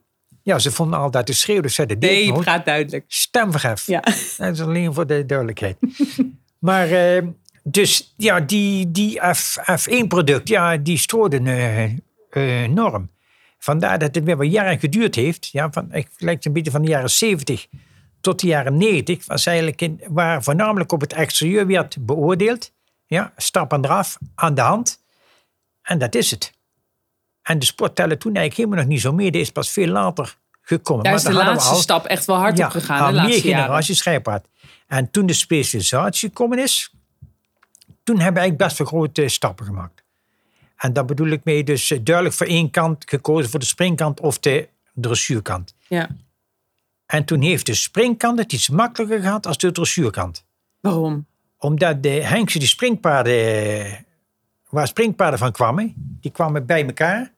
Ja, 0.50 0.60
ze 0.60 0.72
vonden 0.72 1.00
altijd 1.00 1.28
de 1.28 1.34
schreeuw, 1.34 1.62
dus 1.62 1.76
zeiden 1.76 2.00
Nee, 2.00 2.28
nooit. 2.28 2.44
praat 2.44 2.66
duidelijk. 2.66 3.06
Stemverhef. 3.08 3.86
Ja. 3.86 4.00
Dat 4.38 4.54
is 4.54 4.62
alleen 4.62 4.94
voor 4.94 5.08
de 5.08 5.26
duidelijkheid. 5.26 5.78
maar 6.70 6.92
eh, 6.92 7.24
dus 7.64 8.14
ja, 8.18 8.40
die, 8.40 8.92
die 8.92 9.20
F, 9.34 9.58
F1-product, 9.60 10.48
ja, 10.48 10.78
die 10.78 10.98
strooiden 10.98 11.48
eh, 11.48 11.84
eh, 11.84 12.62
enorm. 12.62 13.10
Vandaar 13.58 14.00
dat 14.00 14.16
het 14.16 14.24
weer 14.24 14.38
wat 14.38 14.52
jaren 14.52 14.80
geduurd 14.80 15.16
heeft. 15.16 15.48
Ja, 15.48 15.72
van, 15.72 15.94
ik 15.94 16.08
lijkt 16.18 16.46
een 16.46 16.54
beetje 16.54 16.72
van 16.72 16.82
de 16.82 16.90
jaren 16.90 17.10
70 17.10 17.68
tot 18.22 18.40
de 18.40 18.48
jaren 18.48 18.78
90. 18.78 19.26
Was 19.26 19.46
eigenlijk 19.46 19.82
in, 19.82 20.02
waar 20.08 20.44
voornamelijk 20.44 20.92
op 20.92 21.02
het 21.02 21.14
exterieur 21.14 21.68
werd 21.68 22.06
beoordeeld. 22.06 22.72
Ja, 23.06 23.34
stap 23.36 23.74
en 23.74 23.82
draf 23.82 24.18
aan 24.36 24.54
de 24.56 24.62
hand. 24.62 25.04
En 25.82 25.98
dat 25.98 26.16
is 26.16 26.32
het. 26.32 26.58
En 27.50 27.60
de 27.60 27.66
sport 27.66 27.96
tellen 27.96 28.20
toen 28.20 28.36
eigenlijk 28.36 28.56
helemaal 28.58 28.78
nog 28.86 28.94
niet 28.94 29.02
zo 29.02 29.14
mee. 29.14 29.32
Die 29.32 29.42
is 29.42 29.52
pas 29.52 29.70
veel 29.70 29.88
later 29.88 30.38
gekomen. 30.62 31.04
Daar 31.04 31.14
is 31.14 31.24
Maar 31.24 31.32
de 31.32 31.38
laatste 31.38 31.74
al- 31.74 31.80
stap 31.80 32.06
echt 32.06 32.26
wel 32.26 32.36
hard 32.36 32.60
op 32.64 32.70
gegaan. 32.70 33.00
al 33.00 33.06
De 33.08 33.14
meer 33.14 33.22
laatste 33.24 33.48
jaren. 33.48 33.64
generaties 33.64 33.98
schrijpaard. 33.98 34.48
En 34.88 35.12
toen 35.12 35.26
de 35.26 35.34
specialisatie 35.34 36.28
gekomen 36.30 36.60
is, 36.60 36.94
toen 38.04 38.16
hebben 38.20 38.34
we 38.34 38.40
eigenlijk 38.40 38.58
best 38.58 38.78
wel 38.78 38.88
grote 38.88 39.28
stappen 39.28 39.66
gemaakt. 39.66 40.04
En 40.78 40.94
daar 40.94 41.06
bedoel 41.06 41.28
ik 41.28 41.44
mee 41.44 41.64
dus 41.64 41.92
eh, 41.92 42.00
duidelijk 42.04 42.36
voor 42.36 42.48
één 42.48 42.70
kant 42.70 43.04
gekozen 43.10 43.50
voor 43.50 43.60
de 43.60 43.66
springkant 43.66 44.20
of 44.20 44.40
de 44.40 44.68
dressuurkant. 44.94 45.74
Ja. 45.88 46.10
En 47.06 47.26
toen 47.26 47.42
heeft 47.42 47.66
de 47.66 47.74
springkant 47.74 48.40
het 48.40 48.54
iets 48.54 48.70
makkelijker 48.70 49.20
gehad 49.22 49.48
als 49.48 49.58
de 49.58 49.72
dressuurkant. 49.72 50.46
Waarom? 50.80 51.26
Omdat 51.58 52.04
de 52.04 52.10
Hengse 52.10 52.60
die 52.60 52.68
springpaarden, 52.68 53.34
eh, 53.86 53.94
waar 54.70 54.88
springpaarden 54.88 55.40
van 55.40 55.52
kwamen, 55.52 55.94
die 56.22 56.32
kwamen 56.32 56.66
bij 56.66 56.86
elkaar 56.86 57.38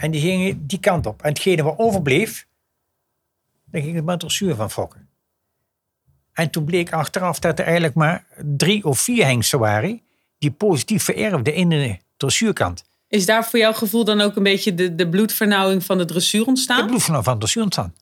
en 0.00 0.10
die 0.10 0.20
gingen 0.20 0.66
die 0.66 0.80
kant 0.80 1.06
op. 1.06 1.22
En 1.22 1.28
hetgene 1.28 1.62
wat 1.62 1.78
overbleef, 1.78 2.46
daar 3.64 3.82
ging 3.82 4.02
maar 4.02 4.18
dressuur 4.18 4.54
van 4.54 4.70
fokken. 4.70 5.08
En 6.32 6.50
toen 6.50 6.64
bleek 6.64 6.92
achteraf 6.92 7.38
dat 7.38 7.58
er 7.58 7.64
eigenlijk 7.64 7.94
maar 7.94 8.26
drie 8.56 8.84
of 8.84 9.00
vier 9.00 9.24
hengsten 9.24 9.58
waren 9.58 10.00
die 10.38 10.50
positief 10.50 11.02
vererfden 11.02 11.54
in 11.54 11.68
de 11.68 11.96
dressuurkant. 12.16 12.84
Is 13.08 13.26
daar 13.26 13.44
voor 13.48 13.58
jouw 13.58 13.72
gevoel 13.72 14.04
dan 14.04 14.20
ook 14.20 14.36
een 14.36 14.42
beetje 14.42 14.74
de, 14.74 14.94
de 14.94 15.08
bloedvernauwing 15.08 15.84
van 15.84 15.98
de 15.98 16.04
dressuur 16.04 16.46
ontstaan? 16.46 16.80
De 16.80 16.86
bloedvernauwing 16.86 17.24
van 17.24 17.34
de 17.34 17.40
dressuur 17.40 17.62
ontstaan. 17.62 17.94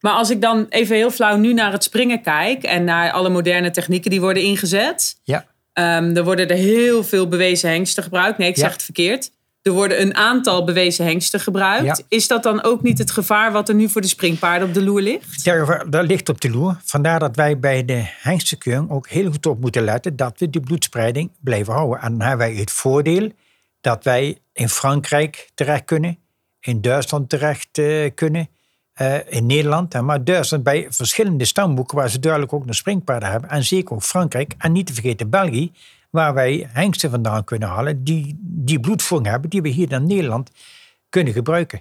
Maar 0.00 0.12
als 0.12 0.30
ik 0.30 0.40
dan 0.40 0.66
even 0.68 0.96
heel 0.96 1.10
flauw 1.10 1.36
nu 1.36 1.52
naar 1.52 1.72
het 1.72 1.84
springen 1.84 2.22
kijk 2.22 2.62
en 2.62 2.84
naar 2.84 3.12
alle 3.12 3.28
moderne 3.28 3.70
technieken 3.70 4.10
die 4.10 4.20
worden 4.20 4.42
ingezet. 4.42 5.20
Ja. 5.22 5.46
Um, 5.74 6.16
er 6.16 6.24
worden 6.24 6.48
er 6.48 6.56
heel 6.56 7.04
veel 7.04 7.28
bewezen 7.28 7.70
hengsten 7.70 8.02
gebruikt. 8.02 8.38
Nee, 8.38 8.48
ik 8.48 8.56
zeg 8.56 8.72
het 8.72 8.82
verkeerd. 8.82 9.30
Er 9.62 9.72
worden 9.72 10.00
een 10.00 10.14
aantal 10.14 10.64
bewezen 10.64 11.04
hengsten 11.04 11.40
gebruikt. 11.40 12.04
Is 12.08 12.28
dat 12.28 12.42
dan 12.42 12.62
ook 12.62 12.82
niet 12.82 12.98
het 12.98 13.10
gevaar 13.10 13.52
wat 13.52 13.68
er 13.68 13.74
nu 13.74 13.88
voor 13.88 14.00
de 14.00 14.08
springpaarden 14.08 14.68
op 14.68 14.74
de 14.74 14.82
loer 14.82 15.00
ligt? 15.00 15.44
Ja, 15.44 15.84
dat 15.84 16.06
ligt 16.06 16.28
op 16.28 16.40
de 16.40 16.50
loer. 16.50 16.76
Vandaar 16.84 17.18
dat 17.18 17.36
wij 17.36 17.58
bij 17.58 17.84
de 17.84 18.02
hengstenkeuring 18.04 18.90
ook 18.90 19.08
heel 19.08 19.30
goed 19.30 19.46
op 19.46 19.60
moeten 19.60 19.82
letten 19.82 20.16
dat 20.16 20.38
we 20.38 20.50
die 20.50 20.60
bloedspreiding 20.60 21.30
blijven 21.40 21.72
houden. 21.72 22.00
En 22.00 22.10
dan 22.10 22.28
hebben 22.28 22.46
wij 22.46 22.56
het 22.56 22.70
voordeel 22.70 23.32
dat 23.80 24.04
wij 24.04 24.38
in 24.52 24.68
Frankrijk 24.68 25.50
terecht 25.54 25.84
kunnen, 25.84 26.18
in 26.60 26.80
Duitsland 26.80 27.28
terecht 27.28 27.78
uh, 27.78 28.10
kunnen, 28.14 28.48
uh, 29.00 29.14
in 29.28 29.46
Nederland. 29.46 30.00
Maar 30.00 30.24
Duitsland 30.24 30.62
bij 30.62 30.86
verschillende 30.90 31.44
stamboeken 31.44 31.96
waar 31.96 32.10
ze 32.10 32.18
duidelijk 32.18 32.52
ook 32.52 32.66
een 32.66 32.74
springpaarden 32.74 33.30
hebben. 33.30 33.50
En 33.50 33.64
zeker 33.64 33.94
ook 33.94 34.02
Frankrijk. 34.02 34.54
En 34.58 34.72
niet 34.72 34.86
te 34.86 34.92
vergeten 34.92 35.30
België, 35.30 35.72
waar 36.10 36.34
wij 36.34 36.68
hengsten 36.72 37.10
vandaan 37.10 37.44
kunnen 37.44 37.68
halen 37.68 38.04
die 38.04 38.38
die 38.42 38.80
bloedvoering 38.80 39.30
hebben, 39.30 39.50
die 39.50 39.62
we 39.62 39.68
hier 39.68 39.92
in 39.92 40.06
Nederland 40.06 40.50
kunnen 41.08 41.32
gebruiken. 41.32 41.80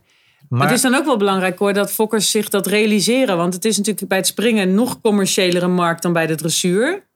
Maar 0.49 0.67
het 0.67 0.75
is 0.75 0.81
dan 0.81 0.95
ook 0.95 1.05
wel 1.05 1.17
belangrijk 1.17 1.59
hoor 1.59 1.73
dat 1.73 1.91
fokkers 1.91 2.31
zich 2.31 2.49
dat 2.49 2.67
realiseren. 2.67 3.37
Want 3.37 3.53
het 3.53 3.65
is 3.65 3.77
natuurlijk 3.77 4.07
bij 4.07 4.17
het 4.17 4.27
springen 4.27 4.67
een 4.67 4.73
nog 4.73 5.01
commerciëlere 5.01 5.67
markt 5.67 6.01
dan 6.01 6.13
bij 6.13 6.27
de 6.27 6.35
dressuur. 6.35 7.07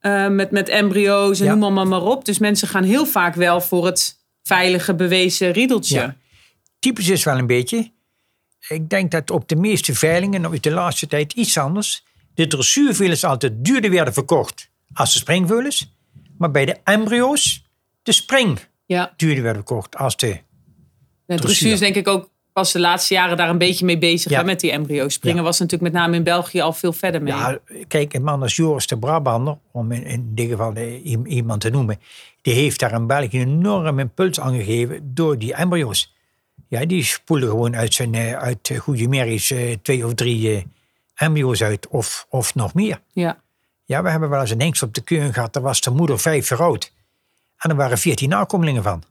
Uh, 0.00 0.28
met, 0.28 0.50
met 0.50 0.68
embryo's 0.68 1.40
en 1.40 1.58
noem 1.58 1.72
maar, 1.72 1.86
maar 1.86 2.02
op. 2.02 2.24
Dus 2.24 2.38
mensen 2.38 2.68
gaan 2.68 2.84
heel 2.84 3.06
vaak 3.06 3.34
wel 3.34 3.60
voor 3.60 3.86
het 3.86 4.18
veilige 4.42 4.94
bewezen 4.94 5.50
riedeltje. 5.50 5.98
Ja. 5.98 6.16
Typisch 6.78 7.08
is 7.08 7.24
wel 7.24 7.38
een 7.38 7.46
beetje. 7.46 7.90
Ik 8.68 8.88
denk 8.88 9.10
dat 9.10 9.30
op 9.30 9.48
de 9.48 9.56
meeste 9.56 9.94
veilingen, 9.94 10.40
nou 10.40 10.60
de 10.60 10.70
laatste 10.70 11.06
tijd 11.06 11.32
iets 11.32 11.58
anders. 11.58 12.04
De 12.34 12.46
dressuurveulens 12.46 13.24
altijd 13.24 13.52
duurder 13.56 13.90
werden 13.90 14.14
verkocht 14.14 14.70
als 14.92 15.12
de 15.12 15.18
springveulens. 15.18 15.94
Maar 16.38 16.50
bij 16.50 16.64
de 16.64 16.76
embryo's 16.84 17.64
de 18.02 18.12
spring 18.12 18.58
ja. 18.86 19.12
duurder 19.16 19.42
werden 19.42 19.64
verkocht 19.66 19.96
als 19.96 20.16
de 20.16 20.38
De 21.26 21.34
dressuur 21.34 21.72
is 21.72 21.78
denk 21.78 21.94
ik 21.94 22.08
ook 22.08 22.32
pas 22.52 22.72
de 22.72 22.80
laatste 22.80 23.14
jaren 23.14 23.36
daar 23.36 23.48
een 23.48 23.58
beetje 23.58 23.84
mee 23.84 23.98
bezig 23.98 24.44
met 24.44 24.60
die 24.60 24.70
embryo's. 24.70 25.14
Springen 25.14 25.44
was 25.44 25.58
natuurlijk 25.58 25.92
met 25.92 26.02
name 26.02 26.16
in 26.16 26.22
België 26.22 26.60
al 26.60 26.72
veel 26.72 26.92
verder 26.92 27.22
mee. 27.22 27.32
Ja, 27.32 27.58
kijk, 27.88 28.14
een 28.14 28.22
man 28.22 28.42
als 28.42 28.56
Joris 28.56 28.86
de 28.86 28.98
Brabander, 28.98 29.58
om 29.72 29.92
in, 29.92 30.04
in 30.04 30.34
dit 30.34 30.48
geval 30.48 30.76
iemand 30.76 31.60
te 31.60 31.70
noemen, 31.70 32.00
die 32.42 32.54
heeft 32.54 32.80
daar 32.80 32.92
in 32.92 33.06
België 33.06 33.40
een 33.40 33.48
enorm 33.48 33.98
impuls 33.98 34.40
aan 34.40 34.54
gegeven 34.54 35.14
door 35.14 35.38
die 35.38 35.54
embryo's. 35.54 36.14
Ja, 36.68 36.86
die 36.86 37.04
spoelen 37.04 37.48
gewoon 37.48 37.76
uit 37.76 37.94
zijn 37.94 38.14
eh, 38.14 38.36
uit 38.36 38.72
goede 38.78 39.08
merries 39.08 39.54
twee 39.82 40.06
of 40.06 40.14
drie 40.14 40.66
embryo's 41.14 41.62
uit, 41.62 41.88
of, 41.88 42.26
of 42.30 42.54
nog 42.54 42.74
meer. 42.74 43.00
Ja. 43.12 43.42
Ja, 43.84 44.02
we 44.02 44.10
hebben 44.10 44.28
wel 44.28 44.40
eens 44.40 44.50
een 44.50 44.60
hengst 44.60 44.82
op 44.82 44.94
de 44.94 45.00
keuring 45.00 45.34
gehad, 45.34 45.52
daar 45.52 45.62
was 45.62 45.80
de 45.80 45.90
moeder 45.90 46.18
vijf 46.18 46.48
jaar 46.48 46.62
oud. 46.62 46.92
En 47.58 47.70
er 47.70 47.76
waren 47.76 47.98
veertien 47.98 48.28
nakomelingen 48.28 48.82
van. 48.82 49.04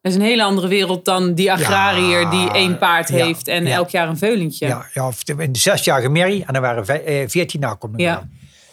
Dat 0.00 0.12
is 0.12 0.18
een 0.18 0.24
hele 0.24 0.42
andere 0.42 0.68
wereld 0.68 1.04
dan 1.04 1.34
die 1.34 1.52
agrariër 1.52 2.30
die 2.30 2.50
één 2.50 2.78
paard 2.78 3.08
heeft 3.08 3.48
en 3.48 3.66
elk 3.66 3.90
jaar 3.90 4.08
een 4.08 4.18
veulentje. 4.18 4.66
Ja, 4.66 4.86
ja 4.94 5.06
of 5.06 5.24
de, 5.24 5.48
zesjarige 5.52 6.08
Mary 6.08 6.44
en 6.46 6.54
er 6.54 6.60
waren 6.60 6.86
veertien 7.30 7.60
nakomelingen. 7.60 8.30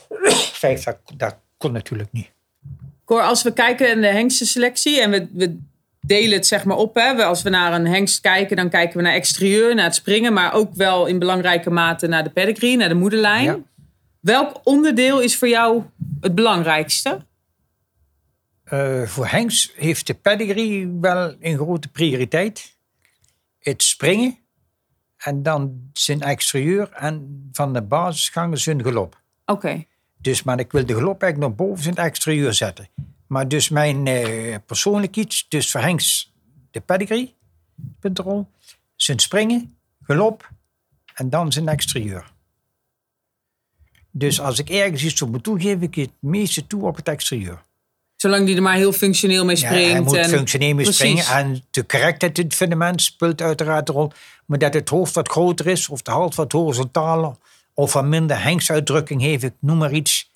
Ja. 0.09 0.29
Vijf, 0.63 0.83
dat, 0.83 0.97
dat 1.17 1.35
kon 1.57 1.71
natuurlijk 1.71 2.09
niet. 2.11 2.31
Cor, 3.05 3.21
als 3.21 3.43
we 3.43 3.53
kijken 3.53 3.91
in 3.91 4.01
de 4.01 4.07
hengstenselectie 4.07 5.01
en 5.01 5.09
we, 5.09 5.27
we 5.33 5.57
delen 6.01 6.37
het 6.37 6.47
zeg 6.47 6.63
maar 6.63 6.77
op. 6.77 6.95
Hè. 6.95 7.25
Als 7.25 7.41
we 7.41 7.49
naar 7.49 7.73
een 7.73 7.87
hengst 7.87 8.21
kijken, 8.21 8.55
dan 8.55 8.69
kijken 8.69 8.97
we 8.97 9.03
naar 9.03 9.13
exterieur, 9.13 9.75
naar 9.75 9.85
het 9.85 9.95
springen, 9.95 10.33
maar 10.33 10.53
ook 10.53 10.73
wel 10.73 11.05
in 11.05 11.19
belangrijke 11.19 11.69
mate 11.69 12.07
naar 12.07 12.23
de 12.23 12.29
pedigree, 12.29 12.77
naar 12.77 12.89
de 12.89 12.95
moederlijn. 12.95 13.65
Welk 14.27 14.61
onderdeel 14.63 15.21
is 15.21 15.37
voor 15.37 15.47
jou 15.47 15.83
het 16.21 16.35
belangrijkste? 16.35 17.25
Uh, 18.73 19.03
voor 19.03 19.27
Hengst 19.27 19.73
heeft 19.75 20.07
de 20.07 20.13
pedigree 20.13 20.97
wel 21.01 21.35
een 21.39 21.57
grote 21.57 21.87
prioriteit. 21.87 22.77
Het 23.59 23.83
springen 23.83 24.37
en 25.17 25.43
dan 25.43 25.89
zijn 25.93 26.21
exterieur 26.21 26.91
en 26.91 27.49
van 27.51 27.73
de 27.73 27.81
basisgangen 27.81 28.57
zijn 28.57 28.83
gelop. 28.83 29.21
Oké. 29.45 29.85
Dus, 30.17 30.43
maar 30.43 30.59
ik 30.59 30.71
wil 30.71 30.85
de 30.85 30.93
gelop 30.93 31.21
eigenlijk 31.21 31.51
nog 31.51 31.67
boven 31.67 31.83
zijn 31.83 31.95
exterieur 31.95 32.53
zetten. 32.53 32.89
Maar 33.27 33.47
dus 33.47 33.69
mijn 33.69 34.05
uh, 34.05 34.55
persoonlijk 34.65 35.15
iets, 35.15 35.49
dus 35.49 35.71
voor 35.71 35.81
Hengst 35.81 36.33
de 36.71 36.81
pedigree, 36.81 37.35
zijn 38.95 39.19
springen, 39.19 39.77
gelop 40.03 40.49
en 41.13 41.29
dan 41.29 41.51
zijn 41.51 41.67
exterieur. 41.67 42.35
Dus 44.17 44.41
als 44.41 44.59
ik 44.59 44.69
ergens 44.69 45.03
iets 45.03 45.21
op 45.21 45.29
moet 45.29 45.43
toe, 45.43 45.61
geef 45.61 45.81
ik 45.81 45.95
het 45.95 46.09
meeste 46.19 46.67
toe 46.67 46.85
op 46.85 46.95
het 46.95 47.07
exterieur. 47.07 47.61
Zolang 48.15 48.45
die 48.45 48.55
er 48.55 48.61
maar 48.61 48.75
heel 48.75 48.91
functioneel 48.91 49.45
mee 49.45 49.55
springt. 49.55 49.85
Ja, 49.85 49.91
hij 49.91 50.01
moet 50.01 50.15
en... 50.15 50.29
functioneel 50.29 50.75
mee 50.75 50.91
springen. 50.91 51.25
En 51.25 51.63
de 51.71 51.85
correctheid 51.85 52.37
in 52.37 52.43
het 52.43 52.55
fundament 52.55 53.01
speelt 53.01 53.41
uiteraard 53.41 53.89
een 53.89 53.95
rol. 53.95 54.11
Maar 54.45 54.57
dat 54.57 54.73
het 54.73 54.89
hoofd 54.89 55.15
wat 55.15 55.29
groter 55.29 55.67
is, 55.67 55.89
of 55.89 56.01
de 56.01 56.11
hals 56.11 56.35
wat 56.35 56.51
horizontaler, 56.51 57.35
of 57.73 57.93
wat 57.93 58.05
minder 58.05 58.43
hengsuitdrukking 58.43 59.21
heeft, 59.21 59.43
ik 59.43 59.53
noem 59.59 59.77
maar 59.77 59.93
iets. 59.93 60.31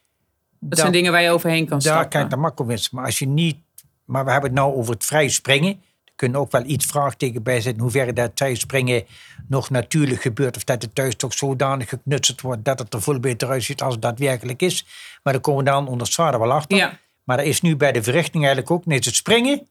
Dat, 0.59 0.79
zijn 0.79 0.91
dingen 0.91 1.11
waar 1.11 1.21
je 1.21 1.29
overheen 1.29 1.65
kan 1.65 1.81
stappen. 1.81 2.01
Daar 2.01 2.11
kan 2.11 2.21
je 2.21 2.27
de 2.27 2.35
makkelijk 2.35 2.91
Maar 2.91 3.05
als 3.05 3.19
je 3.19 3.27
niet... 3.27 3.57
Maar 4.05 4.25
we 4.25 4.31
hebben 4.31 4.49
het 4.49 4.59
nou 4.59 4.75
over 4.75 4.93
het 4.93 5.05
vrij 5.05 5.29
springen 5.29 5.81
kunnen 6.21 6.39
ook 6.39 6.51
wel 6.51 6.63
iets 6.65 6.85
vraagteken 6.85 7.43
bij 7.43 7.61
zetten. 7.61 7.81
Hoeverre 7.81 8.13
dat 8.13 8.35
thuisspringen 8.35 9.03
nog 9.47 9.69
natuurlijk 9.69 10.21
gebeurt. 10.21 10.55
Of 10.55 10.63
dat 10.63 10.81
het 10.81 10.95
thuis 10.95 11.15
toch 11.15 11.33
zodanig 11.33 11.89
geknutseld 11.89 12.41
wordt 12.41 12.65
dat 12.65 12.79
het 12.79 12.93
er 12.93 13.01
veel 13.01 13.19
beter 13.19 13.49
uitziet 13.49 13.81
als 13.81 13.93
het 13.93 14.01
daadwerkelijk 14.01 14.61
is. 14.61 14.85
Maar 15.23 15.33
daar 15.33 15.41
komen 15.41 15.63
we 15.63 15.69
dan 15.69 15.87
onder 15.87 16.07
zwaarder 16.07 16.39
wel 16.39 16.51
achter. 16.51 16.77
Ja. 16.77 16.97
Maar 17.23 17.37
dat 17.37 17.45
is 17.45 17.61
nu 17.61 17.75
bij 17.75 17.91
de 17.91 18.03
verrichting 18.03 18.43
eigenlijk 18.43 18.71
ook. 18.71 18.85
Nee, 18.85 18.97
het 18.97 19.15
springen. 19.15 19.67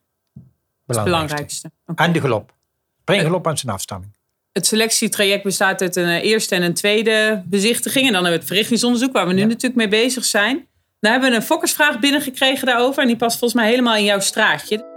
Het 0.86 1.04
belangrijkste. 1.04 1.70
En 1.94 2.12
de 2.12 2.20
galop. 2.20 2.52
Springgalop 3.00 3.46
en 3.46 3.58
zijn 3.58 3.72
afstamming. 3.72 4.12
Het 4.52 4.66
selectietraject 4.66 5.42
bestaat 5.42 5.80
uit 5.80 5.96
een 5.96 6.08
eh, 6.08 6.24
eerste 6.24 6.54
en 6.54 6.62
een 6.62 6.74
tweede 6.74 7.42
bezichtiging. 7.46 8.06
En 8.06 8.12
dan 8.12 8.22
hebben 8.22 8.32
we 8.32 8.38
het 8.38 8.46
verrichtingsonderzoek, 8.46 9.12
waar 9.12 9.26
we 9.26 9.32
nu 9.32 9.44
natuurlijk 9.44 9.74
mee 9.74 9.88
bezig 9.88 10.24
zijn. 10.24 10.66
Daar 11.00 11.12
hebben 11.12 11.30
we 11.30 11.36
een 11.36 11.42
fokkersvraag 11.42 11.98
binnengekregen 11.98 12.66
daarover. 12.66 13.02
En 13.02 13.08
die 13.08 13.16
past 13.16 13.38
volgens 13.38 13.60
mij 13.60 13.70
helemaal 13.70 13.96
in 13.96 14.04
jouw 14.04 14.20
straatje. 14.20 14.88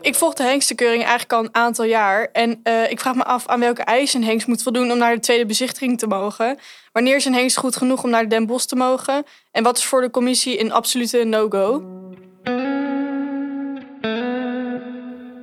Ik 0.00 0.14
volg 0.14 0.34
de 0.34 0.42
hengstekeuring 0.42 1.02
eigenlijk 1.02 1.32
al 1.32 1.44
een 1.44 1.54
aantal 1.54 1.84
jaar. 1.84 2.28
En 2.32 2.60
uh, 2.64 2.90
ik 2.90 3.00
vraag 3.00 3.14
me 3.14 3.24
af 3.24 3.46
aan 3.46 3.60
welke 3.60 3.82
eisen 3.82 4.20
een 4.20 4.26
hengst 4.26 4.46
moet 4.46 4.62
voldoen 4.62 4.90
om 4.90 4.98
naar 4.98 5.14
de 5.14 5.20
tweede 5.20 5.46
bezichtiging 5.46 5.98
te 5.98 6.06
mogen. 6.06 6.58
Wanneer 6.92 7.16
is 7.16 7.24
een 7.24 7.34
hengst 7.34 7.56
goed 7.56 7.76
genoeg 7.76 8.02
om 8.02 8.10
naar 8.10 8.22
de 8.22 8.28
Den 8.28 8.46
Bosch 8.46 8.66
te 8.66 8.76
mogen? 8.76 9.24
En 9.50 9.62
wat 9.62 9.76
is 9.78 9.84
voor 9.84 10.00
de 10.00 10.10
commissie 10.10 10.60
een 10.60 10.72
absolute 10.72 11.24
no-go? 11.24 11.82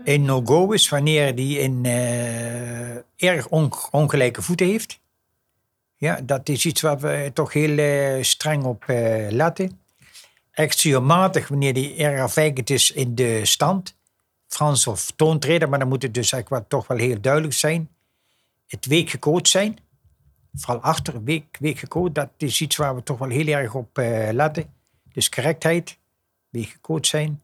Een 0.03 0.25
no-go 0.25 0.71
is 0.71 0.89
wanneer 0.89 1.35
die 1.35 1.61
een 1.61 1.83
uh, 1.83 2.95
erg 3.29 3.47
on 3.49 3.73
ongelijke 3.91 4.41
voeten 4.41 4.67
heeft. 4.67 4.99
Ja, 5.97 6.19
dat 6.23 6.49
is 6.49 6.65
iets 6.65 6.81
waar 6.81 6.99
we 6.99 7.31
toch 7.33 7.53
heel 7.53 8.23
streng 8.23 8.63
op 8.63 8.83
letten. 9.29 9.79
Extriomatig 10.51 11.47
wanneer 11.47 11.73
die 11.73 11.95
erg 11.95 12.21
afwijkend 12.21 12.69
is 12.69 12.91
in 12.91 13.15
de 13.15 13.45
stand. 13.45 13.95
Frans 14.55 14.87
of 14.87 15.11
toontreden, 15.15 15.69
maar 15.69 15.79
dan 15.79 15.87
moet 15.87 16.01
het 16.01 16.13
dus 16.13 16.31
eigenlijk 16.31 16.61
wel, 16.61 16.79
toch 16.79 16.87
wel 16.87 17.07
heel 17.07 17.21
duidelijk 17.21 17.53
zijn. 17.53 17.89
Het 18.67 18.85
week 18.85 19.09
gecoacht 19.09 19.47
zijn, 19.47 19.77
vooral 20.53 20.81
achter 20.81 21.23
week, 21.23 21.57
week 21.59 21.87
dat 22.11 22.29
is 22.37 22.61
iets 22.61 22.75
waar 22.75 22.95
we 22.95 23.03
toch 23.03 23.17
wel 23.17 23.29
heel 23.29 23.47
erg 23.47 23.73
op 23.73 23.99
uh, 23.99 24.29
letten. 24.31 24.73
Dus 25.13 25.29
correctheid, 25.29 25.97
week 26.49 26.77
zijn. 27.01 27.41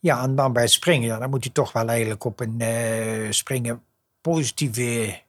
Ja, 0.00 0.22
en 0.22 0.34
dan 0.34 0.52
bij 0.52 0.66
springen, 0.66 1.08
ja, 1.08 1.18
dan 1.18 1.30
moet 1.30 1.44
hij 1.44 1.52
toch 1.52 1.72
wel 1.72 1.88
eigenlijk 1.88 2.24
op 2.24 2.40
een 2.40 2.56
uh, 2.60 3.30
springen 3.30 3.82
positieve 4.20 5.20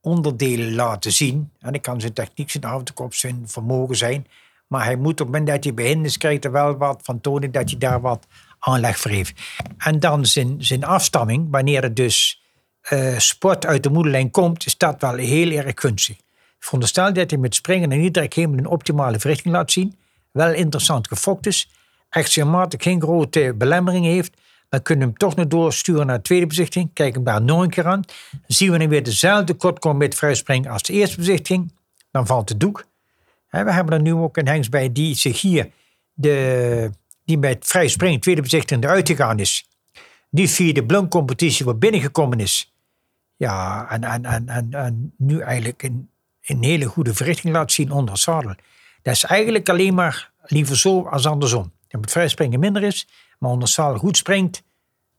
onderdelen 0.00 0.74
laten 0.74 1.12
zien. 1.12 1.50
En 1.58 1.72
dat 1.72 1.80
kan 1.80 2.00
zijn 2.00 2.12
techniek, 2.12 2.50
zijn 2.50 2.64
avondkop, 2.64 3.14
zijn 3.14 3.42
vermogen 3.48 3.96
zijn. 3.96 4.26
Maar 4.66 4.84
hij 4.84 4.96
moet 4.96 5.12
op 5.12 5.18
het 5.18 5.26
moment 5.26 5.46
dat 5.46 5.64
hij 5.64 5.74
begint, 5.74 6.04
is, 6.04 6.18
krijgt 6.18 6.44
er 6.44 6.52
wel 6.52 6.76
wat 6.76 7.00
van 7.02 7.20
tonen 7.20 7.52
dat 7.52 7.70
hij 7.70 7.78
daar 7.78 8.00
wat 8.00 8.26
aanleg 8.58 8.98
voor. 8.98 9.32
En 9.78 10.00
dan 10.00 10.26
zijn, 10.26 10.54
zijn 10.58 10.84
afstamming, 10.84 11.46
wanneer 11.50 11.82
het 11.82 11.96
dus 11.96 12.42
uh, 12.92 13.18
sport 13.18 13.66
uit 13.66 13.82
de 13.82 13.90
moederlijn 13.90 14.30
komt, 14.30 14.66
is 14.66 14.76
dat 14.76 15.00
wel 15.00 15.14
heel 15.14 15.50
erg 15.50 15.72
gunstig. 15.74 16.16
Veronderstel 16.58 17.12
dat 17.12 17.30
hij 17.30 17.38
met 17.38 17.54
springen 17.54 17.92
en 17.92 18.00
iedere 18.00 18.26
helemaal 18.34 18.58
een 18.58 18.66
optimale 18.66 19.18
verrichting 19.18 19.54
laat 19.54 19.70
zien. 19.70 19.96
Wel 20.30 20.52
interessant 20.52 21.08
gefokt 21.08 21.46
is. 21.46 21.70
Extrematisch 22.10 22.82
geen 22.82 23.00
grote 23.00 23.54
belemmering 23.56 24.04
heeft. 24.04 24.36
Dan 24.68 24.82
kunnen 24.82 25.04
we 25.04 25.10
hem 25.10 25.18
toch 25.18 25.36
nog 25.36 25.46
doorsturen 25.46 26.06
naar 26.06 26.16
de 26.16 26.22
tweede 26.22 26.46
bezichtiging. 26.46 26.90
Kijken 26.92 27.14
hem 27.14 27.24
daar 27.24 27.42
nog 27.42 27.62
een 27.62 27.70
keer 27.70 27.86
aan. 27.86 28.02
Dan 28.30 28.40
zien 28.46 28.72
we 28.72 28.78
dan 28.78 28.88
weer 28.88 29.02
dezelfde 29.02 29.54
kortkom 29.54 29.96
met 29.96 30.14
vrijspringen 30.14 30.70
als 30.70 30.82
de 30.82 30.92
eerste 30.92 31.16
bezichtiging. 31.16 31.72
Dan 32.10 32.26
valt 32.26 32.48
de 32.48 32.56
doek. 32.56 32.84
we 33.50 33.72
hebben 33.72 33.94
er 33.94 34.02
nu 34.02 34.12
ook 34.12 34.36
een 34.36 34.48
hengst 34.48 34.70
bij 34.70 34.92
die 34.92 35.14
zich 35.14 35.40
hier, 35.40 35.70
de, 36.12 36.90
die 37.28 37.38
bij 37.38 37.50
het 37.50 37.66
vrij 37.66 37.88
springen, 37.88 38.20
tweede 38.20 38.42
bezichtiging, 38.42 38.84
eruit 38.84 39.08
gegaan 39.08 39.38
is. 39.38 39.68
Die 40.30 40.48
via 40.48 40.72
de 40.72 40.84
blunkcompetitie 40.84 41.64
wat 41.64 41.78
binnengekomen 41.78 42.40
is. 42.40 42.74
Ja, 43.36 43.86
en, 43.90 44.04
en, 44.04 44.48
en, 44.48 44.72
en, 44.72 45.14
nu 45.16 45.40
eigenlijk 45.40 45.82
een, 45.82 46.10
een 46.44 46.62
hele 46.62 46.84
goede 46.84 47.14
verrichting 47.14 47.54
laat 47.54 47.72
zien 47.72 47.90
onder 47.90 48.18
zadel. 48.18 48.54
Dat 49.02 49.14
is 49.14 49.24
eigenlijk 49.24 49.68
alleen 49.68 49.94
maar 49.94 50.32
liever 50.42 50.76
zo 50.76 51.02
als 51.02 51.26
andersom. 51.26 51.72
Dat 51.88 52.00
het 52.00 52.10
vrij 52.10 52.28
springen 52.28 52.60
minder 52.60 52.82
is, 52.82 53.08
maar 53.38 53.50
onder 53.50 53.68
zadel 53.68 53.98
goed 53.98 54.16
springt, 54.16 54.62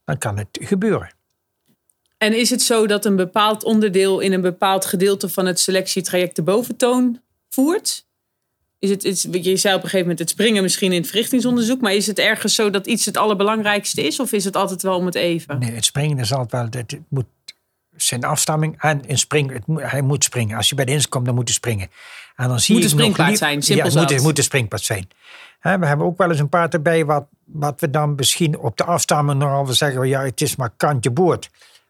dan 0.06 0.18
kan 0.18 0.38
het 0.38 0.48
gebeuren. 0.52 1.12
En 2.18 2.38
is 2.38 2.50
het 2.50 2.62
zo 2.62 2.88
dat 2.88 3.06
een 3.06 3.16
bepaald 3.16 3.64
onderdeel 3.64 4.20
in 4.20 4.34
een 4.34 4.42
bepaald 4.42 4.86
gedeelte 4.86 5.30
van 5.30 5.46
het 5.46 5.60
selectietraject 5.60 6.36
de 6.36 6.44
boventoon 6.44 7.22
voert? 7.50 8.08
Is 8.80 8.90
het, 8.90 9.04
is, 9.04 9.28
je 9.32 9.58
zei 9.58 9.76
op 9.76 9.84
een 9.84 9.90
gegeven 9.90 10.00
moment 10.00 10.20
het 10.20 10.30
springen 10.30 10.64
misschien 10.64 10.92
in 10.92 11.00
het 11.00 11.10
verrichtingsonderzoek, 11.10 11.82
maar 11.82 11.94
is 11.94 12.08
het 12.08 12.20
ergens 12.20 12.56
zo 12.56 12.70
dat 12.70 12.88
iets 12.88 13.06
het 13.06 13.18
allerbelangrijkste 13.18 14.04
is 14.04 14.20
of 14.20 14.32
is 14.32 14.46
het 14.46 14.56
altijd 14.56 14.82
wel 14.82 14.96
om 14.96 15.06
het 15.06 15.16
even? 15.16 15.60
Nee, 15.60 15.72
het 15.72 15.86
springen 15.86 16.18
is 16.18 16.34
altijd 16.34 16.74
wel, 16.74 16.84
het 16.88 17.00
moet 17.10 17.26
zijn 17.96 18.24
afstamming 18.24 18.82
en 18.82 19.06
in 19.06 19.18
springen, 19.18 19.54
het 19.54 19.68
moet, 19.68 19.82
hij 19.92 20.02
moet 20.02 20.24
springen. 20.24 20.58
Als 20.58 20.70
je 20.70 20.76
bij 20.76 20.86
de 20.86 20.92
ins 20.92 21.10
komt, 21.10 21.26
dan 21.26 21.36
moet 21.36 21.48
hij 21.48 21.54
springen. 21.54 21.90
En 22.36 22.48
dan 22.48 22.60
zie 22.60 22.76
moet 22.76 22.84
een 22.84 22.90
springpaard 22.90 23.38
zijn, 23.38 23.62
simpel 23.62 23.92
ja, 23.92 24.00
het 24.00 24.12
moet, 24.12 24.22
moet 24.22 24.38
een 24.38 24.44
springpaard 24.44 24.84
zijn. 24.84 25.08
we 25.62 25.70
hebben 25.70 26.06
ook 26.06 26.18
wel 26.18 26.30
eens 26.30 26.40
een 26.40 26.50
paard 26.50 26.74
erbij 26.74 27.06
wat, 27.06 27.26
wat 27.46 27.80
we 27.80 27.90
dan 27.90 28.16
misschien 28.16 28.58
op 28.58 28.78
de 28.78 28.84
afstamming 28.84 29.40
nogal 29.40 29.74
zeggen, 29.74 30.08
ja, 30.08 30.22
het 30.22 30.42
is 30.42 30.56
maar 30.56 30.72
kantje 30.78 31.12
boord. 31.12 31.50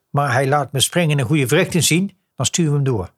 Maar 0.10 0.34
hij 0.34 0.48
laat 0.48 0.72
me 0.72 0.80
springen 0.80 1.12
in 1.12 1.20
een 1.20 1.26
goede 1.26 1.48
verrichting 1.48 1.84
zien, 1.84 2.18
dan 2.36 2.46
sturen 2.46 2.72
we 2.72 2.76
hem 2.76 2.86
door. 2.86 3.12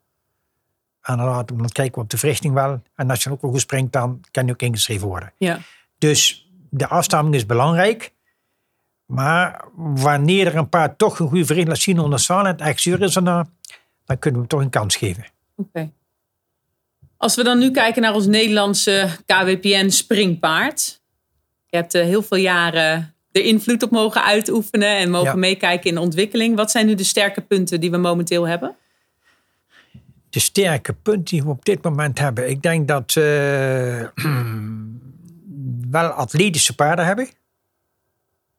En 1.01 1.17
dan, 1.17 1.25
laten 1.25 1.55
we, 1.55 1.61
dan 1.61 1.71
kijken 1.71 1.95
we 1.95 2.01
op 2.01 2.09
de 2.09 2.17
verrichting 2.17 2.53
wel. 2.53 2.81
En 2.95 3.09
als 3.09 3.23
je 3.23 3.31
ook 3.31 3.41
wel 3.41 3.51
goed 3.51 3.59
springt, 3.59 3.93
dan 3.93 4.21
kan 4.31 4.45
je 4.45 4.51
ook 4.51 4.61
ingeschreven 4.61 5.07
worden. 5.07 5.33
Ja. 5.37 5.59
Dus 5.97 6.49
de 6.69 6.87
afstamming 6.87 7.35
is 7.35 7.45
belangrijk. 7.45 8.13
Maar 9.05 9.65
wanneer 9.75 10.47
er 10.47 10.55
een 10.55 10.69
paard 10.69 10.97
toch 10.97 11.19
een 11.19 11.27
goede 11.27 11.65
laat 11.65 11.77
zien 11.77 11.99
onder 11.99 12.19
zaal 12.19 12.39
en 12.39 12.45
het 12.45 12.61
echt 12.61 12.81
zuur 12.81 13.01
is, 13.01 13.13
dan, 13.13 13.23
dan 14.05 14.19
kunnen 14.19 14.41
we 14.41 14.47
hem 14.47 14.47
toch 14.47 14.61
een 14.61 14.69
kans 14.69 14.95
geven. 14.95 15.25
Oké. 15.55 15.91
Als 17.17 17.35
we 17.35 17.43
dan 17.43 17.59
nu 17.59 17.71
kijken 17.71 18.01
naar 18.01 18.13
ons 18.13 18.25
Nederlandse 18.25 19.09
KWPN 19.25 19.89
springpaard. 19.89 21.01
Je 21.65 21.77
hebt 21.77 21.95
uh, 21.95 22.03
heel 22.03 22.23
veel 22.23 22.37
jaren 22.37 23.15
de 23.31 23.43
invloed 23.43 23.83
op 23.83 23.91
mogen 23.91 24.23
uitoefenen 24.23 24.97
en 24.97 25.09
mogen 25.09 25.39
meekijken 25.39 25.89
in 25.89 25.95
de 25.95 26.01
ontwikkeling. 26.01 26.55
Wat 26.55 26.71
zijn 26.71 26.85
nu 26.85 26.95
de 26.95 27.03
sterke 27.03 27.41
punten 27.41 27.79
die 27.79 27.91
we 27.91 27.97
momenteel 27.97 28.47
hebben? 28.47 28.75
De 30.31 30.39
sterke 30.39 30.93
punten 30.93 31.25
die 31.25 31.43
we 31.43 31.49
op 31.49 31.65
dit 31.65 31.83
moment 31.83 32.19
hebben. 32.19 32.49
Ik 32.49 32.61
denk 32.61 32.87
dat 32.87 33.13
we 33.13 34.11
wel 35.91 36.09
atletische 36.09 36.75
paarden 36.75 37.05
hebben. 37.05 37.29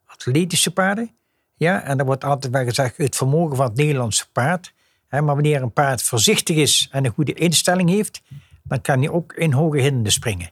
Atletische 0.05 0.73
paarden. 0.73 1.11
Ja, 1.55 1.83
en 1.83 1.99
er 1.99 2.05
wordt 2.05 2.25
altijd 2.25 2.53
wel 2.53 2.65
gezegd 2.65 2.97
het 2.97 3.17
vermogen 3.17 3.57
van 3.57 3.67
het 3.67 3.77
Nederlandse 3.77 4.31
paard. 4.33 4.73
maar 5.09 5.25
wanneer 5.25 5.63
een 5.63 5.73
paard 5.73 6.03
voorzichtig 6.03 6.57
is 6.57 6.89
en 6.91 7.05
een 7.05 7.13
goede 7.13 7.33
instelling 7.33 7.89
heeft, 7.89 8.23
dan 8.63 8.81
kan 8.81 8.99
hij 8.99 9.11
ook 9.11 9.33
in 9.33 9.53
hoge 9.53 9.79
hindernissen 9.79 10.23
springen. 10.23 10.51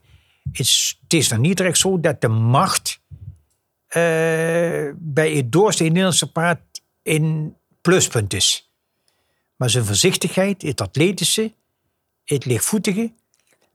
Het 0.52 0.58
is, 0.58 1.00
het 1.08 1.30
nog 1.30 1.38
niet 1.38 1.56
direct 1.56 1.78
zo 1.78 2.00
dat 2.00 2.20
de 2.20 2.28
macht 2.28 3.00
uh, 3.88 3.94
bij 4.96 5.32
het 5.32 5.52
doorste 5.52 5.82
Nederlandse 5.82 6.32
paard 6.32 6.60
een 7.02 7.56
pluspunt 7.80 8.32
is. 8.34 8.69
Maar 9.60 9.70
zijn 9.70 9.84
voorzichtigheid, 9.84 10.62
het 10.62 10.80
atletische, 10.80 11.52
het 12.24 12.44
lichtvoetige 12.44 13.12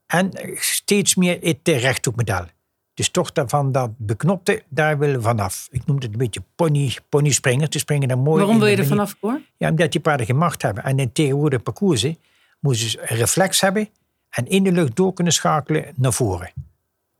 en 0.07 0.31
steeds 0.55 1.15
meer 1.15 1.37
het 1.41 1.57
rechthoekmodel. 1.63 2.45
Dus 2.93 3.09
toch 3.09 3.31
van 3.33 3.71
dat 3.71 3.89
beknopte, 3.97 4.63
daar 4.69 4.97
willen 4.97 5.15
we 5.15 5.21
vanaf. 5.21 5.67
Ik 5.71 5.85
noem 5.85 5.95
het 5.95 6.05
een 6.05 6.17
beetje 6.17 6.41
pony, 6.55 6.97
pony 7.09 7.31
springen. 7.31 7.69
Te 7.69 7.79
springen 7.79 8.07
dan 8.07 8.19
mooi 8.19 8.39
Waarom 8.39 8.59
wil 8.59 8.67
je 8.67 8.77
er 8.77 8.85
vanaf, 8.85 9.15
hoor? 9.19 9.41
Ja, 9.57 9.69
omdat 9.69 9.91
die 9.91 10.01
paarden 10.01 10.25
geen 10.25 10.37
macht 10.37 10.61
hebben. 10.61 10.83
En 10.83 10.99
in 10.99 11.11
tegenwoordige 11.11 11.63
parcoursen 11.63 12.17
moeten 12.59 12.89
ze 12.89 12.99
een 12.99 13.17
reflex 13.17 13.61
hebben 13.61 13.89
en 14.29 14.47
in 14.47 14.63
de 14.63 14.71
lucht 14.71 14.95
door 14.95 15.13
kunnen 15.13 15.33
schakelen 15.33 15.93
naar 15.95 16.13
voren. 16.13 16.51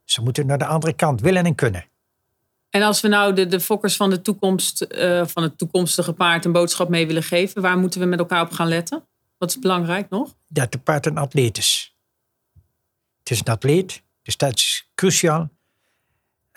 Ze 0.04 0.22
moeten 0.22 0.46
naar 0.46 0.58
de 0.58 0.66
andere 0.66 0.92
kant 0.92 1.20
willen 1.20 1.44
en 1.44 1.54
kunnen. 1.54 1.84
En 2.76 2.82
als 2.82 3.00
we 3.00 3.08
nou 3.08 3.32
de, 3.32 3.46
de 3.46 3.60
fokkers 3.60 3.96
van 3.96 4.10
de 4.10 4.22
toekomst, 4.22 4.86
uh, 4.88 5.26
van 5.26 5.42
het 5.42 5.58
toekomstige 5.58 6.12
paard 6.12 6.44
een 6.44 6.52
boodschap 6.52 6.88
mee 6.88 7.06
willen 7.06 7.22
geven, 7.22 7.62
waar 7.62 7.78
moeten 7.78 8.00
we 8.00 8.06
met 8.06 8.18
elkaar 8.18 8.42
op 8.42 8.50
gaan 8.50 8.68
letten? 8.68 9.04
Wat 9.38 9.50
is 9.50 9.58
belangrijk 9.58 10.10
nog? 10.10 10.34
Dat 10.48 10.72
de 10.72 10.78
paard 10.78 11.06
een 11.06 11.18
atleet 11.18 11.58
is. 11.58 11.96
Het 13.18 13.30
is 13.30 13.38
een 13.38 13.52
atleet, 13.52 14.02
dus 14.22 14.36
dat 14.36 14.54
is 14.54 14.88
cruciaal. 14.94 15.48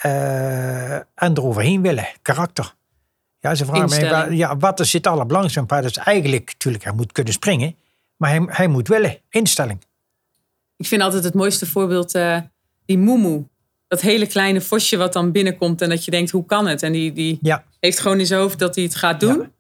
Uh, 0.05 0.93
en 0.95 1.05
eroverheen 1.15 1.82
willen, 1.82 2.07
karakter. 2.22 2.76
Ja, 3.39 3.55
ze 3.55 3.65
vragen 3.65 3.89
mij, 3.89 4.36
ja, 4.36 4.57
wat 4.57 4.80
is 4.80 4.93
het 4.93 5.07
allerbelangrijkste? 5.07 5.59
Een 5.59 5.65
paard 5.65 5.86
is 5.86 5.97
eigenlijk, 5.97 6.45
natuurlijk, 6.45 6.84
hij 6.84 6.93
moet 6.93 7.11
kunnen 7.11 7.34
springen, 7.34 7.76
maar 8.17 8.30
hij, 8.30 8.45
hij 8.47 8.67
moet 8.67 8.88
willen, 8.88 9.17
instelling. 9.30 9.86
Ik 10.78 10.88
vind 10.88 11.01
altijd 11.01 11.24
het 11.24 11.34
mooiste 11.34 11.65
voorbeeld 11.65 12.15
uh, 12.15 12.38
die 12.86 12.97
Moemoe 12.97 13.47
dat 13.90 14.02
hele 14.02 14.26
kleine 14.28 14.62
vosje 14.62 14.98
wat 14.98 15.14
dan 15.14 15.32
binnenkomt 15.32 15.82
en 15.82 15.90
dat 15.90 16.06
je 16.06 16.12
denkt, 16.12 16.32
hoe 16.32 16.46
kan 16.46 16.68
het? 16.68 16.84
En 16.84 16.92
die, 16.92 17.14
die 17.14 17.40
heeft 17.80 18.00
gewoon 18.00 18.20
in 18.20 18.26
zijn 18.26 18.40
hoofd 18.40 18.60
dat 18.60 18.76
hij 18.76 18.84
het 18.84 18.96
gaat 18.96 19.20
doen. 19.20 19.52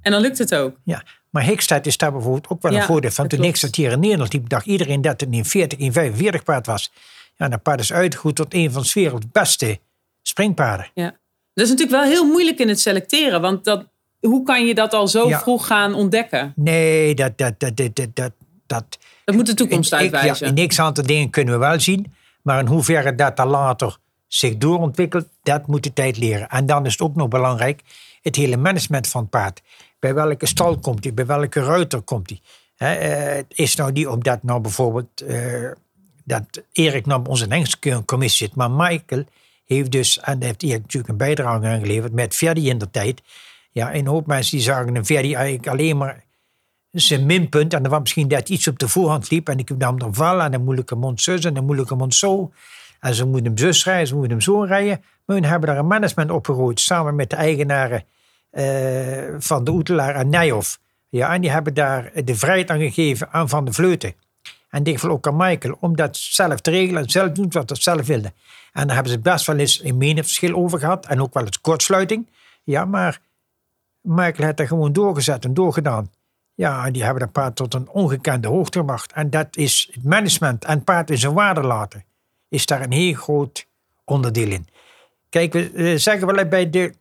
En 0.00 0.12
dan 0.12 0.20
lukt 0.20 0.38
het 0.38 0.54
ook. 0.54 0.76
Ja, 0.84 1.02
maar 1.30 1.44
Hickstad 1.44 1.86
is 1.86 1.96
daar 1.96 2.12
bijvoorbeeld 2.12 2.48
ook 2.48 2.62
wel 2.62 2.74
een 2.74 2.82
voordeel 2.82 3.10
van. 3.10 3.28
Toen 3.28 3.42
Hickstad 3.42 3.74
hier 3.74 3.92
in 3.92 4.00
Nederland 4.00 4.32
liep, 4.32 4.48
dacht 4.48 4.66
iedereen 4.66 5.00
dat 5.00 5.20
het 5.20 5.32
in 5.32 5.44
40, 5.44 5.78
in 5.78 5.92
45 5.92 6.42
paard 6.42 6.66
was. 6.66 6.92
Ja, 7.36 7.48
dat 7.48 7.62
paard 7.62 7.80
is 7.80 7.92
uitgegroeid 7.92 8.36
tot 8.36 8.54
een 8.54 8.72
van 8.72 8.82
de 8.82 8.90
werelds 8.94 9.26
beste 9.32 9.78
springpaarden. 10.22 10.90
Ja. 10.94 11.16
Dat 11.54 11.64
is 11.64 11.70
natuurlijk 11.70 12.02
wel 12.02 12.10
heel 12.10 12.24
moeilijk 12.24 12.58
in 12.58 12.68
het 12.68 12.80
selecteren, 12.80 13.40
want 13.40 13.64
dat, 13.64 13.86
hoe 14.20 14.42
kan 14.42 14.66
je 14.66 14.74
dat 14.74 14.94
al 14.94 15.08
zo 15.08 15.28
vroeg 15.28 15.66
gaan 15.66 15.94
ontdekken? 15.94 16.52
Nee, 16.56 17.14
dat, 17.14 17.38
dat, 17.38 17.60
dat, 17.60 17.76
dat, 17.76 17.94
dat, 17.94 18.32
dat, 18.66 18.98
dat 19.24 19.34
moet 19.34 19.46
de 19.46 19.54
toekomst 19.54 19.92
uitwijzen. 19.92 20.46
Ja, 20.46 20.52
in 20.52 20.54
niks 20.54 20.80
aantal 20.80 21.04
dingen 21.06 21.30
kunnen 21.30 21.54
we 21.54 21.60
wel 21.60 21.80
zien. 21.80 22.12
Maar 22.46 22.58
in 22.58 22.66
hoeverre 22.66 23.14
dat 23.14 23.36
dan 23.36 23.48
later 23.48 23.96
zich 24.26 24.56
doorontwikkelt, 24.56 25.28
dat 25.42 25.66
moet 25.66 25.82
de 25.82 25.92
tijd 25.92 26.18
leren. 26.18 26.48
En 26.48 26.66
dan 26.66 26.86
is 26.86 26.92
het 26.92 27.00
ook 27.00 27.14
nog 27.14 27.28
belangrijk, 27.28 27.82
het 28.22 28.36
hele 28.36 28.56
management 28.56 29.08
van 29.08 29.20
het 29.20 29.30
paard. 29.30 29.62
Bij 29.98 30.14
welke 30.14 30.46
stal 30.46 30.78
komt 30.78 31.04
hij? 31.04 31.14
Bij 31.14 31.26
welke 31.26 31.60
ruiter 31.60 32.00
komt 32.00 32.30
hij? 32.30 32.40
Uh, 33.38 33.44
is 33.48 33.76
nou 33.76 33.92
die 33.92 34.10
omdat 34.10 34.42
nou 34.42 34.60
bijvoorbeeld 34.60 35.22
uh, 35.22 35.70
dat 36.24 36.42
Erik 36.72 37.06
nou 37.06 37.22
onze 37.28 37.46
onze 37.50 38.04
commissie 38.04 38.46
zit, 38.46 38.56
maar 38.56 38.70
Michael 38.70 39.24
heeft 39.64 39.90
dus, 39.90 40.20
en 40.20 40.42
heeft 40.42 40.62
hij 40.62 40.70
natuurlijk 40.70 41.08
een 41.08 41.16
bijdrage 41.16 41.66
aangeleverd 41.66 42.12
met 42.12 42.34
Verdi 42.34 42.68
in 42.68 42.78
de 42.78 42.90
tijd. 42.90 43.22
Ja, 43.70 43.94
een 43.94 44.06
hoop 44.06 44.26
mensen 44.26 44.56
die 44.56 44.66
zagen 44.66 44.96
een 44.96 45.06
Verdi 45.06 45.34
eigenlijk 45.34 45.68
alleen 45.68 45.96
maar 45.96 46.24
zijn 47.00 47.26
minpunt. 47.26 47.74
En 47.74 47.84
er 47.84 47.90
was 47.90 48.00
misschien 48.00 48.28
dat 48.28 48.48
iets 48.48 48.68
op 48.68 48.78
de 48.78 48.88
voorhand 48.88 49.30
liep. 49.30 49.48
En 49.48 49.58
ik 49.58 49.76
nam 49.76 49.98
er 49.98 50.14
vallen 50.14 50.44
en 50.44 50.54
een 50.54 50.64
moeilijke 50.64 50.94
mond 50.94 51.22
zus 51.22 51.44
en 51.44 51.56
een 51.56 51.64
moeilijke 51.64 51.94
mond 51.94 52.14
zo. 52.14 52.52
En 53.00 53.14
ze 53.14 53.26
moeten 53.26 53.44
hem 53.44 53.58
zus 53.58 53.84
rijden, 53.84 54.06
ze 54.06 54.12
moeten 54.14 54.32
hem 54.32 54.40
zo 54.40 54.62
rijden. 54.62 55.04
Maar 55.24 55.40
we 55.40 55.46
hebben 55.46 55.68
daar 55.68 55.78
een 55.78 55.86
management 55.86 56.30
opgegooid 56.30 56.80
samen 56.80 57.14
met 57.14 57.30
de 57.30 57.36
eigenaren 57.36 58.04
uh, 58.52 59.34
van 59.38 59.64
de 59.64 59.70
Oetelaar 59.70 60.14
en 60.14 60.28
Nijhoff. 60.28 60.78
Ja, 61.08 61.34
en 61.34 61.40
die 61.40 61.50
hebben 61.50 61.74
daar 61.74 62.10
de 62.24 62.34
vrijheid 62.34 62.70
aan 62.70 62.78
gegeven 62.78 63.28
aan 63.30 63.48
Van 63.48 63.64
de 63.64 63.72
Vleuten. 63.72 64.14
En 64.70 64.82
die 64.82 64.94
geval 64.94 65.10
ook 65.10 65.26
aan 65.26 65.36
Michael, 65.36 65.76
om 65.80 65.96
dat 65.96 66.16
zelf 66.16 66.60
te 66.60 66.70
regelen 66.70 67.02
en 67.02 67.10
zelf 67.10 67.30
doen 67.30 67.46
wat 67.50 67.68
ze 67.68 67.82
zelf 67.82 68.06
wilden. 68.06 68.32
En 68.72 68.86
daar 68.86 68.94
hebben 68.94 69.12
ze 69.12 69.18
best 69.18 69.46
wel 69.46 69.56
eens 69.56 69.84
een 69.84 69.96
meningsverschil 69.96 70.54
over 70.54 70.78
gehad. 70.78 71.06
En 71.06 71.22
ook 71.22 71.34
wel 71.34 71.44
eens 71.44 71.60
kortsluiting. 71.60 72.30
Ja, 72.64 72.84
maar 72.84 73.20
Michael 74.00 74.44
heeft 74.44 74.56
dat 74.56 74.66
gewoon 74.66 74.92
doorgezet 74.92 75.44
en 75.44 75.54
doorgedaan. 75.54 76.10
Ja, 76.56 76.90
die 76.90 77.02
hebben 77.02 77.20
dat 77.20 77.32
paard 77.32 77.56
tot 77.56 77.74
een 77.74 77.88
ongekende 77.88 78.48
hoogte 78.48 78.78
gebracht. 78.78 79.12
En 79.12 79.30
dat 79.30 79.56
is 79.56 79.90
het 79.92 80.04
management 80.04 80.64
en 80.64 80.74
het 80.74 80.84
paard 80.84 81.10
in 81.10 81.18
zijn 81.18 81.34
waarde 81.34 81.62
laten. 81.62 82.04
Is 82.48 82.66
daar 82.66 82.82
een 82.82 82.92
heel 82.92 83.14
groot 83.14 83.66
onderdeel 84.04 84.50
in. 84.50 84.68
Kijk, 85.28 85.52
we 85.52 85.98
zeggen 85.98 86.26
wel 86.26 86.48
bij 86.48 86.70
de, 86.70 86.94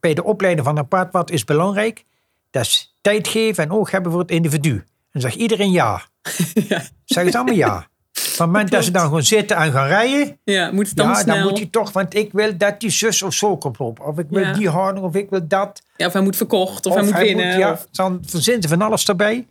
bij 0.00 0.14
de 0.14 0.24
opleiding 0.24 0.66
van 0.66 0.78
een 0.78 0.88
paard 0.88 1.12
wat 1.12 1.30
is 1.30 1.44
belangrijk. 1.44 2.04
Dat 2.50 2.62
is 2.62 2.96
tijd 3.00 3.28
geven 3.28 3.64
en 3.64 3.70
oog 3.70 3.90
hebben 3.90 4.12
voor 4.12 4.20
het 4.20 4.30
individu. 4.30 4.84
En 5.10 5.20
zegt 5.20 5.34
iedereen 5.34 5.70
ja. 5.70 6.02
ja. 6.68 6.82
Zeggen 7.04 7.32
ze 7.32 7.38
allemaal 7.38 7.54
ja. 7.54 7.88
Op 8.34 8.40
het 8.40 8.46
moment 8.46 8.70
dat 8.70 8.84
ze 8.84 8.90
dan 8.90 9.02
gewoon 9.02 9.22
zitten 9.22 9.56
en 9.56 9.72
gaan 9.72 9.86
rijden. 9.86 10.38
Ja, 10.44 10.70
moet 10.72 10.86
het 10.86 10.96
dan 10.96 11.08
ja, 11.08 11.24
dan 11.24 11.42
moet 11.42 11.58
hij 11.58 11.66
toch, 11.66 11.92
want 11.92 12.14
ik 12.14 12.32
wil 12.32 12.56
dat 12.56 12.80
die 12.80 12.90
zus 12.90 13.22
of 13.22 13.34
zo 13.34 13.56
komt 13.56 13.78
op. 13.78 14.00
Of 14.00 14.18
ik 14.18 14.26
wil 14.30 14.52
die 14.52 14.68
houding, 14.68 15.04
of 15.04 15.14
ik 15.14 15.30
wil 15.30 15.48
dat. 15.48 15.82
Ja, 15.96 16.06
of 16.06 16.12
hij 16.12 16.22
moet 16.22 16.36
verkocht, 16.36 16.86
of, 16.86 16.94
hij 16.94 17.04
moet 17.04 17.18
winnen. 17.18 17.46
Moet, 17.46 17.56
ja, 17.56 17.72
of... 17.72 17.86
dan 17.90 18.22
verzinnen 18.26 18.62
ze 18.62 18.68
van 18.68 18.82
alles 18.82 19.08
erbij. 19.08 19.46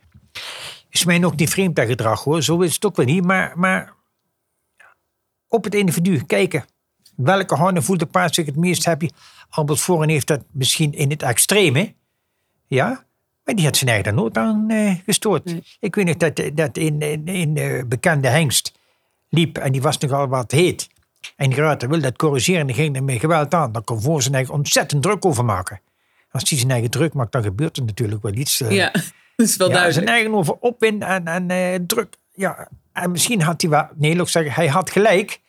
Is 0.89 1.05
mij 1.05 1.19
nog 1.19 1.35
niet 1.35 1.49
vreemd 1.49 1.75
dat 1.75 1.87
gedrag 1.87 2.23
hoor, 2.23 2.43
zo 2.43 2.59
is 2.59 2.73
het 2.73 2.85
ook 2.85 2.95
wel 2.95 3.05
niet. 3.05 3.23
Maar, 3.23 3.53
maar 3.55 3.93
op 5.47 5.63
het 5.63 5.75
individu 5.75 6.23
kijken. 6.23 6.65
welke 7.15 7.55
honden 7.55 7.83
voelt 7.83 7.99
de 7.99 8.05
paard 8.05 8.35
zich 8.35 8.45
het 8.45 8.55
meest 8.55 8.85
happy? 8.85 9.09
Albert 9.49 9.79
Voren 9.79 10.09
heeft 10.09 10.27
dat 10.27 10.43
misschien 10.51 10.93
in 10.93 11.09
het 11.09 11.23
extreme. 11.23 11.93
Ja, 12.67 13.03
maar 13.43 13.55
die 13.55 13.65
had 13.65 13.77
zijn 13.77 13.89
eigen 13.89 14.15
nooit 14.15 14.37
aan 14.37 14.69
eh, 14.69 14.95
gestoord. 15.05 15.45
Nee. 15.45 15.63
Ik 15.79 15.95
weet 15.95 16.05
nog 16.05 16.15
dat, 16.17 16.41
dat 16.53 16.77
in 16.77 17.01
een 17.01 17.25
in, 17.27 17.57
eh, 17.57 17.83
bekende 17.85 18.27
hengst 18.27 18.79
liep 19.29 19.57
en 19.57 19.71
die 19.71 19.81
was 19.81 19.97
nogal 19.97 20.27
wat 20.27 20.51
heet. 20.51 20.89
En 21.35 21.49
die 21.49 21.59
ruiter 21.59 21.89
wilde 21.89 22.03
dat 22.03 22.17
corrigeren 22.17 22.59
en 22.61 22.67
die 22.67 22.75
ging 22.75 22.95
er 22.95 23.03
met 23.03 23.19
geweld 23.19 23.53
aan. 23.53 23.71
Dan 23.71 23.83
kon 23.83 24.01
voor 24.01 24.21
zijn 24.21 24.33
eigen 24.35 24.53
ontzettend 24.53 25.01
druk 25.03 25.25
over 25.25 25.45
maken. 25.45 25.81
Als 26.31 26.49
hij 26.49 26.57
zijn 26.59 26.71
eigen 26.71 26.89
druk 26.89 27.13
maakt, 27.13 27.31
dan 27.31 27.43
gebeurt 27.43 27.77
er 27.77 27.83
natuurlijk 27.83 28.21
wel 28.23 28.33
iets. 28.33 28.61
eh, 28.61 28.71
Ja, 28.71 28.91
dat 29.35 29.47
is 29.47 29.55
wel 29.55 29.69
ja, 29.69 29.91
zijn 29.91 30.07
eigen 30.07 30.33
over 30.33 30.53
opwind 30.59 31.03
en, 31.03 31.27
en 31.27 31.49
eh, 31.49 31.79
druk. 31.87 32.15
Ja, 32.33 32.67
en 32.91 33.11
misschien 33.11 33.41
had 33.41 33.61
hij 33.61 33.69
wel, 33.69 33.87
nee, 33.95 34.15
ik 34.15 34.27
zeggen, 34.27 34.51
hij 34.53 34.67
had 34.67 34.89
gelijk. 34.89 35.39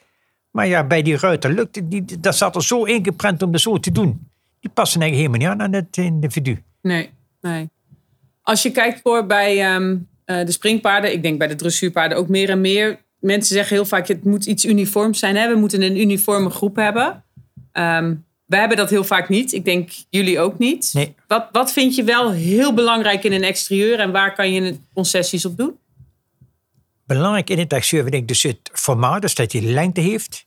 Maar 0.50 0.66
ja, 0.66 0.84
bij 0.84 1.02
die 1.02 1.16
ruiter 1.16 1.52
lukte 1.52 1.88
die, 1.88 2.20
dat 2.20 2.36
zat 2.36 2.56
er 2.56 2.62
zo 2.64 2.84
ingeprent 2.84 3.42
om 3.42 3.52
dat 3.52 3.60
zo 3.60 3.78
te 3.78 3.92
doen. 3.92 4.28
Die 4.60 4.70
passen 4.74 5.00
eigenlijk 5.00 5.32
helemaal 5.32 5.54
niet 5.54 5.60
aan 5.62 5.66
aan 5.74 5.82
het 5.82 5.96
individu. 5.96 6.62
Nee, 6.82 7.10
nee. 7.40 7.70
Als 8.44 8.62
je 8.62 8.70
kijkt 8.70 9.00
voor 9.02 9.26
bij 9.26 9.60
ehm, 9.60 9.96
eh, 10.24 10.46
de 10.46 10.52
springpaarden, 10.52 11.12
ik 11.12 11.22
denk 11.22 11.38
bij 11.38 11.48
de 11.48 11.54
dressuurpaarden 11.54 12.18
ook 12.18 12.28
meer 12.28 12.50
en 12.50 12.60
meer. 12.60 12.98
Mensen 13.20 13.54
zeggen 13.54 13.76
heel 13.76 13.84
vaak, 13.84 14.08
het 14.08 14.24
moet 14.24 14.46
iets 14.46 14.64
uniforms 14.64 15.18
zijn. 15.18 15.36
Hè? 15.36 15.48
We 15.48 15.58
moeten 15.58 15.82
een 15.82 16.00
uniforme 16.00 16.50
groep 16.50 16.76
hebben. 16.76 17.24
Ehm 17.72 18.12
wij 18.46 18.58
hebben 18.58 18.76
dat 18.78 18.90
heel 18.90 19.04
vaak 19.04 19.28
niet. 19.28 19.52
Ik 19.52 19.64
denk 19.64 19.90
jullie 20.10 20.40
ook 20.40 20.58
niet. 20.58 20.90
Nee. 20.92 21.14
Wat, 21.26 21.48
wat 21.52 21.72
vind 21.72 21.94
je 21.94 22.04
wel 22.04 22.32
heel 22.32 22.74
belangrijk 22.74 23.24
in 23.24 23.32
een 23.32 23.42
exterieur 23.42 23.98
en 23.98 24.12
waar 24.12 24.34
kan 24.34 24.52
je 24.52 24.76
concessies 24.92 25.44
op 25.44 25.56
doen? 25.56 25.78
Belangrijk 27.06 27.50
in 27.50 27.58
het 27.58 27.72
exterieur 27.72 28.04
vind 28.04 28.22
ik 28.22 28.28
dus 28.28 28.42
het 28.42 28.70
formaat, 28.72 29.22
dus 29.22 29.34
dat 29.34 29.50
de 29.50 29.62
lengte 29.62 30.00
heeft. 30.00 30.46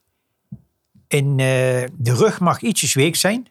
In 1.08 1.30
eh, 1.30 1.36
de 1.92 2.14
rug 2.14 2.40
mag 2.40 2.60
ietsjes 2.60 2.94
week 2.94 3.16
zijn. 3.16 3.46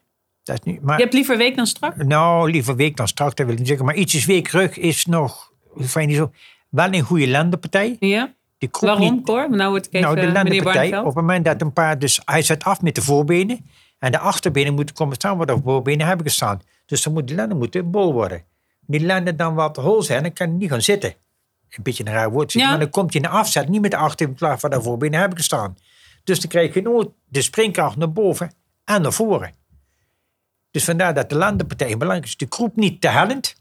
Dat 0.48 0.58
is 0.66 0.72
niet, 0.72 0.82
maar, 0.82 0.96
Je 0.96 1.02
hebt 1.02 1.14
liever 1.14 1.36
week 1.36 1.56
dan 1.56 1.66
strak? 1.66 1.96
Nou, 2.04 2.50
liever 2.50 2.76
week 2.76 2.96
dan 2.96 3.08
strak, 3.08 3.36
dat 3.36 3.44
wil 3.46 3.52
ik 3.54 3.58
niet 3.58 3.68
zeggen. 3.68 3.86
Maar 3.86 3.94
ietsjes 3.94 4.26
week 4.26 4.48
rug 4.48 4.76
is 4.76 5.06
nog, 5.06 5.52
fijn 5.80 6.08
niet 6.08 6.16
zo, 6.16 6.30
wel 6.68 6.92
een 6.92 7.02
goede 7.02 7.26
lendenpartij. 7.26 7.96
Ja. 8.00 8.34
Die 8.58 8.68
Waarom, 8.80 9.00
niet- 9.14 9.24
Cor? 9.24 9.50
Nou 9.50 9.56
nou, 9.56 9.80
de 9.80 9.90
meneer 9.90 10.32
lendenpartij, 10.32 10.98
op 10.98 11.04
het 11.04 11.14
moment 11.14 11.44
dat 11.44 11.60
een 11.60 11.72
paard 11.72 12.00
dus, 12.00 12.20
hij 12.24 12.42
zet 12.42 12.64
af 12.64 12.80
met 12.82 12.94
de 12.94 13.02
voorbenen 13.02 13.66
en 13.98 14.12
de 14.12 14.18
achterbenen 14.18 14.74
moeten 14.74 14.94
komen 14.94 15.14
staan 15.14 15.36
waar 15.36 15.46
de 15.46 15.60
voorbenen 15.64 16.06
hebben 16.06 16.26
gestaan. 16.26 16.60
Dus 16.86 17.02
dan 17.02 17.12
moet 17.12 17.28
de 17.28 17.34
lenden 17.34 17.58
moeten 17.58 17.90
bol 17.90 18.12
worden. 18.12 18.44
Die 18.80 19.00
lenden 19.00 19.36
dan 19.36 19.54
wat 19.54 19.76
hol 19.76 20.02
zijn, 20.02 20.22
dan 20.22 20.32
kan 20.32 20.48
hij 20.48 20.56
niet 20.56 20.70
gaan 20.70 20.82
zitten. 20.82 21.14
Een 21.70 21.82
beetje 21.82 22.06
een 22.06 22.12
raar 22.12 22.30
woord, 22.30 22.52
Ja. 22.52 22.68
maar 22.70 22.78
dan 22.78 22.90
komt 22.90 23.12
hij 23.12 23.22
in 23.22 23.28
de 23.28 23.34
afzet 23.36 23.68
niet 23.68 23.80
met 23.80 23.90
de 23.90 23.96
achterbenen 23.96 24.38
klaar 24.40 24.58
waar 24.60 24.70
de 24.70 24.82
voorbenen 24.82 25.18
hebben 25.20 25.38
gestaan. 25.38 25.76
Dus 26.24 26.40
dan 26.40 26.48
krijg 26.50 26.74
je 26.74 26.82
nooit 26.82 27.08
de 27.24 27.42
springkracht 27.42 27.96
naar 27.96 28.12
boven 28.12 28.52
en 28.84 29.02
naar 29.02 29.12
voren. 29.12 29.52
Dus 30.70 30.84
vandaar 30.84 31.14
dat 31.14 31.28
de 31.28 31.36
landenpartij 31.36 31.96
belangrijk 31.96 32.24
is. 32.24 32.36
De 32.36 32.46
kroep 32.46 32.76
niet 32.76 33.00
te 33.00 33.08
hellend. 33.08 33.54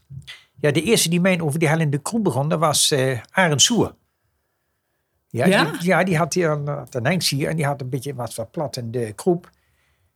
Ja, 0.60 0.72
de 0.72 0.82
eerste 0.82 1.10
die 1.10 1.22
mij 1.22 1.42
over 1.42 1.60
die 1.60 1.68
hellende 1.68 1.98
kroep 1.98 2.24
begon, 2.24 2.50
dat 2.50 2.60
was 2.60 2.92
eh 2.92 3.22
Arend 3.32 3.62
Soer. 3.62 3.96
Ja, 5.28 5.46
Ja? 5.46 5.64
Die, 5.64 5.84
ja, 5.84 6.04
die 6.04 6.18
had 6.18 6.34
hier 6.34 6.50
een, 6.50 6.68
had 6.68 6.96
een 6.96 7.06
hengst 7.06 7.30
hier 7.30 7.50
en 7.50 7.56
die 7.56 7.66
had 7.66 7.82
een 7.82 7.90
beetje 7.90 8.16
wat, 8.16 8.52
plat 8.52 8.78
in 8.78 8.92
de 8.92 9.14
kroep. 9.14 9.50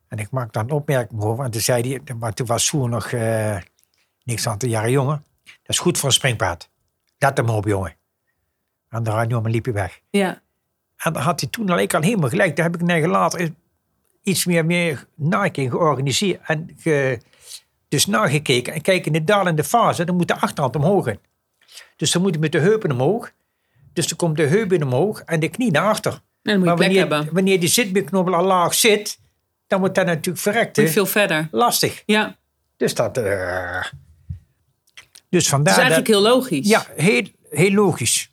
En 0.07 0.17
ik 0.17 0.31
maakte 0.31 0.51
dan 0.51 0.69
een 0.69 0.75
opmerking 0.75 1.21
over, 1.21 1.35
want 1.35 1.51
toen 1.51 1.61
zei 1.61 1.89
hij, 1.89 2.15
maar 2.15 2.33
toen 2.33 2.45
was 2.47 2.65
Soer 2.65 2.89
nog 2.89 3.11
eh, 3.11 3.57
niks 4.23 4.47
aan 4.47 4.57
te 4.57 4.69
jaren 4.69 4.91
jongen. 4.91 5.23
Dat 5.43 5.53
is 5.67 5.79
goed 5.79 5.97
voor 5.97 6.09
een 6.09 6.15
springpaard. 6.15 6.69
Let 7.17 7.37
hem 7.37 7.49
op, 7.49 7.65
jongen. 7.65 7.95
En 8.89 9.03
dan 9.03 9.27
jongen 9.27 9.51
liep 9.51 9.65
hij 9.65 9.73
weg. 9.73 10.01
Ja. 10.09 10.41
En 10.97 11.13
daar 11.13 11.23
had 11.23 11.39
hij 11.39 11.49
toen 11.49 11.69
al, 11.69 11.79
ik 11.79 11.93
al 11.93 12.01
helemaal 12.01 12.29
gelijk. 12.29 12.55
Daar 12.55 12.65
heb 12.65 12.75
ik 12.75 12.81
net 12.81 13.05
later 13.05 13.53
iets 14.23 14.45
meer, 14.45 14.65
meer 14.65 15.05
naking 15.15 15.71
georganiseerd. 15.71 16.39
En 16.45 16.75
ge, 16.77 17.19
dus 17.87 18.05
nagekeken. 18.05 18.73
En 18.73 18.81
kijk, 18.81 19.05
in 19.05 19.13
de 19.13 19.23
dalende 19.23 19.63
fase, 19.63 20.03
dan 20.03 20.15
moet 20.15 20.27
de 20.27 20.39
achterhand 20.39 20.75
omhoog 20.75 21.07
in. 21.07 21.19
Dus 21.95 22.11
dan 22.11 22.21
moet 22.21 22.31
hij 22.31 22.39
met 22.39 22.51
de 22.51 22.59
heupen 22.59 22.91
omhoog. 22.91 23.31
Dus 23.93 24.07
dan 24.07 24.17
komt 24.17 24.37
de 24.37 24.45
heupen 24.45 24.83
omhoog 24.83 25.21
en 25.21 25.39
de 25.39 25.49
knie 25.49 25.71
naar 25.71 25.87
achter. 25.89 26.11
En 26.11 26.19
dan 26.43 26.53
moet 26.53 26.63
je 26.63 26.69
maar 26.69 26.77
wanneer, 26.77 26.99
hebben. 26.99 27.29
wanneer 27.31 27.59
die 27.59 27.69
zitbeenknobbel 27.69 28.35
al 28.35 28.43
laag 28.45 28.73
zit, 28.73 29.19
dan 29.67 29.79
wordt 29.79 29.95
dat 29.95 30.05
natuurlijk 30.05 30.37
verrekt. 30.37 30.77
Moet 30.77 30.85
je 30.85 30.91
veel 30.91 31.05
verder. 31.05 31.47
Lastig. 31.51 32.03
Ja. 32.05 32.35
Dus 32.77 32.93
dat... 32.93 33.17
eh, 33.17 33.83
dus 35.29 35.43
Dat 35.43 35.47
vandaar 35.47 35.73
is 35.73 35.79
eigenlijk 35.79 36.09
dat, 36.11 36.21
heel 36.21 36.33
logisch. 36.33 36.67
Ja, 36.67 36.85
heel, 36.95 37.27
heel 37.49 37.71
logisch. 37.71 38.31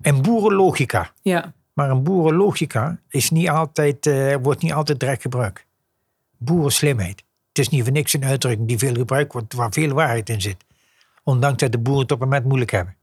En 0.00 0.22
boerenlogica. 0.22 1.12
Ja. 1.22 1.52
Maar 1.74 1.90
een 1.90 2.02
boerenlogica 2.02 2.98
is 3.08 3.30
niet 3.30 3.48
altijd, 3.48 4.06
eh, 4.06 4.36
wordt 4.42 4.62
niet 4.62 4.72
altijd 4.72 5.00
direct 5.00 5.22
gebruikt. 5.22 5.64
Boerenslimheid. 6.36 7.24
Het 7.48 7.58
is 7.58 7.68
niet 7.68 7.82
voor 7.82 7.92
niks 7.92 8.12
een 8.12 8.24
uitdrukking 8.24 8.68
die 8.68 8.78
veel 8.78 8.94
gebruikt 8.94 9.32
wordt, 9.32 9.54
waar 9.54 9.72
veel 9.72 9.92
waarheid 9.92 10.28
in 10.28 10.40
zit. 10.40 10.64
Ondanks 11.22 11.62
dat 11.62 11.72
de 11.72 11.78
boeren 11.78 12.02
het 12.02 12.12
op 12.12 12.20
het 12.20 12.28
moment 12.28 12.46
moeilijk 12.46 12.70
hebben. 12.70 12.96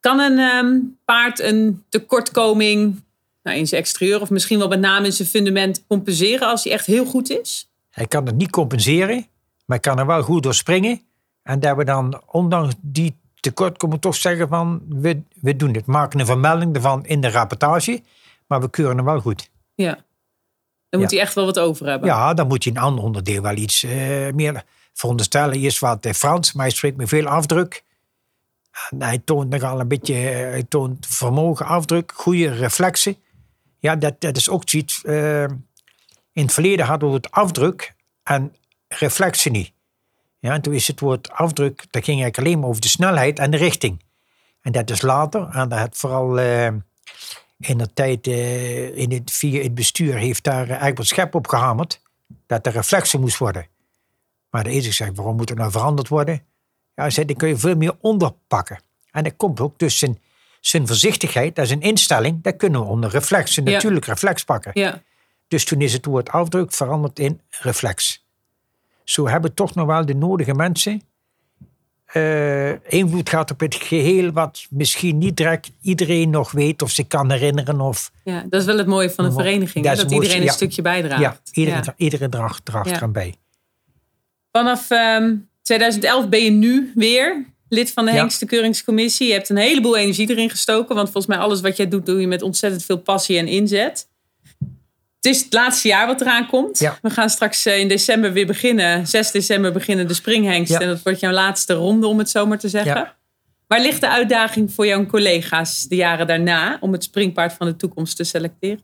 Kan 0.00 0.18
een 0.18 0.38
ehm, 0.38 0.78
paard 1.04 1.40
een 1.40 1.84
tekortkoming 1.88 3.02
nou, 3.42 3.56
in 3.56 3.66
zijn 3.66 3.80
exterieur 3.80 4.20
of 4.20 4.30
misschien 4.30 4.58
wel 4.58 4.68
met 4.68 4.80
name 4.80 5.06
in 5.06 5.12
zijn 5.12 5.28
fundament 5.28 5.84
compenseren 5.86 6.48
als 6.48 6.64
hij 6.64 6.72
echt 6.72 6.86
heel 6.86 7.04
goed 7.04 7.30
is? 7.30 7.70
Hij 7.90 8.06
kan 8.06 8.26
het 8.26 8.36
niet 8.36 8.50
compenseren, 8.50 9.16
maar 9.64 9.78
hij 9.78 9.78
kan 9.78 9.98
er 9.98 10.06
wel 10.06 10.22
goed 10.22 10.42
door 10.42 10.54
springen. 10.54 11.00
En 11.42 11.60
dat 11.60 11.76
we 11.76 11.84
dan, 11.84 12.22
ondanks 12.26 12.74
die 12.80 13.14
tekortkoming, 13.42 14.00
toch 14.00 14.14
zeggen 14.14 14.48
van, 14.48 14.82
we, 14.88 15.22
we 15.40 15.56
doen 15.56 15.74
het. 15.74 15.86
Maken 15.86 16.20
een 16.20 16.26
vermelding 16.26 16.74
ervan 16.74 17.06
in 17.06 17.20
de 17.20 17.30
rapportage, 17.30 18.02
maar 18.46 18.60
we 18.60 18.70
keuren 18.70 18.96
hem 18.96 19.04
wel 19.04 19.20
goed. 19.20 19.50
Ja. 19.74 20.04
Dan 20.88 21.00
moet 21.00 21.10
Ja. 21.10 21.16
hij 21.16 21.26
echt 21.26 21.34
wel 21.34 21.44
wat 21.44 21.58
over 21.58 21.86
hebben. 21.86 22.08
Ja, 22.08 22.34
dan 22.34 22.46
moet 22.46 22.64
je 22.64 22.70
een 22.70 22.78
ander 22.78 23.04
onderdeel 23.04 23.42
wel 23.42 23.56
iets 23.56 23.82
eh, 23.82 24.32
meer 24.32 24.64
veronderstellen. 24.92 25.58
Eerst 25.58 25.78
wat 25.78 26.06
eh, 26.06 26.12
Frans, 26.12 26.52
maar 26.52 26.66
hij 26.66 26.74
spreekt 26.74 26.96
met 26.96 27.08
veel 27.08 27.26
afdruk. 27.26 27.84
En 28.90 29.02
hij 29.02 29.18
toont 29.18 29.48
nogal 29.50 29.80
een 29.80 29.88
beetje 29.88 30.14
eh, 30.14 30.22
hij 30.50 30.62
toont 30.68 31.06
vermogen, 31.06 31.66
afdruk, 31.66 32.12
goede 32.14 32.48
reflexen. 32.50 33.16
Ja, 33.78 33.96
dat, 33.96 34.20
dat 34.20 34.36
is 34.36 34.48
ook 34.48 34.62
zoiets. 34.68 35.04
eh, 35.04 35.42
in 36.32 36.42
het 36.42 36.52
verleden 36.52 36.86
hadden 36.86 37.08
we 37.08 37.14
het 37.14 37.30
afdruk 37.30 37.94
en 38.22 38.54
reflexen 38.88 39.52
niet. 39.52 39.72
Ja, 40.42 40.52
en 40.52 40.60
toen 40.62 40.74
is 40.74 40.86
het 40.86 41.00
woord 41.00 41.30
afdruk, 41.30 41.76
dat 41.76 42.04
ging 42.04 42.20
eigenlijk 42.20 42.38
alleen 42.38 42.58
maar 42.58 42.68
over 42.68 42.80
de 42.80 42.88
snelheid 42.88 43.38
en 43.38 43.50
de 43.50 43.56
richting. 43.56 44.02
En 44.60 44.72
dat 44.72 44.90
is 44.90 45.02
later, 45.02 45.48
en 45.48 45.68
dat 45.68 45.78
had 45.78 45.96
vooral 45.96 46.40
eh, 46.40 46.66
in 47.58 47.78
de 47.78 47.92
tijd 47.94 48.26
eh, 48.26 48.96
in 48.96 49.12
het, 49.12 49.30
via 49.30 49.62
het 49.62 49.74
bestuur 49.74 50.14
heeft 50.14 50.44
daar 50.44 50.68
eh, 50.68 50.86
Egbert 50.86 51.08
Schep 51.08 51.34
op 51.34 51.46
gehamerd 51.48 52.00
dat 52.46 52.66
er 52.66 52.72
reflexen 52.72 53.20
moest 53.20 53.38
worden. 53.38 53.66
Maar 54.50 54.64
de 54.64 54.70
eerste 54.70 54.92
zegt, 54.92 55.16
waarom 55.16 55.36
moet 55.36 55.50
er 55.50 55.56
nou 55.56 55.70
veranderd 55.70 56.08
worden? 56.08 56.34
Ja, 56.94 57.02
hij 57.02 57.10
zei, 57.10 57.26
dan 57.26 57.36
kun 57.36 57.48
je 57.48 57.56
veel 57.56 57.76
meer 57.76 57.94
onderpakken. 58.00 58.80
En 59.10 59.24
dat 59.24 59.36
komt 59.36 59.60
ook 59.60 59.78
dus 59.78 59.98
zijn, 59.98 60.20
zijn 60.60 60.86
voorzichtigheid, 60.86 61.54
dat 61.54 61.64
is 61.64 61.70
een 61.70 61.80
instelling, 61.80 62.42
dat 62.42 62.56
kunnen 62.56 62.80
we 62.80 62.86
onder 62.86 63.10
reflex, 63.10 63.56
een 63.56 63.64
Ja. 63.64 63.70
natuurlijk 63.70 64.06
reflex 64.06 64.44
pakken. 64.44 64.70
Ja. 64.74 65.02
Dus 65.48 65.64
toen 65.64 65.80
is 65.80 65.92
het 65.92 66.04
woord 66.04 66.30
afdruk 66.30 66.72
veranderd 66.72 67.18
in 67.18 67.40
reflex. 67.48 68.21
Zo 69.04 69.28
hebben 69.28 69.54
toch 69.54 69.74
nog 69.74 69.86
wel 69.86 70.06
de 70.06 70.14
nodige 70.14 70.54
mensen 70.54 71.02
eh, 72.04 72.92
invloed 72.92 73.28
gehad 73.28 73.50
op 73.50 73.60
het 73.60 73.74
geheel, 73.74 74.30
wat 74.32 74.66
misschien 74.70 75.18
niet 75.18 75.36
direct 75.36 75.70
iedereen 75.80 76.30
nog 76.30 76.50
weet 76.50 76.82
of 76.82 76.90
zich 76.90 77.06
kan 77.06 77.30
herinneren. 77.30 77.80
Of, 77.80 78.10
ja, 78.24 78.44
dat 78.48 78.60
is 78.60 78.66
wel 78.66 78.78
het 78.78 78.86
mooie 78.86 79.10
van 79.10 79.24
een 79.24 79.32
vereniging. 79.32 79.84
Dat 79.84 79.96
mooiste, 79.96 80.14
iedereen 80.14 80.36
een 80.36 80.44
ja. 80.44 80.52
stukje 80.52 80.82
bijdraagt. 80.82 81.20
ja, 81.20 81.36
iedereen, 81.52 81.82
Ja. 81.84 81.94
iedereen 81.96 82.30
draagt, 82.30 82.64
draagt 82.64 82.88
Ja. 82.88 82.96
eraan 82.96 83.12
bij. 83.12 83.34
Vanaf 84.52 84.90
ehm, 84.90 85.34
2011 85.62 86.28
ben 86.28 86.44
je 86.44 86.50
nu 86.50 86.92
weer 86.94 87.46
lid 87.68 87.92
van 87.92 88.04
de 88.04 88.10
Ja. 88.10 88.16
Hengstenkeuringscommissie. 88.16 89.26
Je 89.26 89.32
hebt 89.32 89.48
een 89.48 89.56
heleboel 89.56 89.96
energie 89.96 90.30
erin 90.30 90.50
gestoken. 90.50 90.94
Want 90.94 91.10
volgens 91.10 91.34
mij 91.34 91.44
alles 91.44 91.60
wat 91.60 91.76
jij 91.76 91.88
doet, 91.88 92.06
doe 92.06 92.20
je 92.20 92.26
met 92.26 92.42
ontzettend 92.42 92.84
veel 92.84 92.98
passie 92.98 93.38
en 93.38 93.46
inzet. 93.46 94.08
Het 95.22 95.34
is 95.34 95.42
het 95.42 95.52
laatste 95.52 95.88
jaar 95.88 96.06
wat 96.06 96.20
eraan 96.20 96.46
komt. 96.46 96.78
Ja. 96.78 96.98
We 97.02 97.10
gaan 97.10 97.30
straks 97.30 97.66
eh, 97.66 97.78
in 97.78 97.88
december 97.88 98.32
weer 98.32 98.46
beginnen. 98.46 99.06
6 99.06 99.30
december 99.30 99.72
beginnen 99.72 100.08
de 100.08 100.14
springhengst. 100.14 100.72
Ja. 100.72 100.80
En 100.80 100.86
dat 100.86 101.02
wordt 101.02 101.20
jouw 101.20 101.32
laatste 101.32 101.74
ronde, 101.74 102.06
om 102.06 102.18
het 102.18 102.30
zo 102.30 102.46
maar 102.46 102.58
te 102.58 102.68
zeggen. 102.68 102.94
Ja. 102.94 103.16
Waar 103.66 103.80
ligt 103.80 104.00
de 104.00 104.08
uitdaging 104.08 104.72
voor 104.72 104.86
jouw 104.86 105.06
collega's 105.06 105.82
de 105.88 105.96
jaren 105.96 106.26
daarna... 106.26 106.76
om 106.80 106.92
het 106.92 107.04
springpaard 107.04 107.52
van 107.52 107.66
de 107.66 107.76
toekomst 107.76 108.16
te 108.16 108.24
selecteren? 108.24 108.82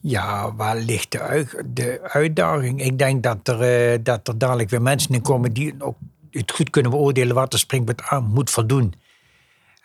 Ja, 0.00 0.54
waar 0.54 0.76
ligt 0.76 1.12
de, 1.12 1.20
ui- 1.20 1.62
de 1.66 2.00
uitdaging? 2.02 2.82
Ik 2.84 2.98
denk 2.98 3.22
dat 3.22 3.48
er, 3.48 3.60
eh, 3.60 3.98
dat 4.02 4.28
er 4.28 4.38
dadelijk 4.38 4.70
weer 4.70 4.82
mensen 4.82 5.14
in 5.14 5.22
komen 5.22 5.52
die 5.52 5.74
ook 5.78 5.96
het 6.30 6.52
goed 6.52 6.70
kunnen 6.70 6.90
beoordelen 6.90 7.34
wat 7.34 7.50
de 7.50 7.58
springpad 7.58 8.02
aan 8.02 8.24
moet 8.24 8.50
voldoen. 8.50 8.94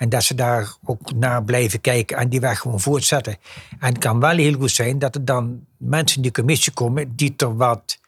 En 0.03 0.09
dat 0.09 0.23
ze 0.23 0.35
daar 0.35 0.75
ook 0.85 1.13
naar 1.13 1.43
blijven 1.43 1.81
kijken 1.81 2.17
en 2.17 2.30
die 2.30 2.39
weg 2.39 2.59
gewoon 2.59 2.80
voortzetten. 2.80 3.38
En 3.80 3.88
het 3.88 3.97
kan 3.97 4.19
wel 4.19 4.38
heel 4.38 4.53
goed 4.53 4.71
zijn 4.71 4.99
dat 4.99 5.15
er 5.15 5.25
dan 5.25 5.65
mensen 5.77 6.15
in 6.15 6.21
die 6.21 6.31
commissie 6.31 6.73
komen 6.73 7.15
die 7.15 7.34
er 7.38 7.57
wat. 7.57 7.99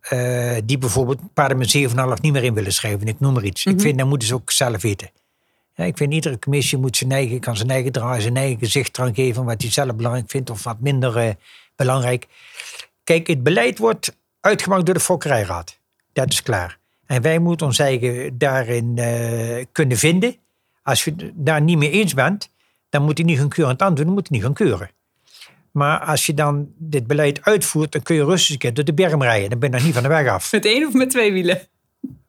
eh, 0.00 0.56
die 0.64 0.78
bijvoorbeeld 0.78 1.20
met 1.56 1.76
7,5 1.76 2.20
niet 2.20 2.32
meer 2.32 2.44
in 2.44 2.54
willen 2.54 2.72
schrijven. 2.72 3.06
Ik 3.06 3.20
noem 3.20 3.32
maar 3.32 3.44
iets. 3.44 3.66
Ik 3.66 3.80
vind 3.80 3.98
dat 3.98 4.06
moeten 4.06 4.28
ze 4.28 4.34
ook 4.34 4.50
zelf 4.50 4.82
weten. 4.82 5.10
Ja, 5.74 5.84
ik 5.84 5.96
vind 5.96 6.12
iedere 6.12 6.38
commissie 6.38 6.78
moet 6.78 6.96
zijn 6.96 7.12
eigen, 7.12 7.40
kan 7.40 7.56
zijn 7.56 7.70
eigen 7.70 7.92
draai, 7.92 8.20
zijn 8.20 8.36
eigen 8.36 8.58
gezicht 8.58 8.98
eraan 8.98 9.14
geven. 9.14 9.44
Wat 9.44 9.62
hij 9.62 9.70
zelf 9.70 9.94
belangrijk 9.96 10.30
vindt 10.30 10.50
of 10.50 10.64
wat 10.64 10.80
minder 10.80 11.16
eh, 11.16 11.34
belangrijk. 11.76 12.26
Kijk, 13.04 13.26
het 13.26 13.42
beleid 13.42 13.78
wordt 13.78 14.16
uitgemaakt 14.40 14.86
door 14.86 14.94
de 14.94 15.00
Fokkerijraad. 15.00 15.78
Dat 16.12 16.32
is 16.32 16.42
klaar. 16.42 16.78
En 17.06 17.22
wij 17.22 17.38
moeten 17.38 17.66
ons 17.66 17.78
eigen 17.78 18.38
daarin 18.38 18.98
eh, 18.98 19.64
kunnen 19.72 19.96
vinden. 19.96 20.42
Als 20.84 21.04
je 21.04 21.32
daar 21.34 21.60
niet 21.60 21.78
mee 21.78 21.90
eens 21.90 22.14
bent, 22.14 22.50
dan 22.88 23.02
moet 23.02 23.18
je 23.18 23.24
niet 23.24 23.38
gaan 23.38 23.48
keurend 23.48 23.82
aandoen, 23.82 24.04
dan 24.04 24.14
moet 24.14 24.26
je 24.28 24.34
niet 24.34 24.42
gaan 24.42 24.52
keuren. 24.54 24.90
Maar 25.70 25.98
als 26.00 26.26
je 26.26 26.34
dan 26.34 26.68
dit 26.78 27.06
beleid 27.06 27.44
uitvoert, 27.44 27.92
dan 27.92 28.02
kun 28.02 28.14
je 28.16 28.24
rustig 28.24 28.50
een 28.52 28.58
keer 28.58 28.74
door 28.74 28.84
de 28.84 28.94
berm 28.94 29.22
rijden. 29.22 29.50
Dan 29.50 29.58
ben 29.58 29.68
je 29.68 29.74
nog 29.74 29.84
niet 29.84 29.94
van 29.94 30.02
de 30.02 30.08
weg 30.08 30.28
af. 30.28 30.52
Met 30.52 30.64
één 30.64 30.86
of 30.86 30.92
met 30.92 31.10
twee 31.10 31.32
wielen? 31.32 31.60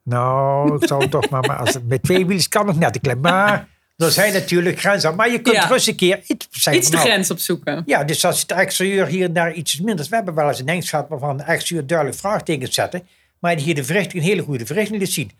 Nou, 0.02 0.74
ik 0.76 0.88
zou 0.88 1.08
toch 1.08 1.28
maar, 1.28 1.40
maar 1.40 1.56
als 1.56 1.74
het 1.74 1.88
met 1.88 2.02
twee 2.02 2.26
wielen 2.26 2.48
kan 2.48 2.66
nog 2.66 2.78
net 2.78 2.94
een 2.94 3.00
klein. 3.00 3.20
Maar 3.20 3.68
er 3.96 4.10
zijn 4.10 4.32
natuurlijk 4.32 4.78
grenzen. 4.78 5.14
Maar 5.14 5.30
je 5.30 5.40
kunt 5.40 5.56
Ja. 5.56 5.66
rustig 5.66 5.92
een 5.92 5.96
keer 5.96 6.20
iets 6.26 6.48
de 6.62 6.70
nou, 6.70 7.08
grens 7.08 7.30
opzoeken. 7.30 7.82
Ja, 7.86 8.04
dus 8.04 8.24
als 8.24 8.40
het 8.40 8.52
extra 8.52 8.84
uur 8.84 9.06
hier 9.06 9.24
en 9.24 9.32
daar 9.32 9.52
iets 9.52 9.80
minder. 9.80 10.06
We 10.08 10.14
hebben 10.14 10.34
wel 10.34 10.48
eens 10.48 10.58
een 10.60 10.68
hengst 10.68 10.88
gehad 10.88 11.08
waarvan 11.08 11.36
de 11.36 11.42
extra 11.42 11.76
uur 11.76 11.86
duidelijk 11.86 12.18
vraagtekens 12.18 12.74
zetten. 12.74 13.06
Maar 13.38 13.56
die 13.56 13.64
hier 13.64 13.74
de 13.74 13.84
verrichting 13.84 14.22
een 14.22 14.28
hele 14.28 14.42
goede 14.42 14.66
verrichting 14.66 14.98
liet 15.00 15.12
zien. 15.12 15.30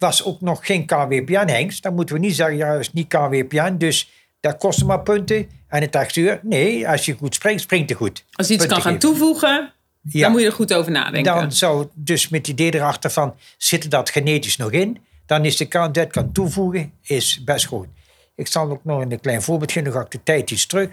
Was 0.00 0.24
ook 0.24 0.40
nog 0.40 0.66
geen 0.66 0.86
KWPN-hengst. 0.86 1.82
Dan 1.82 1.94
moeten 1.94 2.14
we 2.14 2.20
niet 2.20 2.34
zeggen, 2.34 2.56
ja, 2.56 2.72
is 2.74 2.92
niet 2.92 3.08
KWPN. 3.08 3.74
Dus 3.76 4.10
dat 4.40 4.56
kostte 4.56 4.84
maar 4.84 5.00
punten. 5.02 5.48
En 5.68 5.80
het 5.82 6.16
uur, 6.16 6.40
nee, 6.42 6.88
als 6.88 7.04
je 7.04 7.14
goed 7.14 7.34
springt, 7.34 7.60
springt 7.62 7.88
het 7.88 7.98
goed. 7.98 8.24
Als 8.32 8.48
je 8.48 8.54
iets 8.54 8.66
kan 8.66 8.74
gaan 8.82 8.82
geven. 8.92 8.98
toevoegen, 8.98 9.72
Ja. 10.02 10.20
dan 10.22 10.30
moet 10.30 10.40
je 10.40 10.46
er 10.46 10.52
goed 10.52 10.74
over 10.74 10.92
nadenken. 10.92 11.34
Dan 11.34 11.52
zou 11.52 11.86
dus 11.94 12.28
met 12.28 12.46
het 12.46 12.60
idee 12.60 12.74
erachter 12.74 13.10
van, 13.10 13.34
zit 13.56 13.84
er 13.84 13.90
dat 13.90 14.10
genetisch 14.10 14.56
nog 14.56 14.70
in? 14.70 14.98
Dan 15.26 15.44
is 15.44 15.56
de 15.56 15.66
kans 15.66 15.92
dat 15.92 16.10
kan 16.10 16.32
toevoegen, 16.32 16.92
is 17.02 17.44
best 17.44 17.66
groot. 17.66 17.86
Ik 18.34 18.46
zal 18.46 18.70
ook 18.70 18.84
nog 18.84 19.02
in 19.02 19.12
een 19.12 19.20
klein 19.20 19.42
voorbeeld 19.42 19.72
geven, 19.72 19.88
nog 19.88 19.98
ga 19.98 20.04
ik 20.04 20.10
de 20.10 20.22
tijd 20.22 20.50
iets 20.50 20.66
terug. 20.66 20.88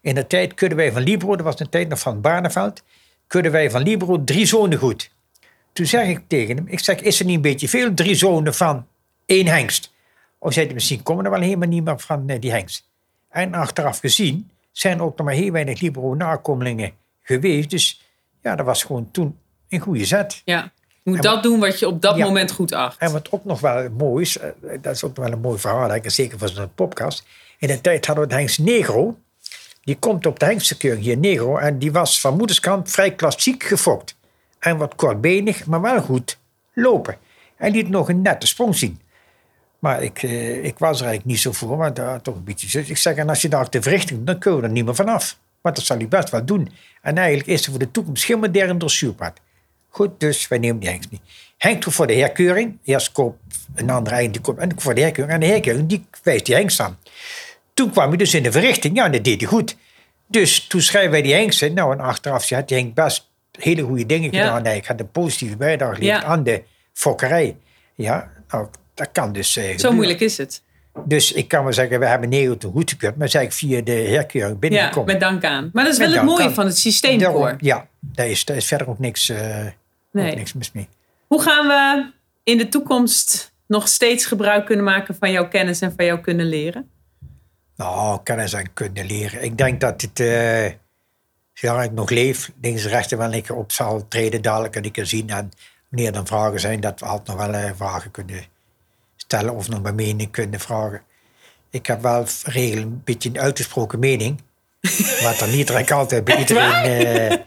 In 0.00 0.14
de 0.14 0.26
tijd 0.26 0.54
kunnen 0.54 0.76
wij 0.76 0.92
van 0.92 1.02
Libro, 1.02 1.36
dat 1.36 1.44
was 1.44 1.60
een 1.60 1.68
tijd 1.68 1.88
nog 1.88 1.98
van 1.98 2.20
Barneveld, 2.20 2.82
kunnen 3.26 3.52
wij 3.52 3.70
van 3.70 3.82
Libro 3.82 4.24
drie 4.24 4.46
zonen 4.46 4.78
goed. 4.78 5.10
Toen 5.72 5.86
zeg 5.86 6.08
ik 6.08 6.20
tegen 6.26 6.56
hem, 6.56 6.66
ik 6.68 6.80
zeg, 6.80 7.00
is 7.00 7.20
er 7.20 7.26
niet 7.26 7.34
een 7.36 7.40
beetje 7.42 7.68
veel? 7.68 7.94
Drie 7.94 8.14
zonen 8.14 8.54
van 8.54 8.86
één 9.26 9.46
hengst. 9.46 9.92
Of 10.38 10.52
zei 10.52 10.64
hij, 10.64 10.74
misschien 10.74 11.02
komen 11.02 11.24
er 11.24 11.30
wel 11.30 11.40
helemaal 11.40 11.68
niet 11.68 11.84
meer 11.84 11.98
van 11.98 12.28
eh, 12.28 12.40
die 12.40 12.50
hengst. 12.50 12.88
En 13.28 13.54
achteraf 13.54 13.98
gezien 13.98 14.50
zijn 14.72 15.00
ook 15.00 15.16
nog 15.16 15.26
maar 15.26 15.36
heel 15.36 15.50
weinig 15.52 15.80
Libro 15.80 16.14
nakomelingen 16.14 16.92
geweest. 17.22 17.70
Dus 17.70 18.02
ja, 18.42 18.56
dat 18.56 18.66
was 18.66 18.82
gewoon 18.82 19.10
toen 19.10 19.38
een 19.68 19.80
goede 19.80 20.04
zet. 20.04 20.42
Ja. 20.44 20.72
Je 21.02 21.10
moet 21.10 21.22
dat 21.22 21.42
doen 21.42 21.60
wat 21.60 21.78
je 21.78 21.86
op 21.86 22.02
dat 22.02 22.16
Ja. 22.16 22.24
moment 22.24 22.50
goed 22.52 22.72
acht. 22.72 22.98
En 22.98 23.12
wat 23.12 23.32
ook 23.32 23.44
nog 23.44 23.60
wel 23.60 23.90
mooi 23.90 24.22
is, 24.24 24.38
eh, 24.38 24.48
dat 24.80 24.94
is 24.94 25.04
ook 25.04 25.16
nog 25.16 25.24
wel 25.24 25.34
een 25.34 25.40
mooi 25.40 25.58
verhaal, 25.58 25.98
zeker 26.02 26.38
voor 26.38 26.48
zo'n 26.48 26.74
podcast. 26.74 27.24
In 27.58 27.68
de 27.68 27.80
tijd 27.80 28.06
hadden 28.06 28.24
we 28.24 28.30
de 28.30 28.36
hengst 28.36 28.58
Negro. 28.58 29.18
Die 29.82 29.96
komt 29.98 30.26
op 30.26 30.38
de 30.38 30.44
hengstenkeuring 30.44 31.04
hier, 31.04 31.16
Negro. 31.16 31.56
En 31.56 31.78
die 31.78 31.92
was 31.92 32.20
van 32.20 32.36
moederskant 32.36 32.90
vrij 32.90 33.14
klassiek 33.14 33.62
gefokt. 33.62 34.16
En 34.60 34.76
wat 34.76 34.94
kortbenig, 34.94 35.66
maar 35.66 35.80
wel 35.80 36.02
goed 36.02 36.38
lopen. 36.72 37.16
En 37.56 37.72
liet 37.72 37.88
nog 37.88 38.08
een 38.08 38.22
nette 38.22 38.46
sprong 38.46 38.76
zien. 38.76 39.00
Maar 39.78 40.02
ik, 40.02 40.22
eh, 40.22 40.64
ik 40.64 40.78
was 40.78 41.00
er 41.00 41.06
eigenlijk 41.06 41.24
niet 41.24 41.40
zo 41.40 41.52
voor, 41.52 41.76
maar 41.76 41.94
daar 41.94 42.22
toch 42.22 42.34
een 42.34 42.44
beetje. 42.44 42.80
Ik 42.80 42.96
zeg, 42.96 43.16
en 43.16 43.28
als 43.28 43.42
je 43.42 43.48
daar 43.48 43.70
de 43.70 43.82
verrichting 43.82 44.24
dan 44.24 44.38
kun 44.38 44.56
je 44.56 44.62
er 44.62 44.70
niet 44.70 44.84
meer 44.84 44.94
vanaf. 44.94 45.38
Want 45.60 45.76
dat 45.76 45.84
zal 45.84 45.96
hij 45.96 46.08
best 46.08 46.30
wel 46.30 46.44
doen. 46.44 46.70
En 47.02 47.18
eigenlijk 47.18 47.48
is 47.48 47.64
er 47.64 47.70
voor 47.70 47.78
de 47.78 47.90
toekomst 47.90 48.24
geen 48.24 48.38
modern 48.38 48.78
dressuurpad. 48.78 49.40
Goed, 49.88 50.20
dus 50.20 50.48
wij 50.48 50.58
nemen 50.58 50.80
die 50.80 50.88
hengst 50.88 51.10
niet. 51.10 51.20
Hengt 51.56 51.84
voor 51.84 52.06
de 52.06 52.14
herkeuring. 52.14 52.78
Eerst 52.84 53.12
koopt 53.12 53.38
een 53.74 53.90
andere 53.90 54.16
eind, 54.16 54.32
die 54.32 54.42
koopt 54.42 54.58
en 54.58 54.80
voor 54.80 54.94
de 54.94 55.00
herkeuring. 55.00 55.34
En 55.34 55.40
de 55.40 55.52
herkeuring, 55.52 55.88
die 55.88 56.06
wijst 56.22 56.46
die 56.46 56.54
hengst 56.54 56.80
aan. 56.80 56.98
Toen 57.74 57.90
kwam 57.90 58.08
hij 58.08 58.16
dus 58.16 58.34
in 58.34 58.42
de 58.42 58.52
verrichting. 58.52 58.96
Ja, 58.96 59.04
en 59.04 59.12
dat 59.12 59.24
deed 59.24 59.40
hij 59.40 59.50
goed. 59.50 59.76
Dus 60.26 60.66
toen 60.66 60.80
schrijven 60.80 61.10
wij 61.10 61.22
die 61.22 61.34
hengsten. 61.34 61.74
Nou, 61.74 61.92
en 61.92 62.00
achteraf 62.00 62.48
hij, 62.48 62.64
die 62.64 62.76
Henk 62.76 62.94
best 62.94 63.29
hele 63.62 63.82
goede 63.82 64.06
dingen 64.06 64.32
Ja. 64.32 64.44
gedaan. 64.44 64.64
Hij 64.64 64.82
had 64.86 65.00
een 65.00 65.10
positieve 65.10 65.56
bijdrage 65.56 65.94
geleverd 65.94 66.22
Ja. 66.22 66.28
aan 66.28 66.42
de 66.42 66.62
fokkerij. 66.92 67.56
Ja, 67.94 68.30
nou, 68.48 68.66
dat 68.94 69.08
kan 69.12 69.32
dus 69.32 69.56
eh, 69.56 69.64
Zo 69.64 69.70
gebeuren. 69.70 69.94
moeilijk 69.94 70.20
is 70.20 70.36
het. 70.38 70.62
Dus 71.04 71.32
ik 71.32 71.48
kan 71.48 71.62
wel 71.64 71.72
zeggen, 71.72 72.00
we 72.00 72.06
hebben 72.06 72.28
Nero 72.28 72.56
toen 72.56 72.72
goedgekeurd. 72.72 73.16
Maar 73.16 73.28
zeg 73.28 73.42
ik 73.42 73.52
via 73.52 73.80
de 73.80 73.92
herkeuring 73.92 74.52
Ja, 74.52 74.58
binnengekomen. 74.58 75.12
met 75.12 75.20
dank 75.20 75.44
aan. 75.44 75.70
Maar 75.72 75.84
dat 75.84 75.92
is 75.92 75.98
Met 75.98 76.08
wel 76.08 76.16
het 76.16 76.26
mooie 76.26 76.42
aan. 76.44 76.54
van 76.54 76.66
het 76.66 76.78
systeem, 76.78 77.18
Daarom-. 77.18 77.54
Ja, 77.58 77.86
daar 78.00 78.28
is, 78.28 78.44
daar 78.44 78.56
is 78.56 78.66
verder 78.66 78.88
ook 78.88 78.98
niks, 78.98 79.28
eh, 79.28 79.66
Nee. 80.12 80.30
ook 80.30 80.36
niks 80.36 80.52
mis 80.52 80.72
mee. 80.72 80.88
Hoe 81.26 81.42
gaan 81.42 81.66
we 81.66 82.10
in 82.42 82.58
de 82.58 82.68
toekomst 82.68 83.52
nog 83.66 83.88
steeds 83.88 84.26
gebruik 84.26 84.66
kunnen 84.66 84.84
maken 84.84 85.14
van 85.14 85.30
jouw 85.30 85.48
kennis 85.48 85.80
en 85.80 85.92
van 85.96 86.04
jouw 86.04 86.20
kunnen 86.20 86.46
leren? 86.46 86.90
Nou, 87.76 88.20
kennis 88.22 88.52
en 88.52 88.72
kunnen 88.74 89.06
leren. 89.06 89.42
Ik 89.44 89.58
denk 89.58 89.80
dat 89.80 90.00
het, 90.02 90.20
eh 90.20 90.66
zolang 91.60 91.84
ik 91.84 91.92
nog 91.92 92.10
leef, 92.10 92.50
links 92.60 92.84
en 92.84 92.90
rechts 92.90 93.12
een 93.12 93.42
keer 93.42 93.54
op 93.56 93.72
zal 93.72 94.08
treden 94.08 94.42
dadelijk 94.42 94.76
en 94.76 94.82
ik 94.82 94.92
kan 94.92 95.06
zien. 95.06 95.30
En 95.30 95.50
wanneer 95.88 96.14
er 96.14 96.26
vragen 96.26 96.60
zijn, 96.60 96.80
dat 96.80 97.00
we 97.00 97.06
altijd 97.06 97.38
nog 97.38 97.46
wel 97.46 97.54
eh, 97.54 97.70
vragen 97.76 98.10
kunnen 98.10 98.44
stellen 99.16 99.54
of 99.54 99.68
nog 99.68 99.82
mijn 99.82 99.94
mening 99.94 100.30
kunnen 100.30 100.60
vragen. 100.60 101.02
Ik 101.70 101.86
heb 101.86 102.02
wel 102.02 102.24
regel 102.44 102.82
een 102.82 103.02
beetje 103.04 103.28
een 103.28 103.40
uitgesproken 103.40 103.98
mening. 103.98 104.40
wat 105.22 105.40
er 105.40 105.48
niet 105.48 105.90
altijd 105.90 106.24
bij 106.24 106.38
iedereen 106.38 106.72
eh, 106.72 107.38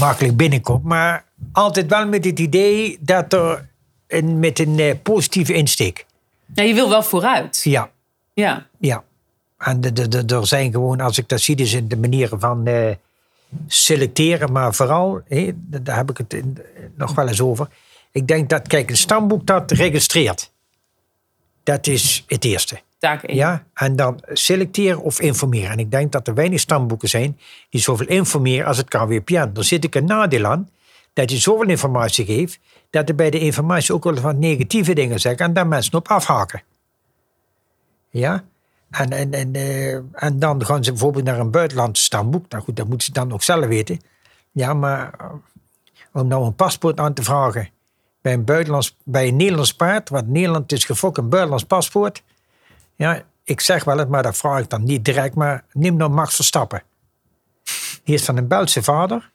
makkelijk 0.00 0.36
binnenkomt. 0.36 0.84
Maar 0.84 1.24
altijd 1.52 1.86
wel 1.86 2.08
met 2.08 2.24
het 2.24 2.38
idee 2.38 2.98
dat 3.00 3.32
er 3.32 3.68
een, 4.06 4.38
met 4.38 4.58
een 4.58 4.78
eh, 4.78 4.94
positieve 5.02 5.52
insteek. 5.52 6.06
Ja, 6.54 6.62
je 6.62 6.74
wil 6.74 6.88
wel 6.88 7.02
vooruit. 7.02 7.60
Ja, 7.64 7.90
Ja. 8.34 8.66
ja. 8.78 9.04
En 9.58 9.80
er 10.26 10.46
zijn 10.46 10.72
gewoon, 10.72 11.00
als 11.00 11.18
ik 11.18 11.28
dat 11.28 11.40
zie, 11.40 11.56
dus 11.56 11.72
in 11.72 11.88
de 11.88 11.96
manieren 11.96 12.40
van 12.40 12.64
selecteren, 13.66 14.52
maar 14.52 14.74
vooral, 14.74 15.20
hé, 15.28 15.50
daar 15.56 15.96
heb 15.96 16.10
ik 16.10 16.16
het 16.16 16.32
in- 16.34 16.58
nog 16.94 17.14
wel 17.14 17.28
eens 17.28 17.40
over. 17.40 17.68
Ik 18.10 18.26
denk 18.26 18.48
dat, 18.48 18.66
kijk, 18.68 18.90
een 18.90 18.96
stamboek 18.96 19.46
dat 19.46 19.70
registreert. 19.70 20.50
Dat 21.62 21.86
is 21.86 22.24
het 22.26 22.44
eerste. 22.44 22.80
Taak 22.98 23.22
één. 23.22 23.36
Ja? 23.36 23.64
En 23.74 23.96
dan 23.96 24.20
selecteren 24.32 25.02
of 25.02 25.20
informeren. 25.20 25.70
En 25.70 25.78
ik 25.78 25.90
denk 25.90 26.12
dat 26.12 26.28
er 26.28 26.34
weinig 26.34 26.60
stamboeken 26.60 27.08
zijn 27.08 27.38
die 27.70 27.80
zoveel 27.80 28.06
informeren 28.06 28.66
als 28.66 28.76
het 28.76 28.88
KWPN. 28.88 29.50
Daar 29.52 29.64
zit 29.64 29.84
ik 29.84 29.94
een 29.94 30.04
nadeel 30.04 30.44
aan, 30.46 30.70
dat 31.12 31.30
je 31.30 31.36
zoveel 31.38 31.68
informatie 31.68 32.24
geeft, 32.24 32.58
dat 32.90 33.08
er 33.08 33.14
bij 33.14 33.30
de 33.30 33.38
informatie 33.38 33.94
ook 33.94 34.04
wel 34.04 34.14
wat 34.14 34.36
negatieve 34.36 34.92
dingen 34.94 35.20
zeggen 35.20 35.46
en 35.46 35.52
daar 35.52 35.66
mensen 35.66 35.94
op 35.94 36.08
afhaken. 36.08 36.62
Ja? 38.10 38.44
En, 38.92 39.10
en, 39.10 39.32
en, 39.32 39.54
eh, 39.54 39.94
en 40.12 40.38
dan 40.38 40.64
gaan 40.64 40.84
ze 40.84 40.90
bijvoorbeeld 40.90 41.24
naar 41.24 41.38
een 41.38 41.50
buitenlands 41.50 42.04
stamboek. 42.04 42.48
Nou 42.48 42.62
goed, 42.62 42.76
dat 42.76 42.88
moeten 42.88 43.06
ze 43.06 43.12
dan 43.12 43.32
ook 43.32 43.42
zelf 43.42 43.66
weten. 43.66 44.00
Ja, 44.50 44.74
maar 44.74 45.14
eh, 45.18 45.26
om 46.12 46.28
nou 46.28 46.44
een 46.44 46.54
paspoort 46.54 46.98
aan 46.98 47.14
te 47.14 47.22
vragen 47.22 47.68
bij 48.20 48.32
een, 48.32 48.44
buitenlands, 48.44 48.96
bij 49.04 49.28
een 49.28 49.36
Nederlands 49.36 49.74
paard, 49.74 50.08
want 50.08 50.28
Nederland 50.28 50.72
is 50.72 50.84
gefokt 50.84 51.18
een 51.18 51.28
buitenlands 51.28 51.64
paspoort. 51.64 52.22
Ja, 52.96 53.22
ik 53.44 53.60
zeg 53.60 53.84
wel 53.84 53.98
het, 53.98 54.08
maar 54.08 54.22
dat 54.22 54.36
vraag 54.36 54.60
ik 54.60 54.70
dan 54.70 54.84
niet 54.84 55.04
direct. 55.04 55.34
Maar 55.34 55.64
neem 55.72 55.96
nou 55.96 56.10
Max 56.10 56.34
Verstappen. 56.34 56.82
Die 58.04 58.14
is 58.14 58.24
van 58.24 58.36
een 58.36 58.48
Belgische 58.48 58.82
vader. 58.82 59.30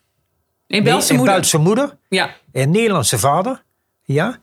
Een 0.67 0.83
Belgische 0.83 1.11
een 1.11 1.17
moeder. 1.17 1.33
Belgische 1.33 1.57
moeder. 1.57 1.97
Ja. 2.09 2.35
Een 2.51 2.71
Nederlandse 2.71 3.19
vader. 3.19 3.63
Ja. 4.03 4.39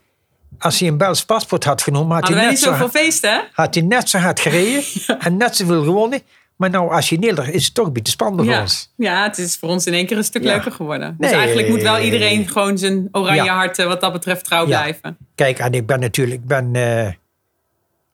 Als 0.59 0.79
hij 0.79 0.89
een 0.89 0.97
Belgisch 0.97 1.25
paspoort 1.25 1.65
had 1.65 1.83
genomen, 1.83 2.15
had 2.17 2.29
hij, 2.29 2.47
net 2.47 2.59
zo, 2.59 2.73
hè? 2.73 3.39
had 3.53 3.75
hij 3.75 3.83
net 3.83 4.09
zo 4.09 4.19
hard 4.19 4.41
gereden. 4.41 4.83
En 5.19 5.37
net 5.37 5.57
zoveel 5.57 5.85
gewonnen. 5.85 6.21
Maar 6.57 6.71
nou, 6.71 6.91
als 6.93 7.09
je 7.09 7.19
Nederlander 7.19 7.55
is 7.55 7.65
het 7.65 7.75
toch 7.75 7.87
een 7.87 7.93
beetje 7.93 8.13
spannend 8.13 8.43
voor 8.43 8.53
Ja. 8.53 8.61
ons. 8.61 8.93
ja, 8.97 9.23
het 9.23 9.39
is 9.39 9.57
voor 9.57 9.69
ons 9.69 9.87
in 9.87 9.93
één 9.93 10.07
keer 10.07 10.17
een 10.17 10.25
stuk 10.25 10.43
Ja. 10.43 10.51
leuker 10.55 10.73
geworden. 10.73 11.17
Dus 11.19 11.31
Nee. 11.31 11.39
eigenlijk 11.39 11.69
moet 11.69 11.83
wel 11.83 11.99
iedereen 11.99 12.49
gewoon 12.49 12.79
zijn 12.79 13.09
oranje 13.13 13.51
hart 13.51 13.79
eh, 13.79 13.87
wat 13.87 14.01
dat 14.01 14.13
betreft 14.13 14.45
trouw 14.45 14.65
blijven. 14.67 15.17
Kijk, 15.35 15.59
en 15.59 15.73
ik 15.73 15.87
ben 15.87 16.01
natuurlijk, 16.01 16.41
ik 16.41 16.47
ben 16.47 16.75
eh 16.75 17.13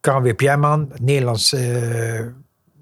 KWPM-man. 0.00 0.92
Nederlands 1.00 1.52
eh, 1.52 2.26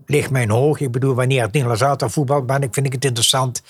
ligt 0.06 0.30
mij 0.30 0.46
hoog. 0.48 0.80
Ik 0.80 0.90
bedoel, 0.90 1.14
wanneer 1.14 1.42
het 1.42 1.52
Nederlands 1.52 2.14
voetbal 2.14 2.44
ben, 2.44 2.62
ik 2.62 2.74
vind 2.74 2.86
ik 2.86 2.92
het 2.92 3.04
interessant. 3.04 3.62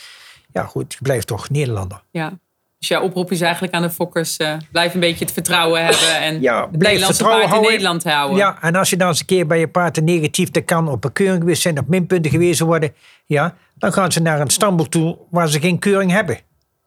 Ja, 0.52 0.62
goed, 0.64 0.92
ik 0.92 1.02
blijf 1.02 1.24
toch 1.24 1.50
Nederlander. 1.50 2.02
Ja. 2.10 2.38
Dus 2.78 2.88
jouw 2.88 3.02
oproep 3.02 3.30
is 3.32 3.40
eigenlijk 3.40 3.74
aan 3.74 3.82
de 3.82 3.90
fokkers, 3.90 4.36
eh, 4.36 4.52
blijf 4.72 4.94
een 4.94 5.00
beetje 5.00 5.24
het 5.24 5.32
vertrouwen 5.32 5.84
hebben 5.84 6.20
en 6.20 6.40
Ja, 6.40 6.60
het 6.60 6.70
Nederlandse 6.70 7.06
vertrouwen 7.06 7.38
paard 7.38 7.44
in 7.44 7.50
houden. 7.50 7.70
Nederland 7.70 8.04
houden. 8.04 8.36
Ja, 8.36 8.62
en 8.62 8.74
als 8.74 8.90
je 8.90 8.96
dan 8.96 9.08
eens 9.08 9.20
een 9.20 9.26
keer 9.26 9.46
bij 9.46 9.58
je 9.58 9.68
paard 9.68 9.96
een 9.96 10.04
negatief, 10.04 10.50
dat 10.50 10.64
kan 10.64 10.88
op 10.88 11.04
een 11.04 11.12
keuring 11.12 11.40
geweest 11.40 11.62
zijn, 11.62 11.78
op 11.78 11.88
minpunten 11.88 12.30
gewezen 12.30 12.66
worden. 12.66 12.94
Ja, 13.26 13.54
dan 13.74 13.92
gaan 13.92 14.12
ze 14.12 14.20
naar 14.20 14.40
een 14.40 14.50
stamboek 14.50 14.88
toe 14.88 15.18
waar 15.30 15.48
ze 15.48 15.60
geen 15.60 15.78
keuring 15.78 16.10
hebben. 16.10 16.38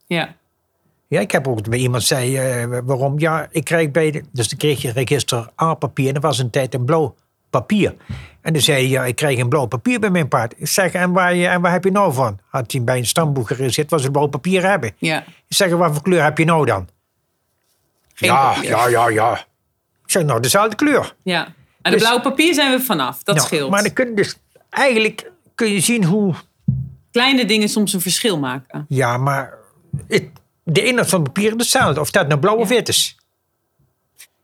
ja. 0.08 0.40
Ja, 1.08 1.20
ik 1.20 1.32
heb 1.32 1.48
ook 1.48 1.70
bij 1.70 1.80
iemand 1.80 2.04
zei, 2.04 2.38
eh, 2.38 2.80
waarom? 2.84 3.20
Ja, 3.20 3.48
ik 3.52 3.64
krijg 3.64 3.92
bij 3.92 4.12
de, 4.12 4.24
dus 4.32 4.50
dan 4.50 4.58
kreeg 4.58 4.82
je 4.82 4.92
register 4.92 5.50
A-papier 5.62 6.08
en 6.08 6.14
dat 6.14 6.24
was 6.24 6.40
een 6.40 6.50
tijd 6.50 6.74
een 6.74 6.86
blauw 6.86 7.16
papier. 7.52 7.96
En 8.42 8.54
dan 8.54 8.62
zei 8.62 8.78
hij, 8.82 8.88
ja, 8.90 9.06
ik 9.06 9.16
krijg 9.16 9.38
een 9.40 9.50
blauw 9.50 9.66
papier 9.66 10.00
bij 10.00 10.10
mijn 10.10 10.28
paard. 10.28 10.54
Ik 10.58 10.68
zeg, 10.68 10.92
en 10.94 11.12
waar, 11.12 11.36
je- 11.36 11.48
en 11.48 11.62
waar 11.62 11.72
heb 11.72 11.84
je 11.84 11.92
nou 11.92 12.14
van? 12.14 12.40
Had 12.50 12.72
hij 12.72 12.84
bij 12.84 12.98
een 12.98 13.06
stamboek 13.06 13.48
gereserveerd, 13.48 13.90
was 13.90 14.04
het 14.04 14.12
blauw 14.12 14.28
papier 14.28 14.64
hebben. 14.70 14.92
ja. 14.98 15.24
Ik 15.48 15.58
zeg, 15.58 15.72
wat 15.72 15.94
voor 15.94 16.02
kleur 16.02 16.24
heb 16.24 16.38
je 16.38 16.46
nou 16.46 16.66
dan? 16.66 16.88
Geen 18.14 18.30
ja, 18.30 18.54
papier. 18.54 18.70
ja, 18.70 18.88
ja, 18.88 19.10
ja. 19.10 19.34
Ik 20.06 20.12
zeg, 20.12 20.24
nou, 20.24 20.40
dezelfde 20.40 20.76
kleur. 20.76 21.16
Ja. 21.24 21.46
En 21.46 21.54
de 21.82 21.90
Dus- 21.92 22.00
blauwe 22.00 22.22
papier 22.22 22.54
zijn 22.54 22.72
we 22.72 22.84
vanaf. 22.86 23.24
Dat 23.24 23.36
Nou, 23.36 23.48
scheelt. 23.48 23.70
Maar 23.70 23.84
dan 23.84 23.94
kun 23.94 24.08
je 24.08 24.14
dus 24.16 24.36
eigenlijk 24.70 25.32
kun 25.56 25.68
je 25.72 25.80
zien 25.80 26.04
hoe. 26.04 26.34
Kleine 27.12 27.46
dingen 27.46 27.70
soms 27.70 27.94
een 27.94 28.02
verschil 28.02 28.40
maken. 28.40 28.86
Ja, 28.90 29.18
maar 29.18 29.54
het, 30.08 30.26
de 30.64 30.84
inhoud 30.86 31.10
van 31.10 31.24
het 31.24 31.34
papier 31.34 31.50
is 31.52 31.58
hetzelfde. 31.58 32.00
Of 32.00 32.12
dat 32.12 32.28
nou 32.28 32.40
blauw 32.40 32.56
of 32.56 32.70
Ja. 32.70 32.76
wit 32.76 32.88
is. 32.90 33.18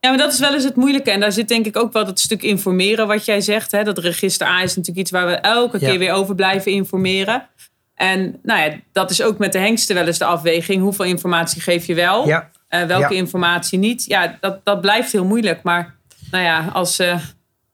Ja, 0.08 0.14
maar 0.14 0.24
dat 0.26 0.34
is 0.34 0.40
wel 0.40 0.54
eens 0.54 0.64
het 0.64 0.76
moeilijke. 0.76 1.12
En 1.12 1.20
daar 1.20 1.32
zit 1.32 1.48
denk 1.48 1.66
ik 1.66 1.78
ook 1.78 1.94
wel 1.94 2.06
dat 2.06 2.20
stuk 2.20 2.44
informeren 2.44 3.08
wat 3.08 3.26
jij 3.26 3.42
zegt. 3.42 3.72
Hè? 3.72 3.84
Dat 3.84 3.98
register 3.98 4.48
A 4.48 4.62
is 4.64 4.76
natuurlijk 4.76 4.98
iets 4.98 5.12
waar 5.12 5.28
we 5.28 5.34
elke 5.34 5.78
Ja. 5.80 5.90
keer 5.90 6.00
weer 6.00 6.12
over 6.14 6.36
blijven 6.36 6.72
informeren. 6.72 7.48
En 7.96 8.40
nou 8.44 8.60
ja, 8.70 8.76
dat 8.92 9.12
is 9.12 9.22
ook 9.22 9.38
met 9.38 9.52
de 9.52 9.58
hengsten 9.60 9.96
wel 9.96 10.06
eens 10.08 10.18
de 10.18 10.26
afweging. 10.26 10.82
Hoeveel 10.82 11.06
informatie 11.06 11.62
geef 11.62 11.86
je 11.86 11.94
wel? 11.96 12.28
Ja. 12.28 12.50
Eh, 12.68 12.84
welke 12.84 13.14
Ja. 13.14 13.20
informatie 13.20 13.80
niet? 13.80 14.06
Ja, 14.06 14.38
dat, 14.40 14.60
dat 14.66 14.82
blijft 14.82 15.12
heel 15.12 15.26
moeilijk. 15.26 15.64
Maar 15.64 15.96
nou 16.32 16.44
ja, 16.44 16.70
als 16.74 17.00
eh, 17.00 17.20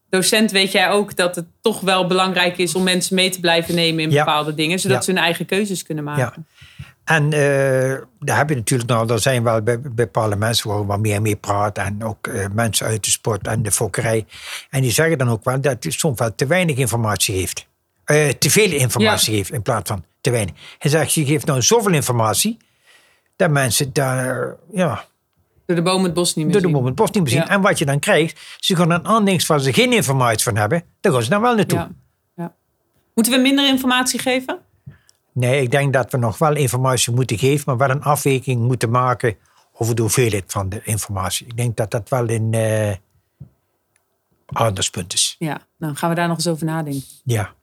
docent 0.09 0.51
weet 0.51 0.71
jij 0.71 0.89
ook 0.89 1.15
dat 1.15 1.35
het 1.35 1.45
toch 1.61 1.79
wel 1.79 2.07
belangrijk 2.07 2.57
is 2.57 2.75
om 2.75 2.83
mensen 2.83 3.15
mee 3.15 3.29
te 3.29 3.39
blijven 3.39 3.75
nemen 3.75 4.03
in 4.03 4.09
bepaalde 4.09 4.53
dingen. 4.53 4.79
Zodat 4.79 5.03
ze 5.05 5.11
hun 5.11 5.19
eigen 5.23 5.45
keuzes 5.45 5.83
kunnen 5.83 6.03
maken. 6.03 6.47
En 7.03 7.23
eh, 7.33 7.97
daar 8.19 8.37
heb 8.37 8.49
je 8.49 8.55
natuurlijk 8.55 8.89
nou, 8.89 9.11
er 9.11 9.19
zijn 9.19 9.43
wel 9.43 9.61
be- 9.61 9.79
bepaalde 9.79 10.35
mensen 10.35 10.69
waar 10.69 10.79
we 10.79 10.85
wat 10.85 10.99
meer 10.99 11.21
mee 11.21 11.35
praten. 11.35 11.83
En 11.83 12.03
ook 12.03 12.27
eh, 12.27 12.45
mensen 12.53 12.85
uit 12.85 13.03
de 13.03 13.09
sport 13.11 13.47
en 13.47 13.63
de 13.63 13.71
fokkerij. 13.71 14.25
En 14.69 14.81
die 14.81 14.91
zeggen 14.91 15.17
dan 15.17 15.29
ook 15.29 15.43
wel 15.43 15.61
dat 15.61 15.83
hij 15.83 15.91
soms 15.91 16.19
wel 16.19 16.35
te 16.35 16.45
weinig 16.45 16.77
informatie 16.77 17.35
heeft. 17.35 17.67
Eh, 18.05 18.29
te 18.29 18.49
veel 18.49 18.71
informatie 18.71 19.35
heeft 19.35 19.51
in 19.51 19.61
plaats 19.61 19.89
van 19.89 20.03
te 20.21 20.29
weinig. 20.31 20.55
Hij 20.77 20.91
zegt, 20.91 21.13
je 21.13 21.25
geeft 21.25 21.45
nou 21.45 21.61
zoveel 21.61 21.93
informatie. 21.93 22.57
Dat 23.35 23.49
mensen 23.49 23.93
daar, 23.93 24.55
ja, 24.71 25.05
Door 25.65 25.75
de 25.75 25.81
boom 25.81 26.03
het 26.03 26.13
bos 26.13 26.35
niet 26.35 26.43
meer 26.45 26.53
door 26.53 26.61
de 26.61 26.67
zien. 26.67 26.77
moment 26.77 26.95
post 26.95 27.13
niet 27.13 27.23
meer 27.23 27.31
zien. 27.31 27.41
Ja. 27.41 27.49
En 27.49 27.61
wat 27.61 27.77
je 27.79 27.85
dan 27.85 27.99
krijgt, 27.99 28.39
ze 28.59 28.75
gaan 28.75 28.91
een 28.91 29.03
ander 29.03 29.43
waar 29.47 29.59
ze 29.59 29.73
geen 29.73 29.93
informatie 29.93 30.43
van 30.43 30.55
hebben. 30.57 30.83
Daar 31.01 31.13
gaan 31.13 31.23
ze 31.23 31.29
dan 31.29 31.41
wel 31.41 31.55
naartoe. 31.55 31.77
Ja. 32.35 32.53
Moeten 33.13 33.33
we 33.33 33.39
minder 33.39 33.67
informatie 33.67 34.19
geven? 34.19 34.59
Nee, 35.33 35.61
ik 35.61 35.71
denk 35.71 35.93
dat 35.93 36.11
we 36.11 36.17
nog 36.17 36.37
wel 36.37 36.55
informatie 36.55 37.13
moeten 37.13 37.37
geven, 37.37 37.63
maar 37.65 37.87
wel 37.87 37.95
een 37.95 38.03
afweging 38.03 38.61
moeten 38.61 38.89
maken 38.89 39.35
over 39.73 39.95
de 39.95 40.01
hoeveelheid 40.01 40.43
van 40.47 40.69
de 40.69 40.81
informatie. 40.83 41.47
Ik 41.47 41.57
denk 41.57 41.77
dat 41.77 41.91
dat 41.91 42.09
wel 42.09 42.29
een 42.29 42.53
eh 42.53 42.95
anderspunt 44.45 45.13
is. 45.13 45.35
Ja, 45.39 45.61
nou 45.77 45.95
gaan 45.95 46.09
we 46.09 46.15
daar 46.15 46.27
nog 46.27 46.37
eens 46.37 46.47
over 46.47 46.65
nadenken. 46.65 47.03
Ja. 47.23 47.53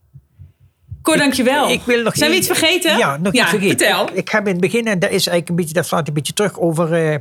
Cor, 1.03 1.17
dankjewel. 1.17 1.71
Ik 1.71 1.83
wil 1.83 2.03
nog 2.03 2.17
Zijn 2.17 2.31
we 2.31 2.37
iets 2.37 2.47
vergeten? 2.47 2.99
Ja, 2.99 3.17
nog 3.17 3.33
iets 3.33 3.49
vergeten. 3.49 3.79
Vertel. 3.79 4.09
Ik, 4.09 4.15
ik 4.15 4.29
heb 4.29 4.47
in 4.47 4.53
het 4.53 4.61
begin, 4.61 4.87
en 4.87 4.99
dat 4.99 5.11
is 5.11 5.27
eigenlijk 5.27 5.49
een 5.49 5.57
beetje, 5.57 5.75
dat 5.75 5.87
slaat 5.87 6.09
een 6.09 6.15
beetje 6.15 6.33
terug 6.33 6.59
over 6.59 6.93
eh, 6.93 7.19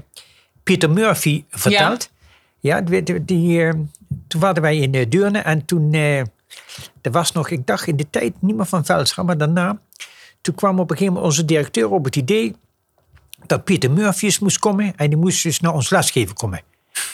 Peter 0.63 0.89
Murphy 0.89 1.43
verteld. 1.49 2.09
Ja, 2.59 2.81
die, 2.81 3.03
die, 3.03 3.25
die, 3.25 3.63
eh, 3.63 3.73
toen 4.27 4.41
waren 4.41 4.61
wij 4.61 4.77
in 4.77 4.93
uh, 4.93 5.05
Deurne 5.09 5.39
en 5.39 5.65
toen, 5.65 5.93
er 5.93 7.11
was 7.11 7.31
nog, 7.31 7.49
ik 7.49 7.67
dacht 7.67 7.87
in 7.87 7.95
de 7.95 8.09
tijd 8.09 8.33
niet 8.39 8.55
meer 8.55 8.65
van 8.65 8.85
Veldscha, 8.85 9.23
maar 9.23 9.37
daarna, 9.37 9.79
toen 10.41 10.55
kwam 10.55 10.79
op 10.79 10.91
een 10.91 10.97
gegeven 10.97 11.13
moment 11.13 11.31
onze 11.31 11.45
directeur 11.45 11.89
op 11.89 12.03
het 12.05 12.15
idee 12.15 12.55
dat 13.45 13.63
Peter 13.63 13.91
Murphy 13.91 14.25
eens 14.25 14.39
moest 14.39 14.59
komen 14.59 14.93
en 14.95 15.09
die 15.09 15.17
moest 15.17 15.43
dus 15.43 15.59
naar 15.59 15.73
ons 15.73 15.89
lesgeven 15.89 16.35
komen. 16.35 16.61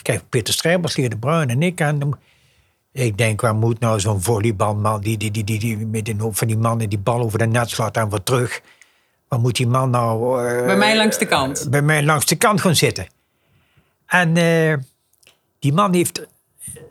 Kijk, 0.02 0.30
Peter 0.30 0.54
Strijbers, 0.54 0.96
Leer 0.96 1.10
de 1.10 1.18
Bruin 1.18 1.50
en 1.50 1.62
ik. 1.62 1.80
En 1.80 2.20
ik 2.92 3.18
denk, 3.18 3.42
waar 3.42 3.56
moet 3.56 3.80
nou 3.80 4.00
zo'n 4.00 4.22
volleybalman, 4.22 5.02
die, 5.02 5.18
die, 5.18 5.32
die, 5.32 5.44
die, 5.44 5.60
die 5.60 5.78
met 5.78 6.10
een 6.10 6.20
hoop 6.20 6.38
van 6.38 6.48
die 6.48 6.58
mannen 6.58 6.90
die 6.90 7.00
bal 7.00 7.20
over 7.20 7.38
de 7.38 7.46
net 7.46 7.70
slaat 7.70 7.98
en 7.98 8.10
weer 8.10 8.24
terug. 8.24 8.62
Waar 9.28 9.40
moet 9.40 9.56
die 9.56 9.68
man 9.68 9.90
nou... 9.90 10.44
eh, 10.48 10.66
Bij 10.66 10.78
mij 10.78 10.98
langs 10.98 11.18
de 11.18 11.26
kant. 11.26 11.68
Bij 11.70 11.82
mij 11.82 12.04
langs 12.04 12.26
de 12.26 12.36
kant 12.36 12.62
gaan 12.62 12.76
zitten. 12.76 13.08
En 14.06 14.38
eh, 14.38 14.74
die 15.60 15.74
man 15.74 15.94
heeft 15.94 16.28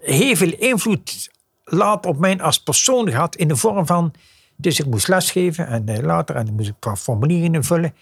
heel 0.00 0.36
veel 0.36 0.52
invloed 0.52 1.30
later 1.64 2.10
op 2.10 2.18
mij 2.18 2.40
als 2.40 2.62
persoon 2.62 3.10
gehad 3.10 3.36
in 3.36 3.48
de 3.48 3.56
vorm 3.56 3.86
van... 3.86 4.12
Dus 4.56 4.80
ik 4.80 4.86
moest 4.86 5.08
lesgeven 5.08 5.66
en 5.66 5.88
eh, 5.88 6.02
later 6.02 6.36
en 6.36 6.44
dan 6.44 6.54
moest 6.54 6.68
ik 6.68 6.74
een 6.74 6.80
paar 6.80 6.96
formulieren 6.96 7.54
invullen. 7.54 7.94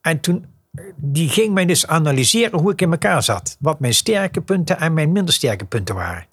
En 0.00 0.20
toen, 0.20 0.46
eh, 0.74 0.84
die 0.96 1.28
ging 1.28 1.54
mij 1.54 1.66
dus 1.66 1.86
analyseren 1.86 2.58
hoe 2.58 2.72
ik 2.72 2.80
in 2.80 2.90
elkaar 2.90 3.22
zat. 3.22 3.56
Wat 3.60 3.80
mijn 3.80 3.94
sterke 3.94 4.40
punten 4.40 4.78
en 4.78 4.94
mijn 4.94 5.12
minder 5.12 5.34
sterke 5.34 5.64
punten 5.64 5.94
waren. 5.94 6.26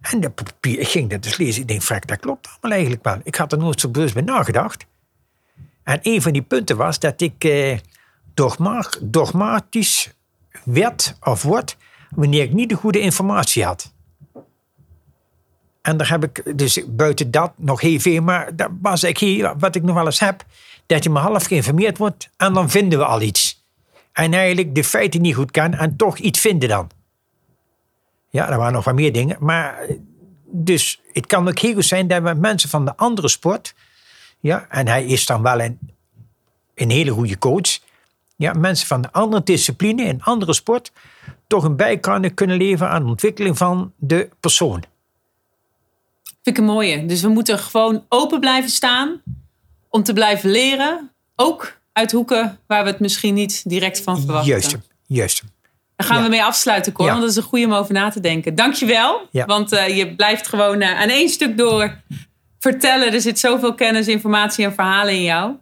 En 0.00 0.20
dat 0.20 0.34
papier, 0.34 0.78
ik 0.78 0.88
ging 0.88 1.10
dat 1.10 1.22
dus 1.22 1.36
lezen. 1.36 1.62
Ik 1.62 1.68
denk, 1.68 1.82
frek, 1.82 2.06
dat 2.06 2.20
klopt 2.20 2.46
allemaal 2.48 2.70
eigenlijk 2.70 3.04
wel. 3.04 3.20
Ik 3.22 3.34
had 3.34 3.52
er 3.52 3.58
nooit 3.58 3.80
zo 3.80 3.88
bewust 3.88 4.14
bij 4.14 4.22
nagedacht. 4.22 4.86
En 5.82 5.98
een 6.02 6.22
van 6.22 6.32
die 6.32 6.42
punten 6.42 6.76
was 6.76 6.98
dat 6.98 7.20
ik 7.20 7.44
eh, 7.44 7.78
dogma 8.34 8.84
dogmatisch 9.00 10.12
werd 10.64 11.16
of 11.20 11.42
word 11.42 11.76
wanneer 12.10 12.42
ik 12.42 12.52
niet 12.52 12.68
de 12.68 12.74
goede 12.74 13.00
informatie 13.00 13.64
had. 13.64 13.92
En 15.82 15.96
daar 15.96 16.08
heb 16.08 16.24
ik 16.24 16.58
dus 16.58 16.80
buiten 16.86 17.30
dat 17.30 17.52
nog 17.56 17.80
heel 17.80 17.98
veel, 17.98 18.22
maar 18.22 18.50
was 18.80 19.04
ik 19.04 19.18
hier, 19.18 19.58
wat 19.58 19.74
ik 19.74 19.82
nog 19.82 19.94
wel 19.94 20.04
eens 20.04 20.20
heb, 20.20 20.44
dat 20.86 21.04
je 21.04 21.10
maar 21.10 21.22
half 21.22 21.44
geïnformeerd 21.44 21.98
wordt 21.98 22.30
en 22.36 22.52
dan 22.52 22.70
vinden 22.70 22.98
we 22.98 23.04
al 23.04 23.20
iets. 23.20 23.66
En 24.12 24.34
eigenlijk 24.34 24.74
de 24.74 24.84
feiten 24.84 25.20
niet 25.20 25.34
goed 25.34 25.50
kan 25.50 25.74
en 25.74 25.96
toch 25.96 26.18
iets 26.18 26.40
vinden 26.40 26.68
dan. 26.68 26.90
Ja, 28.30 28.50
er 28.50 28.58
waren 28.58 28.72
nog 28.72 28.84
wat 28.84 28.94
meer 28.94 29.12
dingen, 29.12 29.36
maar 29.40 29.86
dus 30.44 31.00
het 31.12 31.26
kan 31.26 31.48
ook 31.48 31.58
heel 31.58 31.74
goed 31.74 31.84
zijn 31.84 32.08
dat 32.08 32.22
we 32.22 32.34
mensen 32.34 32.68
van 32.68 32.84
de 32.84 32.96
andere 32.96 33.28
sport, 33.28 33.74
ja, 34.40 34.66
en 34.68 34.88
hij 34.88 35.04
is 35.04 35.26
dan 35.26 35.42
wel 35.42 35.60
een, 35.60 35.78
een 36.74 36.90
hele 36.90 37.10
goede 37.10 37.38
coach, 37.38 37.78
ja, 38.36 38.52
mensen 38.52 38.86
van 38.86 39.02
de 39.02 39.12
andere 39.12 39.42
discipline, 39.42 40.04
een 40.04 40.22
andere 40.22 40.52
sport, 40.52 40.92
toch 41.46 41.64
een 41.64 41.76
bijkant 41.76 42.34
kunnen 42.34 42.56
leveren 42.56 42.92
aan 42.92 43.02
de 43.02 43.08
ontwikkeling 43.08 43.56
van 43.56 43.92
de 43.96 44.28
persoon. 44.40 44.84
Vind 46.48 46.60
ik 46.60 46.66
een 46.66 46.72
mooie. 46.74 47.06
Dus 47.06 47.20
we 47.22 47.28
moeten 47.28 47.58
gewoon 47.58 48.04
open 48.08 48.40
blijven 48.40 48.70
staan 48.70 49.22
om 49.88 50.02
te 50.02 50.12
blijven 50.12 50.50
leren. 50.50 51.10
Ook 51.36 51.78
uit 51.92 52.12
hoeken 52.12 52.58
waar 52.66 52.84
we 52.84 52.90
het 52.90 53.00
misschien 53.00 53.34
niet 53.34 53.62
direct 53.68 54.00
van 54.00 54.20
verwachten. 54.20 54.50
Juist, 54.50 54.76
juist. 55.06 55.42
Daar 55.96 56.06
gaan 56.06 56.16
Ja. 56.16 56.22
we 56.22 56.28
mee 56.28 56.44
afsluiten, 56.44 56.92
Cor. 56.92 57.04
Ja. 57.04 57.10
Want 57.10 57.22
dat 57.22 57.30
is 57.30 57.36
een 57.36 57.42
goede 57.48 57.64
om 57.64 57.72
over 57.72 57.92
na 57.94 58.10
te 58.10 58.20
denken. 58.20 58.54
Dankjewel. 58.54 59.28
Ja. 59.30 59.44
Want 59.46 59.72
eh, 59.72 59.96
je 59.96 60.14
blijft 60.14 60.48
gewoon 60.48 60.80
eh, 60.80 61.00
aan 61.00 61.08
één 61.08 61.28
stuk 61.28 61.56
door 61.56 62.00
vertellen. 62.58 63.12
Er 63.12 63.20
zit 63.20 63.38
zoveel 63.38 63.74
kennis, 63.74 64.08
informatie 64.08 64.64
en 64.64 64.74
verhalen 64.74 65.14
in 65.14 65.22
jou. 65.22 65.52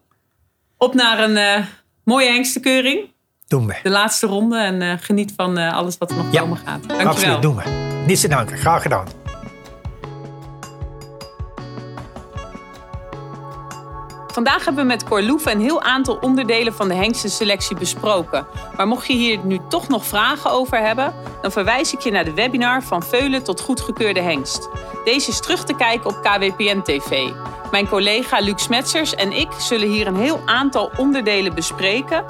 Op 0.77 0.95
naar 0.95 1.19
een 1.19 1.37
eh, 1.37 1.65
mooie 2.05 2.31
hengstenkeuring. 2.31 3.11
Doen 3.47 3.67
we. 3.67 3.75
De 3.83 3.91
laatste 3.91 4.27
ronde. 4.27 4.59
En 4.59 4.99
geniet 4.99 5.33
van 5.37 5.57
alles 5.57 5.99
wat 5.99 6.11
er 6.11 6.17
nog 6.17 6.31
komen 6.31 6.57
gaat. 6.57 6.81
Dankjewel. 6.89 7.07
Absoluut, 7.13 7.43
doen 7.43 7.57
we. 7.57 8.03
Niets 8.07 8.21
te 8.21 8.29
danken, 8.29 8.59
graag 8.59 8.83
gedaan. 8.83 9.26
Vandaag 14.37 14.65
hebben 14.65 14.83
we 14.83 14.89
met 14.89 15.05
Cor 15.05 15.23
een 15.45 15.61
heel 15.61 15.83
aantal 15.83 16.19
onderdelen 16.21 16.75
van 16.75 16.89
de 16.89 16.95
hengstenselectie 16.95 17.77
besproken. 17.77 18.47
Maar 18.77 18.87
mocht 18.87 19.07
je 19.07 19.13
hier 19.13 19.39
nu 19.45 19.59
toch 19.69 19.89
nog 19.89 20.07
vragen 20.07 20.51
over 20.51 20.79
hebben, 20.79 21.15
dan 21.43 21.53
verwijs 21.53 21.93
ik 21.93 22.01
je 22.01 22.11
naar 22.11 22.25
de 22.25 22.35
webinar 22.35 22.83
van 22.83 23.03
Veulen 23.03 23.45
tot 23.45 23.61
goedgekeurde 23.61 24.21
hengst. 24.21 24.69
Deze 25.05 25.31
is 25.31 25.41
terug 25.41 25.65
te 25.65 25.75
kijken 25.75 26.11
op 26.11 26.23
KWPN 26.23 26.81
TV. 26.83 27.31
Mijn 27.71 27.89
collega 27.89 28.41
Luc 28.41 28.63
Smetsers 28.63 29.15
en 29.15 29.33
ik 29.33 29.49
zullen 29.59 29.89
hier 29.89 30.07
een 30.07 30.21
heel 30.21 30.41
aantal 30.45 30.91
onderdelen 30.97 31.55
bespreken. 31.55 32.25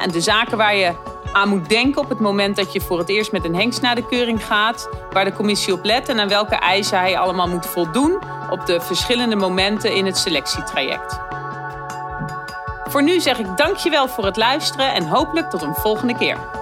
En 0.00 0.10
de 0.10 0.20
zaken 0.20 0.56
waar 0.56 0.76
je 0.76 0.94
aan 1.32 1.48
moet 1.48 1.68
denken 1.68 2.02
op 2.02 2.08
het 2.08 2.20
moment 2.20 2.56
dat 2.56 2.72
je 2.72 2.80
voor 2.80 2.98
het 2.98 3.08
eerst 3.08 3.32
met 3.32 3.44
een 3.44 3.56
hengst 3.56 3.82
naar 3.82 3.94
de 3.94 4.06
keuring 4.06 4.44
gaat, 4.44 4.88
waar 5.12 5.24
de 5.24 5.32
commissie 5.32 5.72
op 5.72 5.84
let 5.84 6.08
en 6.08 6.20
aan 6.20 6.28
welke 6.28 6.56
eisen 6.56 6.98
hij 6.98 7.18
allemaal 7.18 7.48
moet 7.48 7.66
voldoen 7.66 8.18
op 8.50 8.66
de 8.66 8.80
verschillende 8.80 9.36
momenten 9.36 9.94
in 9.94 10.06
het 10.06 10.18
selectietraject. 10.18 11.26
Voor 12.88 13.02
nu 13.02 13.20
zeg 13.20 13.38
ik 13.38 13.56
dankjewel 13.56 14.08
voor 14.08 14.24
het 14.24 14.36
luisteren 14.36 14.94
en 14.94 15.06
hopelijk 15.06 15.50
tot 15.50 15.62
een 15.62 15.74
volgende 15.74 16.16
keer. 16.16 16.57